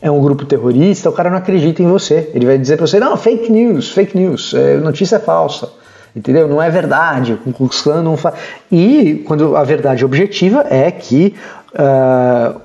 é 0.00 0.10
um 0.10 0.20
grupo 0.20 0.44
terrorista, 0.44 1.08
o 1.08 1.12
cara 1.12 1.30
não 1.30 1.38
acredita 1.38 1.82
em 1.82 1.86
você. 1.86 2.30
Ele 2.34 2.46
vai 2.46 2.58
dizer 2.58 2.76
para 2.76 2.86
você: 2.86 3.00
não, 3.00 3.16
fake 3.16 3.50
news, 3.50 3.90
fake 3.90 4.16
news, 4.16 4.54
é, 4.54 4.76
notícia 4.76 5.18
falsa. 5.18 5.68
Entendeu? 6.14 6.46
Não 6.46 6.62
é 6.62 6.68
verdade. 6.68 7.32
O 7.32 7.38
Ku 7.38 7.52
Klux 7.52 7.80
Klan 7.80 8.02
não 8.02 8.16
faz. 8.16 8.34
E 8.70 9.24
quando 9.26 9.56
a 9.56 9.64
verdade 9.64 10.04
objetiva 10.04 10.66
é 10.68 10.90
que 10.90 11.34
uh, 11.72 12.60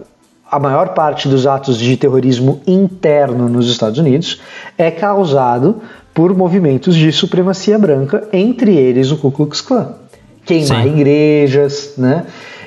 a 0.50 0.60
maior 0.60 0.90
parte 0.90 1.28
dos 1.28 1.46
atos 1.46 1.78
de 1.78 1.98
terrorismo 1.98 2.62
interno 2.66 3.50
nos 3.50 3.70
Estados 3.70 4.00
Unidos 4.00 4.42
é 4.78 4.90
causado 4.90 5.82
por 6.14 6.36
movimentos 6.36 6.96
de 6.96 7.12
supremacia 7.12 7.78
branca, 7.78 8.28
entre 8.34 8.76
eles 8.76 9.12
o 9.12 9.18
Ku 9.18 9.32
Klux 9.32 9.62
Klan. 9.62 9.94
Queimar 10.46 10.84
Sim. 10.84 10.90
igrejas, 10.90 11.94
né? 11.98 12.26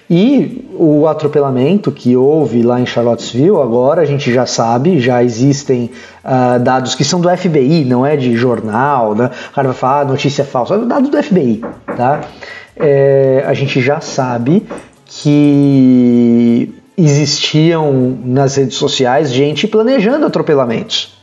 E 0.09 0.69
o 0.75 1.07
atropelamento 1.07 1.93
que 1.93 2.17
houve 2.17 2.63
lá 2.63 2.81
em 2.81 2.87
Charlottesville, 2.87 3.61
agora 3.61 4.03
a 4.03 4.05
gente 4.05 4.33
já 4.33 4.45
sabe, 4.45 4.99
já 4.99 5.23
existem 5.23 5.91
uh, 6.25 6.59
dados 6.59 6.97
que 6.97 7.05
são 7.05 7.21
do 7.21 7.29
FBI, 7.29 7.85
não 7.85 8.05
é 8.05 8.17
de 8.17 8.37
jornal, 8.37 9.15
né? 9.15 9.31
O 9.51 9.55
cara 9.55 9.69
vai 9.69 9.77
falar 9.77 10.01
ah, 10.01 10.05
notícia 10.05 10.45
falsa, 10.45 10.75
é 10.75 10.79
dados 10.79 11.11
do 11.11 11.23
FBI, 11.23 11.63
tá? 11.97 12.23
É, 12.77 13.45
a 13.47 13.55
gente 13.55 13.81
já 13.81 14.01
sabe 14.01 14.67
que 15.07 16.75
existiam 17.05 18.19
nas 18.25 18.57
redes 18.57 18.77
sociais 18.77 19.33
gente 19.33 19.67
planejando 19.67 20.27
atropelamentos. 20.27 21.19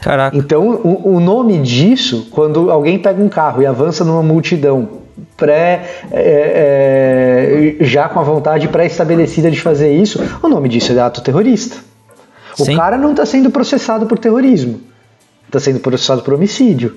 Caraca. 0.00 0.36
Então, 0.36 0.68
o, 0.68 1.16
o 1.16 1.20
nome 1.20 1.58
disso, 1.58 2.28
quando 2.30 2.70
alguém 2.70 2.98
pega 2.98 3.22
um 3.22 3.28
carro 3.28 3.62
e 3.62 3.66
avança 3.66 4.04
numa 4.04 4.22
multidão 4.22 5.02
pré 5.36 5.84
é, 6.10 7.76
é, 7.80 7.84
já 7.84 8.08
com 8.08 8.18
a 8.18 8.22
vontade 8.22 8.66
pré-estabelecida 8.68 9.50
de 9.50 9.60
fazer 9.60 9.94
isso, 9.94 10.20
o 10.42 10.48
nome 10.48 10.68
disso 10.68 10.92
é 10.92 10.98
ato 10.98 11.20
terrorista. 11.20 11.76
O 12.58 12.64
Sim. 12.64 12.76
cara 12.76 12.98
não 12.98 13.12
está 13.12 13.24
sendo 13.24 13.50
processado 13.50 14.06
por 14.06 14.18
terrorismo, 14.18 14.80
está 15.46 15.60
sendo 15.60 15.80
processado 15.80 16.22
por 16.22 16.34
homicídio. 16.34 16.96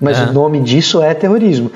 Mas 0.00 0.20
o 0.20 0.32
nome 0.32 0.60
disso 0.60 1.02
é 1.02 1.12
terrorismo. 1.12 1.70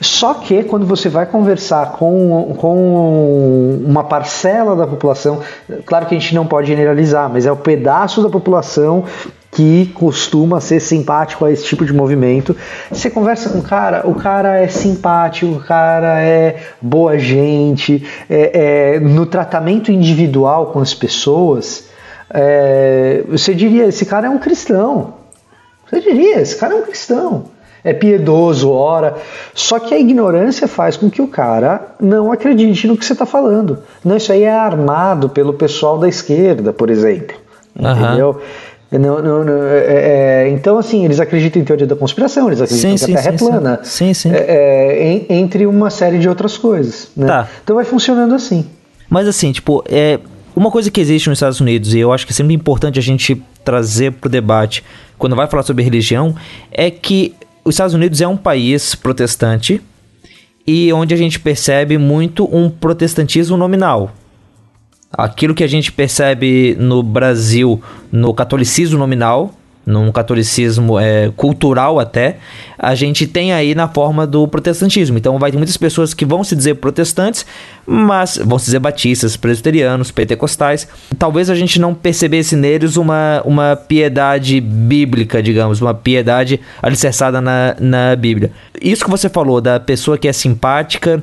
Só 0.00 0.34
que 0.34 0.62
quando 0.62 0.86
você 0.86 1.08
vai 1.08 1.24
conversar 1.26 1.92
com, 1.92 2.54
com 2.58 3.80
uma 3.84 4.04
parcela 4.04 4.76
da 4.76 4.86
população, 4.86 5.40
claro 5.86 6.06
que 6.06 6.14
a 6.14 6.18
gente 6.18 6.34
não 6.34 6.46
pode 6.46 6.68
generalizar, 6.68 7.30
mas 7.30 7.46
é 7.46 7.52
o 7.52 7.56
pedaço 7.56 8.22
da 8.22 8.28
população 8.28 9.04
que 9.50 9.86
costuma 9.94 10.60
ser 10.60 10.80
simpático 10.80 11.46
a 11.46 11.50
esse 11.50 11.64
tipo 11.64 11.86
de 11.86 11.92
movimento. 11.94 12.54
Você 12.90 13.08
conversa 13.08 13.48
com 13.48 13.58
o 13.58 13.62
cara, 13.62 14.06
o 14.06 14.14
cara 14.14 14.58
é 14.58 14.68
simpático, 14.68 15.52
o 15.52 15.60
cara 15.60 16.20
é 16.20 16.62
boa 16.80 17.18
gente, 17.18 18.06
é, 18.28 18.96
é 18.96 19.00
no 19.00 19.24
tratamento 19.24 19.90
individual 19.90 20.66
com 20.66 20.80
as 20.80 20.92
pessoas, 20.92 21.88
é, 22.28 23.24
você 23.28 23.54
diria: 23.54 23.86
esse 23.86 24.04
cara 24.04 24.26
é 24.26 24.30
um 24.30 24.38
cristão. 24.38 25.14
Você 25.88 26.00
diria: 26.00 26.38
esse 26.38 26.56
cara 26.56 26.74
é 26.74 26.76
um 26.76 26.82
cristão 26.82 27.55
é 27.88 27.94
piedoso, 27.94 28.70
ora. 28.70 29.14
Só 29.54 29.78
que 29.78 29.94
a 29.94 29.98
ignorância 29.98 30.66
faz 30.68 30.96
com 30.96 31.08
que 31.08 31.22
o 31.22 31.28
cara 31.28 31.94
não 32.00 32.32
acredite 32.32 32.86
no 32.86 32.96
que 32.96 33.04
você 33.04 33.12
está 33.12 33.24
falando. 33.24 33.78
Não, 34.04 34.16
isso 34.16 34.32
aí 34.32 34.42
é 34.42 34.52
armado 34.54 35.28
pelo 35.28 35.52
pessoal 35.54 35.98
da 35.98 36.08
esquerda, 36.08 36.72
por 36.72 36.90
exemplo. 36.90 37.36
Uhum. 37.78 37.90
Entendeu? 37.92 38.40
Não, 38.92 39.20
não, 39.20 39.44
não, 39.44 39.62
é, 39.66 40.44
é, 40.44 40.48
então, 40.50 40.78
assim, 40.78 41.04
eles 41.04 41.18
acreditam 41.18 41.60
em 41.60 41.64
teoria 41.64 41.86
da 41.86 41.96
conspiração, 41.96 42.46
eles 42.46 42.60
acreditam 42.60 42.96
Sim, 42.96 43.04
que 43.06 43.12
a 43.12 43.16
Terra 43.22 43.36
sim, 43.36 43.44
é 43.44 43.48
plana. 43.50 43.80
sim. 43.82 44.14
Sim. 44.14 44.30
É, 44.32 44.36
é, 44.38 45.12
en- 45.12 45.26
entre 45.28 45.66
uma 45.66 45.90
série 45.90 46.18
de 46.18 46.28
outras 46.28 46.56
coisas. 46.56 47.08
Né? 47.16 47.26
Tá. 47.26 47.48
Então 47.64 47.76
vai 47.76 47.84
funcionando 47.84 48.34
assim. 48.34 48.64
Mas 49.10 49.26
assim, 49.26 49.50
tipo, 49.52 49.82
é 49.88 50.20
uma 50.54 50.70
coisa 50.70 50.90
que 50.90 51.00
existe 51.00 51.28
nos 51.28 51.38
Estados 51.38 51.60
Unidos 51.60 51.94
e 51.94 51.98
eu 51.98 52.12
acho 52.12 52.24
que 52.26 52.32
é 52.32 52.34
sempre 52.34 52.54
importante 52.54 52.98
a 52.98 53.02
gente 53.02 53.42
trazer 53.64 54.12
pro 54.12 54.30
debate 54.30 54.84
quando 55.18 55.34
vai 55.34 55.46
falar 55.48 55.64
sobre 55.64 55.82
religião 55.82 56.34
é 56.70 56.88
que 56.90 57.34
os 57.66 57.74
Estados 57.74 57.94
Unidos 57.94 58.20
é 58.20 58.28
um 58.28 58.36
país 58.36 58.94
protestante 58.94 59.82
e 60.64 60.92
onde 60.92 61.12
a 61.12 61.16
gente 61.16 61.40
percebe 61.40 61.98
muito 61.98 62.48
um 62.56 62.70
protestantismo 62.70 63.56
nominal. 63.56 64.12
Aquilo 65.12 65.52
que 65.52 65.64
a 65.64 65.66
gente 65.66 65.90
percebe 65.90 66.76
no 66.78 67.02
Brasil 67.02 67.82
no 68.12 68.32
catolicismo 68.32 68.96
nominal, 68.96 69.52
num 69.86 70.10
catolicismo 70.10 70.98
é, 70.98 71.30
cultural 71.36 72.00
até, 72.00 72.38
a 72.76 72.96
gente 72.96 73.24
tem 73.24 73.52
aí 73.52 73.72
na 73.72 73.86
forma 73.86 74.26
do 74.26 74.48
protestantismo. 74.48 75.16
Então 75.16 75.38
vai 75.38 75.52
ter 75.52 75.56
muitas 75.56 75.76
pessoas 75.76 76.12
que 76.12 76.26
vão 76.26 76.42
se 76.42 76.56
dizer 76.56 76.74
protestantes, 76.74 77.46
mas 77.86 78.36
vão 78.44 78.58
se 78.58 78.64
dizer 78.64 78.80
batistas, 78.80 79.36
presbiterianos, 79.36 80.10
pentecostais. 80.10 80.88
Talvez 81.16 81.48
a 81.48 81.54
gente 81.54 81.80
não 81.80 81.94
percebesse 81.94 82.56
neles 82.56 82.96
uma, 82.96 83.40
uma 83.44 83.76
piedade 83.76 84.60
bíblica, 84.60 85.40
digamos, 85.40 85.80
uma 85.80 85.94
piedade 85.94 86.60
alicerçada 86.82 87.40
na, 87.40 87.76
na 87.78 88.16
Bíblia. 88.16 88.50
Isso 88.82 89.04
que 89.04 89.10
você 89.10 89.28
falou 89.28 89.60
da 89.60 89.78
pessoa 89.78 90.18
que 90.18 90.26
é 90.26 90.32
simpática, 90.32 91.22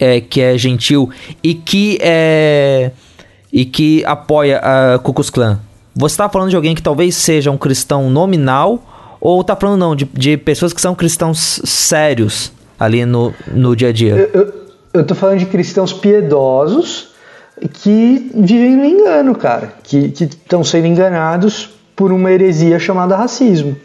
é, 0.00 0.20
que 0.20 0.40
é 0.40 0.58
gentil 0.58 1.08
e 1.42 1.54
que 1.54 1.96
é 2.00 2.90
e 3.52 3.64
que 3.64 4.04
apoia 4.04 4.58
a 4.58 4.98
Ku 4.98 5.14
Klux 5.14 5.30
Klan. 5.30 5.60
Você 5.94 6.16
tá 6.16 6.28
falando 6.28 6.50
de 6.50 6.56
alguém 6.56 6.74
que 6.74 6.82
talvez 6.82 7.14
seja 7.14 7.50
um 7.50 7.56
cristão 7.56 8.10
nominal 8.10 8.82
ou 9.20 9.42
tá 9.44 9.54
falando 9.54 9.78
não 9.78 9.96
de, 9.96 10.04
de 10.04 10.36
pessoas 10.36 10.72
que 10.72 10.80
são 10.80 10.94
cristãos 10.94 11.60
sérios 11.64 12.52
ali 12.78 13.06
no, 13.06 13.32
no 13.46 13.76
dia 13.76 13.88
a 13.88 13.92
dia? 13.92 14.30
Eu, 14.92 15.06
tô 15.06 15.14
falando 15.14 15.38
de 15.38 15.46
cristãos 15.46 15.92
piedosos 15.92 17.14
que 17.72 18.30
vivem 18.34 18.76
no 18.76 18.84
engano, 18.84 19.34
cara. 19.34 19.74
Que 19.82 20.12
estão 20.20 20.64
sendo 20.64 20.86
enganados 20.88 21.70
por 21.94 22.12
uma 22.12 22.30
heresia 22.30 22.78
chamada 22.78 23.16
racismo. 23.16 23.76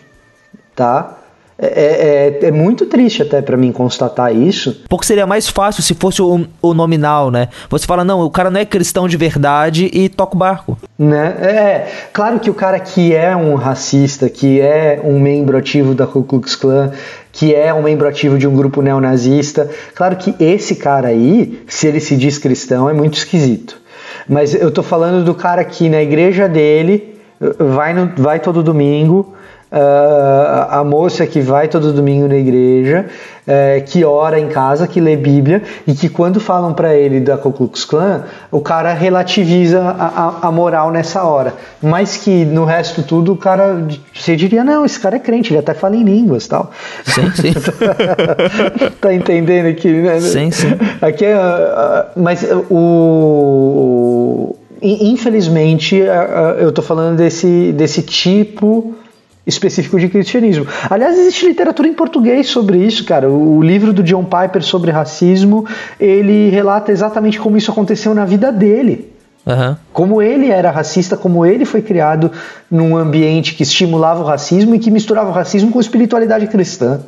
Tá? 0.76 1.19
É, 1.62 2.40
é, 2.42 2.48
é 2.48 2.52
muito 2.52 2.86
triste 2.86 3.22
até 3.22 3.42
para 3.42 3.58
mim 3.58 3.74
constatar 3.74 4.34
isso. 4.34 4.82
Porque 4.88 5.06
seria 5.06 5.28
mais 5.28 5.50
fácil 5.50 5.84
se 5.84 5.94
fosse 5.94 6.22
o, 6.22 6.48
o, 6.62 6.74
nominal, 6.74 7.30
né? 7.30 7.50
Você 7.70 7.86
fala, 7.86 8.06
não, 8.06 8.22
o 8.22 8.32
cara 8.32 8.50
não 8.50 8.62
é 8.62 8.66
cristão 8.66 9.10
de 9.10 9.18
verdade 9.18 9.90
e 9.94 10.08
toca 10.08 10.36
o 10.36 10.40
barco. 10.40 10.78
Né? 10.98 11.36
É, 11.42 11.88
claro 12.14 12.40
que 12.40 12.50
o 12.50 12.54
cara 12.54 12.80
que 12.80 13.14
é 13.14 13.36
um 13.36 13.56
racista, 13.56 14.30
que 14.30 14.62
é 14.62 15.02
um 15.04 15.20
membro 15.20 15.58
ativo 15.58 15.94
da 15.94 16.08
Ku 16.08 16.24
Klux 16.24 16.56
Klan, 16.56 16.92
que 17.34 17.54
é 17.54 17.74
um 17.74 17.82
membro 17.82 18.08
ativo 18.08 18.38
de 18.38 18.48
um 18.48 18.56
grupo 18.56 18.82
neonazista, 18.82 19.70
claro 19.94 20.16
que 20.16 20.34
esse 20.40 20.76
cara 20.76 21.10
aí, 21.10 21.62
se 21.68 21.88
ele 21.88 22.00
se 22.00 22.16
diz 22.16 22.38
cristão, 22.38 22.90
é 22.90 22.94
muito 22.94 23.18
esquisito. 23.18 23.78
Mas 24.28 24.54
eu 24.54 24.72
tô 24.72 24.82
falando 24.82 25.26
do 25.26 25.36
cara 25.36 25.64
que 25.66 25.90
na 25.90 26.02
igreja 26.02 26.48
dele 26.48 27.20
vai, 27.58 27.94
no, 27.94 28.12
vai 28.18 28.40
todo 28.40 28.64
domingo, 28.64 29.34
a 29.72 30.84
moça 30.84 31.28
que 31.28 31.42
vai 31.42 31.68
todo 31.68 31.94
domingo 31.94 32.28
na 32.28 32.36
igreja, 32.36 33.06
uh, 33.48 33.84
que 33.86 34.04
ora 34.04 34.40
em 34.40 34.48
casa, 34.48 34.88
que 34.88 35.00
lê 35.00 35.16
Bíblia 35.16 35.62
e 35.86 35.94
que 35.94 36.10
quando 36.10 36.40
falam 36.40 36.74
para 36.74 36.96
ele 36.96 37.20
da 37.20 37.38
Ku 37.38 37.52
Klux 37.52 37.86
Klan, 37.86 38.24
o 38.52 38.62
cara 38.62 38.94
relativiza 38.94 39.80
a, 39.82 40.48
a, 40.48 40.52
moral 40.52 40.92
nessa 40.92 41.24
hora, 41.24 41.54
mas 41.82 42.18
que 42.18 42.46
no 42.46 42.66
resto 42.66 43.04
tudo 43.04 43.34
o 43.34 43.38
cara 43.38 43.86
você 44.14 44.36
diria 44.36 44.64
não, 44.64 44.86
esse 44.86 45.00
cara 45.00 45.18
é 45.18 45.20
crente, 45.20 45.52
ele 45.52 45.60
até 45.60 45.76
fala 45.76 45.96
em 45.96 46.04
línguas, 46.04 46.48
tal. 46.48 46.72
Sim, 47.06 47.32
sim. 47.36 47.54
tá 49.00 49.14
entendendo 49.14 49.68
aqui? 49.68 49.92
Né? 49.92 50.20
Sim, 50.20 50.50
sim. 50.50 50.70
Aqui 51.02 51.26
é, 51.26 51.38
mas 52.16 52.44
o 52.70 54.56
infelizmente 54.82 56.02
eu 56.58 56.72
tô 56.72 56.82
falando 56.82 57.18
desse 57.18 57.74
desse 57.74 58.02
tipo 58.02 58.96
específico 59.46 60.00
de 60.00 60.10
cristianismo. 60.10 60.68
Aliás, 60.90 61.18
existe 61.18 61.48
literatura 61.48 61.88
em 61.88 61.94
português 61.94 62.48
sobre 62.48 62.78
isso, 62.78 63.04
cara. 63.06 63.30
O 63.30 63.62
livro 63.62 63.92
do 63.92 64.04
John 64.04 64.26
Piper 64.26 64.62
sobre 64.62 64.92
racismo, 64.92 65.66
ele 66.00 66.50
relata 66.50 66.92
exatamente 66.92 67.40
como 67.40 67.58
isso 67.58 67.72
aconteceu 67.72 68.14
na 68.14 68.26
vida 68.26 68.52
dele. 68.52 69.12
Uhum. 69.46 69.76
Como 69.92 70.22
ele 70.22 70.50
era 70.50 70.70
racista, 70.70 71.18
como 71.18 71.46
ele 71.46 71.66
foi 71.66 71.82
criado 71.82 72.32
num 72.70 72.96
ambiente 72.96 73.56
que 73.56 73.64
estimulava 73.64 74.22
o 74.22 74.26
racismo 74.26 74.76
e 74.76 74.80
que 74.80 74.92
misturava 74.92 75.30
o 75.30 75.34
racismo 75.34 75.72
com 75.72 75.80
espiritualidade 75.80 76.46
cristã. 76.48 77.02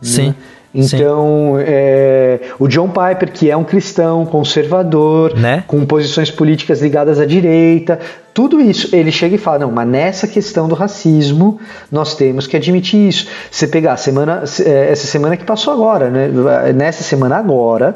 Sim. 0.00 0.28
Né? 0.28 0.34
Então, 0.74 1.56
é, 1.58 2.40
o 2.58 2.66
John 2.66 2.88
Piper, 2.88 3.30
que 3.30 3.50
é 3.50 3.56
um 3.56 3.64
cristão 3.64 4.24
conservador, 4.24 5.36
né? 5.36 5.64
com 5.66 5.84
posições 5.84 6.30
políticas 6.30 6.80
ligadas 6.80 7.20
à 7.20 7.26
direita, 7.26 7.98
tudo 8.32 8.58
isso, 8.58 8.94
ele 8.96 9.12
chega 9.12 9.34
e 9.34 9.38
fala: 9.38 9.58
não, 9.60 9.70
mas 9.70 9.86
nessa 9.86 10.26
questão 10.26 10.66
do 10.68 10.74
racismo, 10.74 11.60
nós 11.90 12.14
temos 12.14 12.46
que 12.46 12.56
admitir 12.56 13.08
isso. 13.08 13.28
Você 13.50 13.66
pegar 13.66 13.92
a 13.92 13.96
semana, 13.98 14.42
essa 14.44 15.06
semana 15.06 15.36
que 15.36 15.44
passou 15.44 15.74
agora, 15.74 16.08
né? 16.08 16.30
nessa 16.72 17.02
semana 17.02 17.36
agora, 17.36 17.94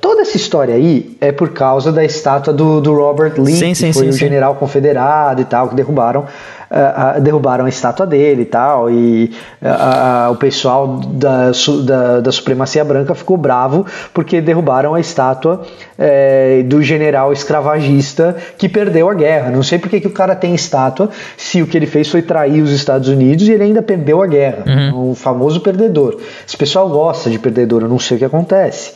toda 0.00 0.22
essa 0.22 0.36
história 0.36 0.74
aí 0.74 1.16
é 1.20 1.32
por 1.32 1.50
causa 1.50 1.90
da 1.90 2.04
estátua 2.04 2.52
do, 2.52 2.80
do 2.80 2.94
Robert 2.94 3.34
Lee, 3.38 3.56
sim, 3.56 3.74
sim, 3.74 3.88
que 3.88 3.92
foi 3.94 4.06
sim, 4.06 4.12
sim. 4.12 4.18
general 4.18 4.54
confederado 4.56 5.40
e 5.40 5.44
tal, 5.44 5.68
que 5.70 5.74
derrubaram, 5.74 6.26
uh, 6.70 7.18
uh, 7.18 7.20
derrubaram 7.20 7.64
a 7.64 7.68
estátua 7.68 8.06
dele 8.06 8.42
e 8.42 8.46
tal, 8.46 8.90
e 8.90 9.32
uh, 9.62 10.32
o 10.32 10.36
pessoal 10.36 10.98
da, 10.98 11.50
da, 11.84 12.20
da, 12.20 12.32
supremacia 12.32 12.84
branca 12.84 13.14
ficou 13.14 13.36
bravo 13.36 13.86
porque 14.12 14.40
derrubaram 14.40 14.94
a 14.94 15.00
estátua 15.00 15.62
eh, 15.98 16.62
do 16.66 16.82
general 16.82 17.32
escravagista 17.32 18.36
que 18.58 18.68
perdeu 18.68 19.08
a 19.08 19.14
guerra. 19.14 19.50
Não 19.50 19.62
sei 19.62 19.78
porque 19.78 20.00
que 20.00 20.06
o 20.06 20.10
cara 20.10 20.34
tem 20.34 20.54
estátua 20.54 21.10
se 21.36 21.62
o 21.62 21.66
que 21.66 21.76
ele 21.76 21.86
fez 21.86 22.08
foi 22.08 22.22
trair 22.22 22.62
os 22.62 22.70
Estados 22.70 23.08
Unidos 23.08 23.48
e 23.48 23.52
ele 23.52 23.64
ainda 23.64 23.82
perdeu 23.82 24.22
a 24.22 24.26
guerra. 24.26 24.64
Uhum. 24.66 25.10
O 25.10 25.14
famoso 25.14 25.60
perdedor. 25.60 26.20
Esse 26.46 26.56
pessoal 26.56 26.88
gosta 26.88 27.30
de 27.30 27.38
perdedor, 27.38 27.82
eu 27.82 27.88
não 27.88 27.98
sei 27.98 28.16
o 28.16 28.18
que 28.18 28.24
acontece. 28.24 28.92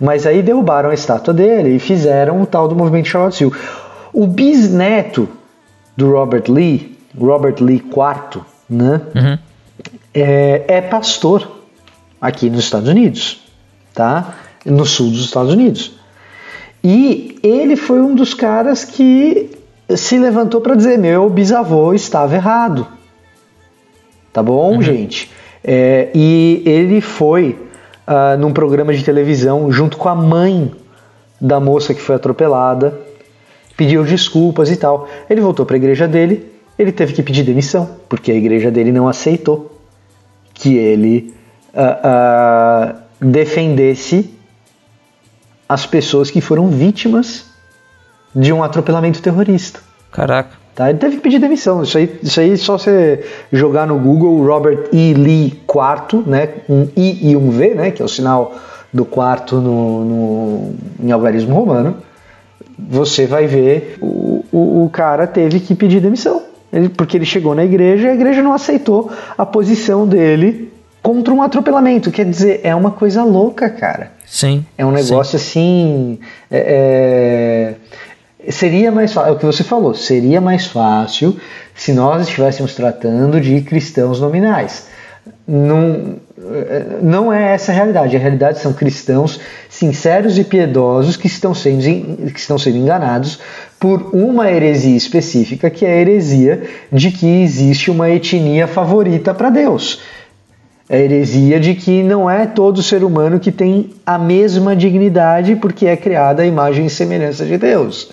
Mas 0.00 0.26
aí 0.26 0.42
derrubaram 0.42 0.90
a 0.90 0.94
estátua 0.94 1.34
dele 1.34 1.76
e 1.76 1.78
fizeram 1.78 2.40
o 2.42 2.46
tal 2.46 2.66
do 2.66 2.74
movimento 2.74 3.10
Sil. 3.30 3.52
O 4.12 4.26
bisneto 4.26 5.28
do 5.96 6.10
Robert 6.10 6.44
Lee, 6.48 6.98
Robert 7.18 7.56
Lee 7.60 7.76
IV, 7.76 8.42
né, 8.68 9.00
uhum. 9.14 9.38
é, 10.14 10.64
é, 10.68 10.80
pastor 10.80 11.50
aqui 12.20 12.48
nos 12.50 12.64
Estados 12.64 12.88
Unidos, 12.88 13.42
tá? 13.94 14.34
No 14.64 14.84
sul 14.84 15.10
dos 15.10 15.24
Estados 15.24 15.52
Unidos. 15.52 15.98
E 16.82 17.38
ele 17.42 17.76
foi 17.76 18.00
um 18.00 18.14
dos 18.14 18.34
caras 18.34 18.84
que 18.84 19.50
se 19.96 20.18
levantou 20.18 20.60
para 20.60 20.74
dizer: 20.74 20.98
meu 20.98 21.28
bisavô 21.28 21.92
estava 21.92 22.34
errado. 22.34 22.86
Tá 24.32 24.42
bom, 24.42 24.74
uhum. 24.74 24.82
gente? 24.82 25.30
É, 25.62 26.08
e 26.14 26.62
ele 26.64 27.00
foi 27.00 27.58
uh, 28.06 28.38
num 28.38 28.52
programa 28.52 28.94
de 28.94 29.04
televisão 29.04 29.70
junto 29.70 29.96
com 29.96 30.08
a 30.08 30.14
mãe 30.14 30.72
da 31.40 31.58
moça 31.58 31.94
que 31.94 32.00
foi 32.00 32.16
atropelada, 32.16 32.98
pediu 33.76 34.04
desculpas 34.04 34.70
e 34.70 34.76
tal. 34.76 35.08
Ele 35.28 35.40
voltou 35.40 35.66
para 35.66 35.76
a 35.76 35.78
igreja 35.78 36.06
dele, 36.06 36.49
ele 36.80 36.92
teve 36.92 37.12
que 37.12 37.22
pedir 37.22 37.42
demissão, 37.42 37.96
porque 38.08 38.32
a 38.32 38.34
igreja 38.34 38.70
dele 38.70 38.90
não 38.90 39.06
aceitou 39.06 39.78
que 40.54 40.76
ele 40.76 41.34
uh, 41.74 42.94
uh, 42.94 42.98
defendesse 43.20 44.30
as 45.68 45.84
pessoas 45.84 46.30
que 46.30 46.40
foram 46.40 46.68
vítimas 46.68 47.44
de 48.34 48.50
um 48.52 48.62
atropelamento 48.62 49.20
terrorista. 49.20 49.80
Caraca. 50.10 50.58
Tá? 50.74 50.88
Ele 50.88 50.98
teve 50.98 51.16
que 51.16 51.22
pedir 51.22 51.38
demissão. 51.38 51.82
Isso 51.82 51.98
aí, 51.98 52.18
isso 52.22 52.40
aí 52.40 52.56
só 52.56 52.78
você 52.78 53.24
jogar 53.52 53.86
no 53.86 53.98
Google 53.98 54.42
Robert 54.44 54.88
E. 54.90 55.12
Lee 55.12 55.62
IV, 55.68 56.22
né? 56.26 56.48
um 56.68 56.88
I 56.96 57.30
e 57.30 57.36
um 57.36 57.50
V, 57.50 57.74
né? 57.74 57.90
que 57.90 58.00
é 58.00 58.04
o 58.04 58.08
sinal 58.08 58.54
do 58.92 59.04
quarto 59.04 59.56
no, 59.56 60.04
no, 60.04 60.74
em 60.98 61.12
algarismo 61.12 61.54
romano, 61.54 61.98
você 62.78 63.26
vai 63.26 63.46
ver 63.46 63.98
o, 64.00 64.44
o, 64.50 64.84
o 64.84 64.90
cara 64.90 65.26
teve 65.26 65.60
que 65.60 65.74
pedir 65.74 66.00
demissão. 66.00 66.49
Ele, 66.72 66.88
porque 66.88 67.16
ele 67.16 67.24
chegou 67.24 67.54
na 67.54 67.64
igreja 67.64 68.08
e 68.08 68.10
a 68.10 68.14
igreja 68.14 68.42
não 68.42 68.52
aceitou 68.52 69.10
a 69.36 69.44
posição 69.44 70.06
dele 70.06 70.72
contra 71.02 71.32
um 71.32 71.42
atropelamento. 71.42 72.10
Quer 72.10 72.26
dizer, 72.26 72.60
é 72.62 72.74
uma 72.74 72.90
coisa 72.90 73.24
louca, 73.24 73.68
cara. 73.68 74.12
Sim. 74.26 74.64
É 74.78 74.84
um 74.86 74.92
negócio 74.92 75.38
sim. 75.38 76.18
assim. 76.18 76.18
É, 76.50 77.74
é, 78.46 78.50
seria 78.50 78.90
mais 78.92 79.12
fácil, 79.12 79.30
é 79.30 79.32
o 79.32 79.38
que 79.38 79.46
você 79.46 79.64
falou, 79.64 79.94
seria 79.94 80.40
mais 80.40 80.66
fácil 80.66 81.36
se 81.74 81.92
nós 81.92 82.22
estivéssemos 82.22 82.74
tratando 82.74 83.40
de 83.40 83.60
cristãos 83.62 84.20
nominais. 84.20 84.88
Não, 85.46 86.16
não 87.02 87.32
é 87.32 87.54
essa 87.54 87.72
a 87.72 87.74
realidade. 87.74 88.16
A 88.16 88.20
realidade 88.20 88.60
são 88.60 88.72
cristãos 88.72 89.40
sinceros 89.68 90.38
e 90.38 90.44
piedosos 90.44 91.16
que 91.16 91.26
estão 91.26 91.54
sendo, 91.54 91.82
que 92.32 92.38
estão 92.38 92.58
sendo 92.58 92.76
enganados 92.76 93.40
por 93.80 94.14
uma 94.14 94.50
heresia 94.50 94.94
específica, 94.96 95.70
que 95.70 95.86
é 95.86 95.94
a 95.94 95.96
heresia 95.96 96.62
de 96.92 97.10
que 97.10 97.26
existe 97.42 97.90
uma 97.90 98.10
etnia 98.10 98.66
favorita 98.66 99.32
para 99.32 99.48
Deus. 99.48 100.02
A 100.88 100.96
heresia 100.96 101.58
de 101.58 101.74
que 101.74 102.02
não 102.02 102.28
é 102.28 102.46
todo 102.46 102.82
ser 102.82 103.02
humano 103.02 103.40
que 103.40 103.50
tem 103.50 103.90
a 104.04 104.18
mesma 104.18 104.76
dignidade 104.76 105.56
porque 105.56 105.86
é 105.86 105.96
criada 105.96 106.42
a 106.42 106.46
imagem 106.46 106.84
e 106.86 106.90
semelhança 106.90 107.46
de 107.46 107.56
Deus. 107.56 108.12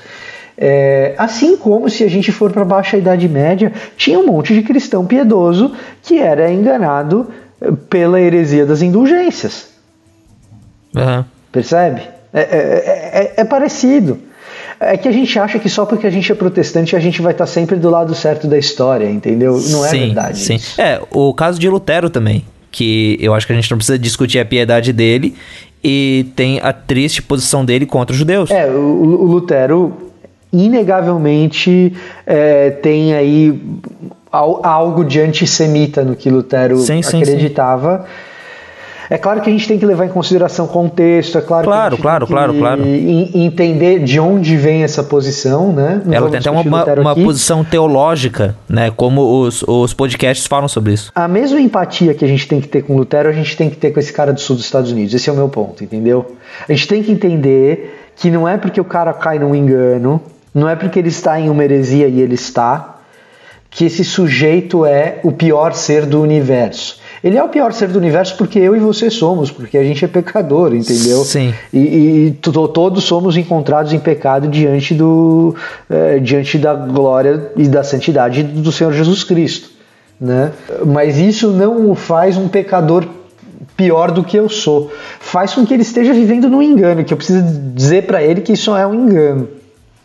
É, 0.58 1.14
assim 1.18 1.58
como 1.58 1.90
se 1.90 2.04
a 2.04 2.08
gente 2.08 2.32
for 2.32 2.52
para 2.52 2.62
a 2.62 2.66
Baixa 2.66 2.96
Idade 2.96 3.28
Média, 3.28 3.74
tinha 3.98 4.18
um 4.18 4.26
monte 4.26 4.54
de 4.54 4.62
cristão 4.62 5.06
piedoso 5.06 5.74
que 6.02 6.18
era 6.18 6.50
enganado 6.50 7.28
pela 7.90 8.22
heresia 8.22 8.66
das 8.66 8.82
indulgências. 8.82 9.68
Uhum. 10.96 11.26
Percebe? 11.52 12.02
É, 12.34 12.40
é, 12.40 12.46
é, 12.48 13.34
é, 13.38 13.44
parecido. 13.44 14.20
É 14.80 14.96
que 14.96 15.08
a 15.08 15.12
gente 15.12 15.38
acha 15.40 15.58
que 15.58 15.70
só 15.70 15.86
porque 15.86 16.06
a 16.06 16.10
gente 16.10 16.32
é 16.32 16.36
protestante 16.36 16.96
a 16.96 17.00
gente 17.00 17.22
vai 17.22 17.32
estar 17.32 17.48
sempre 17.48 17.78
do 17.78 17.90
lado 17.90 18.14
certo 18.14 18.48
da 18.48 18.58
história, 18.58 19.10
entendeu? 19.10 19.60
Não 19.70 19.86
é 19.86 19.90
sim, 19.90 20.00
verdade. 20.00 20.40
Sim. 20.40 20.56
Isso. 20.56 20.80
É, 20.80 21.02
o 21.12 21.34
caso 21.34 21.60
de 21.60 21.68
Lutero 21.68 22.10
também, 22.10 22.46
que 22.72 23.18
eu 23.20 23.34
acho 23.34 23.48
que 23.48 23.54
a 23.54 23.56
gente 23.56 23.70
não 23.72 23.78
precisa 23.78 23.98
discutir 23.98 24.40
a 24.40 24.46
piedade 24.46 24.94
dele 24.94 25.36
e 25.84 26.28
tem 26.36 26.60
a 26.62 26.72
triste 26.72 27.22
posição 27.22 27.66
dele 27.66 27.86
contra 27.86 28.14
os 28.14 28.20
judeus. 28.20 28.52
É, 28.52 28.68
o, 28.68 28.80
o 28.80 29.24
Lutero 29.26 29.94
inegavelmente 30.52 31.94
é, 32.26 32.70
tem 32.70 33.14
aí 33.14 33.60
algo 34.32 35.04
de 35.04 35.20
antissemita 35.20 36.04
no 36.04 36.16
que 36.16 36.30
Lutero 36.30 36.78
sim, 36.78 37.02
sim, 37.02 37.22
acreditava. 37.22 38.00
Sim. 38.00 38.28
É 39.10 39.18
claro 39.18 39.42
que 39.42 39.50
a 39.50 39.54
gente 39.54 39.68
tem 39.68 39.80
que 39.80 39.86
levar 39.86 40.06
em 40.06 40.10
consideração 40.10 40.68
contexto, 40.68 41.38
é 41.38 41.42
claro, 41.42 41.66
claro, 41.66 41.96
que 41.96 42.02
claro, 42.02 42.28
claro, 42.28 42.54
claro. 42.54 42.84
entender 42.86 44.00
de 44.00 44.20
onde 44.20 44.58
vem 44.58 44.84
essa 44.84 45.02
posição, 45.02 45.72
né? 45.72 46.02
Não 46.06 46.14
Ela 46.14 46.30
tem 46.30 46.40
até 46.40 46.52
uma, 46.52 46.62
uma 47.00 47.16
posição 47.16 47.64
teológica, 47.64 48.56
né? 48.68 48.92
Como 48.96 49.42
os, 49.42 49.64
os 49.64 49.94
podcasts 49.94 50.46
falam 50.46 50.68
sobre 50.68 50.94
isso. 50.94 51.12
A 51.16 51.28
mesma 51.28 51.60
empatia 51.60 52.14
que 52.14 52.26
a 52.26 52.28
gente 52.28 52.48
tem 52.48 52.60
que 52.60 52.68
ter 52.68 52.82
com 52.82 52.98
Lutero, 52.98 53.30
a 53.30 53.34
gente 53.34 53.56
tem 53.56 53.70
que 53.70 53.78
ter 53.78 53.92
com 53.92 54.00
esse 54.00 54.12
cara 54.12 54.34
do 54.34 54.42
sul 54.42 54.56
dos 54.56 54.66
Estados 54.66 54.92
Unidos. 54.92 55.14
Esse 55.14 55.30
é 55.30 55.34
o 55.34 55.36
meu 55.36 55.48
ponto, 55.48 55.84
entendeu? 55.84 56.36
A 56.68 56.74
gente 56.74 56.88
tem 56.88 57.02
que 57.02 57.12
entender 57.12 58.12
que 58.16 58.30
não 58.30 58.48
é 58.48 58.58
porque 58.58 58.82
o 58.82 58.86
cara 58.86 59.14
cai 59.14 59.40
num 59.40 59.56
engano, 59.56 60.22
não 60.54 60.68
é 60.68 60.76
porque 60.76 61.00
ele 61.00 61.10
está 61.10 61.40
em 61.40 61.50
uma 61.50 61.64
heresia 61.64 62.08
e 62.08 62.20
ele 62.20 62.36
está, 62.36 62.98
que 63.70 63.86
esse 63.86 64.04
sujeito 64.04 64.86
é 64.86 65.20
o 65.24 65.32
pior 65.32 65.74
ser 65.74 66.06
do 66.06 66.22
universo. 66.22 67.00
Ele 67.24 67.38
é 67.38 67.44
o 67.44 67.50
pior 67.50 67.74
ser 67.74 67.88
do 67.90 67.98
universo 68.00 68.36
porque 68.38 68.60
eu 68.60 68.76
e 68.76 68.80
você 68.80 69.10
somos, 69.10 69.50
porque 69.50 69.78
a 69.78 69.84
gente 69.84 70.04
é 70.04 70.08
pecador, 70.08 70.74
entendeu? 70.74 71.24
Sim. 71.24 71.54
E, 71.74 71.80
e 71.80 72.32
todos 72.42 73.04
somos 73.04 73.36
encontrados 73.38 73.94
em 73.94 74.00
pecado 74.00 74.48
diante, 74.48 74.94
do, 74.94 75.56
é, 75.90 76.20
diante 76.20 76.58
da 76.58 76.74
glória 76.74 77.52
e 77.56 77.68
da 77.68 77.84
santidade 77.84 78.44
do 78.44 78.72
Senhor 78.72 78.94
Jesus 78.94 79.24
Cristo. 79.24 79.70
Né? 80.20 80.52
Mas 80.86 81.18
isso 81.18 81.52
não 81.52 81.92
o 81.92 81.96
faz 81.96 82.38
um 82.38 82.48
pecador 82.48 83.06
pior 83.76 84.12
do 84.12 84.24
que 84.24 84.38
eu 84.38 84.50
sou. 84.50 84.92
Faz 85.20 85.54
com 85.54 85.66
que 85.66 85.74
ele 85.74 85.84
esteja 85.84 86.14
vivendo 86.14 86.50
no 86.50 86.62
engano, 86.62 87.04
que 87.04 87.14
eu 87.14 87.18
preciso 87.18 87.44
dizer 87.74 88.08
para 88.08 88.24
ele 88.24 88.42
que 88.42 88.54
isso 88.54 88.76
é 88.76 88.86
um 88.86 88.94
engano. 88.94 89.48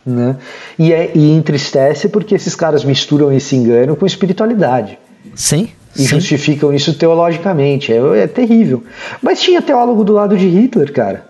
Né? 0.04 0.36
E, 0.78 0.92
é, 0.92 1.12
e 1.14 1.32
entristece 1.32 2.08
porque 2.08 2.34
esses 2.34 2.54
caras 2.54 2.84
misturam 2.84 3.32
esse 3.32 3.56
engano 3.56 3.96
com 3.96 4.04
espiritualidade. 4.04 4.98
Sim. 5.34 5.68
E 5.94 6.00
Sim. 6.00 6.08
justificam 6.08 6.72
isso 6.72 6.94
teologicamente. 6.94 7.92
É, 7.92 8.22
é, 8.22 8.26
terrível. 8.26 8.82
Mas 9.20 9.40
tinha 9.40 9.60
teólogo 9.60 10.04
do 10.04 10.12
lado 10.12 10.36
de 10.36 10.46
Hitler, 10.46 10.92
cara. 10.92 11.26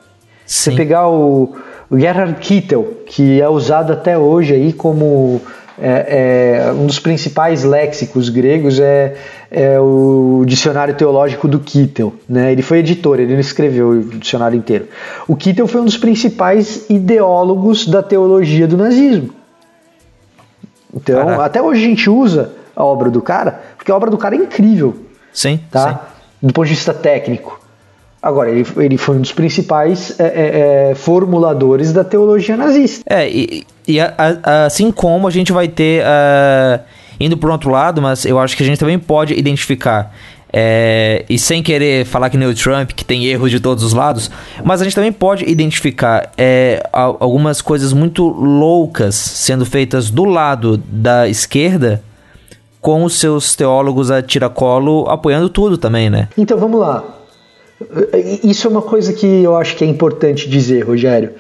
Sim. 0.47 0.71
Você 0.71 0.77
pegar 0.77 1.09
o, 1.09 1.57
o 1.91 1.99
Gerhard 1.99 2.35
Kittel, 2.41 3.03
que 3.07 3.41
é 3.41 3.49
usado 3.49 3.93
até 3.93 4.17
hoje 4.17 4.55
aí 4.55 4.73
como 4.73 5.41
é, 5.79 6.67
é, 6.69 6.73
um 6.73 6.87
dos 6.87 6.99
principais 6.99 7.65
léxicos 7.65 8.29
gregos 8.29 8.79
é, 8.79 9.17
é, 9.51 9.81
o 9.81 10.45
dicionário 10.47 10.95
teológico 10.95 11.49
do 11.49 11.59
Kittel. 11.59 12.13
Né? 12.29 12.53
Ele 12.53 12.63
foi 12.63 12.79
editor, 12.79 13.19
ele 13.19 13.33
não 13.33 13.41
escreveu 13.41 13.91
o 13.91 14.03
dicionário 14.03 14.57
inteiro. 14.57 14.87
O 15.27 15.35
Kittel 15.35 15.67
foi 15.67 15.81
um 15.81 15.85
dos 15.85 15.97
principais 15.97 16.89
ideólogos 16.89 17.87
da 17.87 18.03
teologia 18.03 18.67
do 18.67 18.77
nazismo. 18.77 19.31
Então, 20.95 21.25
Caraca. 21.25 21.45
até 21.45 21.63
hoje 21.63 21.85
a 21.85 21.89
gente 21.89 22.09
usa 22.11 22.53
a 22.75 22.85
obra 22.85 23.11
do 23.11 23.21
cara, 23.21 23.61
porque 23.77 23.91
a 23.91 23.97
obra 23.97 24.11
do 24.11 24.19
cara 24.19 24.35
é 24.35 24.39
incrível. 24.39 24.97
Sim, 25.33 25.61
tá? 25.71 25.89
Sim. 25.89 26.47
Do 26.47 26.53
ponto 26.53 26.67
de 26.67 26.75
vista 26.75 26.93
técnico. 26.93 27.61
Agora, 28.23 28.51
ele, 28.51 28.67
ele 28.77 28.97
foi 28.97 29.17
um 29.17 29.21
dos 29.21 29.33
principais 29.33 30.19
é, 30.19 30.25
é, 30.25 30.91
é 30.91 30.95
formuladores 30.95 31.93
da 31.93 32.05
teologia 32.05 32.57
nazista. 32.57 33.03
É, 33.07 33.29
e, 33.29 33.67
e 33.87 34.01
a, 34.01 34.15
a, 34.17 34.67
assim 34.67 34.93
como 34.93 35.27
a 35.27 35.31
gente 35.31 35.53
vai 35.53 35.67
ter, 35.67 36.05
uh, 36.05 36.81
indo 37.19 37.37
por 37.37 37.51
outro 37.51 37.71
lado, 37.71 38.01
mas 38.01 38.25
eu 38.25 38.39
acho 38.39 38.57
que 38.57 38.63
a 38.63 38.67
gente 38.67 38.79
também 38.79 38.99
pode 38.99 39.35
identificar 39.35 40.15
é, 40.53 41.25
e 41.29 41.39
sem 41.39 41.63
querer 41.63 42.05
falar 42.05 42.29
que 42.29 42.37
nem 42.37 42.47
o 42.47 42.55
Trump, 42.55 42.91
que 42.91 43.05
tem 43.05 43.25
erros 43.25 43.51
de 43.51 43.59
todos 43.59 43.83
os 43.83 43.95
lados, 43.95 44.31
mas 44.63 44.83
a 44.83 44.85
gente 44.85 44.95
também 44.95 45.11
pode 45.11 45.49
identificar 45.49 46.31
é, 46.37 46.87
algumas 46.93 47.63
coisas 47.63 47.93
muito 47.93 48.29
loucas 48.29 49.15
sendo 49.15 49.65
feitas 49.65 50.11
do 50.11 50.25
lado 50.25 50.77
da 50.77 51.27
esquerda 51.27 52.03
com 52.83 53.05
os 53.05 53.19
seus 53.19 53.55
teólogos 53.55 54.11
a 54.11 54.21
tiracolo 54.21 55.09
apoiando 55.09 55.49
tudo 55.49 55.79
também, 55.79 56.11
né? 56.11 56.29
Então 56.37 56.59
vamos 56.59 56.81
lá. 56.81 57.05
Isso 58.43 58.67
é 58.67 58.71
uma 58.71 58.83
coisa 58.83 59.13
que 59.13 59.27
eu 59.27 59.57
acho 59.57 59.77
que 59.77 59.85
é 59.85 59.87
importante 59.87 60.49
dizer, 60.49 60.85
Rogério. 60.85 61.31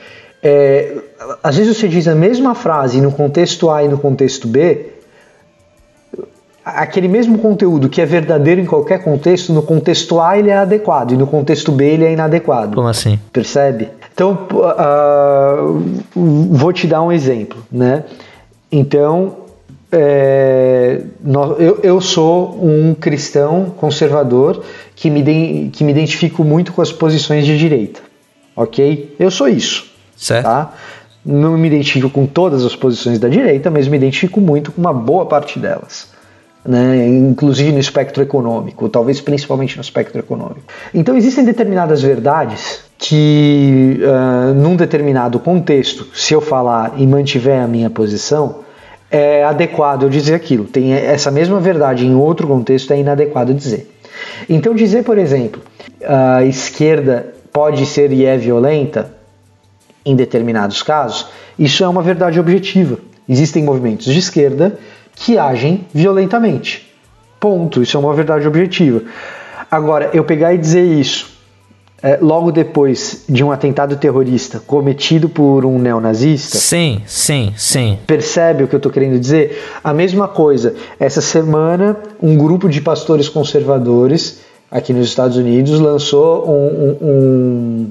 É, 0.40 0.97
às 1.43 1.56
vezes 1.56 1.77
você 1.77 1.89
diz 1.89 2.06
a 2.06 2.14
mesma 2.14 2.55
frase 2.55 3.01
no 3.01 3.10
contexto 3.10 3.70
A 3.70 3.82
e 3.82 3.89
no 3.89 3.98
contexto 3.98 4.47
B, 4.47 4.86
aquele 6.64 7.09
mesmo 7.09 7.39
conteúdo 7.39 7.89
que 7.89 8.01
é 8.01 8.06
verdadeiro 8.06 8.60
em 8.60 8.66
qualquer 8.66 9.02
contexto, 9.02 9.52
no 9.52 9.62
contexto 9.62 10.20
A 10.20 10.39
ele 10.39 10.51
é 10.51 10.56
adequado 10.56 11.12
e 11.12 11.16
no 11.16 11.27
contexto 11.27 11.73
B 11.73 11.85
ele 11.85 12.05
é 12.05 12.12
inadequado. 12.12 12.77
Como 12.77 12.89
assim? 12.89 13.19
Percebe? 13.32 13.89
Então, 14.14 14.47
uh, 14.52 15.82
vou 16.14 16.73
te 16.73 16.86
dar 16.86 17.02
um 17.02 17.10
exemplo, 17.10 17.59
né? 17.70 18.05
Então, 18.70 19.41
é, 19.93 21.02
eu, 21.59 21.81
eu, 21.82 22.01
sou 22.01 22.59
um 22.64 22.94
cristão 22.94 23.66
conservador 23.77 24.64
que 24.97 25.10
me, 25.10 25.69
que 25.70 25.85
me 25.85 25.90
identifico 25.90 26.43
muito 26.43 26.73
com 26.73 26.81
as 26.81 26.90
posições 26.90 27.44
de 27.44 27.59
direita, 27.59 28.01
ok? 28.56 29.14
Eu 29.19 29.31
sou 29.31 29.48
isso, 29.48 29.85
certo? 30.16 30.44
Tá? 30.44 30.73
Não 31.24 31.59
me 31.59 31.69
identifico 31.69 32.09
com 32.09 32.27
todas 32.27 32.64
as 32.64 32.74
posições 32.74 33.19
da 33.19 33.28
direita, 33.28 33.70
mas 33.70 33.86
me 33.86 33.97
identifico 33.98 34.40
muito 34.40 34.73
com 34.73 34.81
uma 34.81 34.94
boa 34.94 35.27
parte 35.27 35.59
delas. 35.59 36.10
Né, 36.64 37.09
inclusive 37.09 37.73
no 37.73 37.81
espectro 37.81 38.23
econômico, 38.23 38.89
talvez 38.89 39.20
principalmente 39.20 39.74
no 39.77 39.82
espectro 39.82 40.20
econômico. 40.20 40.62
Então 40.94 41.16
existem 41.16 41.44
determinadas 41.44 42.01
verdades 42.01 42.85
que, 42.97 43.98
uh, 44.01 44.55
num 44.55 44.77
determinado 44.77 45.40
contexto, 45.40 46.06
se 46.14 46.32
eu 46.32 46.40
falar 46.40 46.94
e 46.98 47.05
mantiver 47.05 47.60
a 47.60 47.66
minha 47.66 47.90
posição, 47.90 48.60
é 49.13 49.45
adequado 49.45 50.05
eu 50.05 50.09
dizer 50.09 50.35
aquilo. 50.35 50.65
Tem 50.65 50.95
essa 50.95 51.31
mesma 51.31 51.61
verdade 51.61 52.07
em 52.07 52.15
outro 52.15 52.49
contexto 52.49 52.91
é 52.93 52.99
inadequado 52.99 53.53
dizer. 53.53 53.95
Então 54.49 54.75
dizer, 54.75 55.05
por 55.05 55.19
exemplo, 55.19 55.61
a 56.03 56.43
esquerda 56.45 57.35
pode 57.53 57.85
ser 57.85 58.11
e 58.11 58.25
é 58.25 58.39
violenta 58.39 59.15
em 60.05 60.17
determinados 60.17 60.83
casos, 60.83 61.29
isso 61.59 61.85
é 61.85 61.89
uma 61.89 62.03
verdade 62.03 62.41
objetiva. 62.41 62.99
Existem 63.29 63.63
movimentos 63.63 64.07
de 64.07 64.19
esquerda 64.19 64.79
que 65.15 65.39
agem 65.39 65.87
violentamente. 65.93 66.91
Ponto. 67.39 67.83
Isso 67.83 67.97
é 67.97 68.01
uma 68.01 68.15
verdade 68.15 68.49
objetiva. 68.49 69.03
Agora, 69.71 70.11
eu 70.13 70.25
pegar 70.25 70.55
e 70.55 70.59
dizer 70.59 70.83
isso 70.83 71.32
é, 72.03 72.19
logo 72.20 72.51
depois 72.51 73.24
de 73.29 73.45
um 73.45 73.53
atentado 73.53 73.97
terrorista 73.97 74.61
cometido 74.66 75.29
por 75.29 75.65
um 75.65 75.79
neonazista. 75.79 76.59
Sim, 76.59 77.01
sim, 77.07 77.53
sim. 77.57 77.99
Percebe 78.07 78.65
o 78.65 78.69
que 78.69 78.74
eu 78.74 78.79
estou 78.79 78.91
querendo 78.91 79.19
dizer? 79.20 79.62
A 79.85 79.95
mesma 79.95 80.27
coisa. 80.27 80.74
Essa 80.99 81.20
semana, 81.20 81.97
um 82.20 82.37
grupo 82.37 82.69
de 82.69 82.81
pastores 82.81 83.29
conservadores 83.29 84.41
aqui 84.69 84.93
nos 84.93 85.07
Estados 85.07 85.37
Unidos 85.37 85.79
lançou 85.79 86.49
um, 86.51 86.97
um, 87.01 87.91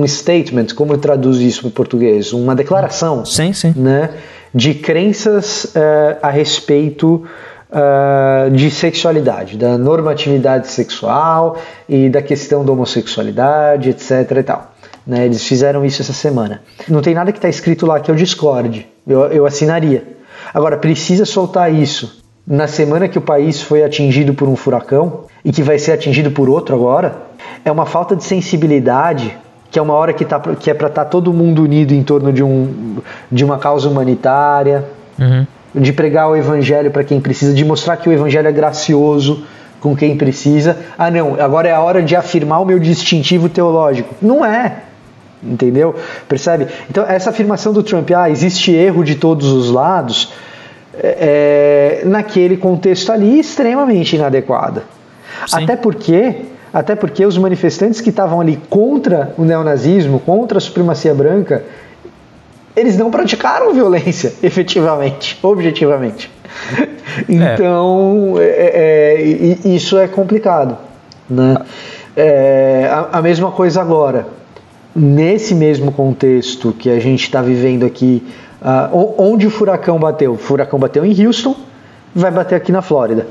um 0.00 0.06
statement, 0.06 0.68
como 0.74 0.96
traduz 0.96 1.38
isso 1.38 1.66
em 1.66 1.70
português? 1.70 2.32
Uma 2.32 2.54
declaração. 2.54 3.24
Sim, 3.26 3.52
sim. 3.52 3.74
Né, 3.76 4.10
de 4.54 4.74
crenças 4.74 5.64
uh, 5.64 6.18
a 6.22 6.30
respeito 6.30 7.24
uh, 7.72 8.50
de 8.50 8.70
sexualidade, 8.70 9.56
da 9.56 9.78
normatividade 9.78 10.68
sexual 10.68 11.56
e 11.88 12.08
da 12.08 12.22
questão 12.22 12.64
da 12.64 12.72
homossexualidade, 12.72 13.90
etc. 13.90 14.30
e 14.38 14.42
tal. 14.42 14.72
Né? 15.06 15.24
Eles 15.24 15.42
fizeram 15.42 15.84
isso 15.84 16.02
essa 16.02 16.12
semana. 16.12 16.62
Não 16.88 17.00
tem 17.00 17.14
nada 17.14 17.32
que 17.32 17.38
está 17.38 17.48
escrito 17.48 17.86
lá 17.86 17.98
que 17.98 18.10
eu 18.10 18.14
discorde, 18.14 18.86
eu, 19.06 19.22
eu 19.26 19.46
assinaria. 19.46 20.04
Agora, 20.52 20.76
precisa 20.76 21.24
soltar 21.24 21.72
isso 21.72 22.22
na 22.46 22.66
semana 22.66 23.08
que 23.08 23.18
o 23.18 23.22
país 23.22 23.62
foi 23.62 23.82
atingido 23.82 24.34
por 24.34 24.48
um 24.48 24.56
furacão 24.56 25.24
e 25.44 25.52
que 25.52 25.62
vai 25.62 25.78
ser 25.78 25.92
atingido 25.92 26.30
por 26.30 26.48
outro 26.48 26.74
agora? 26.74 27.16
É 27.64 27.70
uma 27.70 27.86
falta 27.86 28.14
de 28.14 28.24
sensibilidade 28.24 29.36
que 29.70 29.78
é 29.78 29.82
uma 29.82 29.94
hora 29.94 30.12
que, 30.12 30.22
tá, 30.22 30.38
que 30.38 30.70
é 30.70 30.74
para 30.74 30.88
estar 30.88 31.04
tá 31.04 31.10
todo 31.10 31.32
mundo 31.32 31.62
unido 31.62 31.94
em 31.94 32.02
torno 32.02 32.30
de, 32.30 32.44
um, 32.44 32.98
de 33.30 33.42
uma 33.42 33.56
causa 33.56 33.88
humanitária, 33.88 34.84
uhum. 35.18 35.46
De 35.74 35.92
pregar 35.92 36.28
o 36.28 36.36
evangelho 36.36 36.90
para 36.90 37.04
quem 37.04 37.20
precisa, 37.20 37.54
de 37.54 37.64
mostrar 37.64 37.96
que 37.96 38.08
o 38.08 38.12
evangelho 38.12 38.48
é 38.48 38.52
gracioso 38.52 39.44
com 39.80 39.96
quem 39.96 40.16
precisa. 40.16 40.78
Ah, 40.96 41.10
não, 41.10 41.40
agora 41.40 41.68
é 41.68 41.72
a 41.72 41.80
hora 41.80 42.02
de 42.02 42.14
afirmar 42.14 42.60
o 42.60 42.64
meu 42.64 42.78
distintivo 42.78 43.48
teológico. 43.48 44.14
Não 44.20 44.44
é. 44.44 44.76
Entendeu? 45.42 45.94
Percebe? 46.28 46.68
Então, 46.88 47.04
essa 47.04 47.30
afirmação 47.30 47.72
do 47.72 47.82
Trump, 47.82 48.08
ah, 48.12 48.30
existe 48.30 48.72
erro 48.72 49.02
de 49.02 49.16
todos 49.16 49.50
os 49.50 49.70
lados, 49.70 50.32
é, 50.94 52.02
naquele 52.04 52.56
contexto 52.56 53.10
ali, 53.10 53.40
extremamente 53.40 54.14
inadequada. 54.14 54.84
Sim. 55.46 55.64
Até 55.64 55.74
porque 55.74 56.36
até 56.72 56.94
porque 56.94 57.26
os 57.26 57.36
manifestantes 57.36 58.00
que 58.00 58.08
estavam 58.08 58.40
ali 58.40 58.58
contra 58.70 59.34
o 59.36 59.44
neonazismo, 59.44 60.18
contra 60.20 60.56
a 60.56 60.60
supremacia 60.60 61.12
branca, 61.12 61.62
eles 62.76 62.96
não 62.96 63.10
praticaram 63.10 63.72
violência, 63.72 64.32
efetivamente, 64.42 65.38
objetivamente. 65.42 66.30
Então, 67.28 68.34
é. 68.38 68.42
É, 68.44 69.16
é, 69.64 69.68
isso 69.68 69.98
é 69.98 70.08
complicado. 70.08 70.78
Né? 71.28 71.56
É, 72.16 72.88
a, 72.90 73.18
a, 73.18 73.22
mesma 73.22 73.50
coisa 73.50 73.80
agora. 73.80 74.26
Nesse 74.94 75.54
mesmo 75.54 75.90
contexto 75.90 76.72
que 76.72 76.90
a 76.90 77.00
gente 77.00 77.22
está 77.22 77.40
vivendo 77.40 77.86
aqui, 77.86 78.22
uh, 78.60 79.14
onde 79.16 79.46
o 79.46 79.50
furacão 79.50 79.98
bateu? 79.98 80.32
O 80.32 80.36
furacão 80.36 80.78
bateu 80.78 81.02
em 81.02 81.26
Houston, 81.26 81.56
vai 82.14 82.30
bater 82.30 82.56
aqui 82.56 82.70
na 82.70 82.82
Flórida 82.82 83.26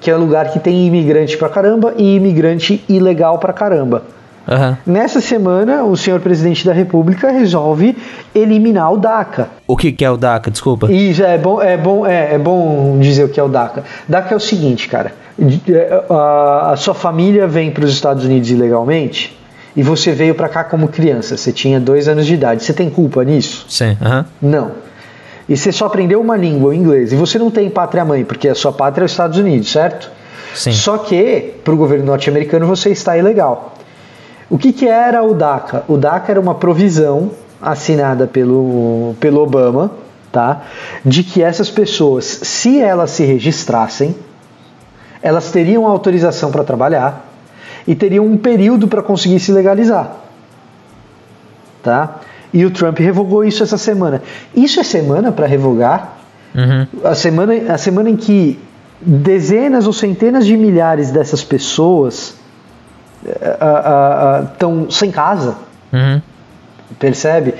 que 0.00 0.10
é 0.10 0.16
lugar 0.16 0.50
que 0.50 0.58
tem 0.58 0.86
imigrante 0.86 1.36
pra 1.36 1.48
caramba 1.48 1.94
e 1.96 2.16
imigrante 2.16 2.84
ilegal 2.88 3.38
pra 3.38 3.52
caramba. 3.52 4.02
Uhum. 4.50 4.76
Nessa 4.86 5.20
semana, 5.20 5.84
o 5.84 5.96
senhor 5.96 6.20
presidente 6.20 6.66
da 6.66 6.72
República 6.72 7.30
resolve 7.30 7.96
eliminar 8.34 8.92
o 8.92 8.96
DACA. 8.96 9.48
O 9.66 9.76
que, 9.76 9.92
que 9.92 10.04
é 10.04 10.10
o 10.10 10.16
DACA? 10.16 10.50
Desculpa. 10.50 10.90
Isso, 10.90 11.22
é 11.22 11.38
bom, 11.38 11.62
é, 11.62 11.76
bom, 11.76 12.06
é, 12.06 12.34
é 12.34 12.38
bom 12.38 12.98
dizer 12.98 13.24
o 13.24 13.28
que 13.28 13.38
é 13.38 13.42
o 13.42 13.48
DACA. 13.48 13.84
DACA 14.08 14.34
é 14.34 14.36
o 14.36 14.40
seguinte, 14.40 14.88
cara. 14.88 15.12
É, 15.40 16.02
a, 16.10 16.72
a 16.72 16.76
sua 16.76 16.94
família 16.94 17.46
vem 17.46 17.70
para 17.70 17.84
os 17.84 17.92
Estados 17.92 18.24
Unidos 18.24 18.50
ilegalmente 18.50 19.38
e 19.74 19.82
você 19.82 20.12
veio 20.12 20.34
para 20.34 20.48
cá 20.48 20.64
como 20.64 20.88
criança. 20.88 21.36
Você 21.36 21.52
tinha 21.52 21.78
dois 21.78 22.08
anos 22.08 22.26
de 22.26 22.34
idade. 22.34 22.64
Você 22.64 22.72
tem 22.72 22.90
culpa 22.90 23.24
nisso? 23.24 23.64
Sim. 23.68 23.96
Uhum. 24.00 24.24
Não 24.42 24.90
e 25.50 25.56
você 25.56 25.72
só 25.72 25.86
aprendeu 25.86 26.20
uma 26.20 26.36
língua, 26.36 26.70
o 26.70 26.72
inglês, 26.72 27.12
e 27.12 27.16
você 27.16 27.36
não 27.36 27.50
tem 27.50 27.68
pátria 27.68 28.04
mãe, 28.04 28.24
porque 28.24 28.46
a 28.46 28.54
sua 28.54 28.72
pátria 28.72 29.02
é 29.02 29.06
os 29.06 29.10
Estados 29.10 29.36
Unidos, 29.36 29.68
certo? 29.72 30.08
Sim. 30.54 30.70
Só 30.70 30.96
que, 30.96 31.54
para 31.64 31.74
o 31.74 31.76
governo 31.76 32.06
norte-americano, 32.06 32.66
você 32.68 32.90
está 32.90 33.18
ilegal. 33.18 33.74
O 34.50 34.58
que, 34.58 34.72
que 34.72 34.86
era 34.88 35.22
o 35.22 35.32
DACA? 35.32 35.84
O 35.86 35.96
DACA 35.96 36.32
era 36.32 36.40
uma 36.40 36.56
provisão 36.56 37.30
assinada 37.62 38.26
pelo, 38.26 39.14
pelo 39.20 39.40
Obama, 39.40 39.92
tá? 40.32 40.62
De 41.04 41.22
que 41.22 41.40
essas 41.40 41.70
pessoas, 41.70 42.24
se 42.24 42.80
elas 42.80 43.10
se 43.12 43.24
registrassem, 43.24 44.14
elas 45.22 45.52
teriam 45.52 45.86
autorização 45.86 46.50
para 46.50 46.64
trabalhar 46.64 47.28
e 47.86 47.94
teriam 47.94 48.26
um 48.26 48.36
período 48.36 48.88
para 48.88 49.02
conseguir 49.02 49.38
se 49.38 49.52
legalizar, 49.52 50.16
tá? 51.82 52.16
E 52.52 52.64
o 52.64 52.70
Trump 52.70 52.98
revogou 52.98 53.44
isso 53.44 53.62
essa 53.62 53.78
semana. 53.78 54.20
Isso 54.54 54.80
é 54.80 54.82
semana 54.82 55.30
para 55.30 55.46
revogar? 55.46 56.16
Uhum. 56.54 56.86
A, 57.04 57.14
semana, 57.14 57.72
a 57.72 57.78
semana 57.78 58.10
em 58.10 58.16
que 58.16 58.58
dezenas 59.00 59.86
ou 59.86 59.92
centenas 59.92 60.44
de 60.44 60.56
milhares 60.56 61.12
dessas 61.12 61.44
pessoas 61.44 62.34
estão 64.52 64.90
sem 64.90 65.10
casa. 65.10 65.56
Uhum. 65.92 66.20
Percebe? 66.98 67.54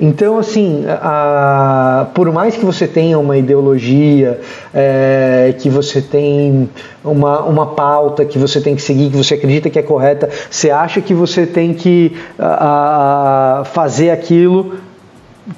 Então, 0.00 0.38
assim, 0.38 0.84
a, 0.88 2.06
por 2.14 2.32
mais 2.32 2.56
que 2.56 2.64
você 2.64 2.88
tenha 2.88 3.18
uma 3.18 3.36
ideologia, 3.36 4.40
é, 4.74 5.54
que 5.58 5.68
você 5.68 6.00
tem 6.00 6.68
uma, 7.04 7.42
uma 7.42 7.66
pauta 7.66 8.24
que 8.24 8.38
você 8.38 8.60
tem 8.60 8.74
que 8.74 8.82
seguir, 8.82 9.10
que 9.10 9.16
você 9.16 9.34
acredita 9.34 9.70
que 9.70 9.78
é 9.78 9.82
correta, 9.82 10.28
você 10.50 10.70
acha 10.70 11.00
que 11.00 11.14
você 11.14 11.46
tem 11.46 11.74
que 11.74 12.16
a, 12.38 13.60
a 13.60 13.64
fazer 13.64 14.10
aquilo, 14.10 14.76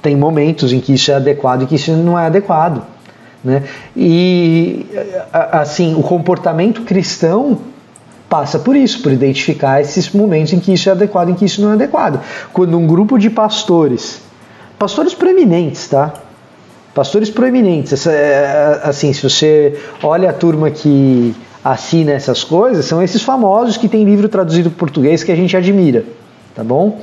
tem 0.03 0.17
momentos 0.17 0.73
em 0.73 0.81
que 0.81 0.93
isso 0.95 1.11
é 1.11 1.15
adequado 1.15 1.63
e 1.63 1.67
que 1.67 1.77
isso 1.77 1.93
não 1.93 2.19
é 2.19 2.27
adequado. 2.27 2.83
Né? 3.43 3.63
E, 3.97 4.87
assim, 5.33 5.95
o 5.95 6.03
comportamento 6.03 6.83
cristão 6.83 7.59
passa 8.29 8.59
por 8.59 8.75
isso, 8.75 9.03
por 9.03 9.13
identificar 9.13 9.81
esses 9.81 10.11
momentos 10.11 10.53
em 10.53 10.61
que 10.61 10.73
isso 10.73 10.89
é 10.89 10.93
adequado 10.93 11.29
e 11.29 11.33
em 11.33 11.35
que 11.35 11.45
isso 11.45 11.63
não 11.63 11.71
é 11.71 11.75
adequado. 11.75 12.21
Quando 12.53 12.77
um 12.79 12.87
grupo 12.87 13.19
de 13.19 13.31
pastores 13.31 14.23
pastores 14.79 15.15
proeminentes, 15.15 15.89
tá? 15.89 16.13
Pastores 16.95 17.31
proeminentes. 17.31 18.07
É, 18.07 18.81
assim, 18.83 19.13
se 19.13 19.23
você 19.23 19.79
olha 20.03 20.31
a 20.31 20.33
turma 20.33 20.71
que 20.71 21.35
assina 21.65 22.13
essas 22.13 22.45
coisas, 22.45 22.85
são 22.85 23.03
esses 23.03 23.23
famosos 23.23 23.77
que 23.77 23.89
tem 23.89 24.05
livro 24.05 24.29
traduzido 24.29 24.71
para 24.71 24.79
português 24.79 25.25
que 25.25 25.33
a 25.33 25.37
gente 25.37 25.57
admira, 25.57 26.05
tá 26.55 26.63
bom? 26.63 27.01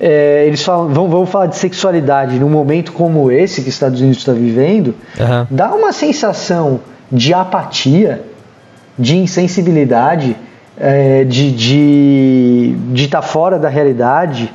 É, 0.00 0.44
eles 0.46 0.62
falam, 0.62 0.88
vão, 0.88 1.08
vão 1.08 1.26
falar 1.26 1.46
de 1.46 1.56
sexualidade 1.56 2.38
num 2.38 2.48
momento 2.48 2.92
como 2.92 3.30
esse 3.30 3.62
que 3.62 3.68
os 3.68 3.74
Estados 3.74 4.00
Unidos 4.00 4.18
está 4.18 4.32
vivendo, 4.32 4.94
uhum. 5.20 5.46
dá 5.50 5.72
uma 5.74 5.92
sensação 5.92 6.80
de 7.10 7.34
apatia, 7.34 8.24
de 8.98 9.16
insensibilidade, 9.16 10.36
é, 10.78 11.24
de 11.24 11.46
estar 11.48 11.58
de, 11.58 12.76
de 12.92 13.08
tá 13.08 13.22
fora 13.22 13.58
da 13.58 13.68
realidade 13.68 14.52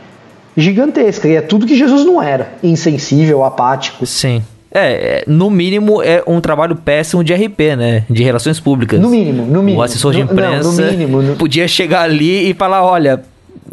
gigantesca. 0.55 1.27
E 1.27 1.35
é 1.35 1.41
tudo 1.41 1.65
que 1.65 1.75
Jesus 1.75 2.05
não 2.05 2.21
era: 2.21 2.53
insensível, 2.63 3.43
apático. 3.43 4.05
Sim. 4.05 4.41
É, 4.69 5.21
é 5.21 5.23
no 5.25 5.49
mínimo 5.49 6.03
é 6.03 6.21
um 6.27 6.41
trabalho 6.41 6.75
péssimo 6.75 7.23
de 7.23 7.33
RP, 7.33 7.75
né? 7.77 8.03
De 8.09 8.23
relações 8.23 8.59
públicas. 8.59 8.99
No 8.99 9.09
mínimo, 9.09 9.45
no 9.45 9.63
mínimo. 9.63 9.79
O 9.79 9.83
assessor 9.83 10.13
de 10.13 10.19
imprensa 10.19 10.69
não, 10.69 10.73
no 10.73 10.91
mínimo, 10.91 11.21
no... 11.21 11.35
podia 11.35 11.67
chegar 11.67 12.01
ali 12.01 12.49
e 12.49 12.53
falar: 12.53 12.83
olha, 12.83 13.23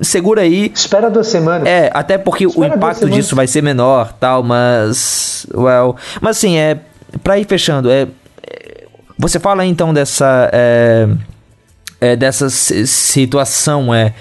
segura 0.00 0.42
aí. 0.42 0.70
Espera 0.74 1.10
duas 1.10 1.26
semanas. 1.26 1.66
É, 1.66 1.90
até 1.92 2.16
porque 2.16 2.46
Espera 2.46 2.74
o 2.74 2.76
impacto 2.76 3.10
disso 3.10 3.34
vai 3.34 3.46
ser 3.46 3.62
menor, 3.62 4.12
tal, 4.12 4.42
mas. 4.42 5.46
Well. 5.54 5.96
Mas 6.20 6.36
assim, 6.36 6.56
é. 6.56 6.78
Pra 7.22 7.38
ir 7.38 7.46
fechando, 7.46 7.90
é. 7.90 8.08
Você 9.18 9.38
fala 9.38 9.64
então 9.64 9.92
dessa. 9.92 10.50
É, 10.52 11.08
é, 12.00 12.16
dessa 12.16 12.50
situação, 12.50 13.94
é 13.94 14.12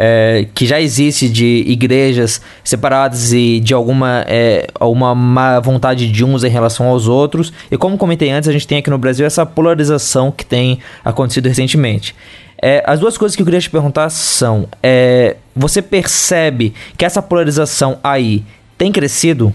é, 0.00 0.46
que 0.54 0.64
já 0.64 0.80
existe 0.80 1.28
de 1.28 1.64
igrejas 1.66 2.40
separadas 2.62 3.32
e 3.32 3.58
de 3.58 3.74
alguma 3.74 4.24
é, 4.28 4.68
uma 4.80 5.12
má 5.12 5.58
vontade 5.58 6.10
de 6.10 6.24
uns 6.24 6.44
em 6.44 6.48
relação 6.48 6.86
aos 6.86 7.08
outros. 7.08 7.52
E 7.68 7.76
como 7.76 7.98
comentei 7.98 8.30
antes, 8.30 8.48
a 8.48 8.52
gente 8.52 8.66
tem 8.66 8.78
aqui 8.78 8.88
no 8.88 8.96
Brasil 8.96 9.26
essa 9.26 9.44
polarização 9.44 10.30
que 10.30 10.46
tem 10.46 10.78
acontecido 11.04 11.48
recentemente. 11.48 12.14
É, 12.62 12.82
as 12.86 13.00
duas 13.00 13.18
coisas 13.18 13.34
que 13.34 13.42
eu 13.42 13.46
queria 13.46 13.60
te 13.60 13.68
perguntar 13.68 14.08
são: 14.10 14.68
é, 14.80 15.36
você 15.54 15.82
percebe 15.82 16.72
que 16.96 17.04
essa 17.04 17.20
polarização 17.20 17.98
aí 18.02 18.44
tem 18.76 18.92
crescido? 18.92 19.52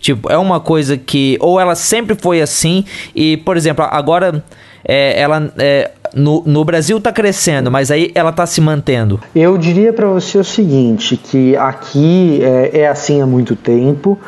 Tipo, 0.00 0.32
é 0.32 0.36
uma 0.38 0.58
coisa 0.58 0.96
que. 0.96 1.36
Ou 1.40 1.60
ela 1.60 1.74
sempre 1.74 2.16
foi 2.16 2.40
assim, 2.40 2.84
e, 3.14 3.36
por 3.36 3.56
exemplo, 3.56 3.84
agora 3.84 4.42
é, 4.84 5.20
ela 5.20 5.52
é, 5.58 5.90
no, 6.14 6.42
no 6.46 6.64
Brasil 6.64 6.98
está 6.98 7.12
crescendo, 7.12 7.70
mas 7.70 7.90
aí 7.90 8.10
ela 8.14 8.30
está 8.30 8.46
se 8.46 8.60
mantendo? 8.60 9.20
Eu 9.34 9.56
diria 9.58 9.92
para 9.92 10.06
você 10.06 10.38
o 10.38 10.44
seguinte, 10.44 11.16
que 11.16 11.56
aqui 11.56 12.40
é, 12.42 12.80
é 12.80 12.88
assim 12.88 13.20
há 13.20 13.26
muito 13.26 13.54
tempo. 13.54 14.18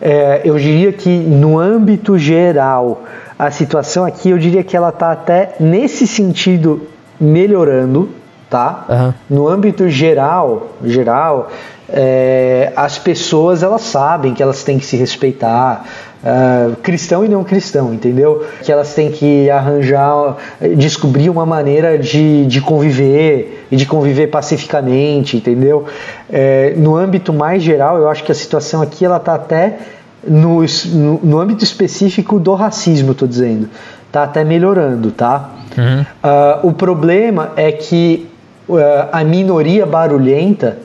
É, 0.00 0.42
eu 0.44 0.58
diria 0.58 0.92
que 0.92 1.08
no 1.08 1.58
âmbito 1.58 2.18
geral, 2.18 3.04
a 3.38 3.50
situação 3.50 4.04
aqui, 4.04 4.30
eu 4.30 4.38
diria 4.38 4.64
que 4.64 4.76
ela 4.76 4.88
está 4.88 5.12
até 5.12 5.54
nesse 5.60 6.06
sentido 6.06 6.88
melhorando, 7.20 8.10
tá? 8.50 8.84
Uhum. 8.88 9.14
No 9.30 9.48
âmbito 9.48 9.88
geral, 9.88 10.72
geral, 10.84 11.50
é, 11.92 12.72
as 12.74 12.98
pessoas 12.98 13.62
elas 13.62 13.82
sabem 13.82 14.32
que 14.32 14.42
elas 14.42 14.64
têm 14.64 14.78
que 14.78 14.86
se 14.86 14.96
respeitar, 14.96 15.84
uh, 16.22 16.74
cristão 16.76 17.24
e 17.24 17.28
não 17.28 17.44
cristão, 17.44 17.92
entendeu? 17.92 18.46
Que 18.62 18.72
elas 18.72 18.94
têm 18.94 19.10
que 19.10 19.50
arranjar, 19.50 20.36
descobrir 20.76 21.28
uma 21.28 21.44
maneira 21.44 21.98
de, 21.98 22.46
de 22.46 22.60
conviver 22.60 23.66
e 23.70 23.76
de 23.76 23.84
conviver 23.84 24.28
pacificamente, 24.28 25.36
entendeu? 25.36 25.84
É, 26.30 26.72
no 26.76 26.96
âmbito 26.96 27.32
mais 27.32 27.62
geral, 27.62 27.98
eu 27.98 28.08
acho 28.08 28.24
que 28.24 28.32
a 28.32 28.34
situação 28.34 28.80
aqui 28.80 29.04
ela 29.04 29.18
está 29.18 29.34
até 29.34 29.78
no, 30.26 30.62
no, 30.62 31.20
no, 31.22 31.40
âmbito 31.40 31.64
específico 31.64 32.38
do 32.38 32.54
racismo, 32.54 33.12
estou 33.12 33.26
dizendo, 33.26 33.68
está 34.06 34.22
até 34.22 34.44
melhorando, 34.44 35.10
tá? 35.10 35.50
Uhum. 35.76 36.00
Uh, 36.02 36.68
o 36.68 36.72
problema 36.72 37.52
é 37.56 37.72
que 37.72 38.28
uh, 38.68 38.78
a 39.10 39.24
minoria 39.24 39.84
barulhenta 39.84 40.78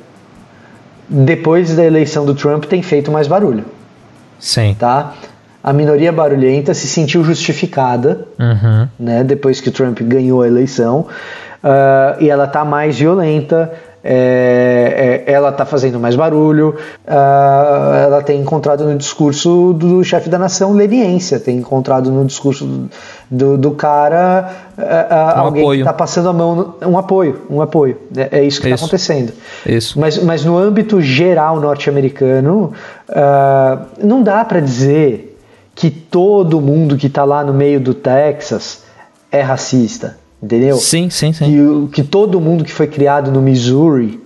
depois 1.10 1.76
da 1.76 1.86
eleição 1.86 2.26
do 2.26 2.36
Trump 2.36 2.66
tem 2.66 2.82
feito 2.82 3.12
mais 3.12 3.28
barulho. 3.28 3.66
Sim. 4.40 4.76
Tá? 4.78 5.14
A 5.64 5.74
minoria 5.74 6.12
barulhenta 6.12 6.74
se 6.74 6.88
sentiu 6.88 7.24
justificada, 7.24 8.26
uhum. 8.40 8.88
né, 9.00 9.24
depois 9.24 9.60
que 9.60 9.70
o 9.70 9.72
Trump 9.72 10.00
ganhou 10.02 10.42
a 10.42 10.48
eleição, 10.48 11.08
uh, 11.64 12.22
e 12.22 12.30
ela 12.30 12.46
está 12.46 12.64
mais 12.64 12.98
violenta, 12.98 13.74
é, 14.10 15.26
é, 15.28 15.34
ela 15.34 15.50
está 15.50 15.66
fazendo 15.66 16.00
mais 16.00 16.16
barulho, 16.16 16.76
uh, 17.06 17.94
ela 18.06 18.24
tem 18.24 18.40
encontrado 18.40 18.86
no 18.86 18.96
discurso 18.98 19.74
do 19.74 20.02
chefe 20.02 20.30
da 20.30 20.40
nação 20.40 20.72
leniência, 20.72 21.42
tem 21.42 21.58
encontrado 21.58 22.10
no 22.10 22.24
discurso 22.24 22.88
do, 23.30 23.58
do, 23.58 23.72
cara 23.72 24.50
uh, 24.78 24.82
um 24.82 25.42
alguém 25.42 25.64
apoio. 25.64 25.78
que 25.80 25.82
está 25.82 25.92
passando 25.92 26.30
a 26.30 26.34
mão, 26.34 26.56
no, 26.56 26.88
um 26.88 26.98
apoio, 26.98 27.42
um 27.50 27.62
apoio. 27.62 27.98
É, 28.16 28.40
é 28.40 28.44
isso 28.46 28.62
que 28.62 28.70
está 28.70 28.82
acontecendo. 28.82 29.34
Isso. 29.66 30.00
Mas, 30.00 30.18
mas 30.24 30.46
no 30.46 30.58
âmbito 30.58 31.02
geral 31.02 31.60
norte-americano, 31.60 32.72
não 34.02 34.24
dá 34.24 34.46
para 34.46 34.62
dizer 34.62 35.38
que 35.76 35.90
todo 35.90 36.62
mundo 36.62 36.96
que 36.96 37.08
está 37.08 37.26
lá 37.26 37.44
no 37.44 37.54
meio 37.54 37.82
do 37.82 37.94
Texas 37.94 38.84
é 39.30 39.42
racista 39.42 40.16
entendeu? 40.42 40.78
Sim, 40.78 41.10
sim, 41.10 41.34
sim. 41.34 41.88
Que, 41.90 42.02
que 42.02 42.04
todo 42.08 42.40
mundo 42.40 42.64
que 42.64 42.72
foi 42.72 42.88
criado 42.88 43.32
no 43.32 43.42
Missouri 43.42 44.22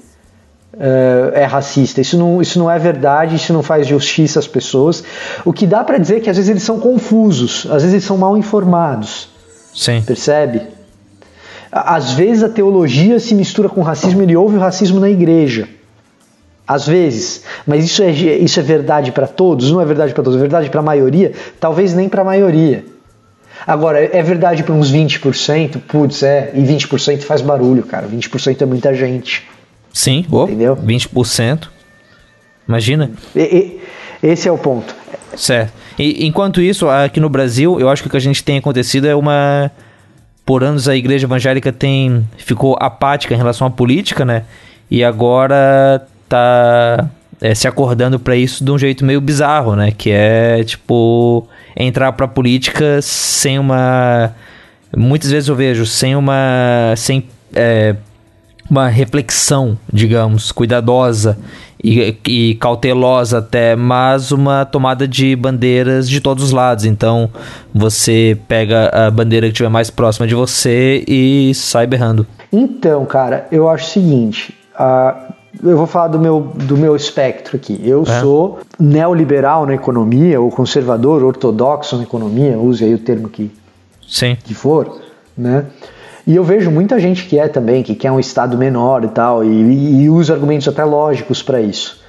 uh, 0.74 1.34
é 1.34 1.46
racista. 1.46 2.02
Isso 2.02 2.18
não, 2.18 2.42
isso 2.42 2.58
não 2.60 2.70
é 2.70 2.78
verdade, 2.78 3.36
isso 3.36 3.54
não 3.54 3.64
faz 3.64 3.88
justiça 3.88 4.40
às 4.40 4.48
pessoas. 4.48 5.04
O 5.46 5.54
que 5.54 5.68
dá 5.68 5.84
para 5.84 5.98
dizer 5.98 6.18
é 6.18 6.20
que 6.20 6.30
às 6.30 6.38
vezes 6.38 6.50
eles 6.50 6.64
são 6.64 6.80
confusos, 6.80 7.66
às 7.68 7.84
vezes 7.84 7.94
eles 7.94 8.06
são 8.06 8.18
mal 8.18 8.38
informados. 8.38 9.30
Sim. 9.74 10.02
Percebe? 10.02 10.62
Às 11.72 12.12
vezes 12.12 12.44
a 12.44 12.50
teologia 12.50 13.20
se 13.20 13.34
mistura 13.34 13.70
com 13.70 13.80
o 13.80 13.84
racismo, 13.84 14.22
ele 14.22 14.36
ouve 14.36 14.58
o 14.58 14.60
racismo 14.60 15.00
na 15.00 15.10
igreja. 15.10 15.70
Às 16.68 16.86
vezes, 16.86 17.44
mas 17.66 17.84
isso 17.84 18.04
é, 18.04 18.12
isso 18.12 18.60
é 18.60 18.64
verdade 18.64 19.12
para 19.12 19.28
todos? 19.28 19.72
Não 19.72 19.82
é 19.82 19.86
verdade 19.86 20.14
para 20.14 20.24
todos, 20.24 20.38
é 20.38 20.42
verdade 20.42 20.70
para 20.70 20.80
a 20.80 20.84
maioria? 20.84 21.34
Talvez 21.60 21.94
nem 21.94 22.08
para 22.08 22.22
a 22.22 22.26
maioria. 22.26 22.86
Agora, 23.66 24.04
é 24.04 24.24
verdade 24.24 24.64
para 24.64 24.74
uns 24.74 24.92
20%, 24.92 25.80
putz, 25.88 26.24
é, 26.24 26.52
e 26.54 26.62
20% 26.62 27.22
faz 27.22 27.42
barulho, 27.42 27.84
cara. 27.84 28.08
20% 28.08 28.62
é 28.62 28.66
muita 28.66 28.94
gente. 28.94 29.48
Sim, 29.94 30.26
oh, 30.32 30.44
entendeu? 30.44 30.76
20%. 30.76 31.68
Imagina. 32.68 33.12
E, 33.36 33.42
e, 33.42 33.82
esse 34.24 34.48
é 34.48 34.52
o 34.52 34.58
ponto. 34.58 34.96
Certo. 35.36 35.74
E, 36.00 36.26
enquanto 36.26 36.62
isso, 36.62 36.90
aqui 36.90 37.20
no 37.20 37.30
Brasil, 37.30 37.80
eu 37.80 37.90
acho 37.90 38.02
que 38.02 38.08
o 38.08 38.12
que 38.12 38.18
a 38.18 38.22
gente 38.22 38.44
tem 38.44 38.58
acontecido 38.58 39.08
é 39.08 39.16
uma. 39.16 39.72
Por 40.46 40.64
anos 40.64 40.90
a 40.90 40.96
igreja 40.96 41.28
evangélica 41.28 41.72
tem 41.72 42.28
ficou 42.36 42.76
apática 42.80 43.34
em 43.34 43.38
relação 43.38 43.68
à 43.68 43.70
política, 43.70 44.26
né? 44.26 44.44
E 44.90 45.04
agora 45.04 46.06
tá 46.28 47.10
é, 47.42 47.56
se 47.56 47.68
acordando 47.68 48.20
para 48.20 48.36
isso 48.36 48.64
de 48.64 48.72
um 48.72 48.78
jeito 48.78 49.04
meio 49.04 49.20
bizarro, 49.20 49.76
né? 49.76 49.92
Que 49.92 50.12
é 50.12 50.64
tipo 50.64 51.48
entrar 51.76 52.12
pra 52.14 52.28
política 52.28 53.02
sem 53.02 53.58
uma. 53.58 54.34
Muitas 54.96 55.32
vezes 55.32 55.50
eu 55.50 55.56
vejo, 55.56 55.86
sem 55.86 56.16
uma. 56.16 56.94
sem 56.96 57.26
é, 57.54 57.96
uma 58.70 58.88
reflexão, 58.88 59.78
digamos, 59.92 60.52
cuidadosa 60.52 61.38
e, 61.84 62.16
e, 62.26 62.56
cautelosa 62.56 63.40
até, 63.40 63.76
mas 63.76 64.32
uma 64.32 64.64
tomada 64.64 65.06
de 65.06 65.36
bandeiras 65.36 66.10
de 66.10 66.22
todos 66.22 66.44
os 66.44 66.52
lados. 66.52 66.86
Então 66.86 67.30
você 67.74 68.38
pega 68.48 68.90
a 68.94 69.12
bandeira 69.12 69.48
que 69.48 69.52
estiver 69.52 69.70
mais 69.70 69.90
próxima 69.90 70.28
de 70.28 70.36
você 70.36 71.04
e 71.08 71.52
sai 71.56 71.88
berrando. 71.88 72.26
Então, 72.54 73.06
cara, 73.06 73.48
eu 73.52 73.68
acho 73.68 73.86
o 73.86 73.90
seguinte: 73.90 74.54
uh, 74.76 75.34
eu 75.64 75.78
vou 75.78 75.88
falar 75.88 76.08
do 76.08 76.20
meu, 76.20 76.42
do 76.56 76.78
meu 76.78 76.96
espectro 76.96 77.56
aqui. 77.56 77.80
Eu 77.84 78.04
é. 78.04 78.20
sou 78.20 78.60
neoliberal 78.80 79.66
na 79.66 79.74
economia, 79.76 80.40
ou 80.40 80.50
conservador, 80.50 81.24
ortodoxo 81.24 81.98
na 81.98 82.04
economia, 82.04 82.58
use 82.58 82.84
aí 82.84 82.94
o 82.94 83.00
termo 83.00 83.30
que, 83.30 83.52
Sim. 84.08 84.38
que 84.44 84.54
for, 84.54 85.02
né? 85.38 85.66
E 86.26 86.36
eu 86.36 86.44
vejo 86.44 86.70
muita 86.70 87.00
gente 87.00 87.26
que 87.26 87.40
é 87.40 87.48
também, 87.48 87.82
que 87.82 87.96
quer 87.96 88.12
um 88.12 88.20
Estado 88.20 88.58
menor 88.58 89.04
e 89.04 89.08
tal, 89.10 89.44
e, 89.44 90.04
e 90.04 90.10
usa 90.10 90.34
argumentos 90.34 90.68
até 90.68 90.84
lógicos 90.84 91.42
para 91.42 91.60
isso. 91.60 92.00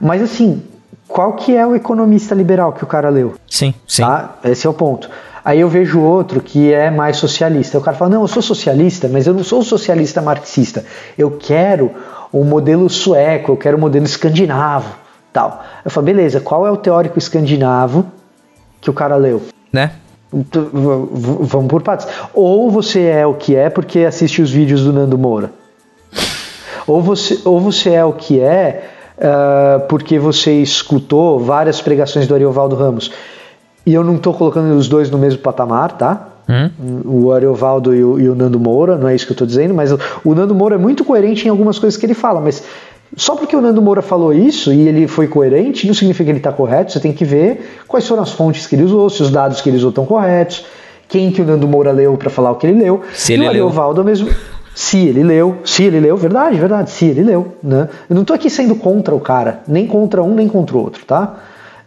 Mas 0.00 0.22
assim, 0.22 0.62
qual 1.06 1.34
que 1.34 1.54
é 1.54 1.66
o 1.66 1.74
economista 1.76 2.34
liberal 2.34 2.72
que 2.72 2.82
o 2.82 2.86
cara 2.86 3.08
leu? 3.10 3.34
Sim, 3.48 3.74
sim. 3.86 4.02
Tá? 4.02 4.36
Esse 4.44 4.66
é 4.66 4.70
o 4.70 4.74
ponto. 4.74 5.08
Aí 5.44 5.60
eu 5.60 5.68
vejo 5.68 6.00
outro 6.00 6.40
que 6.40 6.72
é 6.72 6.90
mais 6.90 7.18
socialista. 7.18 7.78
O 7.78 7.82
cara 7.82 7.96
fala: 7.96 8.12
não, 8.12 8.22
eu 8.22 8.28
sou 8.28 8.42
socialista, 8.42 9.08
mas 9.08 9.26
eu 9.26 9.34
não 9.34 9.44
sou 9.44 9.62
socialista 9.62 10.22
marxista. 10.22 10.84
Eu 11.18 11.32
quero 11.32 11.90
o 12.34 12.44
modelo 12.44 12.90
sueco, 12.90 13.52
eu 13.52 13.56
quero 13.56 13.76
o 13.76 13.80
modelo 13.80 14.04
escandinavo, 14.04 14.92
tal. 15.32 15.62
Eu 15.84 15.90
falo, 15.90 16.06
beleza, 16.06 16.40
qual 16.40 16.66
é 16.66 16.70
o 16.70 16.76
teórico 16.76 17.16
escandinavo 17.16 18.06
que 18.80 18.90
o 18.90 18.92
cara 18.92 19.14
leu? 19.14 19.40
Né? 19.72 19.92
Vamos 20.32 21.68
por 21.68 21.80
partes. 21.82 22.08
Ou 22.34 22.68
você 22.72 23.02
é 23.02 23.24
o 23.24 23.34
que 23.34 23.54
é 23.54 23.70
porque 23.70 24.00
assiste 24.00 24.42
os 24.42 24.50
vídeos 24.50 24.82
do 24.82 24.92
Nando 24.92 25.16
Moura. 25.16 25.52
Ou 26.88 27.00
você, 27.00 27.38
ou 27.44 27.60
você 27.60 27.90
é 27.90 28.04
o 28.04 28.12
que 28.12 28.40
é 28.40 28.90
uh, 29.16 29.86
porque 29.86 30.18
você 30.18 30.54
escutou 30.54 31.38
várias 31.38 31.80
pregações 31.80 32.26
do 32.26 32.34
Ariovaldo 32.34 32.74
Ramos. 32.74 33.12
E 33.86 33.94
eu 33.94 34.02
não 34.02 34.16
estou 34.16 34.34
colocando 34.34 34.74
os 34.74 34.88
dois 34.88 35.08
no 35.08 35.18
mesmo 35.18 35.38
patamar, 35.38 35.92
tá? 35.92 36.30
Hum? 36.48 36.70
O 37.04 37.32
Ariovaldo 37.32 37.94
e 37.94 38.04
o, 38.04 38.20
e 38.20 38.28
o, 38.28 38.34
Nando 38.34 38.60
Moura, 38.60 38.96
não 38.96 39.08
é 39.08 39.14
isso 39.14 39.26
que 39.26 39.32
eu 39.32 39.34
estou 39.34 39.46
dizendo, 39.46 39.72
mas 39.72 39.92
o, 39.92 39.98
o 40.24 40.34
Nando 40.34 40.54
Moura 40.54 40.74
é 40.74 40.78
muito 40.78 41.04
coerente 41.04 41.46
em 41.46 41.50
algumas 41.50 41.78
coisas 41.78 41.98
que 41.98 42.04
ele 42.04 42.14
fala, 42.14 42.40
mas 42.40 42.62
só 43.16 43.36
porque 43.36 43.54
o 43.54 43.60
Nando 43.60 43.80
Moura 43.80 44.02
falou 44.02 44.32
isso 44.32 44.72
e 44.72 44.88
ele 44.88 45.06
foi 45.06 45.26
coerente, 45.28 45.86
não 45.86 45.94
significa 45.94 46.24
que 46.24 46.30
ele 46.30 46.38
está 46.38 46.52
correto, 46.52 46.92
você 46.92 47.00
tem 47.00 47.12
que 47.12 47.24
ver 47.24 47.82
quais 47.86 48.06
foram 48.06 48.22
as 48.22 48.32
fontes 48.32 48.66
que 48.66 48.74
ele 48.74 48.82
usou, 48.82 49.08
se 49.08 49.22
os 49.22 49.30
dados 49.30 49.60
que 49.60 49.70
ele 49.70 49.76
usou 49.76 49.90
estão 49.90 50.04
corretos, 50.04 50.66
quem 51.08 51.30
que 51.30 51.40
o 51.40 51.44
Nando 51.44 51.68
Moura 51.68 51.92
leu 51.92 52.16
para 52.16 52.30
falar 52.30 52.50
o 52.50 52.56
que 52.56 52.66
ele 52.66 52.78
leu. 52.80 53.02
Se 53.14 53.34
ele 53.34 53.44
e 53.44 53.46
o 53.46 53.50
Ariovaldo 53.50 54.02
leu. 54.02 54.04
mesmo. 54.04 54.28
Se 54.74 54.98
ele 54.98 55.22
leu, 55.22 55.58
se 55.64 55.84
ele 55.84 56.00
leu, 56.00 56.16
verdade, 56.16 56.58
verdade, 56.58 56.90
se 56.90 57.04
ele 57.04 57.22
leu. 57.22 57.54
Né? 57.62 57.88
Eu 58.10 58.14
não 58.14 58.22
estou 58.22 58.34
aqui 58.34 58.50
sendo 58.50 58.74
contra 58.74 59.14
o 59.14 59.20
cara, 59.20 59.60
nem 59.68 59.86
contra 59.86 60.20
um, 60.20 60.34
nem 60.34 60.48
contra 60.48 60.76
o 60.76 60.80
outro, 60.80 61.04
tá? 61.06 61.36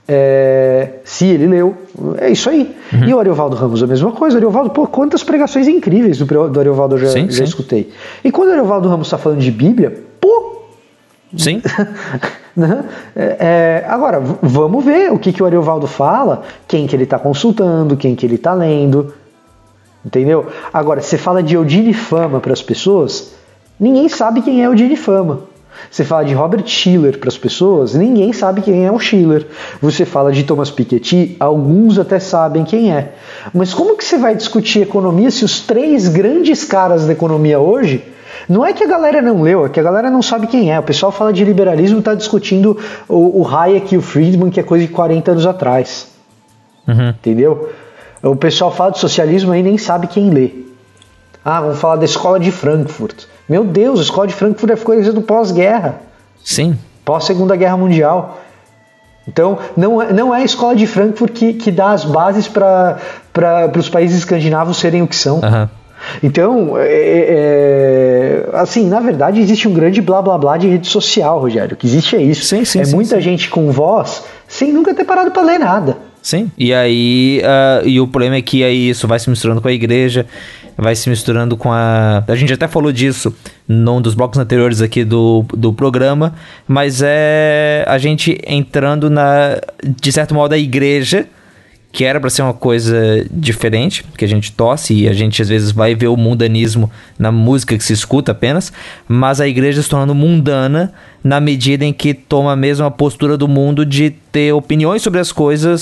É, 0.09 0.99
se 1.03 1.25
ele 1.25 1.47
leu, 1.47 1.75
é 2.17 2.29
isso 2.29 2.49
aí. 2.49 2.73
Uhum. 2.93 3.03
E 3.09 3.13
o 3.13 3.19
Ariovaldo 3.19 3.55
Ramos, 3.55 3.83
a 3.83 3.87
mesma 3.87 4.11
coisa. 4.11 4.35
O 4.35 4.39
Ariovaldo, 4.39 4.69
pô, 4.69 4.87
quantas 4.87 5.23
pregações 5.23 5.67
incríveis 5.67 6.17
do, 6.17 6.49
do 6.49 6.59
Ariovaldo 6.59 6.95
eu 6.95 6.99
já, 6.99 7.07
sim, 7.09 7.29
já 7.29 7.37
sim. 7.37 7.43
escutei. 7.43 7.91
E 8.23 8.31
quando 8.31 8.49
o 8.49 8.51
Ariovaldo 8.53 8.87
Ramos 8.87 9.07
está 9.07 9.17
falando 9.17 9.39
de 9.39 9.51
Bíblia, 9.51 10.03
pô! 10.21 10.63
Sim. 11.35 11.61
Né? 12.57 12.85
é, 13.15 13.85
agora, 13.87 14.19
vamos 14.41 14.83
ver 14.83 15.11
o 15.11 15.19
que, 15.19 15.31
que 15.31 15.43
o 15.43 15.45
Ariovaldo 15.45 15.85
fala, 15.85 16.41
quem 16.67 16.87
que 16.87 16.95
ele 16.95 17.03
está 17.03 17.19
consultando, 17.19 17.95
quem 17.95 18.15
que 18.15 18.25
ele 18.25 18.33
está 18.33 18.51
lendo. 18.51 19.13
Entendeu? 20.03 20.47
Agora, 20.73 20.99
você 20.99 21.19
fala 21.19 21.43
de 21.43 21.55
Odile 21.55 21.93
Fama 21.93 22.39
para 22.39 22.53
as 22.53 22.63
pessoas, 22.63 23.35
ninguém 23.79 24.09
sabe 24.09 24.41
quem 24.41 24.63
é 24.63 24.67
Odile 24.67 24.95
Fama. 24.95 25.41
Você 25.89 26.03
fala 26.03 26.25
de 26.25 26.33
Robert 26.33 26.65
Schiller 26.65 27.17
para 27.17 27.29
as 27.29 27.37
pessoas, 27.37 27.93
ninguém 27.93 28.33
sabe 28.33 28.61
quem 28.61 28.85
é 28.85 28.91
o 28.91 28.99
Schiller. 28.99 29.45
Você 29.81 30.05
fala 30.05 30.31
de 30.31 30.43
Thomas 30.43 30.69
Piketty, 30.69 31.37
alguns 31.39 31.97
até 31.97 32.19
sabem 32.19 32.63
quem 32.63 32.93
é. 32.93 33.13
Mas 33.53 33.73
como 33.73 33.97
que 33.97 34.03
você 34.03 34.17
vai 34.17 34.35
discutir 34.35 34.81
economia 34.81 35.31
se 35.31 35.45
os 35.45 35.61
três 35.61 36.07
grandes 36.07 36.63
caras 36.63 37.05
da 37.05 37.13
economia 37.13 37.59
hoje 37.59 38.03
não 38.47 38.65
é 38.65 38.71
que 38.71 38.83
a 38.83 38.87
galera 38.87 39.21
não 39.21 39.41
leu, 39.41 39.65
é 39.65 39.69
que 39.69 39.79
a 39.79 39.83
galera 39.83 40.09
não 40.09 40.21
sabe 40.21 40.47
quem 40.47 40.71
é. 40.71 40.79
O 40.79 40.83
pessoal 40.83 41.11
fala 41.11 41.33
de 41.33 41.43
liberalismo 41.43 41.97
e 41.97 41.99
está 41.99 42.13
discutindo 42.13 42.77
o, 43.07 43.41
o 43.41 43.47
Hayek 43.47 43.93
e 43.93 43.97
o 43.97 44.01
Friedman, 44.01 44.49
que 44.49 44.59
é 44.59 44.63
coisa 44.63 44.85
de 44.85 44.91
40 44.91 45.31
anos 45.31 45.45
atrás. 45.45 46.07
Uhum. 46.87 47.09
Entendeu? 47.09 47.69
O 48.23 48.35
pessoal 48.35 48.71
fala 48.71 48.91
de 48.91 48.99
socialismo 48.99 49.53
e 49.53 49.61
nem 49.61 49.77
sabe 49.77 50.07
quem 50.07 50.29
lê. 50.29 50.51
Ah, 51.43 51.61
vamos 51.61 51.79
falar 51.79 51.97
da 51.97 52.05
escola 52.05 52.39
de 52.39 52.51
Frankfurt. 52.51 53.25
Meu 53.47 53.63
Deus, 53.63 53.99
a 53.99 54.03
escola 54.03 54.27
de 54.27 54.33
Frankfurt 54.33 54.71
é 54.71 54.75
coisa 54.75 55.13
do 55.13 55.21
pós-guerra. 55.21 56.01
Sim. 56.43 56.77
Pós-segunda 57.05 57.55
guerra 57.55 57.77
mundial. 57.77 58.41
Então, 59.27 59.59
não 59.75 60.01
é, 60.01 60.13
não 60.13 60.33
é 60.33 60.41
a 60.41 60.45
escola 60.45 60.75
de 60.75 60.87
Frankfurt 60.87 61.33
que, 61.33 61.53
que 61.53 61.71
dá 61.71 61.91
as 61.91 62.05
bases 62.05 62.47
para 62.47 62.99
os 63.77 63.89
países 63.89 64.19
escandinavos 64.19 64.77
serem 64.77 65.01
o 65.01 65.07
que 65.07 65.15
são. 65.15 65.37
Uhum. 65.37 65.67
Então, 66.23 66.77
é, 66.77 66.85
é, 66.87 68.49
assim, 68.53 68.87
na 68.87 68.99
verdade, 68.99 69.41
existe 69.41 69.67
um 69.67 69.73
grande 69.73 70.01
blá 70.01 70.21
blá 70.21 70.37
blá 70.37 70.57
de 70.57 70.67
rede 70.67 70.87
social, 70.87 71.39
Rogério. 71.39 71.73
O 71.73 71.77
que 71.77 71.87
existe 71.87 72.15
é 72.15 72.21
isso. 72.21 72.45
Sim, 72.45 72.63
sim, 72.63 72.79
é 72.79 72.85
sim, 72.85 72.95
muita 72.95 73.15
sim. 73.15 73.21
gente 73.21 73.49
com 73.49 73.71
voz 73.71 74.23
sem 74.47 74.71
nunca 74.71 74.93
ter 74.93 75.03
parado 75.03 75.31
para 75.31 75.41
ler 75.41 75.59
nada. 75.59 75.97
Sim. 76.21 76.51
E 76.57 76.73
aí, 76.73 77.41
uh, 77.41 77.87
e 77.87 77.99
o 77.99 78.07
problema 78.07 78.35
é 78.35 78.41
que 78.41 78.63
aí 78.63 78.89
isso 78.89 79.07
vai 79.07 79.19
se 79.19 79.29
misturando 79.29 79.61
com 79.61 79.67
a 79.67 79.71
igreja, 79.71 80.25
vai 80.77 80.95
se 80.95 81.09
misturando 81.09 81.57
com 81.57 81.71
a. 81.71 82.23
A 82.27 82.35
gente 82.35 82.53
até 82.53 82.67
falou 82.67 82.91
disso 82.91 83.33
num 83.67 84.01
dos 84.01 84.13
blocos 84.13 84.37
anteriores 84.37 84.81
aqui 84.81 85.03
do, 85.03 85.43
do 85.55 85.73
programa, 85.73 86.33
mas 86.67 87.01
é 87.03 87.83
a 87.87 87.97
gente 87.97 88.39
entrando 88.45 89.09
na. 89.09 89.59
De 89.83 90.11
certo 90.11 90.35
modo, 90.35 90.53
a 90.53 90.57
igreja 90.57 91.27
que 91.91 92.03
era 92.03 92.19
para 92.19 92.29
ser 92.29 92.43
uma 92.43 92.53
coisa 92.53 93.25
diferente, 93.31 94.03
que 94.15 94.23
a 94.23 94.27
gente 94.27 94.51
torce 94.51 94.93
e 94.93 95.07
a 95.07 95.13
gente 95.13 95.41
às 95.41 95.49
vezes 95.49 95.71
vai 95.71 95.95
ver 95.95 96.09
o 96.09 96.17
mundanismo 96.17 96.91
na 97.17 97.31
música 97.31 97.75
que 97.75 97.83
se 97.83 97.93
escuta 97.93 98.33
apenas, 98.33 98.71
mas 99.07 99.41
a 99.41 99.47
igreja 99.47 99.81
se 99.81 99.89
tornando 99.89 100.13
mundana 100.13 100.93
na 101.23 101.39
medida 101.39 101.83
em 101.85 101.93
que 101.93 102.13
toma 102.13 102.51
a 102.51 102.55
mesma 102.55 102.91
postura 102.91 103.35
do 103.35 103.47
mundo 103.47 103.83
de 103.83 104.11
ter 104.31 104.53
opiniões 104.53 105.01
sobre 105.01 105.19
as 105.19 105.31
coisas 105.31 105.81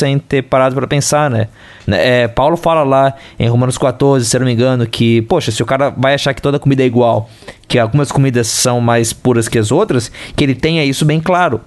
sem 0.00 0.18
ter 0.18 0.42
parado 0.42 0.74
para 0.74 0.86
pensar, 0.86 1.30
né? 1.30 1.48
É, 1.86 2.28
Paulo 2.28 2.56
fala 2.56 2.82
lá 2.82 3.14
em 3.38 3.48
Romanos 3.48 3.76
14, 3.76 4.24
se 4.24 4.36
eu 4.36 4.40
não 4.40 4.46
me 4.46 4.52
engano, 4.52 4.86
que, 4.86 5.22
poxa, 5.22 5.50
se 5.50 5.62
o 5.62 5.66
cara 5.66 5.90
vai 5.90 6.14
achar 6.14 6.34
que 6.34 6.42
toda 6.42 6.58
comida 6.58 6.82
é 6.82 6.86
igual, 6.86 7.28
que 7.68 7.78
algumas 7.78 8.10
comidas 8.10 8.46
são 8.46 8.80
mais 8.80 9.12
puras 9.12 9.48
que 9.48 9.58
as 9.58 9.70
outras, 9.70 10.10
que 10.34 10.42
ele 10.42 10.54
tenha 10.54 10.84
isso 10.84 11.04
bem 11.04 11.20
claro. 11.20 11.60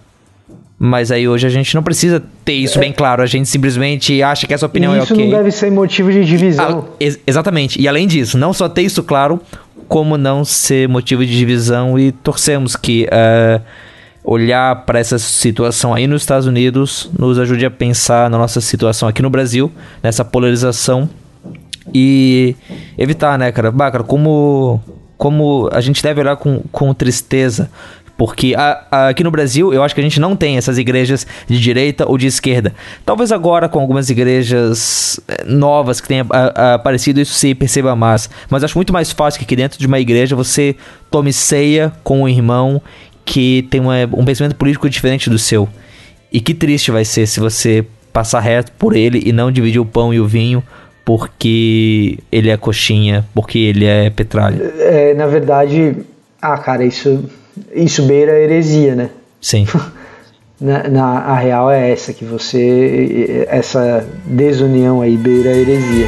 Mas 0.79 1.11
aí 1.11 1.27
hoje 1.27 1.47
a 1.47 1.49
gente 1.49 1.73
não 1.75 1.83
precisa 1.83 2.21
ter 2.43 2.53
isso 2.53 2.77
é. 2.77 2.81
bem 2.81 2.91
claro, 2.91 3.21
a 3.21 3.25
gente 3.25 3.47
simplesmente 3.47 4.21
acha 4.21 4.47
que 4.47 4.53
essa 4.53 4.65
opinião 4.65 4.93
e 4.95 4.99
é 4.99 5.01
ok. 5.01 5.15
Isso 5.15 5.25
não 5.25 5.37
deve 5.37 5.51
ser 5.51 5.71
motivo 5.71 6.11
de 6.11 6.25
divisão. 6.25 6.85
Ah, 6.89 6.95
ex 6.99 7.19
exatamente. 7.25 7.79
E 7.79 7.87
além 7.87 8.07
disso, 8.07 8.37
não 8.37 8.51
só 8.51 8.67
ter 8.67 8.81
isso 8.81 9.03
claro, 9.03 9.39
como 9.87 10.17
não 10.17 10.43
ser 10.43 10.89
motivo 10.89 11.25
de 11.25 11.37
divisão 11.37 11.97
e 11.97 12.11
torcemos 12.11 12.75
que 12.75 13.05
uh, 13.05 13.61
olhar 14.23 14.85
para 14.85 14.99
essa 14.99 15.19
situação 15.19 15.93
aí 15.93 16.07
nos 16.07 16.21
Estados 16.21 16.47
Unidos 16.47 17.09
nos 17.17 17.37
ajude 17.37 17.65
a 17.65 17.71
pensar 17.71 18.29
na 18.29 18.37
nossa 18.37 18.61
situação 18.61 19.09
aqui 19.09 19.21
no 19.21 19.29
Brasil, 19.29 19.71
nessa 20.01 20.23
polarização 20.23 21.09
e 21.93 22.55
evitar, 22.97 23.37
né, 23.37 23.51
cara? 23.51 23.71
Bah, 23.71 23.91
cara, 23.91 24.03
como, 24.03 24.81
como 25.17 25.69
a 25.71 25.81
gente 25.81 26.01
deve 26.01 26.21
olhar 26.21 26.37
com, 26.37 26.61
com 26.71 26.93
tristeza 26.93 27.69
porque 28.17 28.53
a, 28.55 28.85
a, 28.91 29.07
aqui 29.09 29.23
no 29.23 29.31
Brasil, 29.31 29.73
eu 29.73 29.83
acho 29.83 29.95
que 29.95 30.01
a 30.01 30.03
gente 30.03 30.19
não 30.19 30.35
tem 30.35 30.57
essas 30.57 30.77
igrejas 30.77 31.25
de 31.47 31.59
direita 31.59 32.07
ou 32.07 32.17
de 32.17 32.27
esquerda. 32.27 32.73
Talvez 33.05 33.31
agora, 33.31 33.67
com 33.67 33.79
algumas 33.79 34.09
igrejas 34.09 35.19
eh, 35.27 35.43
novas 35.45 35.99
que 35.99 36.07
tenham 36.07 36.27
aparecido, 36.75 37.19
isso 37.19 37.33
se 37.33 37.55
perceba 37.55 37.95
mais. 37.95 38.29
Mas 38.49 38.63
acho 38.63 38.77
muito 38.77 38.93
mais 38.93 39.11
fácil 39.11 39.39
que 39.39 39.45
aqui 39.45 39.55
dentro 39.55 39.79
de 39.79 39.87
uma 39.87 39.99
igreja 39.99 40.35
você 40.35 40.75
tome 41.09 41.33
ceia 41.33 41.91
com 42.03 42.21
um 42.21 42.29
irmão 42.29 42.81
que 43.25 43.67
tem 43.69 43.79
uma, 43.81 43.95
um 44.13 44.25
pensamento 44.25 44.55
político 44.55 44.89
diferente 44.89 45.29
do 45.29 45.37
seu. 45.37 45.67
E 46.31 46.39
que 46.39 46.53
triste 46.53 46.91
vai 46.91 47.05
ser 47.05 47.27
se 47.27 47.39
você 47.39 47.85
passar 48.11 48.39
reto 48.39 48.71
por 48.73 48.95
ele 48.95 49.21
e 49.25 49.31
não 49.31 49.51
dividir 49.51 49.79
o 49.79 49.85
pão 49.85 50.13
e 50.13 50.19
o 50.19 50.27
vinho 50.27 50.63
porque 51.05 52.17
ele 52.31 52.49
é 52.49 52.55
coxinha, 52.55 53.25
porque 53.33 53.57
ele 53.59 53.85
é 53.85 54.09
petralha. 54.09 54.61
É, 54.79 55.13
na 55.13 55.27
verdade, 55.27 55.97
ah, 56.41 56.57
cara, 56.57 56.85
isso 56.85 57.25
isso 57.73 58.03
beira 58.03 58.39
heresia, 58.39 58.95
né? 58.95 59.09
Sim. 59.41 59.67
na, 60.59 60.87
na, 60.87 61.03
a 61.19 61.35
real 61.35 61.69
é 61.69 61.91
essa, 61.91 62.13
que 62.13 62.25
você. 62.25 63.45
Essa 63.49 64.07
desunião 64.25 65.01
aí 65.01 65.17
beira 65.17 65.49
heresia. 65.49 66.07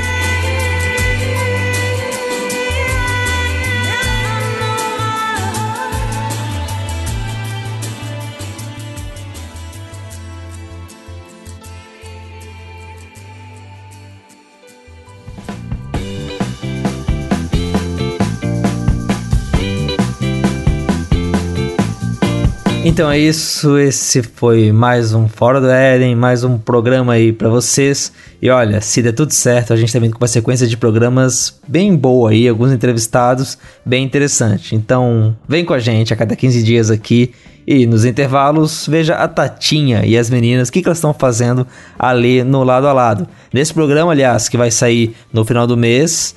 Então 22.96 23.12
é 23.12 23.20
isso, 23.20 23.78
esse 23.78 24.24
foi 24.24 24.72
mais 24.72 25.14
um 25.14 25.28
Fora 25.28 25.60
do 25.60 25.70
Éden, 25.70 26.16
mais 26.16 26.46
um 26.46 26.58
programa 26.58 27.12
aí 27.12 27.34
para 27.34 27.50
vocês. 27.50 28.10
E 28.42 28.50
olha, 28.50 28.80
se 28.80 29.02
der 29.02 29.12
tudo 29.12 29.34
certo, 29.34 29.74
a 29.74 29.76
gente 29.76 29.92
tá 29.92 30.00
vindo 30.00 30.14
com 30.14 30.22
uma 30.22 30.30
sequência 30.30 30.66
de 30.66 30.78
programas 30.78 31.60
bem 31.68 31.94
boa 31.94 32.30
aí, 32.30 32.48
alguns 32.48 32.72
entrevistados, 32.72 33.58
bem 33.86 34.06
interessante. 34.06 34.76
Então, 34.76 35.36
vem 35.46 35.66
com 35.66 35.74
a 35.74 35.80
gente 35.80 36.14
a 36.14 36.16
cada 36.16 36.38
15 36.38 36.64
dias 36.64 36.90
aqui 36.90 37.34
e 37.68 37.86
nos 37.86 38.06
intervalos, 38.06 38.88
veja 38.88 39.16
a 39.16 39.28
Tatinha 39.28 40.06
e 40.06 40.18
as 40.18 40.30
meninas, 40.30 40.70
o 40.70 40.72
que, 40.72 40.82
que 40.82 40.88
elas 40.88 41.00
estão 41.00 41.14
fazendo 41.14 41.68
ali 42.00 42.46
no 42.46 42.64
lado 42.64 42.88
a 42.88 42.94
lado. 42.94 43.28
Nesse 43.54 43.74
programa, 43.74 44.14
aliás, 44.14 44.48
que 44.48 44.56
vai 44.56 44.72
sair 44.72 45.14
no 45.34 45.44
final 45.44 45.68
do 45.68 45.76
mês, 45.76 46.34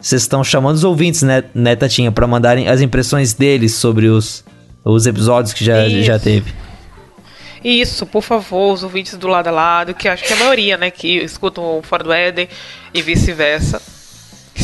vocês 0.00 0.22
estão 0.22 0.42
chamando 0.42 0.76
os 0.76 0.84
ouvintes, 0.84 1.20
né, 1.20 1.44
né 1.54 1.76
Tatinha, 1.76 2.10
para 2.10 2.26
mandarem 2.26 2.66
as 2.66 2.80
impressões 2.80 3.34
deles 3.34 3.74
sobre 3.74 4.06
os 4.06 4.42
os 4.84 5.06
episódios 5.06 5.52
que 5.52 5.64
já, 5.64 5.88
já 5.88 6.18
teve. 6.18 6.52
Isso, 7.62 8.06
por 8.06 8.22
favor, 8.22 8.72
os 8.72 8.82
ouvintes 8.82 9.16
do 9.16 9.26
lado 9.26 9.48
a 9.48 9.50
lado, 9.50 9.94
que 9.94 10.08
acho 10.08 10.24
que 10.24 10.32
é 10.32 10.36
a 10.36 10.38
maioria, 10.38 10.76
né, 10.76 10.90
que 10.90 11.18
escutam 11.18 11.78
o 11.78 11.82
Fora 11.82 12.04
do 12.04 12.12
Éden 12.12 12.48
e 12.94 13.02
vice-versa 13.02 13.97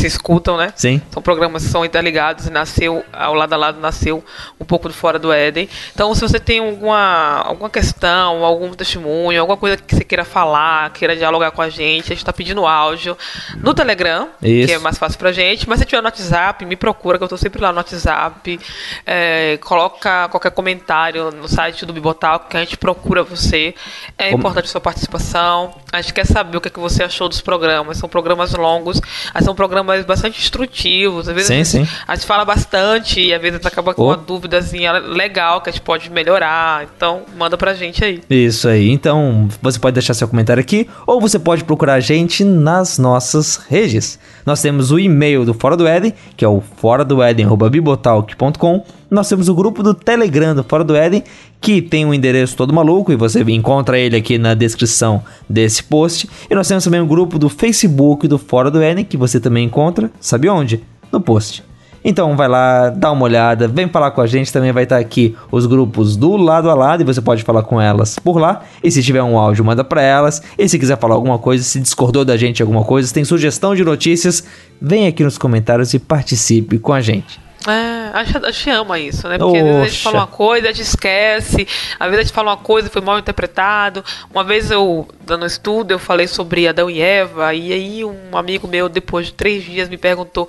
se 0.05 0.17
escutam, 0.17 0.57
né? 0.57 0.73
Sim. 0.77 1.01
São 1.11 1.23
programas 1.23 1.65
que 1.65 1.71
são 1.71 1.85
interligados 1.85 2.47
e 2.47 2.51
nasceu, 2.51 3.05
ao 3.13 3.35
lado 3.35 3.53
a 3.53 3.57
lado, 3.57 3.81
nasceu 3.81 4.23
um 4.61 4.65
pouco 4.65 4.89
do 4.89 4.95
Fora 4.95 5.19
do 5.19 5.33
Éden. 5.33 5.69
Então, 5.95 6.15
se 6.15 6.21
você 6.21 6.39
tem 6.39 6.59
alguma, 6.59 7.43
alguma 7.45 7.71
questão, 7.71 8.45
algum 8.45 8.71
testemunho, 8.73 9.41
alguma 9.41 9.57
coisa 9.57 9.77
que 9.77 9.95
você 9.95 10.05
queira 10.05 10.25
falar, 10.25 10.91
queira 10.91 11.17
dialogar 11.17 11.51
com 11.53 11.63
a 11.63 11.69
gente, 11.69 12.07
a 12.07 12.09
gente 12.09 12.19
está 12.19 12.33
pedindo 12.33 12.67
áudio 12.67 13.17
no 13.57 13.73
Telegram, 13.73 14.29
Isso. 14.43 14.69
que 14.69 14.75
é 14.75 14.79
mais 14.79 14.99
fácil 14.99 15.19
pra 15.19 15.33
gente. 15.33 15.69
Mas 15.69 15.79
se 15.79 15.85
tiver 15.85 16.03
no 16.03 16.07
WhatsApp, 16.07 16.65
me 16.65 16.77
procura, 16.77 17.19
que 17.19 17.25
eu 17.25 17.27
estou 17.27 17.39
sempre 17.39 17.61
lá 17.61 17.73
no 17.73 17.79
WhatsApp. 17.79 18.61
É, 19.07 19.59
coloca 19.59 20.29
qualquer 20.29 20.51
comentário 20.51 21.31
no 21.31 21.49
site 21.49 21.87
do 21.87 21.93
Bibotal, 21.93 22.41
que 22.41 22.57
a 22.57 22.61
gente 22.61 22.77
procura 22.77 23.23
você. 23.23 23.75
É 24.19 24.31
Como... 24.31 24.41
importante 24.41 24.67
a 24.67 24.69
sua 24.69 24.81
participação. 24.81 25.75
A 25.93 26.01
gente 26.01 26.13
quer 26.13 26.27
saber 26.27 26.57
o 26.57 26.61
que, 26.61 26.69
é 26.69 26.71
que 26.71 26.81
você 26.81 27.03
achou 27.03 27.29
dos 27.29 27.41
programas. 27.41 27.99
São 27.99 28.09
programas 28.09 28.53
longos, 28.53 29.01
mas 29.33 29.45
são 29.45 29.55
programas 29.55 29.94
mas 29.95 30.05
bastante 30.05 30.41
instrutivos. 30.41 31.29
Às 31.29 31.35
vezes 31.35 31.47
sim, 31.47 31.55
a, 31.55 31.57
gente, 31.57 31.89
sim. 31.89 31.97
a 32.07 32.15
gente 32.15 32.27
fala 32.27 32.45
bastante 32.45 33.21
e 33.21 33.35
às 33.35 33.41
vezes 33.41 33.65
acaba 33.65 33.95
com 33.95 34.03
oh. 34.03 34.07
uma 34.07 34.17
dúvidazinha 34.17 34.93
legal 34.93 35.61
que 35.61 35.71
a 35.71 35.73
gente 35.73 35.83
pode 35.83 36.11
melhorar. 36.11 36.87
Então, 36.97 37.23
manda 37.37 37.57
pra 37.57 37.75
gente 37.75 38.05
aí. 38.05 38.21
Isso 38.29 38.69
aí. 38.69 38.91
Então, 38.91 39.49
você 39.63 39.79
pode 39.79 39.95
deixar 39.95 40.15
seu 40.15 40.29
comentário 40.29 40.61
aqui 40.61 40.89
ou 41.07 41.21
você 41.21 41.39
pode 41.39 41.65
procurar 41.65 41.95
a 41.95 42.01
gente 42.01 42.45
nas 42.45 42.99
nossas 42.99 43.57
redes. 43.69 44.19
Nós 44.45 44.61
temos 44.61 44.91
o 44.91 44.99
e-mail 44.99 45.45
do 45.45 45.55
Fora 45.55 45.77
do 45.77 45.87
Éden, 45.87 46.13
que 46.37 46.45
é 46.45 46.49
o 46.49 46.61
fora 46.61 47.05
do 47.05 47.23
Éden@bibotalk.com. 47.23 48.85
Nós 49.15 49.29
temos 49.29 49.49
o 49.49 49.55
grupo 49.55 49.81
do 49.81 49.95
Telegram 49.95 50.57
do 50.57 50.65
Fora 50.65 50.83
do 50.83 50.97
Éden, 50.97 51.23
que 51.61 51.81
tem 51.81 52.05
um 52.05 52.13
endereço 52.13 52.57
todo 52.57 52.75
maluco 52.75 53.13
e 53.13 53.17
você 53.17 53.43
encontra 53.43 53.97
ele 53.97 54.17
aqui 54.17 54.39
na 54.39 54.55
descrição 54.55 55.23
desse 55.49 55.85
post. 55.85 56.29
E 56.51 56.55
nós 56.55 56.67
temos 56.67 56.83
também 56.83 57.01
o 57.01 57.07
grupo 57.07 57.39
do 57.39 57.49
Facebook 57.49 58.27
do 58.27 58.39
Fora 58.39 58.73
do 58.73 58.83
Éden, 58.83 59.05
que 59.05 59.17
você 59.17 59.39
também 59.39 59.67
encontra, 59.67 60.11
sabe 60.19 60.49
onde? 60.49 60.83
No 61.13 61.21
post. 61.21 61.63
Então 62.05 62.37
vai 62.37 62.49
lá, 62.49 62.91
dá 62.91 63.13
uma 63.13 63.23
olhada, 63.23 63.69
vem 63.69 63.89
falar 63.89 64.11
com 64.11 64.21
a 64.21 64.27
gente, 64.27 64.53
também 64.53 64.73
vai 64.73 64.83
estar 64.83 64.99
aqui 64.99 65.37
os 65.49 65.65
grupos 65.65 66.17
do 66.17 66.37
lado 66.37 66.69
a 66.69 66.75
lado 66.75 67.03
e 67.03 67.05
você 67.05 67.21
pode 67.21 67.45
falar 67.45 67.63
com 67.63 67.81
elas 67.81 68.19
por 68.19 68.37
lá. 68.37 68.63
E 68.83 68.91
se 68.91 69.01
tiver 69.01 69.23
um 69.23 69.39
áudio, 69.39 69.65
manda 69.65 69.85
para 69.85 70.03
elas. 70.03 70.43
E 70.59 70.69
se 70.69 70.77
quiser 70.77 70.99
falar 70.99 71.15
alguma 71.15 71.39
coisa, 71.39 71.63
se 71.63 71.79
discordou 71.79 72.25
da 72.25 72.37
gente 72.37 72.61
alguma 72.61 72.83
coisa, 72.83 73.07
se 73.07 73.15
tem 73.15 73.25
sugestão 73.25 73.77
de 73.77 73.85
notícias, 73.85 74.43
vem 74.83 75.07
aqui 75.07 75.23
nos 75.23 75.39
comentários 75.39 75.95
e 75.95 76.01
participe 76.01 76.81
com 76.81 76.93
a 76.93 77.01
gente. 77.01 77.44
É, 77.67 78.11
a 78.13 78.25
gente, 78.25 78.45
a 78.45 78.51
gente 78.51 78.71
ama 78.71 78.99
isso, 78.99 79.29
né? 79.29 79.39
Porque 79.39 79.59
Oxa. 79.59 79.61
às 79.61 79.65
vezes 79.65 79.83
a 79.83 79.89
gente 79.89 80.03
fala 80.03 80.19
uma 80.19 80.27
coisa, 80.27 80.69
a 80.69 80.73
gente 80.73 80.83
esquece, 80.83 81.67
às 81.99 82.07
vezes 82.07 82.19
a 82.19 82.23
gente 82.23 82.33
fala 82.33 82.51
uma 82.51 82.57
coisa 82.57 82.89
e 82.89 82.91
foi 82.91 83.03
mal 83.03 83.19
interpretado. 83.19 84.05
Uma 84.31 84.45
vez 84.45 84.71
eu, 84.71 85.09
dando 85.23 85.47
estudo, 85.47 85.91
eu 85.91 85.99
falei 85.99 86.27
sobre 86.27 86.69
Adão 86.69 86.91
e 86.91 87.01
Eva, 87.01 87.55
e 87.55 87.73
aí 87.73 88.05
um 88.05 88.37
amigo 88.37 88.69
meu, 88.69 88.89
depois 88.89 89.27
de 89.27 89.33
três 89.33 89.65
dias, 89.65 89.89
me 89.89 89.97
perguntou: 89.97 90.49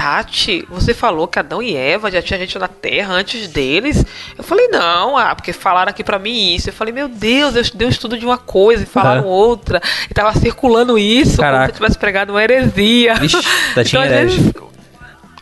Tati, 0.00 0.66
você 0.70 0.94
falou 0.94 1.28
que 1.28 1.38
Adão 1.38 1.62
e 1.62 1.76
Eva 1.76 2.10
já 2.10 2.22
tinha 2.22 2.38
gente 2.38 2.58
na 2.58 2.68
Terra 2.68 3.12
antes 3.12 3.48
deles? 3.48 4.02
Eu 4.36 4.42
falei, 4.42 4.66
não, 4.68 5.16
ah, 5.16 5.34
porque 5.34 5.52
falaram 5.52 5.90
aqui 5.90 6.02
para 6.02 6.18
mim 6.18 6.54
isso. 6.54 6.70
Eu 6.70 6.72
falei, 6.72 6.92
meu 6.92 7.06
Deus, 7.06 7.54
eu 7.54 7.62
dei 7.74 7.86
um 7.86 7.90
estudo 7.90 8.16
de 8.16 8.24
uma 8.24 8.38
coisa 8.38 8.82
e 8.82 8.86
falaram 8.86 9.24
uhum. 9.24 9.28
outra. 9.28 9.78
E 10.10 10.14
tava 10.14 10.32
circulando 10.38 10.98
isso, 10.98 11.36
Caraca. 11.36 11.58
como 11.58 11.66
se 11.66 11.70
eu 11.70 11.76
tivesse 11.76 11.98
pregado 11.98 12.32
uma 12.32 12.42
heresia. 12.42 13.14
Vixe, 13.16 13.36
então, 13.76 14.00
às 14.00 14.08
vezes, 14.08 14.52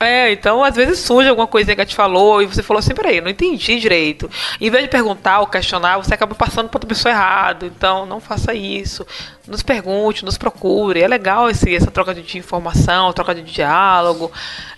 é, 0.00 0.32
então 0.32 0.62
às 0.62 0.76
vezes 0.76 1.00
surge 1.00 1.28
alguma 1.28 1.46
coisa 1.46 1.74
que 1.74 1.80
a 1.80 1.84
gente 1.84 1.96
falou 1.96 2.40
e 2.40 2.46
você 2.46 2.62
falou 2.62 2.78
assim, 2.78 2.94
peraí, 2.94 3.20
não 3.20 3.30
entendi 3.30 3.80
direito. 3.80 4.30
Em 4.60 4.70
vez 4.70 4.84
de 4.84 4.88
perguntar 4.90 5.40
ou 5.40 5.46
questionar, 5.46 5.96
você 5.96 6.14
acaba 6.14 6.34
passando 6.34 6.68
para 6.68 6.76
outra 6.76 6.88
pessoa 6.88 7.12
errado. 7.12 7.66
Então 7.66 8.06
não 8.06 8.20
faça 8.20 8.54
isso. 8.54 9.06
Nos 9.46 9.62
pergunte, 9.62 10.24
nos 10.24 10.38
procure. 10.38 11.02
É 11.02 11.08
legal 11.08 11.50
esse, 11.50 11.74
essa 11.74 11.90
troca 11.90 12.14
de 12.14 12.38
informação, 12.38 13.12
troca 13.12 13.34
de 13.34 13.42
diálogo, 13.42 14.30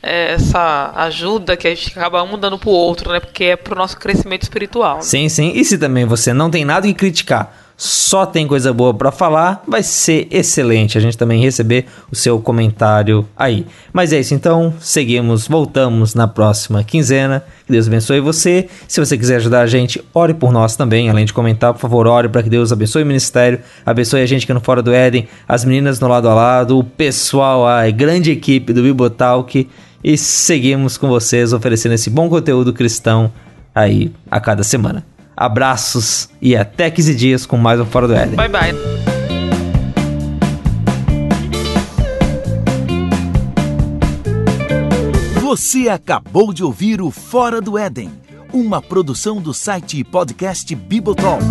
é, 0.02 0.32
essa 0.32 0.92
ajuda 0.96 1.56
que 1.56 1.68
a 1.68 1.74
gente 1.74 1.98
acaba 1.98 2.22
um 2.22 2.38
dando 2.38 2.58
pro 2.58 2.70
outro, 2.70 3.12
né? 3.12 3.20
Porque 3.20 3.44
é 3.44 3.56
pro 3.56 3.76
nosso 3.76 3.98
crescimento 3.98 4.42
espiritual. 4.42 4.96
Né? 4.96 5.02
Sim, 5.02 5.28
sim. 5.28 5.52
E 5.54 5.64
se 5.64 5.76
também 5.76 6.06
você 6.06 6.32
não 6.32 6.50
tem 6.50 6.64
nada 6.64 6.86
que 6.86 6.94
criticar 6.94 7.59
só 7.82 8.26
tem 8.26 8.46
coisa 8.46 8.74
boa 8.74 8.92
para 8.92 9.10
falar, 9.10 9.64
vai 9.66 9.82
ser 9.82 10.28
excelente 10.30 10.98
a 10.98 11.00
gente 11.00 11.16
também 11.16 11.40
receber 11.40 11.86
o 12.12 12.14
seu 12.14 12.38
comentário 12.38 13.26
aí. 13.34 13.66
Mas 13.90 14.12
é 14.12 14.20
isso, 14.20 14.34
então, 14.34 14.74
seguimos, 14.78 15.48
voltamos 15.48 16.14
na 16.14 16.28
próxima 16.28 16.84
quinzena. 16.84 17.42
Que 17.64 17.72
Deus 17.72 17.86
abençoe 17.86 18.20
você. 18.20 18.68
Se 18.86 19.00
você 19.00 19.16
quiser 19.16 19.36
ajudar 19.36 19.62
a 19.62 19.66
gente, 19.66 20.04
ore 20.12 20.34
por 20.34 20.52
nós 20.52 20.76
também, 20.76 21.08
além 21.08 21.24
de 21.24 21.32
comentar, 21.32 21.72
por 21.72 21.80
favor, 21.80 22.06
ore 22.06 22.28
para 22.28 22.42
que 22.42 22.50
Deus 22.50 22.70
abençoe 22.70 23.02
o 23.02 23.06
ministério, 23.06 23.60
abençoe 23.86 24.20
a 24.20 24.26
gente 24.26 24.46
que 24.46 24.52
no 24.52 24.60
Fora 24.60 24.82
do 24.82 24.92
Éden, 24.92 25.26
as 25.48 25.64
meninas 25.64 25.98
no 26.00 26.06
lado 26.06 26.28
a 26.28 26.34
lado, 26.34 26.78
o 26.78 26.84
pessoal, 26.84 27.66
a 27.66 27.90
grande 27.90 28.30
equipe 28.30 28.74
do 28.74 28.82
Bibotalk 28.82 29.66
e 30.04 30.18
seguimos 30.18 30.98
com 30.98 31.08
vocês 31.08 31.54
oferecendo 31.54 31.94
esse 31.94 32.10
bom 32.10 32.28
conteúdo 32.28 32.74
cristão 32.74 33.32
aí 33.74 34.12
a 34.30 34.38
cada 34.38 34.62
semana. 34.62 35.02
Abraços 35.40 36.28
e 36.38 36.54
até 36.54 36.90
15 36.90 37.14
dias 37.14 37.46
com 37.46 37.56
mais 37.56 37.80
um 37.80 37.86
Fora 37.86 38.06
do 38.06 38.14
Éden. 38.14 38.36
Bye, 38.36 38.48
bye. 38.50 38.74
Você 45.40 45.88
acabou 45.88 46.52
de 46.52 46.62
ouvir 46.62 47.00
o 47.00 47.10
Fora 47.10 47.62
do 47.62 47.78
Éden, 47.78 48.12
uma 48.52 48.82
produção 48.82 49.40
do 49.40 49.54
site 49.54 50.00
e 50.00 50.04
podcast 50.04 50.74
Bibotalk. 50.74 51.42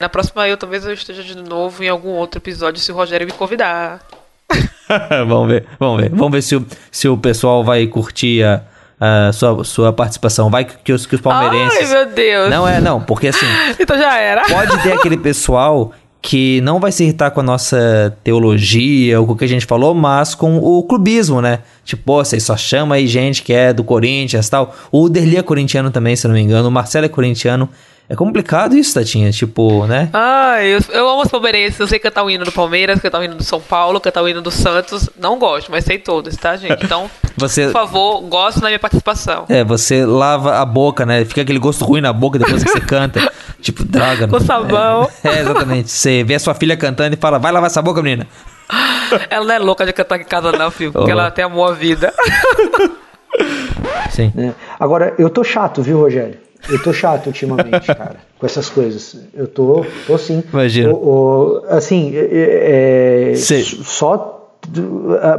Na 0.00 0.08
próxima 0.08 0.48
eu 0.48 0.56
talvez 0.56 0.86
eu 0.86 0.94
esteja 0.94 1.22
de 1.22 1.36
novo 1.36 1.84
em 1.84 1.88
algum 1.90 2.12
outro 2.12 2.38
episódio 2.38 2.80
se 2.80 2.90
o 2.90 2.94
Rogério 2.94 3.26
me 3.26 3.34
convidar. 3.34 4.00
vamos 5.26 5.48
ver, 5.48 5.64
vamos 5.78 6.00
ver. 6.00 6.10
Vamos 6.10 6.32
ver 6.32 6.42
se 6.42 6.56
o, 6.56 6.66
se 6.90 7.08
o 7.08 7.16
pessoal 7.16 7.62
vai 7.62 7.86
curtir 7.86 8.42
a, 8.42 8.62
a 9.00 9.32
sua, 9.32 9.64
sua 9.64 9.92
participação. 9.92 10.50
Vai 10.50 10.64
que 10.64 10.92
os, 10.92 11.06
que 11.06 11.14
os 11.14 11.20
palmeirenses. 11.20 11.92
Ai, 11.92 12.04
meu 12.04 12.14
Deus. 12.14 12.50
Não 12.50 12.68
é, 12.68 12.80
não, 12.80 13.00
porque 13.00 13.28
assim. 13.28 13.46
então 13.78 13.98
já 13.98 14.16
era. 14.16 14.42
Pode 14.46 14.82
ter 14.82 14.92
aquele 14.92 15.16
pessoal 15.18 15.92
que 16.20 16.60
não 16.62 16.80
vai 16.80 16.90
se 16.90 17.04
irritar 17.04 17.30
com 17.30 17.40
a 17.40 17.44
nossa 17.44 18.16
teologia 18.24 19.20
ou 19.20 19.26
com 19.26 19.32
o 19.32 19.36
que 19.36 19.44
a 19.44 19.48
gente 19.48 19.64
falou, 19.64 19.94
mas 19.94 20.34
com 20.34 20.58
o 20.58 20.82
clubismo, 20.82 21.40
né? 21.40 21.60
Tipo, 21.84 22.02
pô, 22.02 22.24
vocês 22.24 22.42
só 22.42 22.56
chamam 22.56 22.92
aí 22.92 23.06
gente 23.06 23.42
que 23.42 23.52
é 23.52 23.72
do 23.72 23.84
Corinthians 23.84 24.48
e 24.48 24.50
tal. 24.50 24.74
O 24.90 25.08
Derli 25.08 25.36
é 25.36 25.42
corintiano 25.42 25.90
também, 25.90 26.16
se 26.16 26.26
não 26.26 26.34
me 26.34 26.40
engano. 26.40 26.68
O 26.68 26.72
Marcelo 26.72 27.06
é 27.06 27.08
corintiano. 27.08 27.68
É 28.10 28.16
complicado 28.16 28.74
isso, 28.74 28.94
Tatinha, 28.94 29.30
tipo, 29.30 29.86
né? 29.86 30.08
Ai, 30.14 30.74
eu, 30.74 30.80
eu 30.94 31.10
amo 31.10 31.20
os 31.20 31.28
palmeirenses. 31.28 31.78
Eu 31.78 31.86
sei 31.86 31.98
cantar 31.98 32.24
o 32.24 32.30
hino 32.30 32.42
do 32.42 32.50
Palmeiras, 32.50 32.98
cantar 33.00 33.20
o 33.20 33.24
hino 33.24 33.34
do 33.34 33.44
São 33.44 33.60
Paulo, 33.60 34.00
cantar 34.00 34.22
o 34.22 34.28
hino 34.28 34.40
do 34.40 34.50
Santos. 34.50 35.10
Não 35.20 35.38
gosto, 35.38 35.70
mas 35.70 35.84
sei 35.84 35.98
todos, 35.98 36.34
tá, 36.34 36.56
gente? 36.56 36.82
Então, 36.82 37.10
você... 37.36 37.66
por 37.66 37.72
favor, 37.72 38.22
gosto 38.22 38.60
da 38.60 38.68
minha 38.68 38.78
participação. 38.78 39.44
É, 39.50 39.62
você 39.62 40.06
lava 40.06 40.56
a 40.56 40.64
boca, 40.64 41.04
né? 41.04 41.22
Fica 41.26 41.42
aquele 41.42 41.58
gosto 41.58 41.84
ruim 41.84 42.00
na 42.00 42.10
boca 42.10 42.38
depois 42.38 42.64
que 42.64 42.70
você 42.70 42.80
canta. 42.80 43.30
Tipo, 43.60 43.84
droga. 43.84 44.28
Com 44.28 44.38
sabão. 44.38 45.10
É, 45.22 45.28
é, 45.36 45.40
exatamente. 45.40 45.90
Você 45.90 46.22
vê 46.22 46.36
a 46.36 46.38
sua 46.38 46.54
filha 46.54 46.76
cantando 46.76 47.14
e 47.14 47.18
fala, 47.18 47.38
vai 47.38 47.52
lavar 47.52 47.66
essa 47.68 47.82
boca, 47.82 48.00
menina. 48.00 48.26
Ela 49.28 49.44
não 49.44 49.54
é 49.54 49.58
louca 49.58 49.84
de 49.84 49.92
cantar 49.92 50.18
em 50.20 50.24
casa, 50.24 50.52
não, 50.52 50.70
filho, 50.70 50.92
porque 50.92 51.10
oh. 51.10 51.12
ela 51.12 51.30
tem 51.30 51.44
amor 51.44 51.72
à 51.72 51.74
vida. 51.74 52.14
Sim. 54.10 54.32
É. 54.38 54.52
Agora, 54.78 55.14
eu 55.18 55.28
tô 55.28 55.42
chato, 55.42 55.82
viu, 55.82 55.98
Rogério? 55.98 56.47
Eu 56.68 56.82
tô 56.82 56.92
chato 56.92 57.26
ultimamente, 57.26 57.86
cara, 57.94 58.16
com 58.38 58.46
essas 58.46 58.68
coisas. 58.68 59.16
Eu 59.34 59.46
tô, 59.46 59.84
tô 60.06 60.18
sim. 60.18 60.42
Imagina. 60.52 60.92
O, 60.92 60.94
o, 60.94 61.64
assim, 61.68 62.12
é, 62.14 63.32
é, 63.32 63.34
só 63.36 64.38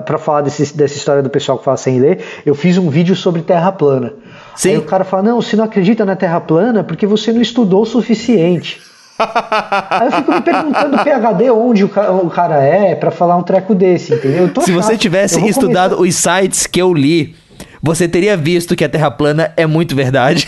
para 0.05 0.17
falar 0.17 0.41
desse, 0.41 0.75
dessa 0.75 0.95
história 0.95 1.21
do 1.21 1.29
pessoal 1.29 1.57
que 1.57 1.63
fala 1.63 1.77
sem 1.77 1.99
ler, 1.99 2.19
eu 2.45 2.55
fiz 2.55 2.77
um 2.77 2.89
vídeo 2.89 3.15
sobre 3.15 3.41
terra 3.41 3.71
plana. 3.71 4.13
Sim. 4.55 4.71
Aí 4.71 4.77
o 4.77 4.83
cara 4.83 5.03
fala: 5.03 5.23
Não, 5.23 5.41
você 5.41 5.55
não 5.55 5.65
acredita 5.65 6.05
na 6.05 6.15
terra 6.15 6.39
plana 6.39 6.83
porque 6.83 7.05
você 7.05 7.31
não 7.31 7.41
estudou 7.41 7.83
o 7.83 7.85
suficiente. 7.85 8.81
Aí 9.19 10.07
eu 10.07 10.11
fico 10.13 10.31
me 10.31 10.41
perguntando 10.41 10.95
o 10.95 11.03
PHD 11.03 11.51
onde 11.51 11.83
o 11.83 11.89
cara, 11.89 12.13
o 12.13 12.29
cara 12.29 12.63
é 12.63 12.95
para 12.95 13.11
falar 13.11 13.35
um 13.35 13.43
treco 13.43 13.75
desse, 13.75 14.13
entendeu? 14.13 14.47
Se 14.47 14.71
chato. 14.71 14.71
você 14.71 14.97
tivesse 14.97 15.45
estudado 15.45 15.97
começar... 15.97 16.39
os 16.39 16.41
sites 16.41 16.65
que 16.65 16.81
eu 16.81 16.93
li, 16.93 17.35
você 17.83 18.07
teria 18.07 18.37
visto 18.37 18.77
que 18.77 18.83
a 18.83 18.89
terra 18.89 19.11
plana 19.11 19.51
é 19.57 19.65
muito 19.65 19.93
verdade. 19.93 20.47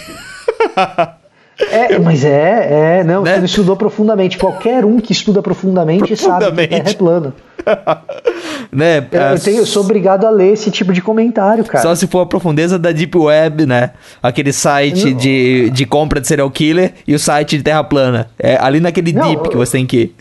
É, 1.70 2.00
mas 2.00 2.24
é, 2.26 3.00
é, 3.00 3.04
não, 3.04 3.24
né? 3.24 3.40
você 3.40 3.46
estudou 3.46 3.76
profundamente. 3.76 4.38
Qualquer 4.38 4.84
um 4.84 5.00
que 5.00 5.12
estuda 5.12 5.42
profundamente, 5.42 6.16
profundamente. 6.16 6.50
sabe 6.52 6.68
que 6.68 6.90
é 6.90 6.94
plana. 6.94 7.34
né? 8.72 8.98
Eu, 9.12 9.22
eu, 9.22 9.40
tenho, 9.40 9.58
eu, 9.58 9.66
sou 9.66 9.84
obrigado 9.84 10.26
a 10.26 10.30
ler 10.30 10.54
esse 10.54 10.72
tipo 10.72 10.92
de 10.92 11.02
comentário, 11.02 11.64
cara. 11.64 11.84
Só 11.84 11.94
se 11.94 12.08
for 12.08 12.22
a 12.22 12.26
profundeza 12.26 12.80
da 12.80 12.92
Deep 12.92 13.16
Web, 13.16 13.66
né? 13.66 13.92
Aquele 14.24 14.52
site 14.52 15.14
de, 15.14 15.70
de 15.70 15.86
compra 15.86 16.20
de 16.20 16.28
serial 16.28 16.50
killer 16.50 16.94
e 17.08 17.14
o 17.14 17.20
site 17.20 17.58
de 17.58 17.64
Terra 17.64 17.84
plana. 17.84 18.30
É 18.40 18.58
ali 18.60 18.80
naquele 18.80 19.14
não, 19.14 19.28
Deep 19.28 19.50
que 19.50 19.58
você 19.58 19.74
tem 19.74 19.86
que 19.86 19.98
ir. 19.98 20.16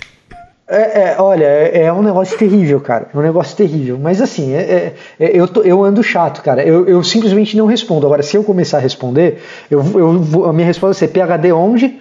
É, 0.73 1.01
é, 1.01 1.17
olha, 1.19 1.45
é, 1.45 1.83
é, 1.83 1.93
um 1.93 2.01
negócio 2.01 2.39
terrível, 2.39 2.81
cara. 2.81 3.09
É 3.13 3.19
um 3.19 3.23
negócio 3.23 3.57
terrível. 3.57 3.99
Mas 3.99 4.23
assim, 4.23 4.55
é, 4.55 4.61
é, 4.61 4.95
é 5.19 5.37
eu, 5.37 5.49
tô, 5.49 5.63
eu 5.63 5.83
ando 5.85 6.01
chato, 6.01 6.41
cara. 6.43 6.63
Eu, 6.63 6.87
eu, 6.87 7.03
simplesmente 7.03 7.57
não 7.57 7.67
respondo. 7.67 8.07
Agora, 8.07 8.23
se 8.23 8.37
eu 8.37 8.45
começar 8.45 8.79
a 8.79 8.81
responder, 8.81 9.43
eu, 9.69 9.83
eu, 9.99 10.45
a 10.45 10.53
minha 10.53 10.67
resposta 10.67 11.05
vai 11.05 11.09
ser 11.09 11.09
PHD 11.09 11.53
onde? 11.53 11.99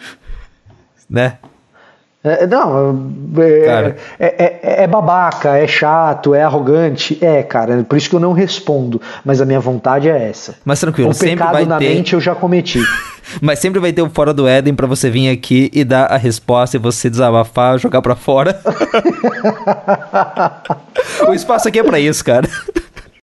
Né? 1.10 1.40
É, 2.22 2.46
não, 2.46 3.14
é, 3.38 3.96
é, 4.20 4.60
é, 4.62 4.84
é, 4.84 4.88
babaca, 4.88 5.58
é 5.58 5.66
chato, 5.66 6.36
é 6.36 6.44
arrogante. 6.44 7.18
É, 7.22 7.42
cara, 7.42 7.86
por 7.88 7.98
isso 7.98 8.10
que 8.10 8.16
eu 8.16 8.20
não 8.20 8.34
respondo. 8.34 9.02
Mas 9.24 9.40
a 9.40 9.46
minha 9.46 9.60
vontade 9.60 10.10
é 10.10 10.30
essa. 10.30 10.56
Mas 10.66 10.82
tranquilo, 10.82 11.12
o 11.12 11.14
sempre 11.14 11.38
pecado 11.38 11.54
vai 11.54 11.66
na 11.66 11.78
ter... 11.78 11.96
mente 11.96 12.14
eu 12.14 12.20
já 12.20 12.36
cometi. 12.36 12.82
Mas 13.40 13.60
sempre 13.60 13.80
vai 13.80 13.94
ter 13.94 14.02
o 14.02 14.10
Fora 14.10 14.34
do 14.34 14.48
Éden 14.48 14.74
para 14.74 14.88
você 14.88 15.10
vir 15.10 15.30
aqui 15.30 15.70
e 15.74 15.84
dar 15.84 16.06
a 16.06 16.18
resposta 16.18 16.76
e 16.76 16.80
você 16.80 17.10
desabafar, 17.10 17.78
jogar 17.78 18.02
para 18.02 18.16
fora. 18.16 18.60
o 21.30 21.34
espaço 21.34 21.68
aqui 21.68 21.80
é 21.80 21.84
para 21.84 22.00
isso, 22.00 22.26
cara. 22.26 22.50